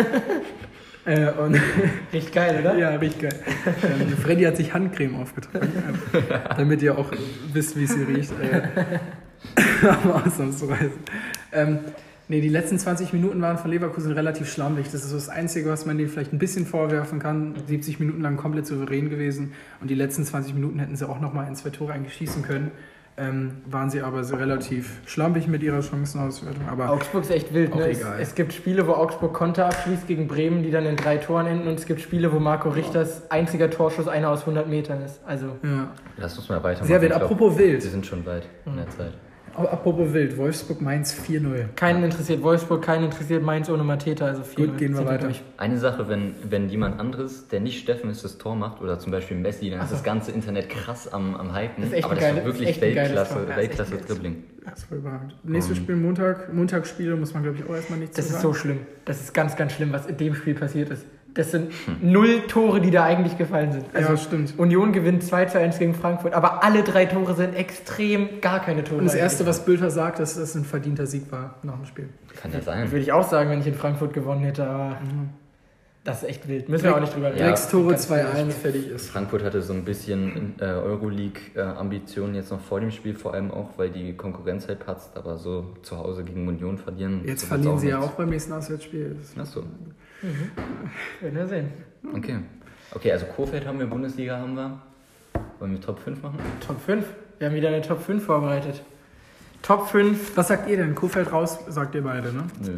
äh, 1.05 1.31
und 1.33 1.61
Richtig 2.13 2.33
geil, 2.33 2.59
oder? 2.61 2.77
Ja, 2.77 2.91
richtig 2.91 3.23
geil. 3.23 3.41
Ähm, 3.83 4.17
Freddy 4.17 4.45
hat 4.45 4.57
sich 4.57 4.73
Handcreme 4.73 5.17
aufgetragen, 5.21 5.69
ähm, 6.15 6.23
damit 6.57 6.83
ihr 6.83 6.97
auch 6.97 7.11
wisst, 7.53 7.77
wie 7.77 7.85
es 7.85 7.95
hier 7.95 8.07
riecht. 8.09 8.33
Äh, 8.41 8.63
aber 9.89 10.25
ausnahmsweise. 10.27 10.93
Ähm, 11.53 11.81
nee, 12.33 12.41
die 12.41 12.49
letzten 12.49 12.79
20 12.79 13.13
Minuten 13.13 13.43
waren 13.43 13.59
von 13.59 13.71
Leverkusen 13.71 14.11
relativ 14.13 14.51
schlampig. 14.51 14.87
Das 14.87 15.03
ist 15.05 15.11
so 15.11 15.17
das 15.17 15.29
Einzige, 15.29 15.69
was 15.69 15.85
man 15.85 15.99
denen 15.99 16.09
vielleicht 16.09 16.33
ein 16.33 16.39
bisschen 16.39 16.65
vorwerfen 16.67 17.19
kann. 17.19 17.55
70 17.67 18.01
Minuten 18.01 18.23
lang 18.23 18.39
komplett 18.39 18.67
souverän 18.67 19.11
gewesen 19.11 19.53
und 19.83 19.91
die 19.91 19.95
letzten 19.95 20.25
20 20.25 20.55
Minuten 20.55 20.79
hätten 20.79 20.97
sie 20.97 21.07
auch 21.09 21.21
nochmal 21.21 21.45
ein, 21.45 21.55
zwei 21.55 21.69
Tore 21.71 21.93
eigentlich 21.93 22.15
schießen 22.15 22.43
können. 22.43 22.71
Ähm, 23.19 23.57
waren 23.67 23.91
sie 23.91 24.01
aber 24.01 24.25
so 24.25 24.37
relativ 24.37 25.01
schlampig 25.05 25.47
mit 25.47 25.63
ihrer 25.63 25.83
Chancenauswertung. 25.83 26.67
Aber 26.71 26.89
Augsburg 26.89 27.25
ist 27.25 27.31
echt 27.31 27.53
wild, 27.53 27.75
ne? 27.75 27.91
Es, 27.91 28.01
egal. 28.01 28.17
es 28.19 28.35
gibt 28.35 28.55
Spiele, 28.55 28.87
wo 28.87 28.93
Augsburg 28.93 29.35
Konter 29.35 29.67
abschließt 29.67 30.07
gegen 30.07 30.27
Bremen, 30.29 30.63
die 30.63 30.71
dann 30.71 30.87
in 30.87 30.97
drei 30.97 31.19
Toren 31.19 31.45
enden 31.47 31.69
und 31.69 31.79
es 31.79 31.85
gibt 31.85 32.01
Spiele, 32.01 32.33
wo 32.33 32.39
Marco 32.39 32.71
Richters 32.71 33.31
einziger 33.31 33.69
Torschuss 33.69 34.09
einer 34.09 34.31
aus 34.31 34.41
100 34.41 34.67
Metern 34.67 35.03
ist. 35.03 35.21
Also 35.27 35.49
ja. 35.63 35.93
Lass 36.17 36.39
uns 36.39 36.49
mal 36.49 36.63
weitermachen. 36.63 36.87
Sehr 36.87 37.03
wild. 37.03 37.13
Ich 37.13 37.19
glaub, 37.19 37.31
Apropos 37.31 37.59
wild. 37.59 37.83
Sie 37.83 37.91
sind 37.91 38.07
schon 38.07 38.25
weit 38.25 38.49
in 38.65 38.73
Mhm. 38.73 38.77
der 38.79 38.89
Zeit. 38.89 39.13
Apropos 39.55 40.13
wild. 40.13 40.37
Wolfsburg-Mainz 40.37 41.13
4-0. 41.15 41.75
keinen 41.77 42.05
interessiert 42.05 42.43
Wolfsburg, 42.43 42.83
keinen 42.83 43.05
interessiert 43.05 43.43
Mainz 43.43 43.69
ohne 43.69 43.85
Mateta. 43.85 44.27
Also 44.27 44.43
viel 44.45 44.69
Gut, 44.69 44.79
gehen 44.79 44.97
wir 44.97 45.05
weiter. 45.07 45.31
Eine 45.57 45.79
Sache, 45.79 46.09
wenn, 46.09 46.35
wenn 46.49 46.69
jemand 46.69 46.99
anderes, 47.01 47.49
der 47.49 47.61
nicht 47.61 47.81
Steffen 47.81 48.11
ist, 48.11 48.25
das 48.25 48.39
Tor 48.39 48.57
macht, 48.57 48.81
oder 48.81 48.99
zum 48.99 49.13
Beispiel 49.13 49.37
Messi, 49.37 49.71
dann 49.71 49.81
Ach 49.81 49.85
ist 49.85 49.93
das 49.93 50.03
ganze 50.03 50.33
Internet 50.33 50.69
krass 50.71 51.13
am, 51.13 51.35
am 51.35 51.55
Hypen. 51.55 51.83
Das 51.83 51.87
ist 51.89 51.93
echt 51.95 52.05
aber 52.05 52.15
das 52.15 52.25
geiles- 52.25 52.39
ist 52.41 52.45
wirklich 52.47 52.81
Weltklasse, 52.81 53.49
Weltklasse 53.57 53.97
Dribbling. 53.99 54.45
Das 54.65 54.79
ist 54.79 54.85
voll 54.85 54.99
überragend. 54.99 55.35
Nächstes 55.43 55.77
Um, 55.79 55.83
Spiel 55.85 55.97
Montag. 55.97 56.53
Montagsspiele 56.55 57.17
muss 57.17 57.35
man, 57.35 57.43
glaube 57.43 57.59
ich, 57.59 57.65
auch 57.69 57.75
erstmal 57.75 57.99
nichts 57.99 58.17
Das 58.17 58.27
zu 58.29 58.35
ist 58.35 58.41
sagen. 58.43 58.55
so 58.55 58.59
schlimm. 58.59 58.79
Das 59.05 59.21
ist 59.21 59.35
ganz, 59.35 59.57
ganz 59.57 59.73
schlimm, 59.73 59.93
was 59.93 60.07
in 60.07 60.17
dem 60.17 60.35
Spiel 60.35 60.55
passiert 60.55 60.91
ist. 60.91 61.05
Das 61.35 61.51
sind 61.51 61.73
Hm. 61.87 62.13
null 62.13 62.43
Tore, 62.47 62.81
die 62.81 62.91
da 62.91 63.05
eigentlich 63.05 63.39
gefallen 63.39 63.73
sind. 63.73 63.87
Also 63.95 64.11
ja, 64.11 64.17
stimmt. 64.17 64.55
Union 64.59 64.93
gewinnt 64.93 65.23
2 65.23 65.47
zu 65.47 65.59
1 65.59 65.79
gegen 65.79 65.95
Frankfurt, 65.95 66.35
aber 66.35 66.63
alle 66.63 66.83
drei 66.83 67.07
Tore 67.07 67.35
sind 67.35 67.55
extrem 67.55 68.41
gar 68.41 68.61
keine 68.61 68.85
Tore. 68.85 68.99
Und 69.01 69.07
das 69.07 69.15
Erste, 69.15 69.47
was 69.47 69.65
Bülter 69.65 69.91
sagt, 69.91 70.19
dass 70.19 70.37
das 70.37 70.55
ein 70.55 70.65
verdienter 70.65 71.07
Sieg 71.07 71.33
war 71.33 71.55
nach 71.63 71.77
dem 71.77 71.87
Spiel. 71.87 72.09
Kann 72.41 72.53
ja 72.53 72.61
sein. 72.61 72.91
Würde 72.91 73.01
ich 73.03 73.13
auch 73.13 73.27
sagen, 73.29 73.49
wenn 73.51 73.61
ich 73.61 73.67
in 73.67 73.75
Frankfurt 73.75 74.13
gewonnen 74.13 74.43
hätte, 74.45 74.67
aber 74.67 74.99
das 76.05 76.23
ist 76.23 76.29
echt 76.29 76.49
wild. 76.49 76.69
Müssen 76.69 76.85
wir 76.85 76.97
auch 76.97 77.01
nicht 77.01 77.15
drüber 77.15 77.29
reden. 77.29 77.39
Ja. 77.39 77.47
Sechs 77.47 77.69
Tore, 77.71 77.91
Ganz 77.91 78.11
2-1, 78.11 78.51
fertig 78.51 78.89
ist. 78.91 79.09
Frankfurt 79.11 79.43
hatte 79.45 79.63
so 79.63 79.73
ein 79.73 79.85
bisschen 79.85 80.55
äh, 80.61 80.65
Euroleague-Ambitionen 80.65 82.35
jetzt 82.35 82.51
noch 82.51 82.61
vor 82.61 82.81
dem 82.81 82.91
Spiel, 82.91 83.15
vor 83.15 83.35
allem 83.35 83.51
auch, 83.51 83.71
weil 83.77 83.91
die 83.91 84.15
Konkurrenz 84.17 84.69
halt 84.69 84.81
patzt, 84.85 85.17
aber 85.17 85.39
so 85.39 85.75
zu 85.83 85.97
Hause 85.97 86.25
gegen 86.25 86.47
Union 86.49 86.77
verlieren. 86.79 87.23
Jetzt 87.25 87.45
verlieren 87.45 87.79
sie 87.79 87.89
ja 87.89 88.01
auch 88.01 88.11
beim 88.13 88.31
nächsten 88.31 88.53
Auswärtsspiel. 88.53 89.17
Das- 89.37 89.55
Achso, 90.23 91.25
Werden 91.25 91.37
wir 91.37 91.47
sehen. 91.47 91.71
okay. 92.15 92.39
Okay, 92.95 93.13
also 93.13 93.27
Kofeld 93.27 93.67
haben 93.67 93.79
wir, 93.79 93.87
Bundesliga 93.87 94.39
haben 94.39 94.55
wir. 94.55 94.81
Wollen 95.59 95.73
wir 95.73 95.81
Top 95.81 95.99
5 95.99 96.23
machen? 96.23 96.39
Top 96.67 96.81
5. 96.81 97.05
Wir 97.39 97.49
haben 97.49 97.55
wieder 97.55 97.69
eine 97.69 97.81
Top 97.81 98.03
5 98.03 98.23
vorbereitet. 98.25 98.83
Top 99.63 99.89
5. 99.89 100.37
Was 100.37 100.49
sagt 100.49 100.69
ihr 100.69 100.77
denn? 100.77 100.95
Kofeld 100.95 101.33
raus, 101.33 101.59
sagt 101.69 101.95
ihr 101.95 102.03
beide, 102.03 102.33
ne? 102.33 102.45
Nö. 102.61 102.73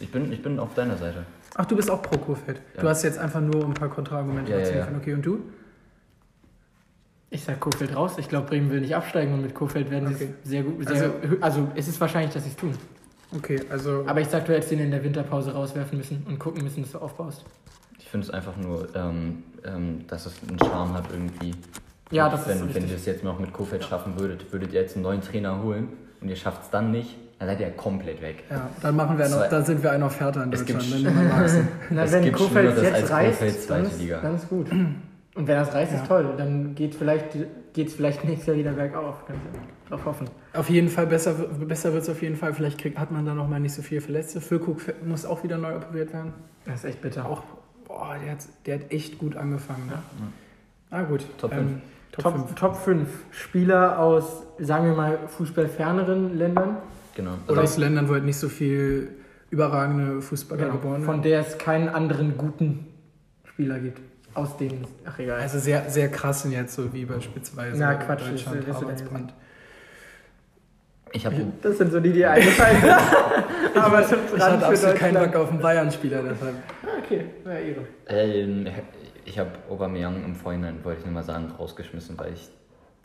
Ich 0.00 0.10
bin, 0.10 0.30
ich 0.32 0.42
bin 0.42 0.58
auf 0.58 0.74
deiner 0.74 0.96
Seite. 0.98 1.24
Ach, 1.54 1.64
du 1.64 1.76
bist 1.76 1.90
auch 1.90 2.02
pro 2.02 2.18
Kofeld. 2.18 2.60
Du 2.76 2.82
Ja. 2.82 2.90
hast 2.90 3.02
jetzt 3.04 3.18
einfach 3.18 3.40
nur 3.40 3.64
ein 3.64 3.74
paar 3.74 3.88
Kontraargumente 3.88 4.50
Ja, 4.52 4.58
ja, 4.58 4.64
dazu 4.64 4.74
ja. 4.74 4.80
liefern. 4.84 4.96
Okay, 5.00 5.14
und 5.14 5.24
du? 5.24 5.40
Ich 7.30 7.44
sag 7.44 7.58
Kofeld 7.60 7.96
raus. 7.96 8.18
Ich 8.18 8.28
glaube, 8.28 8.48
Bremen 8.48 8.70
will 8.70 8.80
nicht 8.82 8.94
absteigen 8.94 9.32
und 9.32 9.40
mit 9.42 9.54
Kofeld 9.54 9.90
werden 9.90 10.08
sie 10.08 10.24
Okay. 10.24 10.34
es 10.44 10.50
sehr 10.50 10.62
gut. 10.64 10.86
Sehr, 10.86 11.12
also, 11.22 11.36
also 11.40 11.68
es 11.74 11.88
ist 11.88 11.98
wahrscheinlich, 12.00 12.34
dass 12.34 12.44
sie 12.44 12.50
es 12.50 12.56
tun. 12.56 12.74
Okay, 13.36 13.60
also 13.70 14.04
Aber 14.06 14.20
ich 14.20 14.28
sag, 14.28 14.44
du 14.46 14.52
hättest 14.54 14.70
den 14.72 14.80
in 14.80 14.90
der 14.90 15.02
Winterpause 15.02 15.52
rauswerfen 15.52 15.98
müssen 15.98 16.24
und 16.28 16.38
gucken 16.38 16.62
müssen, 16.62 16.82
dass 16.82 16.92
du 16.92 16.98
aufbaust. 16.98 17.44
Ich 17.98 18.08
finde 18.08 18.26
es 18.26 18.32
einfach 18.32 18.56
nur, 18.56 18.88
ähm, 18.94 19.42
ähm, 19.64 20.04
dass 20.08 20.26
es 20.26 20.34
einen 20.46 20.58
Charme 20.58 20.92
hat 20.94 21.04
irgendwie. 21.12 21.54
Ja, 22.10 22.26
Und 22.26 22.32
das 22.34 22.40
ist 22.42 22.48
wenn, 22.48 22.58
wenn 22.60 22.66
richtig. 22.66 22.90
ihr 22.90 22.96
es 22.96 23.06
jetzt 23.06 23.24
noch 23.24 23.38
mit 23.38 23.52
Kofeld 23.54 23.84
schaffen 23.84 24.18
würdet, 24.18 24.52
würdet 24.52 24.72
ihr 24.74 24.82
jetzt 24.82 24.96
einen 24.96 25.02
neuen 25.04 25.22
Trainer 25.22 25.62
holen 25.62 25.88
und 26.20 26.28
ihr 26.28 26.36
schafft 26.36 26.64
es 26.64 26.70
dann 26.70 26.90
nicht, 26.90 27.16
dann 27.38 27.48
seid 27.48 27.60
ihr 27.60 27.70
komplett 27.70 28.20
weg. 28.20 28.44
ja, 28.50 28.68
dann 28.82 28.96
machen 28.96 29.16
wir 29.16 29.28
noch, 29.28 29.48
dann 29.48 29.64
sind 29.64 29.82
wir 29.82 29.92
ein 29.92 30.02
Offerte 30.02 30.40
in 30.40 30.52
Es 30.52 30.64
gibt 30.64 30.80
Deutschland, 30.82 31.04
wenn. 31.06 31.68
Na, 31.90 32.04
Es 32.04 32.12
wenn 32.12 32.22
gibt 32.24 32.36
Kofeld 32.36 32.76
jetzt 32.76 32.94
als 32.94 33.10
reißt, 33.10 33.40
dann 33.42 33.50
zweite 33.50 33.86
ist, 33.86 33.98
Liga. 34.00 34.20
dann 34.20 34.36
ist 34.36 34.48
gut. 34.50 34.70
Und 34.70 34.96
wenn 35.34 35.46
das 35.56 35.72
reißt, 35.72 35.92
Ja. 35.92 35.98
ist 36.02 36.06
toll. 36.06 36.34
Dann 36.36 36.74
geht 36.74 36.94
vielleicht, 36.94 37.34
geht's 37.72 37.94
vielleicht 37.94 38.24
nächstes 38.24 38.46
Jahr 38.46 38.56
wieder 38.56 38.72
bergauf. 38.72 39.24
Kannst 39.26 39.42
du 39.44 39.88
drauf 39.90 40.04
hoffen. 40.04 40.28
Auf 40.54 40.68
jeden 40.70 40.88
Fall, 40.88 41.06
besser, 41.06 41.32
besser 41.34 41.92
wird 41.92 42.02
es 42.02 42.08
auf 42.08 42.22
jeden 42.22 42.36
Fall. 42.36 42.54
Vielleicht 42.54 42.78
kriegt, 42.78 42.98
hat 42.98 43.10
man 43.10 43.24
da 43.26 43.34
noch 43.34 43.48
mal 43.48 43.60
nicht 43.60 43.74
so 43.74 43.82
viele 43.82 44.00
Verletzte. 44.00 44.40
Füllkrug 44.40 44.80
muss 45.04 45.24
auch 45.24 45.42
wieder 45.42 45.58
neu 45.58 45.76
operiert 45.76 46.12
werden. 46.12 46.32
Das 46.64 46.76
ist 46.76 46.84
echt 46.84 47.00
bitter. 47.02 47.26
Auch, 47.26 47.42
boah, 47.86 48.16
der 48.22 48.32
hat, 48.32 48.38
der 48.66 48.74
hat 48.80 48.92
echt 48.92 49.18
gut 49.18 49.36
angefangen. 49.36 49.86
Ne? 49.86 50.02
Ah, 50.90 51.02
gut. 51.02 51.24
Top 51.38 51.52
ähm, 51.52 51.80
Top, 52.12 52.24
Top, 52.24 52.34
5. 52.34 52.54
Top 52.54 52.76
5 52.76 53.08
Spieler 53.30 53.98
aus, 53.98 54.42
sagen 54.58 54.84
wir 54.84 54.94
mal, 54.94 55.18
fußballferneren 55.28 56.36
Ländern, 56.36 56.76
Genau. 57.14 57.32
Oder 57.46 57.60
Also, 57.60 57.62
aus 57.62 57.76
Ländern, 57.78 58.08
wo 58.08 58.12
halt 58.14 58.24
nicht 58.24 58.36
so 58.38 58.48
viel 58.48 59.10
überragende 59.50 60.22
Fußballer 60.22 60.62
genau, 60.62 60.74
geboren 60.76 61.02
von 61.02 61.16
werden. 61.16 61.22
der 61.22 61.40
es 61.40 61.58
keinen 61.58 61.88
anderen 61.88 62.38
guten 62.38 62.86
Spieler 63.44 63.78
gibt. 63.80 64.00
Aus 64.34 64.56
denen, 64.56 64.86
ach 65.04 65.18
egal. 65.18 65.40
Also 65.40 65.58
sehr, 65.58 65.90
sehr 65.90 66.08
krassen 66.10 66.52
jetzt, 66.52 66.74
so 66.74 66.92
wie 66.94 67.04
beispielsweise 67.04 67.78
Na, 67.78 67.94
Quatsch, 67.94 68.20
das 68.20 68.28
Deutschland, 68.30 68.66
dann 68.68 68.76
Arbeitsbrand. 68.76 69.34
ich 71.12 71.26
habe 71.26 71.36
das 71.60 71.78
sind 71.78 71.92
so 71.92 72.00
die, 72.00 72.12
die 72.12 72.24
eingefallen 72.24 72.80
sind. 72.80 72.92
Aber 73.82 74.06
zum 74.06 74.18
Ich 74.34 74.42
hatte 74.42 74.66
absolut 74.66 74.96
keinen. 74.96 75.24
Bock 75.24 75.36
auf 75.36 75.50
einen 75.50 75.60
Bayern-Spieler, 75.60 76.22
deshalb. 76.22 76.54
Okay, 77.04 77.24
na 77.44 77.58
Ehre. 77.58 77.80
ähm, 78.08 78.66
ich 79.24 79.38
hab 79.38 79.70
Aubameyang 79.70 80.24
im 80.24 80.34
Vorhinein, 80.34 80.78
wollte 80.82 81.00
ich 81.00 81.04
nur 81.06 81.14
mal 81.14 81.22
sagen, 81.22 81.52
rausgeschmissen, 81.58 82.18
weil 82.18 82.32
ich 82.32 82.50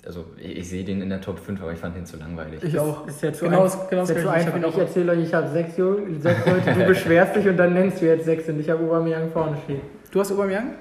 Also 0.05 0.25
ich, 0.37 0.57
ich 0.59 0.69
sehe 0.69 0.85
den 0.85 1.01
in 1.01 1.09
der 1.09 1.19
Top 1.19 1.39
5, 1.39 1.61
aber 1.61 1.73
ich 1.73 1.79
fand 1.79 1.95
den 1.97 2.05
zu 2.05 2.17
langweilig. 2.17 2.63
Ich 2.63 2.79
auch. 2.79 3.05
Ist 3.05 3.21
ja 3.21 3.33
zu, 3.33 3.45
Genau 3.45 3.65
ein, 3.65 3.71
genau 3.89 4.03
ist 4.03 4.09
ja 4.09 4.15
zu. 4.15 4.21
Ich 4.21 4.27
hab 4.47 4.69
Ich, 4.69 4.77
erzähle 4.77 5.11
euch, 5.11 5.19
ich 5.19 5.33
habe 5.33 5.49
sechs, 5.49 5.75
sechs 5.75 6.45
Leute, 6.45 6.73
du 6.73 6.85
beschwerst 6.85 7.35
dich 7.35 7.47
und 7.49 7.57
dann 7.57 7.73
nennst 7.73 8.01
du 8.01 8.05
jetzt 8.05 8.23
sechs 8.25 8.47
und 8.47 8.59
ich 8.61 8.69
habe 8.69 8.83
Aubameyang 8.85 9.29
vorne 9.31 9.57
stehen. 9.65 9.81
Du 10.11 10.21
hast 10.21 10.31
Aubameyang? 10.31 10.75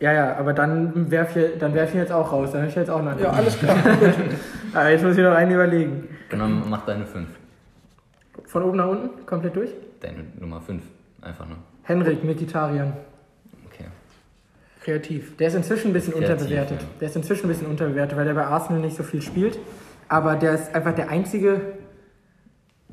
Ja, 0.00 0.12
ja, 0.14 0.36
aber 0.36 0.54
dann 0.54 1.10
werf 1.10 1.36
ich, 1.36 1.58
dann 1.58 1.74
werf 1.74 1.90
ich 1.90 1.94
ihn 1.96 2.00
jetzt 2.00 2.12
auch 2.12 2.32
raus. 2.32 2.50
Dann 2.52 2.62
habe 2.62 2.70
ich 2.70 2.76
jetzt 2.76 2.88
auch 2.90 3.02
noch 3.02 3.10
einen. 3.12 3.20
Ja, 3.22 3.30
alles 3.30 3.58
klar. 3.58 3.76
Aber 4.72 4.88
jetzt 4.88 5.04
muss 5.04 5.16
ich 5.16 5.22
noch 5.22 5.32
einen 5.34 5.52
überlegen. 5.52 6.08
Genau, 6.30 6.46
mach 6.48 6.86
deine 6.86 7.04
5. 7.04 7.28
Von 8.46 8.62
oben 8.62 8.76
nach 8.78 8.86
unten, 8.88 9.26
komplett 9.26 9.54
durch. 9.56 9.70
Deine 10.00 10.24
Nummer 10.38 10.60
5. 10.62 10.82
Einfach 11.20 11.46
nur. 11.46 11.58
Henrik 11.82 12.24
Mkhitaryan. 12.24 12.94
Okay. 13.66 13.84
Kreativ. 14.82 15.36
Der 15.36 15.48
ist 15.48 15.54
inzwischen 15.54 15.88
ein 15.90 15.92
bisschen 15.92 16.14
Kreativ, 16.14 16.30
unterbewertet. 16.30 16.80
ja. 16.80 16.86
Der 17.00 17.08
ist 17.08 17.16
inzwischen 17.16 17.44
ein 17.46 17.48
bisschen 17.48 17.66
unterbewertet, 17.66 18.16
weil 18.16 18.24
der 18.24 18.34
bei 18.34 18.44
Arsenal 18.46 18.80
nicht 18.80 18.96
so 18.96 19.02
viel 19.02 19.20
spielt. 19.20 19.58
Aber 20.08 20.36
der 20.36 20.54
ist 20.54 20.74
einfach 20.74 20.94
der 20.94 21.10
einzige, 21.10 21.60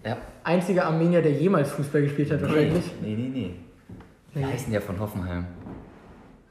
Ja. 0.03 0.17
einzige 0.43 0.83
Armenier, 0.83 1.21
der 1.21 1.31
jemals 1.31 1.71
Fußball 1.71 2.01
gespielt 2.01 2.31
hat, 2.31 2.41
wahrscheinlich. 2.41 2.91
Nee, 3.01 3.15
nee, 3.15 3.29
nee. 3.33 3.55
Wie 4.33 4.39
Nee. 4.39 4.45
heißen 4.51 4.71
der 4.73 4.81
von 4.81 4.99
Hoffenheim? 4.99 5.45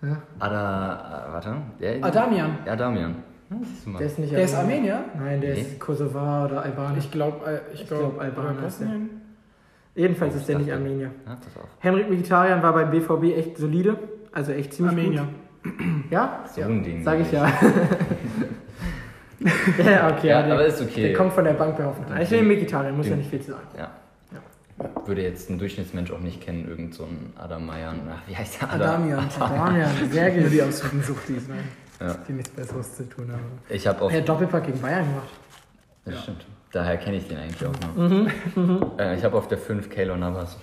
Ja. 0.03 0.22
Ada, 0.38 1.26
äh, 1.28 1.32
warte. 1.32 1.57
Der, 1.80 2.05
Adamian. 2.05 2.59
Ja, 2.66 2.76
Damian. 2.76 3.14
Hm, 3.49 3.64
siehst 3.64 3.86
du 3.86 3.90
mal. 3.90 3.99
Der 3.99 4.07
ist 4.09 4.18
nicht 4.18 4.32
Der 4.32 4.42
ist 4.42 4.55
Armenier? 4.55 5.05
Nein, 5.18 5.40
der 5.40 5.55
Nee. 5.55 5.61
ist 5.61 5.78
Kosovar 5.80 6.47
oder 6.47 6.62
Albaner. 6.62 6.99
Ich 6.99 7.11
glaube, 7.11 7.62
ich 7.72 7.80
Ich 7.82 7.86
glaube, 7.88 8.03
glaub, 8.14 8.20
Albaner 8.20 8.66
ist 8.66 8.80
der. 8.80 8.88
Jedenfalls 9.94 10.34
ist 10.34 10.49
der 10.49 10.57
Ich 10.57 10.62
nicht 10.66 10.74
Armenier. 10.74 11.11
Ja. 11.26 11.36
Henrik 11.78 12.11
Mkhitaryan 12.11 12.62
war 12.62 12.72
beim 12.74 12.90
BVB 12.90 13.34
echt 13.36 13.57
solide. 13.57 13.97
Also 14.32 14.53
echt 14.53 14.74
ziemlich 14.74 14.97
Armenier. 14.97 15.26
gut. 15.62 15.72
Ja? 16.11 16.44
So 16.55 16.62
ein 16.62 16.82
Ding. 16.82 17.03
Sag 17.03 17.20
ich 17.20 17.32
ja. 17.32 17.47
ja, 19.84 20.11
okay. 20.11 20.28
Ja, 20.28 20.42
der, 20.42 20.53
aber 20.55 20.66
ist 20.66 20.80
okay. 20.82 21.03
Der 21.09 21.12
kommt 21.14 21.32
von 21.32 21.44
der 21.44 21.53
Bank 21.55 21.76
bei 21.76 21.84
Hoffenheim. 21.84 22.20
Ich 22.22 22.30
nehme 22.30 22.55
Mkhitaryan, 22.55 22.97
muss 22.97 23.09
ja 23.09 23.16
nicht 23.16 23.30
viel 23.30 23.40
zu 23.40 23.53
sagen. 23.53 23.66
Ja. 23.78 23.90
Würde 25.07 25.22
jetzt 25.22 25.49
ein 25.49 25.59
Durchschnittsmensch 25.59 26.11
auch 26.11 26.20
nicht 26.20 26.41
kennen, 26.43 26.68
irgend 26.68 26.95
so 26.95 27.05
ein 27.05 27.33
Adamayan. 27.37 28.01
Ach, 28.12 28.29
wie 28.29 28.37
heißt 28.37 28.61
der? 28.61 28.72
Adam? 28.72 28.91
Adamian. 29.05 29.29
Damian, 29.39 29.91
sehr 30.11 30.31
gut. 30.31 30.53
die 30.53 30.62
absoluten 30.62 31.03
Suchtis, 31.03 31.49
ne? 31.49 31.55
Ja. 31.99 32.14
die 32.29 32.33
nichts 32.35 32.51
Besseres 32.51 32.95
zu 32.95 33.09
tun 33.09 33.33
haben. 33.33 33.43
Ich 33.70 33.87
habe 33.87 34.03
auf. 34.03 34.12
Er 34.12 34.18
hat 34.20 34.29
Doppelpack 34.29 34.66
gegen 34.66 34.81
Bayern 34.83 35.07
gemacht. 35.09 35.29
Das 36.05 36.22
stimmt. 36.24 36.45
Daher 36.72 36.99
kenne 36.99 37.16
ich 37.16 37.27
den 37.27 37.39
eigentlich 37.39 37.64
auch 37.66 37.97
Mhm. 37.97 38.31
noch. 38.55 38.99
Äh, 38.99 39.16
ich 39.16 39.24
habe 39.24 39.37
auf 39.39 39.49
der 39.49 39.57
5 39.59 39.89
Keylor 39.89 40.16
Navas. 40.18 40.59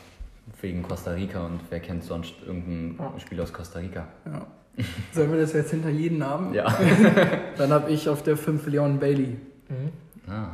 Wegen 0.62 0.84
Costa 0.84 1.12
Rica 1.12 1.46
und 1.46 1.60
wer 1.72 1.80
kennt 1.80 2.04
sonst 2.04 2.36
irgendein 2.46 2.98
Ja. 3.00 3.20
Spiel 3.20 3.42
aus 3.42 3.52
Costa 3.52 3.80
Rica? 3.80 4.08
Ja. 4.26 4.46
Sollen 5.12 5.32
wir 5.32 5.42
das 5.42 5.54
jetzt 5.54 5.72
hinter 5.72 5.90
jeden 5.90 6.20
Namen? 6.20 6.54
Ja. 6.54 6.66
Dann 7.58 7.72
habe 7.72 7.90
ich 7.92 8.08
auf 8.08 8.24
der 8.24 8.38
5 8.38 8.68
Leon 8.68 9.00
Bailey 9.00 9.38
ah. 10.30 10.50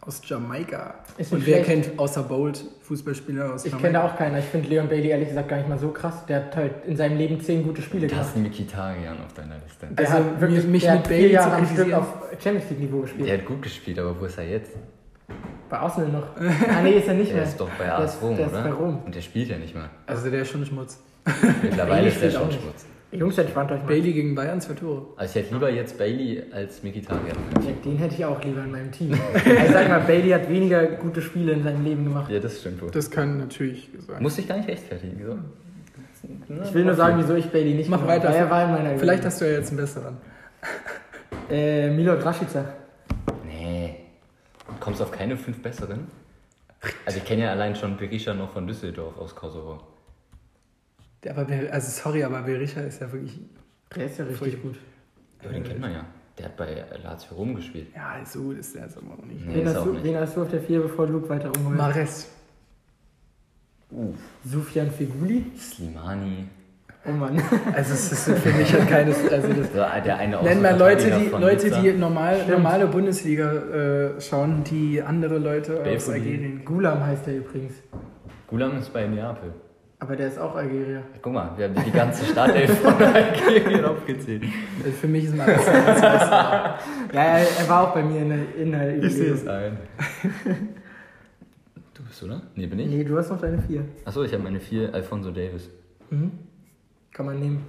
Aus 0.00 0.20
Jamaika. 0.24 0.94
Ist 1.18 1.32
Und 1.32 1.44
wer 1.46 1.64
schlecht. 1.64 1.86
kennt 1.86 1.98
außer 1.98 2.22
Bolt 2.22 2.64
Fußballspieler 2.82 3.54
aus 3.54 3.64
Ich 3.64 3.72
Jamaika? 3.72 3.88
kenne 3.88 3.98
da 3.98 4.06
auch 4.06 4.16
keinen. 4.16 4.38
Ich 4.38 4.44
finde 4.46 4.68
Leon 4.68 4.88
Bailey 4.88 5.08
ehrlich 5.08 5.28
gesagt 5.28 5.48
gar 5.48 5.56
nicht 5.56 5.68
mal 5.68 5.78
so 5.78 5.90
krass. 5.90 6.24
Der 6.26 6.36
hat 6.46 6.56
halt 6.56 6.72
in 6.86 6.96
seinem 6.96 7.18
Leben 7.18 7.40
zehn 7.40 7.62
gute 7.62 7.82
Spiele 7.82 8.06
Du 8.06 8.08
gemacht. 8.08 8.26
hast 8.26 8.34
einen 8.36 8.44
Mikitarian 8.44 9.16
auf 9.24 9.32
deiner 9.34 9.56
Liste. 9.64 9.86
Der 9.90 10.06
Also, 10.10 10.18
hat 10.30 10.40
wirklich, 10.40 10.64
mich- 10.66 10.82
der 10.82 10.92
mit 10.92 11.00
hat 11.02 11.08
Bailey 11.08 11.32
Jahre 11.32 11.56
am 11.56 11.66
Stück 11.66 11.92
auf 11.92 12.06
Champions 12.42 12.70
League 12.70 12.80
Niveau 12.80 13.00
gespielt. 13.00 13.28
Der 13.28 13.38
hat 13.38 13.44
gut 13.46 13.62
gespielt, 13.62 13.98
aber 13.98 14.18
wo 14.20 14.24
ist 14.24 14.38
er 14.38 14.44
jetzt? 14.48 14.72
Bei 15.68 15.78
Arsenal 15.78 16.10
noch. 16.10 16.26
Ah 16.40 16.82
nee, 16.82 16.92
ist 16.92 17.08
er 17.08 17.14
nicht 17.14 17.28
Der 17.30 17.36
mehr. 17.38 17.44
ist 17.44 17.60
doch 17.60 17.68
bei 17.78 17.84
Der 17.84 17.98
AS 17.98 18.18
Rom, 18.22 18.36
der 18.36 18.46
ist 18.46 18.52
oder? 18.52 18.62
bei 18.62 18.70
Rom. 18.72 19.02
Und 19.04 19.14
der 19.14 19.20
spielt 19.20 19.48
ja 19.50 19.58
nicht 19.58 19.74
mehr. 19.74 19.90
Also 20.06 20.30
der 20.30 20.40
ist 20.42 20.50
schon 20.50 20.64
Schmutz. 20.64 21.02
Mittlerweile 21.62 22.08
ist 22.08 22.22
der 22.22 22.30
schon 22.30 22.46
nicht. 22.48 22.62
Schmutz. 22.62 22.86
Jungs, 23.10 23.38
entspannt 23.38 23.72
euch 23.72 23.78
mal. 23.80 23.86
Bailey 23.86 24.12
gegen 24.12 24.34
Bayern, 24.34 24.60
zwei 24.60 24.74
Tore. 24.74 25.06
Also 25.16 25.30
ich 25.38 25.44
hätte 25.44 25.54
lieber 25.54 25.70
jetzt 25.70 25.96
Bailey 25.96 26.42
als 26.52 26.82
Mikitarian. 26.82 27.36
Ja, 27.64 27.72
den 27.84 27.96
hätte 27.96 28.14
ich 28.14 28.24
auch 28.24 28.42
lieber 28.44 28.62
in 28.64 28.70
meinem 28.70 28.92
Team. 28.92 29.12
ich 29.34 29.72
sag 29.72 29.88
mal, 29.88 30.00
Bailey 30.00 30.30
hat 30.30 30.48
weniger 30.50 30.84
gute 30.86 31.22
Spiele 31.22 31.52
in 31.52 31.62
seinem 31.62 31.84
Leben 31.84 32.04
gemacht. 32.04 32.30
Ja, 32.30 32.38
das 32.38 32.60
stimmt 32.60 32.82
wohl. 32.82 32.90
Das 32.90 33.10
kann 33.10 33.38
natürlich 33.38 33.88
sein. 34.06 34.22
Muss 34.22 34.36
ich 34.36 34.46
gar 34.46 34.58
nicht 34.58 34.68
rechtfertigen. 34.68 35.24
So. 35.24 35.38
Ich 36.64 36.74
will 36.74 36.84
nur 36.84 36.94
sagen, 36.94 37.18
wieso 37.18 37.34
ich 37.34 37.46
Bailey 37.46 37.74
nicht 37.74 37.88
Mach 37.88 38.00
genommen 38.00 38.22
weiter. 38.22 38.34
Er 38.34 38.50
war 38.50 38.64
in 38.64 38.72
meiner 38.72 38.98
Vielleicht 38.98 39.24
hast 39.24 39.40
du 39.40 39.46
ja 39.46 39.52
jetzt 39.52 39.68
einen 39.68 39.78
besseren. 39.78 40.16
äh, 41.50 41.88
Milot 41.90 42.22
Rashica. 42.22 42.64
Nee. 43.46 43.96
Kommst 44.80 45.00
du 45.00 45.04
auf 45.04 45.12
keine 45.12 45.36
fünf 45.36 45.62
besseren? 45.62 46.08
Also 47.06 47.18
ich 47.18 47.24
kenne 47.24 47.44
ja 47.44 47.50
allein 47.52 47.74
schon 47.74 47.96
Berisha 47.96 48.34
noch 48.34 48.52
von 48.52 48.66
Düsseldorf 48.66 49.16
aus 49.18 49.34
Kosovo. 49.34 49.80
Der, 51.24 51.32
aber, 51.32 51.44
Ber- 51.44 51.72
also 51.72 51.90
sorry, 51.90 52.22
aber 52.24 52.42
Berisha 52.42 52.80
ist 52.80 53.00
ja 53.00 53.10
wirklich. 53.12 53.38
Der 53.94 54.06
ist 54.06 54.18
ja 54.18 54.24
richtig 54.24 54.62
gut. 54.62 54.76
Ja, 55.42 55.50
den 55.50 55.64
kennt 55.64 55.80
man 55.80 55.92
ja. 55.92 56.04
Der 56.38 56.46
hat 56.46 56.56
bei 56.56 56.84
Lazio 57.02 57.34
Rom 57.36 57.56
gespielt. 57.56 57.88
Ja, 57.94 58.16
so 58.24 58.42
gut 58.42 58.58
ist 58.58 58.74
der 58.74 58.82
jetzt 58.84 58.96
aber 58.96 59.14
auch 59.14 59.24
nicht. 59.24 59.44
Nee, 59.46 59.56
wen, 59.56 59.66
hast 59.68 59.76
auch 59.78 59.84
du, 59.84 59.92
nicht. 59.94 60.04
wen 60.04 60.16
hast 60.16 60.36
du 60.36 60.42
auf 60.42 60.50
der 60.50 60.60
4, 60.60 60.80
bevor 60.82 61.06
Luke 61.08 61.28
weiter 61.28 61.50
umholt? 61.56 61.76
Mares. 61.76 62.28
Uh, 63.90 64.12
Sufjan 64.44 64.90
Feguli? 64.90 65.46
Slimani. 65.58 66.46
Oh 67.06 67.10
Mann. 67.12 67.40
Also 67.74 67.94
es 67.94 68.12
ist 68.12 68.24
für 68.38 68.52
mich 68.52 68.72
halt 68.72 68.88
keines. 68.88 69.16
Also 69.32 69.48
das, 69.52 69.68
So, 69.68 69.76
der 69.78 70.16
eine 70.18 70.42
Nenn 70.42 70.60
mal 70.60 70.76
Leute, 70.78 71.10
die, 71.18 71.26
Leute, 71.28 71.70
die 71.70 71.92
normal, 71.92 72.36
Stimmt. 72.36 72.50
normale 72.50 72.86
Bundesliga 72.86 73.52
äh, 73.52 74.20
schauen, 74.20 74.62
die 74.64 75.00
andere 75.02 75.38
Leute 75.38 75.80
aus. 75.80 76.08
Algerien. 76.08 76.64
Gulam 76.64 77.02
heißt 77.04 77.26
der 77.26 77.38
übrigens. 77.38 77.72
Gulam 78.46 78.76
ist 78.78 78.92
bei 78.92 79.06
Neapel. 79.06 79.52
Aber 80.00 80.14
der 80.14 80.28
ist 80.28 80.38
auch 80.38 80.54
Algerier. 80.54 81.02
Guck 81.20 81.32
mal, 81.32 81.50
wir 81.56 81.64
haben 81.68 81.74
die 81.84 81.90
ganze 81.90 82.24
Startelf 82.24 82.78
von 82.80 82.94
Algerien 83.02 83.84
aufgezählt. 83.84 84.44
Also 84.84 84.92
für 84.96 85.08
mich 85.08 85.24
ist 85.24 85.36
Mares. 85.36 85.66
Ja, 85.66 86.78
er, 87.12 87.38
er 87.58 87.68
war 87.68 87.88
auch 87.88 87.94
bei 87.94 88.02
mir 88.02 88.20
in 88.22 88.28
der, 88.28 88.54
in 88.56 88.72
der 88.72 88.96
Überlegung. 88.96 89.48
ein. 89.48 89.78
Du 91.94 92.04
bist, 92.04 92.22
oder? 92.22 92.42
Nee, 92.54 92.66
bin 92.66 92.78
ich? 92.78 92.86
Nee, 92.86 93.02
du 93.02 93.18
hast 93.18 93.30
noch 93.30 93.40
deine 93.40 93.60
4. 93.60 93.84
Achso, 94.04 94.22
ich 94.22 94.32
habe 94.32 94.44
meine 94.44 94.60
vier 94.60 94.94
Alfonso 94.94 95.32
Davis. 95.32 95.68
Mhm. 96.10 96.30
Kann 97.12 97.26
man 97.26 97.40
nehmen. 97.40 97.66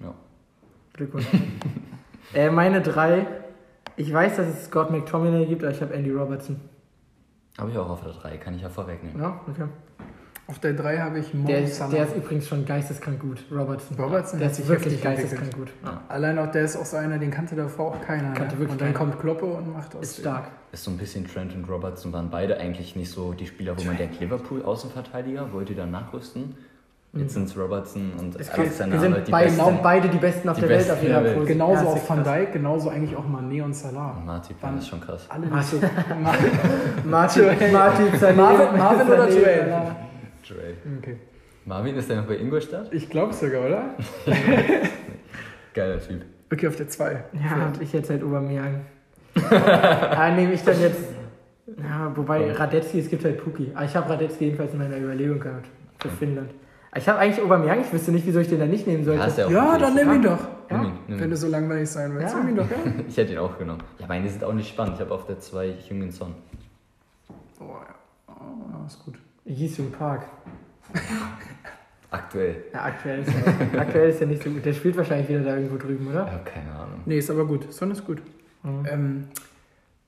Ja. 0.00 0.14
Glückwunsch. 0.92 1.26
äh, 2.34 2.48
meine 2.50 2.80
3. 2.80 3.26
Ich 3.96 4.12
weiß, 4.12 4.36
dass 4.36 4.46
es 4.46 4.66
Scott 4.66 4.90
McTominay 4.92 5.46
gibt, 5.46 5.64
aber 5.64 5.72
ich 5.72 5.82
habe 5.82 5.92
Andy 5.94 6.10
Robertson. 6.12 6.60
Habe 7.58 7.70
ich 7.70 7.76
auch 7.76 7.90
auf 7.90 8.02
der 8.02 8.12
3, 8.12 8.36
kann 8.36 8.54
ich 8.54 8.62
ja 8.62 8.68
vorwegnehmen. 8.68 9.20
Ja, 9.20 9.40
okay. 9.48 9.64
Auf 10.50 10.58
der 10.58 10.72
3 10.74 10.98
habe 10.98 11.20
ich 11.20 11.32
Mo 11.32 11.46
Der 11.46 11.62
ist, 11.62 11.76
Salah. 11.76 11.92
der 11.92 12.04
ist 12.06 12.16
übrigens 12.16 12.48
schon 12.48 12.64
geisteskrank 12.66 13.20
gut, 13.20 13.44
Robertson. 13.52 13.96
Robertson 13.96 14.40
der 14.40 14.46
hat 14.48 14.52
ist 14.52 14.56
sich 14.58 14.68
wirklich 14.68 14.94
heftig 14.94 15.02
geisteskrank 15.04 15.54
gut. 15.56 15.68
Ja. 15.84 16.00
Allein 16.08 16.38
auch 16.40 16.50
der 16.50 16.64
ist 16.64 16.76
auch 16.76 16.84
so 16.84 16.96
einer, 16.96 17.18
den 17.18 17.30
kannte 17.30 17.54
davor 17.54 17.92
auch 17.94 18.00
keiner. 18.04 18.32
Kannte 18.32 18.54
ne? 18.56 18.60
wirklich 18.60 18.72
und 18.72 18.80
dann 18.80 18.92
keiner. 18.92 19.10
kommt 19.12 19.20
Kloppe 19.20 19.46
und 19.46 19.72
macht 19.72 19.94
aus. 19.94 20.02
Ist 20.02 20.18
stark. 20.20 20.48
Ist 20.72 20.82
so 20.84 20.90
ein 20.90 20.98
bisschen 20.98 21.26
Trent 21.26 21.54
und 21.54 21.68
Robertson 21.70 22.12
waren 22.12 22.30
beide 22.30 22.58
eigentlich 22.58 22.96
nicht 22.96 23.10
so 23.10 23.32
die 23.32 23.46
Spieler, 23.46 23.78
wo 23.78 23.84
man 23.84 23.96
denkt, 23.96 24.18
Liverpool 24.20 24.62
Außenverteidiger, 24.64 25.52
wollte 25.52 25.74
dann 25.74 25.92
nachrüsten. 25.92 26.56
Jetzt 27.12 27.34
sind 27.34 27.48
es 27.48 27.56
Robertson 27.58 28.12
und 28.20 28.38
Es 28.38 28.48
Alexander 28.50 28.94
wir 28.94 29.00
sind, 29.00 29.08
Arnold 29.12 29.26
die 29.26 29.32
beide, 29.32 29.46
besten. 29.50 29.64
sind 29.64 29.82
beide 29.82 30.08
die 30.08 30.18
Besten 30.18 30.48
auf 30.48 30.54
die 30.56 30.60
der 30.60 30.70
Welt 30.70 30.90
auf 30.92 31.00
der 31.00 31.08
Welt. 31.24 31.34
Position. 31.34 31.46
Genauso 31.46 31.84
Ja, 31.84 31.90
auch 31.90 32.08
Van 32.08 32.22
krass. 32.22 32.34
Dijk, 32.34 32.52
genauso 32.52 32.88
eigentlich 32.90 33.16
auch 33.16 33.24
Mané 33.26 33.62
und 33.64 33.74
Salah. 33.74 34.22
Martin 34.24 34.56
ist 34.78 34.86
schon 34.88 35.00
krass. 35.00 35.26
Alle 35.28 35.46
Martin, 35.48 35.80
Martin 37.10 37.44
Marvin 38.36 39.08
oder 39.08 39.24
Sané, 39.24 39.28
Joel? 39.40 39.68
ja. 39.68 39.96
Joel. 40.50 40.76
okay. 40.98 41.16
Marvin 41.66 41.94
ist 41.96 42.08
der 42.08 42.16
noch 42.16 42.26
bei 42.26 42.36
Ingolstadt? 42.36 42.92
Ich 42.92 43.08
glaube 43.08 43.32
sogar, 43.32 43.66
oder? 43.66 43.94
Geiler 45.74 46.00
Typ. 46.00 46.22
Okay, 46.52 46.66
auf 46.68 46.76
der 46.76 46.88
2. 46.88 47.24
Ja, 47.34 47.66
und 47.66 47.80
ich 47.80 47.92
jetzt 47.92 48.10
halt 48.10 48.22
Aubameyang. 48.24 48.80
ah, 49.50 50.30
nehme 50.34 50.52
ich 50.54 50.62
dann 50.64 50.80
jetzt. 50.80 51.04
Ja, 51.78 52.10
wobei 52.16 52.50
Radetzky, 52.52 52.98
es 52.98 53.08
gibt 53.08 53.24
halt 53.24 53.42
Puki. 53.44 53.70
Aber 53.74 53.84
ich 53.84 53.94
habe 53.94 54.10
Radetzky 54.10 54.46
jedenfalls 54.46 54.72
in 54.72 54.78
meiner 54.78 54.96
Überlegung 54.98 55.38
gehabt. 55.38 55.66
Für 56.00 56.08
Finnland. 56.08 56.50
Ich 56.96 57.08
habe 57.08 57.20
eigentlich 57.20 57.40
Aubameyang, 57.44 57.82
ich 57.82 57.92
wüsste 57.92 58.10
nicht, 58.10 58.26
wieso 58.26 58.40
ich 58.40 58.48
den 58.48 58.58
da 58.58 58.66
nicht 58.66 58.86
nehmen 58.88 59.04
sollte. 59.04 59.20
Ja, 59.20 59.26
ist 59.26 59.38
ja 59.38 59.46
auch 59.46 59.50
Ja, 59.50 59.68
okay. 59.70 59.80
dann 59.80 59.94
nimm 59.94 60.12
ihn 60.14 60.22
doch. 60.22 60.38
Nimm 60.70 60.80
Ja. 60.82 60.88
ihn, 60.88 60.92
nimm 61.06 61.20
Wenn 61.20 61.30
du 61.30 61.36
so 61.36 61.46
langweilig 61.46 61.88
sein 61.88 62.12
willst, 62.16 62.34
Ja. 62.34 62.40
nimm 62.40 62.48
ihn 62.48 62.56
doch, 62.56 62.68
ja? 62.70 62.76
Ich 63.08 63.16
hätte 63.16 63.32
ihn 63.32 63.38
auch 63.38 63.56
genommen. 63.56 63.82
Ja, 64.00 64.06
meine 64.08 64.28
sind 64.28 64.42
auch 64.42 64.52
nicht 64.52 64.68
spannend. 64.70 64.94
Ich 64.96 65.00
habe 65.00 65.14
auf 65.14 65.26
der 65.26 65.38
2 65.38 65.74
Jungen 65.88 66.10
Son. 66.10 66.34
Oh, 67.60 67.64
ja. 67.64 67.94
Oh, 68.28 68.86
ist 68.86 69.04
gut. 69.04 69.14
Yisung 69.50 69.90
Park. 69.90 70.22
Aktuell. 72.12 72.56
Ja, 72.72 72.82
aktuell 72.86 73.20
ist, 73.20 73.28
er, 73.72 73.80
aktuell 73.80 74.10
ist 74.10 74.20
er 74.20 74.26
nicht 74.26 74.42
so 74.42 74.50
gut. 74.50 74.64
Der 74.64 74.72
spielt 74.72 74.96
wahrscheinlich 74.96 75.28
wieder 75.28 75.40
da 75.40 75.54
irgendwo 75.54 75.76
drüben, 75.76 76.06
Ich 76.06 76.10
oder? 76.10 76.26
habe 76.26 76.40
keine 76.44 76.72
Ahnung. 76.72 77.00
Nee, 77.06 77.18
ist 77.18 77.30
aber 77.30 77.44
gut. 77.46 77.72
Son 77.72 77.92
ist 77.92 78.04
gut. 78.04 78.20
Mhm. 78.64 78.86
Ähm, 78.90 79.24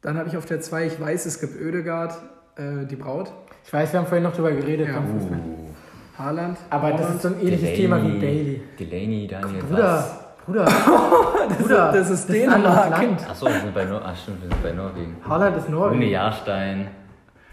dann 0.01 0.19
habe 0.19 0.29
ich 0.29 0.37
auf 0.37 0.45
der 0.45 0.61
2, 0.61 0.87
ich 0.87 1.01
weiß, 1.01 1.27
es 1.27 1.41
gibt 1.41 1.55
Ödegard, 1.61 2.13
äh, 2.57 2.87
die 2.87 2.97
Braut, 2.97 3.33
Ich 3.65 3.73
weiß, 3.73 3.93
wir 3.93 4.01
haben 4.01 4.07
vorhin 4.09 4.25
noch 4.25 4.35
drüber 4.35 4.51
geredet. 4.51 4.89
Ja. 4.89 4.99
Uh, 4.99 5.71
Haaland. 6.19 6.59
Aber 6.71 6.91
das 6.93 7.09
ist 7.15 7.23
so 7.23 7.29
ein 7.29 7.41
ähnliches 7.41 7.75
Thema 7.77 8.03
wie 8.03 8.19
Bailey. 8.19 8.63
Delaney, 8.81 9.29
Daniel 9.29 9.63
Bruder, 9.63 10.05
Bruder, 10.45 10.65
das, 11.49 11.59
Bruder. 11.59 11.93
das 11.93 12.11
ist 12.11 12.29
anderes 12.29 12.51
Dänemark. 12.51 12.91
Land. 12.91 13.31
Achso, 13.31 13.47
wir 13.47 13.61
sind 13.61 13.75
bei 13.75 13.85
Nor 13.85 14.03
Ach, 14.05 14.17
stimmt, 14.17 14.43
wir 14.43 14.49
sind 14.49 14.63
bei 14.63 14.73
Norwegen. 14.73 15.17
Holland 15.29 15.57
ist 15.57 15.69
Norwegen. 15.69 16.03
Ohne 16.03 16.11
Jahrstein. 16.11 16.89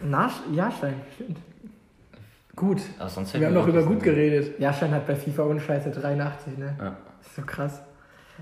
Nasch 0.01 0.33
Jahrstein, 0.51 0.95
stimmt. 1.13 1.37
Gut. 2.59 2.81
Aber 2.99 3.07
sonst 3.09 3.33
Wir 3.33 3.45
haben 3.47 3.53
noch 3.53 3.67
über 3.67 3.83
gut 3.83 4.03
geredet. 4.03 4.59
Jahrstein 4.59 4.91
hat 4.93 5.07
bei 5.07 5.15
FIFA 5.15 5.43
ohne 5.43 5.61
Scheiße 5.61 5.91
83, 5.91 6.57
ne? 6.57 6.75
Ja. 6.77 6.97
ist 7.21 7.33
so 7.35 7.41
krass. 7.43 7.81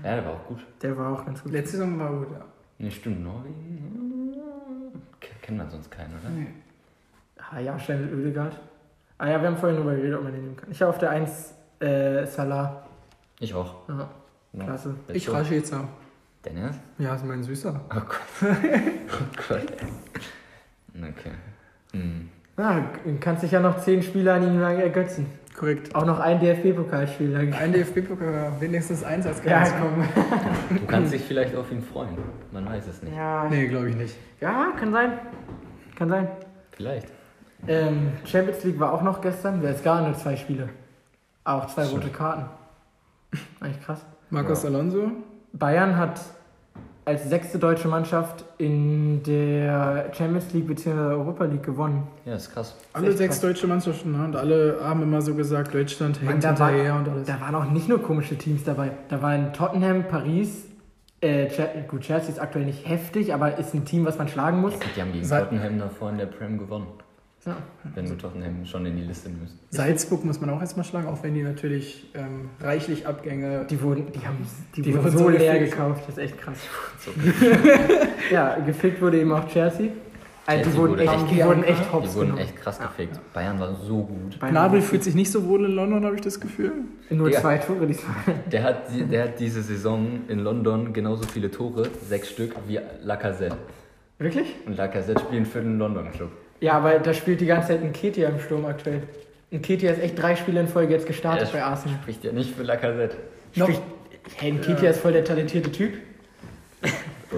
ja, 0.02 0.16
der 0.16 0.24
war 0.24 0.32
auch 0.32 0.44
gut. 0.48 0.58
Der 0.82 0.98
war 0.98 1.12
auch 1.12 1.24
ganz 1.24 1.40
gut. 1.40 1.52
Letzte 1.52 1.76
Saison 1.76 1.96
war 2.00 2.10
gut, 2.10 2.28
ja. 2.32 2.44
Nee, 2.78 2.90
stimmt, 2.90 3.22
Norwegen. 3.22 4.34
Ke- 5.20 5.28
Kennt 5.40 5.58
man 5.58 5.70
sonst 5.70 5.88
keinen, 5.90 6.14
oder? 6.18 6.30
Nee. 6.30 6.48
Ah 7.50 7.60
ja, 7.60 7.78
schnell 7.78 8.00
mit 8.00 8.12
Ödegaard. 8.12 8.58
Ah 9.18 9.28
ja, 9.28 9.40
wir 9.40 9.46
haben 9.48 9.56
vorhin 9.56 9.76
darüber 9.76 9.94
geredet, 9.94 10.16
ob 10.18 10.24
man 10.24 10.32
den 10.32 10.42
nehmen 10.42 10.56
kann. 10.56 10.70
Ich 10.70 10.82
habe 10.82 10.90
auf 10.90 10.98
der 10.98 11.10
1 11.10 11.54
äh, 11.78 12.26
Salah. 12.26 12.82
Ich 13.38 13.54
auch. 13.54 13.88
Ja, 13.88 14.08
Ja. 14.52 14.64
klasse. 14.64 14.94
Let's 15.06 15.16
Ich. 15.16 15.32
Rashica. 15.32 15.86
Dennis? 16.44 16.74
Ja, 16.98 17.14
ist 17.14 17.24
mein 17.24 17.42
Süßer. 17.44 17.80
Oh 17.88 17.94
Gott. 17.94 18.18
oh 18.42 19.24
Gott. 19.48 19.62
Okay. 21.00 21.30
Hm. 22.58 22.64
Ah, 22.64 22.80
du 23.04 23.16
kannst 23.20 23.42
dich 23.44 23.52
ja 23.52 23.60
noch 23.60 23.78
10 23.78 24.02
Spiele 24.02 24.32
an 24.32 24.42
ihm 24.42 24.60
lang 24.60 24.78
ergötzen. 24.78 25.26
Korrekt. 25.56 25.92
Auch 25.94 26.04
noch 26.04 26.20
ein 26.20 26.38
DFB-Pokalspiel. 26.40 27.34
Ein 27.58 27.72
DFB-Pokal, 27.72 28.52
wenigstens 28.60 29.02
eins 29.02 29.26
als 29.26 29.42
Ja, 29.44 29.58
Ganzes. 29.60 29.74
komm. 29.80 30.76
Du 30.78 30.86
kannst 30.86 31.12
dich 31.12 31.22
vielleicht 31.24 31.56
auf 31.56 31.70
ihn 31.72 31.82
freuen. 31.82 32.16
Man 32.52 32.66
weiß 32.66 32.86
es 32.86 33.02
nicht. 33.02 33.16
Ja, 33.16 33.46
Nee, 33.48 33.66
glaube 33.66 33.90
ich 33.90 33.96
nicht. 33.96 34.16
ja, 34.40 34.72
kann 34.78 34.92
sein. 34.92 35.12
Kann 35.96 36.08
sein. 36.10 36.28
Vielleicht. 36.72 37.08
Ähm, 37.66 38.12
Champions 38.24 38.62
League 38.62 38.78
war 38.78 38.92
auch 38.92 39.02
noch 39.02 39.20
gestern. 39.20 39.64
Es 39.64 39.82
gab 39.82 40.02
nur 40.04 40.14
zwei 40.14 40.36
Spiele. 40.36 40.68
Auch 41.42 41.66
zwei 41.66 41.84
Stimmt. 41.86 42.04
rote 42.04 42.12
Karten. 42.12 42.44
Eigentlich 43.60 43.84
krass. 43.84 44.04
Marcos 44.30 44.62
Ja. 44.62 44.68
Alonso. 44.68 45.10
Bayern 45.52 45.96
hat 45.96 46.20
als 47.08 47.28
sechste 47.28 47.58
deutsche 47.58 47.88
Mannschaft 47.88 48.44
in 48.58 49.22
der 49.22 50.10
Champions 50.12 50.52
League 50.52 50.66
bzw. 50.66 50.90
Europa 50.90 51.44
League 51.44 51.62
gewonnen. 51.62 52.06
Ja, 52.26 52.34
ist 52.34 52.52
krass. 52.52 52.76
Alle 52.92 53.08
echt 53.08 53.16
sechs 53.18 53.36
krass. 53.36 53.40
deutsche 53.40 53.66
Mannschaften 53.66 54.12
ne? 54.12 54.24
und 54.24 54.36
alle 54.36 54.78
haben 54.82 55.02
immer 55.02 55.22
so 55.22 55.34
gesagt, 55.34 55.72
Deutschland 55.72 56.20
hängt 56.20 56.44
da, 56.44 56.58
war, 56.58 56.68
hinterher 56.68 56.94
und 56.96 57.08
alles. 57.08 57.26
da 57.26 57.40
waren 57.40 57.54
auch 57.54 57.70
nicht 57.70 57.88
nur 57.88 58.02
komische 58.02 58.36
Teams 58.36 58.62
dabei. 58.64 58.90
Da 59.08 59.22
waren 59.22 59.54
Tottenham, 59.54 60.04
Paris. 60.06 60.66
Äh, 61.20 61.48
gut, 61.88 62.02
Chelsea 62.02 62.28
ist 62.28 62.38
aktuell 62.40 62.66
nicht 62.66 62.86
heftig, 62.86 63.32
aber 63.32 63.58
ist 63.58 63.74
ein 63.74 63.84
Team, 63.86 64.04
was 64.04 64.18
man 64.18 64.28
schlagen 64.28 64.60
muss. 64.60 64.74
Die 64.94 65.00
haben 65.00 65.12
gegen 65.12 65.24
Seit- 65.24 65.44
Tottenham 65.44 65.78
davor 65.78 66.10
in 66.10 66.18
der 66.18 66.26
Prem 66.26 66.58
gewonnen. 66.58 66.86
Ja. 67.48 67.56
Wenn 67.94 68.06
du 68.06 68.16
Tottenham 68.16 68.64
schon 68.64 68.84
in 68.86 68.96
die 68.96 69.02
Liste 69.04 69.28
nimmst. 69.30 69.54
Salzburg 69.70 70.24
muss 70.24 70.40
man 70.40 70.50
auch 70.50 70.60
erstmal 70.60 70.84
schlagen, 70.84 71.08
auch 71.08 71.22
wenn 71.22 71.34
die 71.34 71.42
natürlich 71.42 72.10
ähm, 72.14 72.50
reichlich 72.60 73.06
Abgänge. 73.06 73.64
Die 73.70 73.80
wurden, 73.82 74.12
die 74.12 74.26
haben, 74.26 74.36
die 74.76 74.82
Die 74.82 74.94
wurden 74.94 75.04
wurden 75.04 75.18
so 75.18 75.28
leer 75.30 75.54
gefickt. 75.58 75.72
gekauft. 75.76 76.02
Das 76.06 76.18
ist 76.18 76.24
echt 76.24 76.38
krass. 76.38 76.58
So, 77.04 77.10
Ja, 78.30 78.56
gefickt 78.60 79.00
wurde 79.00 79.20
eben 79.20 79.32
auch 79.32 79.46
Chelsea. 79.48 79.88
Also 80.46 80.58
die 80.58 80.64
Chelsea 80.64 80.80
wurden 80.80 80.92
wurde 80.92 81.02
echt, 81.04 81.30
die 81.30 81.44
wurden 81.44 81.62
echt 81.64 81.84
die 81.84 81.92
hops 81.92 82.14
wurden 82.14 82.20
genommen. 82.28 82.38
echt 82.42 82.56
krass 82.56 82.78
gefickt. 82.78 83.20
Bayern 83.34 83.60
war 83.60 83.74
so 83.74 84.02
gut. 84.04 84.40
Gnabry 84.40 84.80
fühlt 84.80 85.04
sich 85.04 85.14
nicht 85.14 85.30
so 85.30 85.46
wohl 85.46 85.64
in 85.66 85.72
London, 85.72 86.04
habe 86.06 86.14
ich 86.14 86.22
das 86.22 86.40
Gefühl. 86.40 86.72
Nur 87.10 87.30
Ja. 87.30 87.40
zwei 87.40 87.58
Tore 87.58 87.86
diesmal. 87.86 88.14
Der 88.50 88.62
hat, 88.62 88.92
die- 88.94 89.04
der 89.04 89.24
hat 89.24 89.40
diese 89.40 89.62
Saison 89.62 90.20
in 90.28 90.38
London 90.38 90.92
genauso 90.94 91.24
viele 91.24 91.50
Tore, 91.50 91.88
sechs 92.08 92.30
Stück, 92.30 92.54
wie 92.66 92.80
Lacazette. 93.02 93.56
Wirklich? 94.18 94.54
Und 94.66 94.76
Lacazette 94.78 95.20
spielt 95.20 95.46
für 95.46 95.60
den 95.60 95.78
London-Club. 95.78 96.30
Ja, 96.60 96.72
aber 96.74 96.98
da 96.98 97.14
spielt 97.14 97.40
die 97.40 97.46
ganze 97.46 97.68
Zeit 97.68 97.82
ein 97.82 97.92
Ketia 97.92 98.28
im 98.28 98.40
Sturm 98.40 98.64
aktuell. 98.64 99.02
Ein 99.52 99.62
Ketia 99.62 99.92
ist 99.92 100.02
echt 100.02 100.20
drei 100.20 100.36
Spiele 100.36 100.60
in 100.60 100.68
Folge 100.68 100.92
jetzt 100.94 101.06
gestartet 101.06 101.48
Er 101.48 101.52
bei 101.52 101.62
Arsenal. 101.64 101.98
Spricht 102.02 102.24
ja 102.24 102.32
nicht 102.32 102.54
für 102.54 102.62
Lacazette. 102.62 103.16
Noch- 103.54 103.66
Spricht- 103.66 103.82
Hey, 104.36 104.50
ein 104.52 104.60
Ketia 104.60 104.90
ist 104.90 105.00
voll 105.00 105.12
der 105.12 105.24
talentierte 105.24 105.72
Typ. 105.72 105.94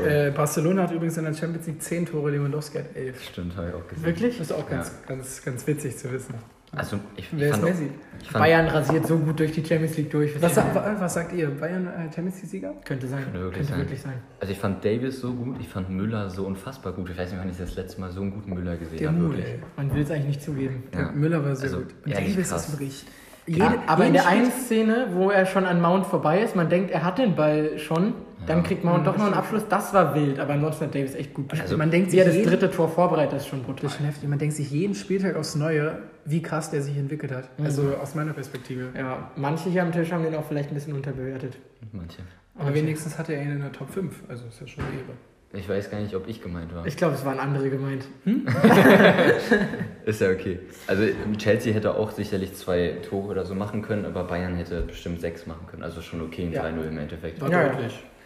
Äh, 0.06 0.30
Barcelona 0.30 0.82
hat 0.84 0.92
übrigens 0.92 1.16
in 1.18 1.24
der 1.24 1.34
Champions 1.34 1.66
League 1.66 1.82
10 1.82 2.06
Tore, 2.06 2.30
Lewandowski 2.30 2.78
hat 2.78 2.94
11. 2.94 3.24
Stimmt, 3.24 3.56
habe 3.56 3.70
ich 3.70 3.74
auch 3.74 3.88
gesehen. 3.88 4.04
Wirklich? 4.04 4.38
Das 4.38 4.46
ist 4.48 4.52
auch 4.56 4.68
ganz, 4.70 4.92
ganz, 5.04 5.42
ganz 5.44 5.66
witzig 5.66 5.98
zu 5.98 6.12
wissen. 6.12 6.34
Also, 6.76 6.98
ich, 7.16 7.24
ich 7.24 7.28
Wer 7.32 7.48
ist 7.48 7.56
fand, 7.56 7.64
auch, 7.64 7.68
Messi? 7.68 7.90
ich 8.22 8.30
Bayern 8.30 8.66
rasiert 8.68 9.04
so 9.06 9.18
gut 9.18 9.40
durch 9.40 9.50
die 9.50 9.64
Champions 9.64 9.96
League 9.96 10.10
durch. 10.10 10.40
Was, 10.40 10.54
sa- 10.54 10.64
wa- 10.72 10.94
was 10.98 11.14
sagt 11.14 11.32
ihr? 11.32 11.50
Bayern 11.50 11.86
äh, 11.88 12.04
Champions 12.14 12.36
League-Sieger? 12.42 12.74
Könnte 12.84 13.08
sein. 13.08 13.24
Könnte 13.24 13.40
wirklich 13.40 13.54
Könnte 13.66 13.70
sein. 13.72 13.78
wirklich 13.80 14.00
sein. 14.02 14.12
Also 14.38 14.52
ich 14.52 14.58
fand 14.58 14.84
Davis 14.84 15.20
so 15.20 15.32
gut, 15.32 15.56
ich 15.58 15.68
fand 15.68 15.90
Müller 15.90 16.30
so 16.30 16.44
unfassbar 16.46 16.92
gut. 16.92 17.10
Ich 17.10 17.18
weiß 17.18 17.30
nicht, 17.32 17.40
wann 17.40 17.50
ich 17.50 17.56
das 17.56 17.74
letzte 17.74 18.00
Mal 18.00 18.12
so 18.12 18.20
einen 18.20 18.30
guten 18.32 18.54
Müller 18.54 18.76
gesehen 18.76 18.98
Der 18.98 19.08
habe. 19.08 19.20
Wirklich. 19.20 19.46
ey. 19.46 19.58
Man 19.76 19.92
will 19.94 20.02
es 20.02 20.10
eigentlich 20.12 20.26
nicht 20.26 20.42
zugeben. 20.42 20.84
Der 20.92 21.00
Ja. 21.00 21.10
Müller 21.12 21.44
war 21.44 21.56
sehr 21.56 21.64
Also, 21.70 21.78
gut. 21.80 21.94
Und 22.04 22.14
Davis 22.14 22.50
krass. 22.50 22.66
ist 22.68 22.72
wirklich. 22.72 23.04
Ja, 23.46 23.74
aber 23.88 24.04
in 24.06 24.12
der 24.12 24.28
einen 24.28 24.52
Szene, 24.52 25.08
wo 25.12 25.30
er 25.30 25.46
schon 25.46 25.64
an 25.64 25.80
Mount 25.80 26.06
vorbei 26.06 26.40
ist, 26.40 26.54
man 26.54 26.68
denkt, 26.68 26.92
er 26.92 27.02
hat 27.02 27.18
den 27.18 27.34
Ball 27.34 27.78
schon, 27.78 28.14
dann 28.46 28.58
Ja. 28.58 28.64
kriegt 28.64 28.84
Mount 28.84 29.06
doch 29.06 29.16
noch 29.16 29.26
einen 29.26 29.34
Abschluss. 29.34 29.62
Das 29.68 29.92
war 29.94 30.14
wild, 30.14 30.38
aber 30.38 30.54
ansonsten 30.54 30.84
hat 30.86 30.94
Davis 30.94 31.14
echt 31.14 31.34
gut 31.34 31.48
gespielt. 31.48 31.62
Also, 31.66 31.76
man 31.78 31.90
denkt 31.90 32.12
Wie 32.12 32.18
er 32.18 32.24
das 32.26 32.34
jeden- 32.34 32.48
dritte 32.48 32.70
Tor 32.70 32.88
vorbereitet, 32.88 33.38
ist 33.38 33.46
schon 33.48 33.62
brutal. 33.62 33.82
Das 33.82 33.92
ist 33.92 33.96
schon 33.98 34.06
heftig. 34.06 34.28
Man 34.28 34.38
denkt 34.38 34.54
sich 34.56 34.70
jeden 34.70 34.94
Spieltag 34.94 35.36
aufs 35.36 35.54
Neue, 35.54 35.98
wie 36.24 36.42
krass 36.42 36.70
der 36.70 36.82
sich 36.82 36.96
entwickelt 36.96 37.32
hat. 37.32 37.48
Mhm. 37.58 37.64
Also 37.66 37.94
aus 38.00 38.14
meiner 38.14 38.32
Perspektive. 38.32 38.88
Ja, 38.96 39.30
manche 39.36 39.68
hier 39.70 39.82
am 39.82 39.92
Tisch 39.92 40.10
haben 40.12 40.22
den 40.24 40.34
auch 40.34 40.44
vielleicht 40.44 40.70
ein 40.70 40.74
bisschen 40.74 40.94
unterbewertet. 40.94 41.56
Manche. 41.92 42.18
Aber 42.58 42.74
wenigstens 42.74 43.18
hatte 43.18 43.32
er 43.34 43.42
ihn 43.42 43.52
in 43.52 43.60
der 43.60 43.72
Top 43.72 43.90
5. 43.90 44.22
Also 44.28 44.46
ist 44.48 44.60
ja 44.60 44.66
schon 44.66 44.84
eine 44.84 44.92
Ehre. 44.94 45.12
Ich 45.52 45.68
weiß 45.68 45.90
gar 45.90 45.98
nicht, 45.98 46.14
ob 46.14 46.28
ich 46.28 46.40
gemeint 46.40 46.72
war. 46.74 46.86
Ich 46.86 46.96
glaube, 46.96 47.14
es 47.14 47.24
waren 47.24 47.40
andere 47.40 47.70
gemeint. 47.70 48.04
Ist 50.04 50.20
ja 50.20 50.30
okay. 50.30 50.60
Also 50.86 51.04
Chelsea 51.38 51.72
hätte 51.74 51.94
auch 51.94 52.10
sicherlich 52.12 52.54
zwei 52.54 52.96
Tore 53.08 53.28
oder 53.28 53.44
so 53.44 53.54
machen 53.54 53.82
können, 53.82 54.04
aber 54.04 54.24
Bayern 54.24 54.54
hätte 54.54 54.82
bestimmt 54.82 55.20
sechs 55.20 55.46
machen 55.46 55.66
können. 55.68 55.82
Also 55.82 56.00
schon 56.02 56.20
okay, 56.22 56.44
ein 56.46 56.52
Ja. 56.52 56.62
3-0 56.64 56.88
im 56.88 56.98
Endeffekt. 56.98 57.40
War 57.40 57.50
Ja, 57.50 57.72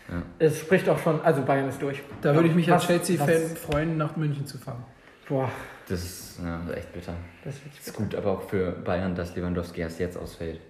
ja. 0.09 0.23
Es 0.39 0.61
spricht 0.61 0.89
auch 0.89 0.99
schon, 0.99 1.21
also 1.23 1.43
Bayern 1.43 1.69
ist 1.69 1.81
durch. 1.81 2.03
Da 2.21 2.35
würde 2.35 2.49
ich 2.49 2.55
mich 2.55 2.71
als 2.73 2.87
Chelsea-Fan 2.87 3.57
freuen, 3.57 3.97
nach 3.97 4.17
München 4.17 4.47
zu 4.47 4.59
fahren. 4.59 4.85
Boah, 5.29 5.49
Das 5.89 6.03
ist 6.05 6.41
ja, 6.45 6.61
echt 6.75 6.93
bitter. 6.93 7.15
das 7.45 7.55
Ist 7.87 7.95
gut, 7.95 8.15
aber 8.15 8.33
auch 8.33 8.43
für 8.43 8.73
Bayern, 8.73 9.15
dass 9.15 9.35
Lewandowski 9.35 9.81
erst 9.81 9.99
jetzt 10.01 10.19
ausfällt. 10.19 10.61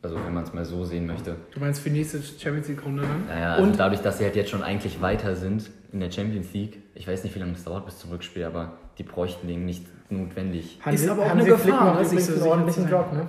Also 0.00 0.16
wenn 0.24 0.32
man 0.32 0.44
es 0.44 0.52
mal 0.54 0.64
so 0.64 0.84
sehen 0.84 1.06
möchte. 1.06 1.34
Du 1.52 1.58
meinst 1.60 1.80
für 1.82 1.90
die 1.90 1.98
nächste 1.98 2.22
Champions 2.22 2.68
League-Runde 2.68 3.02
dann? 3.02 3.26
Naja, 3.26 3.54
also 3.54 3.64
Und- 3.64 3.78
dadurch, 3.80 4.00
dass 4.00 4.18
sie 4.18 4.24
halt 4.24 4.36
jetzt 4.36 4.50
schon 4.50 4.62
eigentlich 4.62 5.00
weiter 5.02 5.34
sind 5.34 5.68
in 5.92 6.00
der 6.00 6.10
Champions 6.10 6.52
League, 6.52 6.80
ich 6.94 7.06
weiß 7.08 7.24
nicht, 7.24 7.34
wie 7.34 7.40
lange 7.40 7.52
es 7.52 7.64
dauert 7.64 7.84
bis 7.84 7.98
zum 7.98 8.10
Rückspiel, 8.10 8.44
aber 8.44 8.78
die 8.96 9.02
bräuchten 9.02 9.48
den 9.48 9.64
nicht 9.66 9.84
notwendig. 10.10 10.80
Ist 10.86 11.08
aber 11.08 11.22
auch 11.24 11.30
Hansi 11.30 11.46
eine 11.48 11.58
Flick 11.58 11.72
Gefahr, 11.74 11.84
macht 11.94 11.98
ne, 11.98 12.04
sich 12.08 12.18
übrigens 12.20 12.40
so 12.44 12.52
einen 12.52 12.62
ordentlichen. 12.62 12.88
Job, 12.90 13.12
ne? 13.12 13.28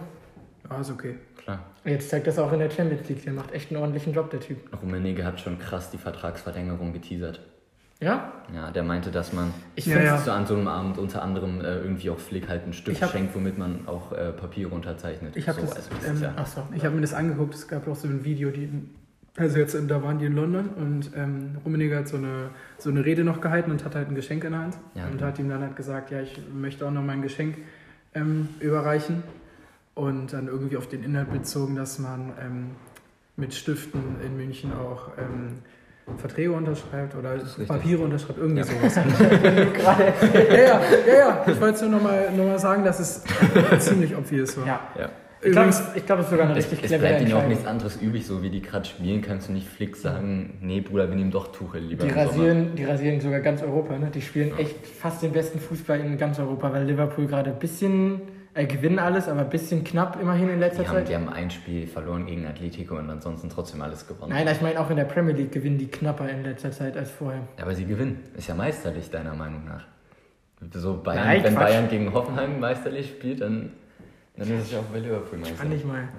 Ja, 0.70 0.80
ist 0.80 0.92
okay. 0.92 1.16
Klar. 1.44 1.60
Jetzt 1.86 2.10
zeigt 2.10 2.28
das 2.28 2.38
auch 2.40 2.52
in 2.54 2.60
der 2.60 2.70
Champions 2.70 3.08
League. 3.10 3.24
Der 3.24 3.34
macht 3.34 3.52
echt 3.54 3.72
einen 3.72 3.80
ordentlichen 3.80 4.14
Job, 4.14 4.30
der 4.30 4.40
Typ. 4.40 4.58
Rummenigge 4.82 5.26
hat 5.26 5.40
schon 5.40 5.58
krass 5.60 5.90
die 5.92 5.98
Vertragsverlängerung 5.98 6.94
geteasert. 6.94 7.40
Ja? 8.02 8.32
Ja, 8.54 8.72
der 8.72 8.84
meinte, 8.84 9.12
dass 9.12 9.34
man 9.34 9.54
Ich 9.76 9.86
Ja, 9.86 10.00
ja. 10.02 10.18
so 10.18 10.32
an 10.32 10.46
so 10.46 10.56
einem 10.56 10.68
Abend 10.70 10.98
unter 10.98 11.22
anderem 11.22 11.60
äh, 11.60 11.80
irgendwie 11.80 12.10
auch 12.10 12.18
Flick 12.20 12.48
halt 12.48 12.66
ein 12.66 12.72
Stück 12.74 13.02
hab- 13.02 13.12
schenkt, 13.12 13.36
womit 13.36 13.58
man 13.58 13.88
auch 13.88 14.14
äh, 14.14 14.32
Papiere 14.32 14.70
unterzeichnet. 14.70 15.36
Ich 15.36 15.50
habe 15.50 15.60
so, 15.60 15.68
das, 15.68 15.76
also 15.78 15.90
das 15.96 16.08
ähm, 16.08 16.22
ja, 16.38 16.46
so. 16.46 16.64
ich 16.74 16.86
habe 16.86 16.96
mir 16.96 17.02
das 17.02 17.14
angeguckt. 17.14 17.54
Es 17.56 17.68
gab 17.68 17.88
auch 17.90 17.96
so 17.96 18.08
ein 18.08 18.24
Video, 18.24 18.52
die, 18.52 18.70
also 19.36 19.58
jetzt 19.60 19.78
da 19.88 20.02
waren 20.02 20.18
die 20.18 20.26
in 20.28 20.36
London 20.36 20.70
und 20.78 21.12
ähm, 21.16 21.58
Rummenigge 21.66 21.98
hat 21.98 22.08
so 22.08 22.16
eine 22.18 22.52
so 22.78 22.90
eine 22.90 23.04
Rede 23.04 23.26
noch 23.26 23.42
gehalten 23.42 23.70
und 23.72 23.84
hat 23.84 23.96
halt 23.96 24.08
ein 24.08 24.16
Geschenk 24.16 24.46
in 24.46 24.52
der 24.52 24.62
Hand 24.62 24.78
Ja, 24.96 25.04
und 25.06 25.14
genau. 25.18 25.26
hat 25.28 25.40
ihm 25.40 25.50
dann 25.50 25.62
halt 25.62 25.76
gesagt, 25.76 26.10
ja, 26.12 26.22
ich 26.22 26.40
möchte 26.54 26.86
auch 26.88 26.92
noch 26.92 27.04
mein 27.04 27.22
Geschenk 27.22 27.58
ähm, 28.16 28.48
überreichen 28.62 29.24
und 30.00 30.34
dann 30.34 30.48
irgendwie 30.48 30.78
auf 30.78 30.88
den 30.88 31.04
Inhalt 31.04 31.32
bezogen, 31.32 31.76
dass 31.76 32.00
man 32.00 32.32
ähm, 32.42 32.68
mit 33.36 33.54
Stiften 33.54 34.02
in 34.26 34.38
München 34.38 34.72
auch 34.74 35.10
ähm, 35.18 35.60
Verträge 36.18 36.52
unterschreibt 36.52 37.16
oder. 37.16 37.38
Papiere 37.68 38.04
unterschreibt, 38.04 38.40
irgendwie 38.40 38.60
Ja. 38.60 38.66
sowas. 38.66 38.96
Ja, 39.84 40.58
ja, 40.58 40.82
ja, 41.08 41.18
ja. 41.18 41.46
Ich 41.48 41.62
wollte 41.62 41.88
nur 41.88 42.00
noch 42.00 42.04
mal, 42.04 42.60
sagen, 42.60 42.84
dass 42.84 43.00
es 43.00 43.24
ziemlich 43.80 44.16
obvious 44.16 44.58
war. 44.58 44.66
Ja. 44.66 44.80
ja. 44.98 45.10
Ich 45.42 45.54
glaube, 45.54 45.70
Übrigens, 45.70 45.90
es, 45.92 45.96
ich 45.96 46.06
glaub, 46.06 46.20
es 46.20 46.26
ist 46.26 46.32
sogar 46.32 46.46
eine 46.48 46.58
Es, 46.60 46.66
richtig 46.66 46.84
es 46.84 46.90
clevere 46.90 47.08
bleibt 47.10 47.22
ihnen 47.22 47.34
auch 47.34 47.48
nichts 47.48 47.66
anderes 47.66 47.96
übrig, 48.02 48.26
so 48.28 48.44
wie 48.44 48.50
die 48.50 48.62
gerade 48.62 48.86
spielen, 48.86 49.22
kannst 49.22 49.48
du 49.48 49.54
nicht 49.54 49.70
Flick 49.70 49.96
sagen, 49.96 50.58
nee 50.62 50.82
Bruder, 50.82 51.08
wir 51.08 51.16
nehmen 51.16 51.32
doch 51.32 51.54
Tuchel 51.54 51.82
lieber 51.82 52.06
Die 52.06 52.12
rasieren, 52.12 52.76
die 52.76 52.84
rasieren 52.84 53.22
sogar 53.22 53.40
ganz 53.40 53.62
Europa. 53.62 53.98
Ne? 53.98 54.12
Die 54.14 54.22
spielen 54.22 54.58
echt 54.58 54.86
fast 54.86 55.24
den 55.24 55.32
besten 55.32 55.60
Fußball 55.60 56.02
in 56.02 56.18
ganz 56.18 56.40
Europa, 56.40 56.74
weil 56.74 56.84
Liverpool 56.84 57.28
gerade 57.28 57.52
ein 57.52 57.60
bisschen, 57.60 58.22
äh, 58.54 58.66
gewinnen 58.66 59.00
alles, 59.00 59.28
aber 59.28 59.42
ein 59.42 59.50
bisschen 59.50 59.84
knapp 59.84 60.20
immerhin 60.22 60.50
in 60.50 60.60
letzter 60.60 60.84
Die 60.84 60.90
haben, 60.90 60.96
Zeit. 60.98 61.10
die 61.10 61.16
haben 61.16 61.30
ein 61.30 61.50
Spiel 61.52 61.88
verloren 61.88 62.26
gegen 62.26 62.46
Atletico 62.48 62.96
und 62.98 63.10
ansonsten 63.10 63.50
trotzdem 63.50 63.82
alles 63.82 64.08
gewonnen. 64.08 64.32
Nein, 64.34 64.48
ich 64.52 64.62
meine 64.62 64.80
auch 64.80 64.90
in 64.90 64.96
der 64.98 65.06
Premier 65.06 65.34
League 65.34 65.52
gewinnen 65.52 65.78
die 65.78 65.88
knapper 65.88 66.28
in 66.30 66.44
letzter 66.44 66.72
Zeit 66.72 66.98
als 66.98 67.12
vorher. 67.12 67.42
Ja, 67.58 67.64
aber 67.64 67.76
sie 67.76 67.86
gewinnen. 67.86 68.20
Ist 68.36 68.48
ja 68.48 68.56
meisterlich, 68.56 69.10
deiner 69.10 69.34
Meinung 69.36 69.66
nach. 69.66 69.86
So 70.74 71.02
Bayern, 71.02 71.26
Nein, 71.26 71.44
wenn 71.44 71.54
Quatsch. 71.56 71.64
Bayern 71.68 71.90
gegen 71.90 72.14
Hoffenheim 72.14 72.60
meisterlich 72.60 73.08
spielt, 73.10 73.40
dann, 73.42 73.72
dann 74.36 74.50
ist 74.52 74.64
es 74.64 74.72
ja 74.74 74.80
auch 74.80 74.84
bei 74.92 75.00
Liverpool 75.00 75.40
Meister. 75.40 75.56
Kann 75.64 75.72
ich 75.72 75.86
mal. 75.86 76.10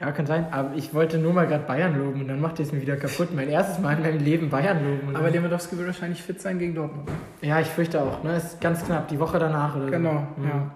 Ja, 0.00 0.10
kann 0.12 0.26
sein. 0.26 0.46
Aber 0.50 0.74
ich 0.74 0.92
wollte 0.92 1.16
nur 1.18 1.32
mal 1.32 1.46
gerade 1.46 1.64
Bayern 1.64 1.96
loben 1.96 2.20
und 2.22 2.28
dann 2.28 2.40
macht 2.40 2.58
ihr 2.58 2.66
es 2.66 2.72
mir 2.72 2.82
wieder 2.82 2.96
kaputt. 2.96 3.28
Mein 3.34 3.48
erstes 3.48 3.78
Mal 3.78 3.96
in 3.96 4.02
meinem 4.02 4.18
Leben 4.18 4.50
Bayern 4.50 4.78
loben. 4.84 5.16
Aber 5.16 5.30
Lewandowski 5.30 5.78
wird 5.78 5.86
wahrscheinlich 5.86 6.20
fit 6.22 6.42
sein 6.42 6.58
gegen 6.58 6.74
Dortmund. 6.74 7.06
ne? 7.06 7.48
ja, 7.48 7.60
ich 7.60 7.68
fürchte 7.68 8.02
auch. 8.02 8.22
Ne? 8.22 8.36
Ist 8.36 8.60
ganz 8.60 8.84
knapp. 8.84 9.08
Die 9.08 9.18
Woche 9.20 9.38
danach 9.38 9.76
oder 9.76 9.86
so. 9.86 9.90
Genau, 9.92 10.26
Mhm. 10.36 10.44
ja. 10.44 10.70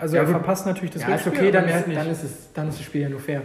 Also 0.00 0.16
Ja, 0.16 0.22
er 0.22 0.28
verpasst 0.28 0.66
natürlich 0.66 0.92
das 0.92 1.02
ja, 1.02 1.14
ist 1.14 1.26
okay, 1.26 1.50
dann 1.50 1.68
ist, 1.68 1.86
nicht. 1.86 1.98
dann, 1.98 2.10
ist 2.10 2.22
es, 2.24 2.52
dann 2.52 2.68
ist 2.68 2.78
das 2.78 2.86
Spiel 2.86 3.02
ja 3.02 3.08
nur 3.08 3.20
fair. 3.20 3.42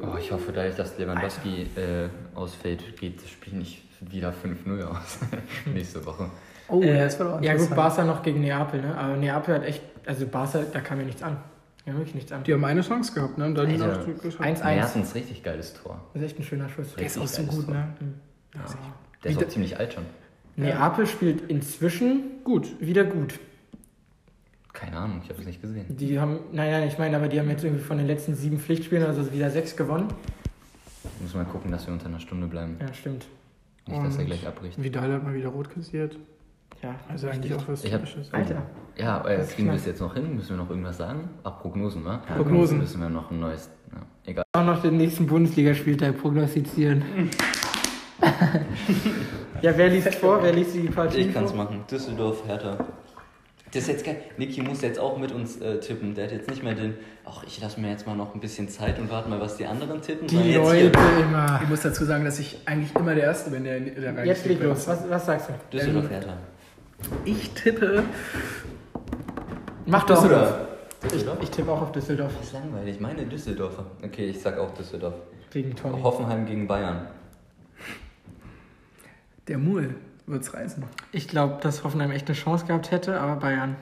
Oh, 0.00 0.16
ich 0.18 0.30
hoffe, 0.32 0.52
dadurch, 0.52 0.74
dass 0.74 0.98
Lewandowski 0.98 1.68
äh, 1.76 2.08
ausfällt, 2.34 2.96
geht 2.98 3.22
das 3.22 3.30
Spiel 3.30 3.54
nicht 3.54 3.82
wieder 4.00 4.30
5-0 4.32 4.82
aus. 4.84 5.18
Nächste 5.72 6.04
Woche. 6.04 6.28
oh, 6.68 6.80
Äh, 6.82 6.86
der 6.86 7.06
ist 7.06 7.14
verloren. 7.16 7.42
ja 7.42 7.54
gut. 7.54 7.70
Barca 7.74 8.04
noch 8.04 8.22
gegen 8.22 8.40
Neapel, 8.40 8.82
ne? 8.82 8.96
Aber 8.98 9.16
Neapel 9.16 9.54
hat 9.54 9.64
echt, 9.64 9.82
also 10.04 10.26
Barca, 10.26 10.60
da 10.72 10.80
kam 10.80 10.98
ja 10.98 11.06
nichts 11.06 11.22
an. 11.22 11.36
Ja, 11.86 11.92
wirklich 11.94 12.14
nichts 12.14 12.32
an. 12.32 12.42
Die 12.44 12.52
haben 12.52 12.64
eine 12.64 12.80
Chance 12.80 13.12
gehabt, 13.14 13.38
ne? 13.38 13.44
Und 13.46 13.54
dann 13.54 13.66
Alter. 13.70 13.86
noch 13.86 14.00
zurückgeschossen. 14.02 14.44
1-1. 14.44 14.64
Mertens, 14.74 15.14
richtig 15.14 15.42
geiles 15.42 15.74
Tor. 15.74 16.00
Das 16.14 16.22
ist 16.22 16.30
echt 16.30 16.38
ein 16.40 16.44
schöner 16.44 16.68
Schuss. 16.68 16.94
Der 16.94 17.06
ist 17.06 17.18
auch 17.18 17.26
so 17.26 17.42
gut, 17.42 17.66
geiles 17.66 17.68
ne? 17.68 17.94
Mhm. 18.00 18.14
Ja. 18.54 18.60
Der 19.22 19.30
ist 19.30 19.38
auch 19.44 19.48
ziemlich 19.48 19.78
alt 19.78 19.92
schon. 19.94 20.04
Neapel 20.56 21.06
spielt 21.06 21.50
inzwischen 21.50 22.42
gut, 22.44 22.68
wieder 22.80 23.04
gut. 23.04 23.34
Keine 24.74 24.98
Ahnung, 24.98 25.20
ich 25.24 25.30
habe 25.30 25.40
es 25.40 25.46
nicht 25.46 25.62
gesehen. 25.62 25.86
Die 25.88 26.18
haben, 26.20 26.40
nein, 26.52 26.70
nein, 26.70 26.88
ich 26.88 26.98
meine, 26.98 27.16
aber 27.16 27.28
die 27.28 27.38
haben 27.40 27.48
jetzt 27.48 27.64
irgendwie 27.64 27.82
von 27.82 27.96
den 27.96 28.06
letzten 28.06 28.34
sieben 28.34 28.58
Pflichtspielen, 28.58 29.04
also 29.06 29.32
wieder 29.32 29.50
sechs 29.50 29.74
gewonnen. 29.76 30.08
Muss 31.22 31.34
mal 31.34 31.44
gucken, 31.44 31.70
dass 31.70 31.86
wir 31.86 31.94
unter 31.94 32.06
einer 32.06 32.20
Stunde 32.20 32.46
bleiben. 32.48 32.76
Ja, 32.80 32.92
stimmt. 32.92 33.26
Nicht, 33.86 34.04
dass 34.04 34.16
er 34.18 34.24
gleich 34.24 34.46
abbricht. 34.46 34.82
Vidal 34.82 35.12
hat 35.12 35.22
mal 35.22 35.32
wieder 35.34 35.48
rot 35.48 35.70
kassiert. 35.70 36.16
Ja, 36.82 36.96
Also 37.08 37.28
eigentlich 37.28 37.54
auch 37.54 37.66
was 37.68 37.84
Ich 37.84 37.92
hab- 37.92 38.00
Typisches. 38.04 38.32
Alter. 38.34 38.62
Ja, 38.96 39.26
äh, 39.26 39.38
Das 39.38 39.50
kriegen 39.54 39.68
wir 39.68 39.74
es 39.74 39.86
jetzt 39.86 40.00
noch 40.00 40.12
hin? 40.14 40.34
Müssen 40.36 40.50
wir 40.50 40.56
noch 40.56 40.68
irgendwas 40.70 40.96
sagen? 40.98 41.28
Ach, 41.44 41.60
Prognosen, 41.60 42.04
wa? 42.04 42.18
Prognosen. 42.36 42.78
Müssen 42.78 43.00
wir 43.00 43.08
noch 43.08 43.30
ein 43.30 43.40
neues. 43.40 43.70
Ja, 43.92 44.02
egal. 44.26 44.44
Auch 44.52 44.64
noch 44.64 44.82
den 44.82 44.96
nächsten 44.96 45.26
Bundesligaspieltag 45.26 46.18
prognostizieren. 46.20 47.02
ja, 49.62 49.76
wer 49.76 49.88
liest 49.88 50.14
vor? 50.16 50.42
Wer 50.42 50.52
liest 50.52 50.74
die 50.74 50.88
Partie? 50.88 51.18
Ich 51.20 51.32
kann 51.34 51.44
es 51.44 51.54
machen. 51.54 51.84
Düsseldorf, 51.90 52.46
Hertha. 52.46 52.76
Das 53.74 53.82
ist 53.82 53.88
jetzt 53.88 54.04
geil. 54.06 54.16
Niki 54.36 54.62
muss 54.62 54.80
jetzt 54.82 54.98
auch 54.98 55.18
mit 55.18 55.32
uns 55.32 55.60
äh, 55.60 55.80
tippen. 55.80 56.14
Der 56.14 56.24
hat 56.26 56.32
jetzt 56.32 56.48
nicht 56.48 56.62
mehr 56.62 56.74
den, 56.74 56.94
ach, 57.24 57.42
ich 57.46 57.60
lasse 57.60 57.80
mir 57.80 57.90
jetzt 57.90 58.06
mal 58.06 58.14
noch 58.16 58.34
ein 58.34 58.40
bisschen 58.40 58.68
Zeit 58.68 58.98
und 58.98 59.10
warte 59.10 59.28
mal, 59.28 59.40
was 59.40 59.56
die 59.56 59.66
anderen 59.66 60.00
tippen. 60.00 60.26
Die 60.28 60.54
Leute 60.54 60.92
hier. 60.98 61.24
immer. 61.24 61.60
Ich 61.62 61.68
muss 61.68 61.82
dazu 61.82 62.04
sagen, 62.04 62.24
dass 62.24 62.38
ich 62.38 62.58
eigentlich 62.66 62.94
immer 62.94 63.14
der 63.14 63.24
Erste 63.24 63.50
bin, 63.50 63.64
der, 63.64 63.80
der 63.80 64.24
Jetzt 64.24 64.46
leg 64.46 64.62
los. 64.62 64.86
Was, 64.86 65.08
was 65.10 65.26
sagst 65.26 65.48
du? 65.50 65.76
Düsseldorf, 65.76 66.04
Ähm, 66.04 66.10
Hertha. 66.10 66.32
Ich 67.24 67.50
tippe 67.50 68.04
Mach 69.86 70.04
doch. 70.06 70.14
Düsseldorf. 70.22 70.54
Ich, 71.02 71.08
Düsseldorf? 71.10 71.38
ich 71.42 71.50
tippe 71.50 71.70
auch 71.72 71.82
auf 71.82 71.92
Düsseldorf 71.92 72.32
Das 72.38 72.46
ist 72.46 72.52
langweilig. 72.54 73.00
Meine 73.00 73.26
Düsseldorfer. 73.26 73.84
Okay, 74.02 74.26
ich 74.26 74.40
sag 74.40 74.56
auch 74.58 74.72
Düsseldorf. 74.74 75.14
gegen 75.50 75.74
Tommy. 75.76 76.00
Hoffenheim 76.00 76.46
gegen 76.46 76.66
Bayern. 76.66 77.06
der 79.48 79.58
Mul 79.58 79.94
wird's 80.26 80.54
reißen. 80.54 80.82
Ich 81.12 81.28
glaube, 81.28 81.58
dass 81.60 81.84
Hoffenheim 81.84 82.10
echt 82.10 82.26
eine 82.28 82.36
Chance 82.36 82.66
gehabt 82.66 82.90
hätte, 82.90 83.20
aber 83.20 83.36
Bayern. 83.36 83.76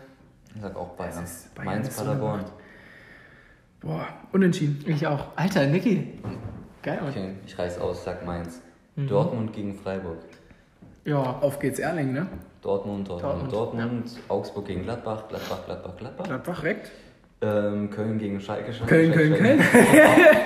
Ich 0.54 0.60
sag 0.60 0.76
auch 0.76 0.90
Bayern. 0.90 1.24
Bayern 1.54 1.66
Mainz, 1.66 1.96
so 1.96 2.04
Paderborn. 2.04 2.44
Boah, 3.80 4.06
unentschieden. 4.32 4.84
Ich 4.86 5.06
auch. 5.06 5.28
Alter, 5.36 5.66
Niki. 5.66 6.18
Geil, 6.82 6.98
Mann. 7.00 7.10
Okay, 7.10 7.30
ich 7.46 7.58
reiß 7.58 7.78
aus, 7.78 8.04
sag 8.04 8.24
Mainz. 8.24 8.60
Mhm. 8.96 9.08
Dortmund 9.08 9.52
gegen 9.52 9.74
Freiburg. 9.74 10.18
Ja. 11.04 11.16
Auf 11.40 11.58
geht's 11.58 11.78
Erling, 11.78 12.12
ne? 12.12 12.26
Dortmund, 12.60 13.08
Dortmund, 13.08 13.52
Dortmund, 13.52 13.52
Dortmund. 13.52 14.10
Augsburg 14.28 14.66
gegen 14.66 14.82
Gladbach, 14.84 15.26
Gladbach, 15.28 15.64
Gladbach, 15.66 15.96
Gladbach. 15.96 16.24
Gladbach 16.26 16.60
direkt. 16.60 16.90
Ähm, 17.40 17.90
Köln 17.90 18.18
gegen 18.18 18.40
Schalke, 18.40 18.72
Schalke. 18.72 19.10
Köln, 19.10 19.12
Schalke, 19.12 19.36
Köln, 19.36 19.62
Schalke. 19.62 20.44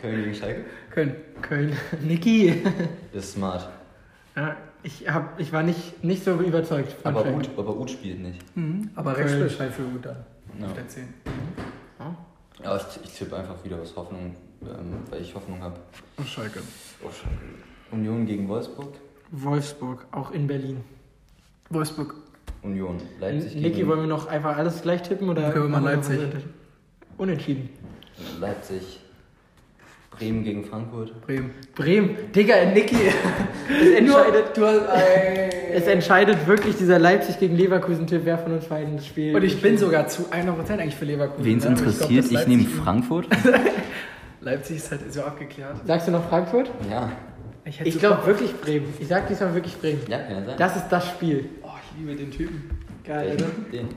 Köln 0.00 0.16
gegen 0.24 0.34
Schalke. 0.40 0.64
Köln. 0.90 1.16
Köln. 1.42 1.76
Niki. 2.00 2.62
Das 3.12 3.24
ist 3.24 3.32
smart. 3.34 3.68
Ja, 4.34 4.56
ich, 4.82 5.08
hab, 5.08 5.38
ich 5.38 5.52
war 5.52 5.62
nicht, 5.62 6.02
nicht 6.02 6.24
so 6.24 6.34
überzeugt 6.34 6.92
von 6.92 7.16
Aber. 7.16 7.26
Uth, 7.32 7.50
aber 7.56 7.76
Uth 7.76 7.90
spielt 7.90 8.20
nicht. 8.20 8.56
Mhm. 8.56 8.90
Aber 8.94 9.16
rechts 9.16 9.52
spielt 9.52 9.72
für 9.72 9.82
gut 9.82 10.06
dann. 10.06 10.16
Ja. 10.58 10.66
Auf 10.66 10.72
der 10.74 10.88
10. 10.88 11.08
Ja, 12.62 12.76
ich, 12.76 13.04
ich 13.04 13.18
tippe 13.18 13.36
einfach 13.36 13.64
wieder 13.64 13.80
aus 13.80 13.94
Hoffnung, 13.96 14.36
ähm, 14.62 14.94
weil 15.10 15.22
ich 15.22 15.34
Hoffnung 15.34 15.60
habe. 15.62 15.80
Auf 16.16 16.28
Schalke. 16.28 16.60
Auf 17.04 17.16
Schalke. 17.16 17.38
Union 17.90 18.26
gegen 18.26 18.48
Wolfsburg. 18.48 18.94
Wolfsburg, 19.30 20.06
auch 20.12 20.30
in 20.30 20.46
Berlin. 20.46 20.82
Wolfsburg. 21.70 22.14
Union. 22.62 22.98
Leipzig 23.18 23.54
Niki, 23.56 23.70
gegen 23.70 23.88
wollen 23.88 24.00
wir 24.00 24.06
noch 24.06 24.26
einfach 24.26 24.56
alles 24.56 24.82
gleich 24.82 25.02
tippen? 25.02 25.28
Oder 25.28 25.50
Können 25.50 25.72
wir 25.72 25.80
mal 25.80 25.92
Leipzig. 25.92 26.20
Unentschieden. 27.18 27.68
Leipzig. 28.38 29.00
Bremen 30.18 30.44
gegen 30.44 30.64
Frankfurt. 30.64 31.20
Bremen. 31.26 31.50
Bremen. 31.74 32.16
Digga, 32.34 32.64
Niki. 32.66 32.96
es, 33.68 33.98
entscheidet, 33.98 34.56
Du 34.56 34.66
hast, 34.66 34.82
es 35.72 35.86
entscheidet 35.86 36.46
wirklich 36.46 36.76
dieser 36.76 36.98
Leipzig 36.98 37.38
gegen 37.38 37.56
Leverkusen-Tipp, 37.56 38.22
wer 38.24 38.38
von 38.38 38.52
uns 38.52 38.66
beiden 38.66 38.96
das 38.96 39.06
Spiel. 39.06 39.34
Und 39.34 39.42
ich 39.42 39.60
bin 39.60 39.78
sogar 39.78 40.08
zu 40.08 40.24
100% 40.24 40.78
eigentlich 40.78 40.96
für 40.96 41.06
Leverkusen. 41.06 41.44
Wen 41.44 41.58
es 41.58 41.64
ne? 41.64 41.70
Aber 41.70 41.80
glaub, 41.80 41.92
interessiert, 41.92 42.24
dass 42.24 42.42
ich 42.42 42.46
nehme 42.46 42.64
Frankfurt. 42.64 43.26
Leipzig 44.40 44.76
ist 44.76 44.90
halt 44.90 45.12
so 45.12 45.22
abgeklärt. 45.22 45.76
Sagst 45.86 46.08
du 46.08 46.12
noch 46.12 46.28
Frankfurt? 46.28 46.70
Ja. 46.90 47.12
Ich 47.64 47.94
so 47.94 48.00
glaube 48.00 48.26
wirklich 48.26 48.54
Bremen. 48.60 48.92
Ich 48.98 49.06
sag 49.06 49.28
diesmal 49.28 49.54
wirklich 49.54 49.76
Bremen. 49.80 50.00
Ja, 50.08 50.18
kann 50.18 50.36
ja 50.36 50.44
sein. 50.44 50.56
Das 50.58 50.76
ist 50.76 50.88
das 50.88 51.08
Spiel. 51.08 51.48
Oh, 51.62 51.68
ich 51.80 52.00
liebe 52.00 52.16
den 52.16 52.30
Typen. 52.30 52.70
Geil, 53.04 53.34
oder? 53.34 53.46
Den. 53.72 53.88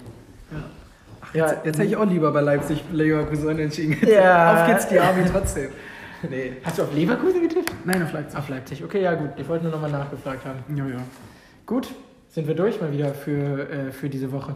Ja, 1.34 1.54
Jetzt 1.66 1.80
hätte 1.80 1.84
ich 1.84 1.98
auch 1.98 2.06
lieber 2.06 2.32
bei 2.32 2.42
Leipzig 2.42 2.84
Leverkusen 2.92 3.60
entschieden. 3.60 3.98
Ja. 4.08 4.54
Auf 4.54 4.68
geht's 4.68 4.88
die 4.88 5.00
Army 5.00 5.24
trotzdem. 5.30 5.70
Nee. 6.30 6.54
Hast 6.64 6.78
du 6.78 6.84
auf 6.84 6.94
Leverkusen 6.94 7.42
getippt? 7.42 7.72
Nein, 7.86 8.02
auf 8.04 8.14
Leipzig. 8.14 8.38
Auf 8.40 8.50
Leipzig. 8.50 8.84
Okay, 8.84 9.02
ja 9.02 9.14
gut. 9.16 9.30
Ich 9.38 9.48
wollte 9.48 9.64
nur 9.66 9.74
nochmal 9.74 9.92
nachgefragt 9.92 10.46
haben. 10.46 10.64
Ja, 10.76 10.86
ja. 10.86 11.00
Gut, 11.66 11.90
sind 12.30 12.48
wir 12.48 12.56
durch 12.56 12.80
mal 12.82 12.92
wieder 12.92 13.14
für, 13.14 13.70
äh, 13.70 13.92
für 13.92 14.10
diese 14.10 14.32
Woche. 14.32 14.56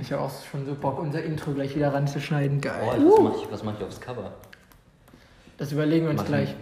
Ich 0.00 0.12
habe 0.12 0.22
auch 0.22 0.30
schon 0.50 0.66
so 0.66 0.74
Bock, 0.74 0.98
unser 0.98 1.22
Intro 1.22 1.52
gleich 1.52 1.74
wieder 1.74 1.92
ranzuschneiden. 1.92 2.60
Geil. 2.60 2.82
Oh, 3.02 3.12
was 3.12 3.22
mache 3.32 3.36
ich, 3.44 3.52
was 3.52 3.64
mach 3.64 3.78
ich 3.78 3.84
aufs 3.84 4.00
Cover? 4.00 4.32
Das 5.58 5.72
überlegen 5.72 6.04
wir 6.04 6.10
uns 6.10 6.20
Mach 6.20 6.26
gleich. 6.28 6.54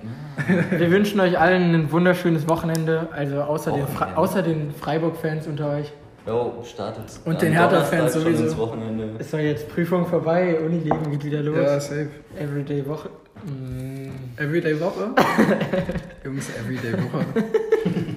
ich- 0.72 0.78
Wir 0.78 0.90
wünschen 0.92 1.18
euch 1.18 1.36
allen 1.38 1.74
ein 1.74 1.90
wunderschönes 1.90 2.48
Wochenende. 2.48 3.08
Also 3.10 3.42
außer 3.42 3.72
den, 3.72 3.88
Fre 3.88 4.42
den 4.42 4.70
Freiburg-Fans 4.72 5.48
unter 5.48 5.70
euch. 5.70 5.92
Jo, 6.26 6.62
startet. 6.64 7.04
Und 7.24 7.42
den 7.42 7.52
Hertha-Fans 7.52 8.14
sowieso. 8.14 8.44
ins 8.44 8.56
Wochenende. 8.56 9.10
Ist 9.18 9.32
doch 9.32 9.38
jetzt 9.38 9.68
Prüfung 9.68 10.06
vorbei, 10.06 10.58
Unileben 10.58 11.10
geht 11.10 11.24
wieder 11.24 11.42
los. 11.42 11.56
Ja, 11.56 11.78
safe. 11.78 12.08
Everyday 12.38 12.86
Woche. 12.86 13.10
Mm. 13.44 14.10
Everyday 14.38 14.80
Woche? 14.80 15.10
Jungs, 16.24 16.48
Everyday 16.58 16.94
Woche. 16.94 17.26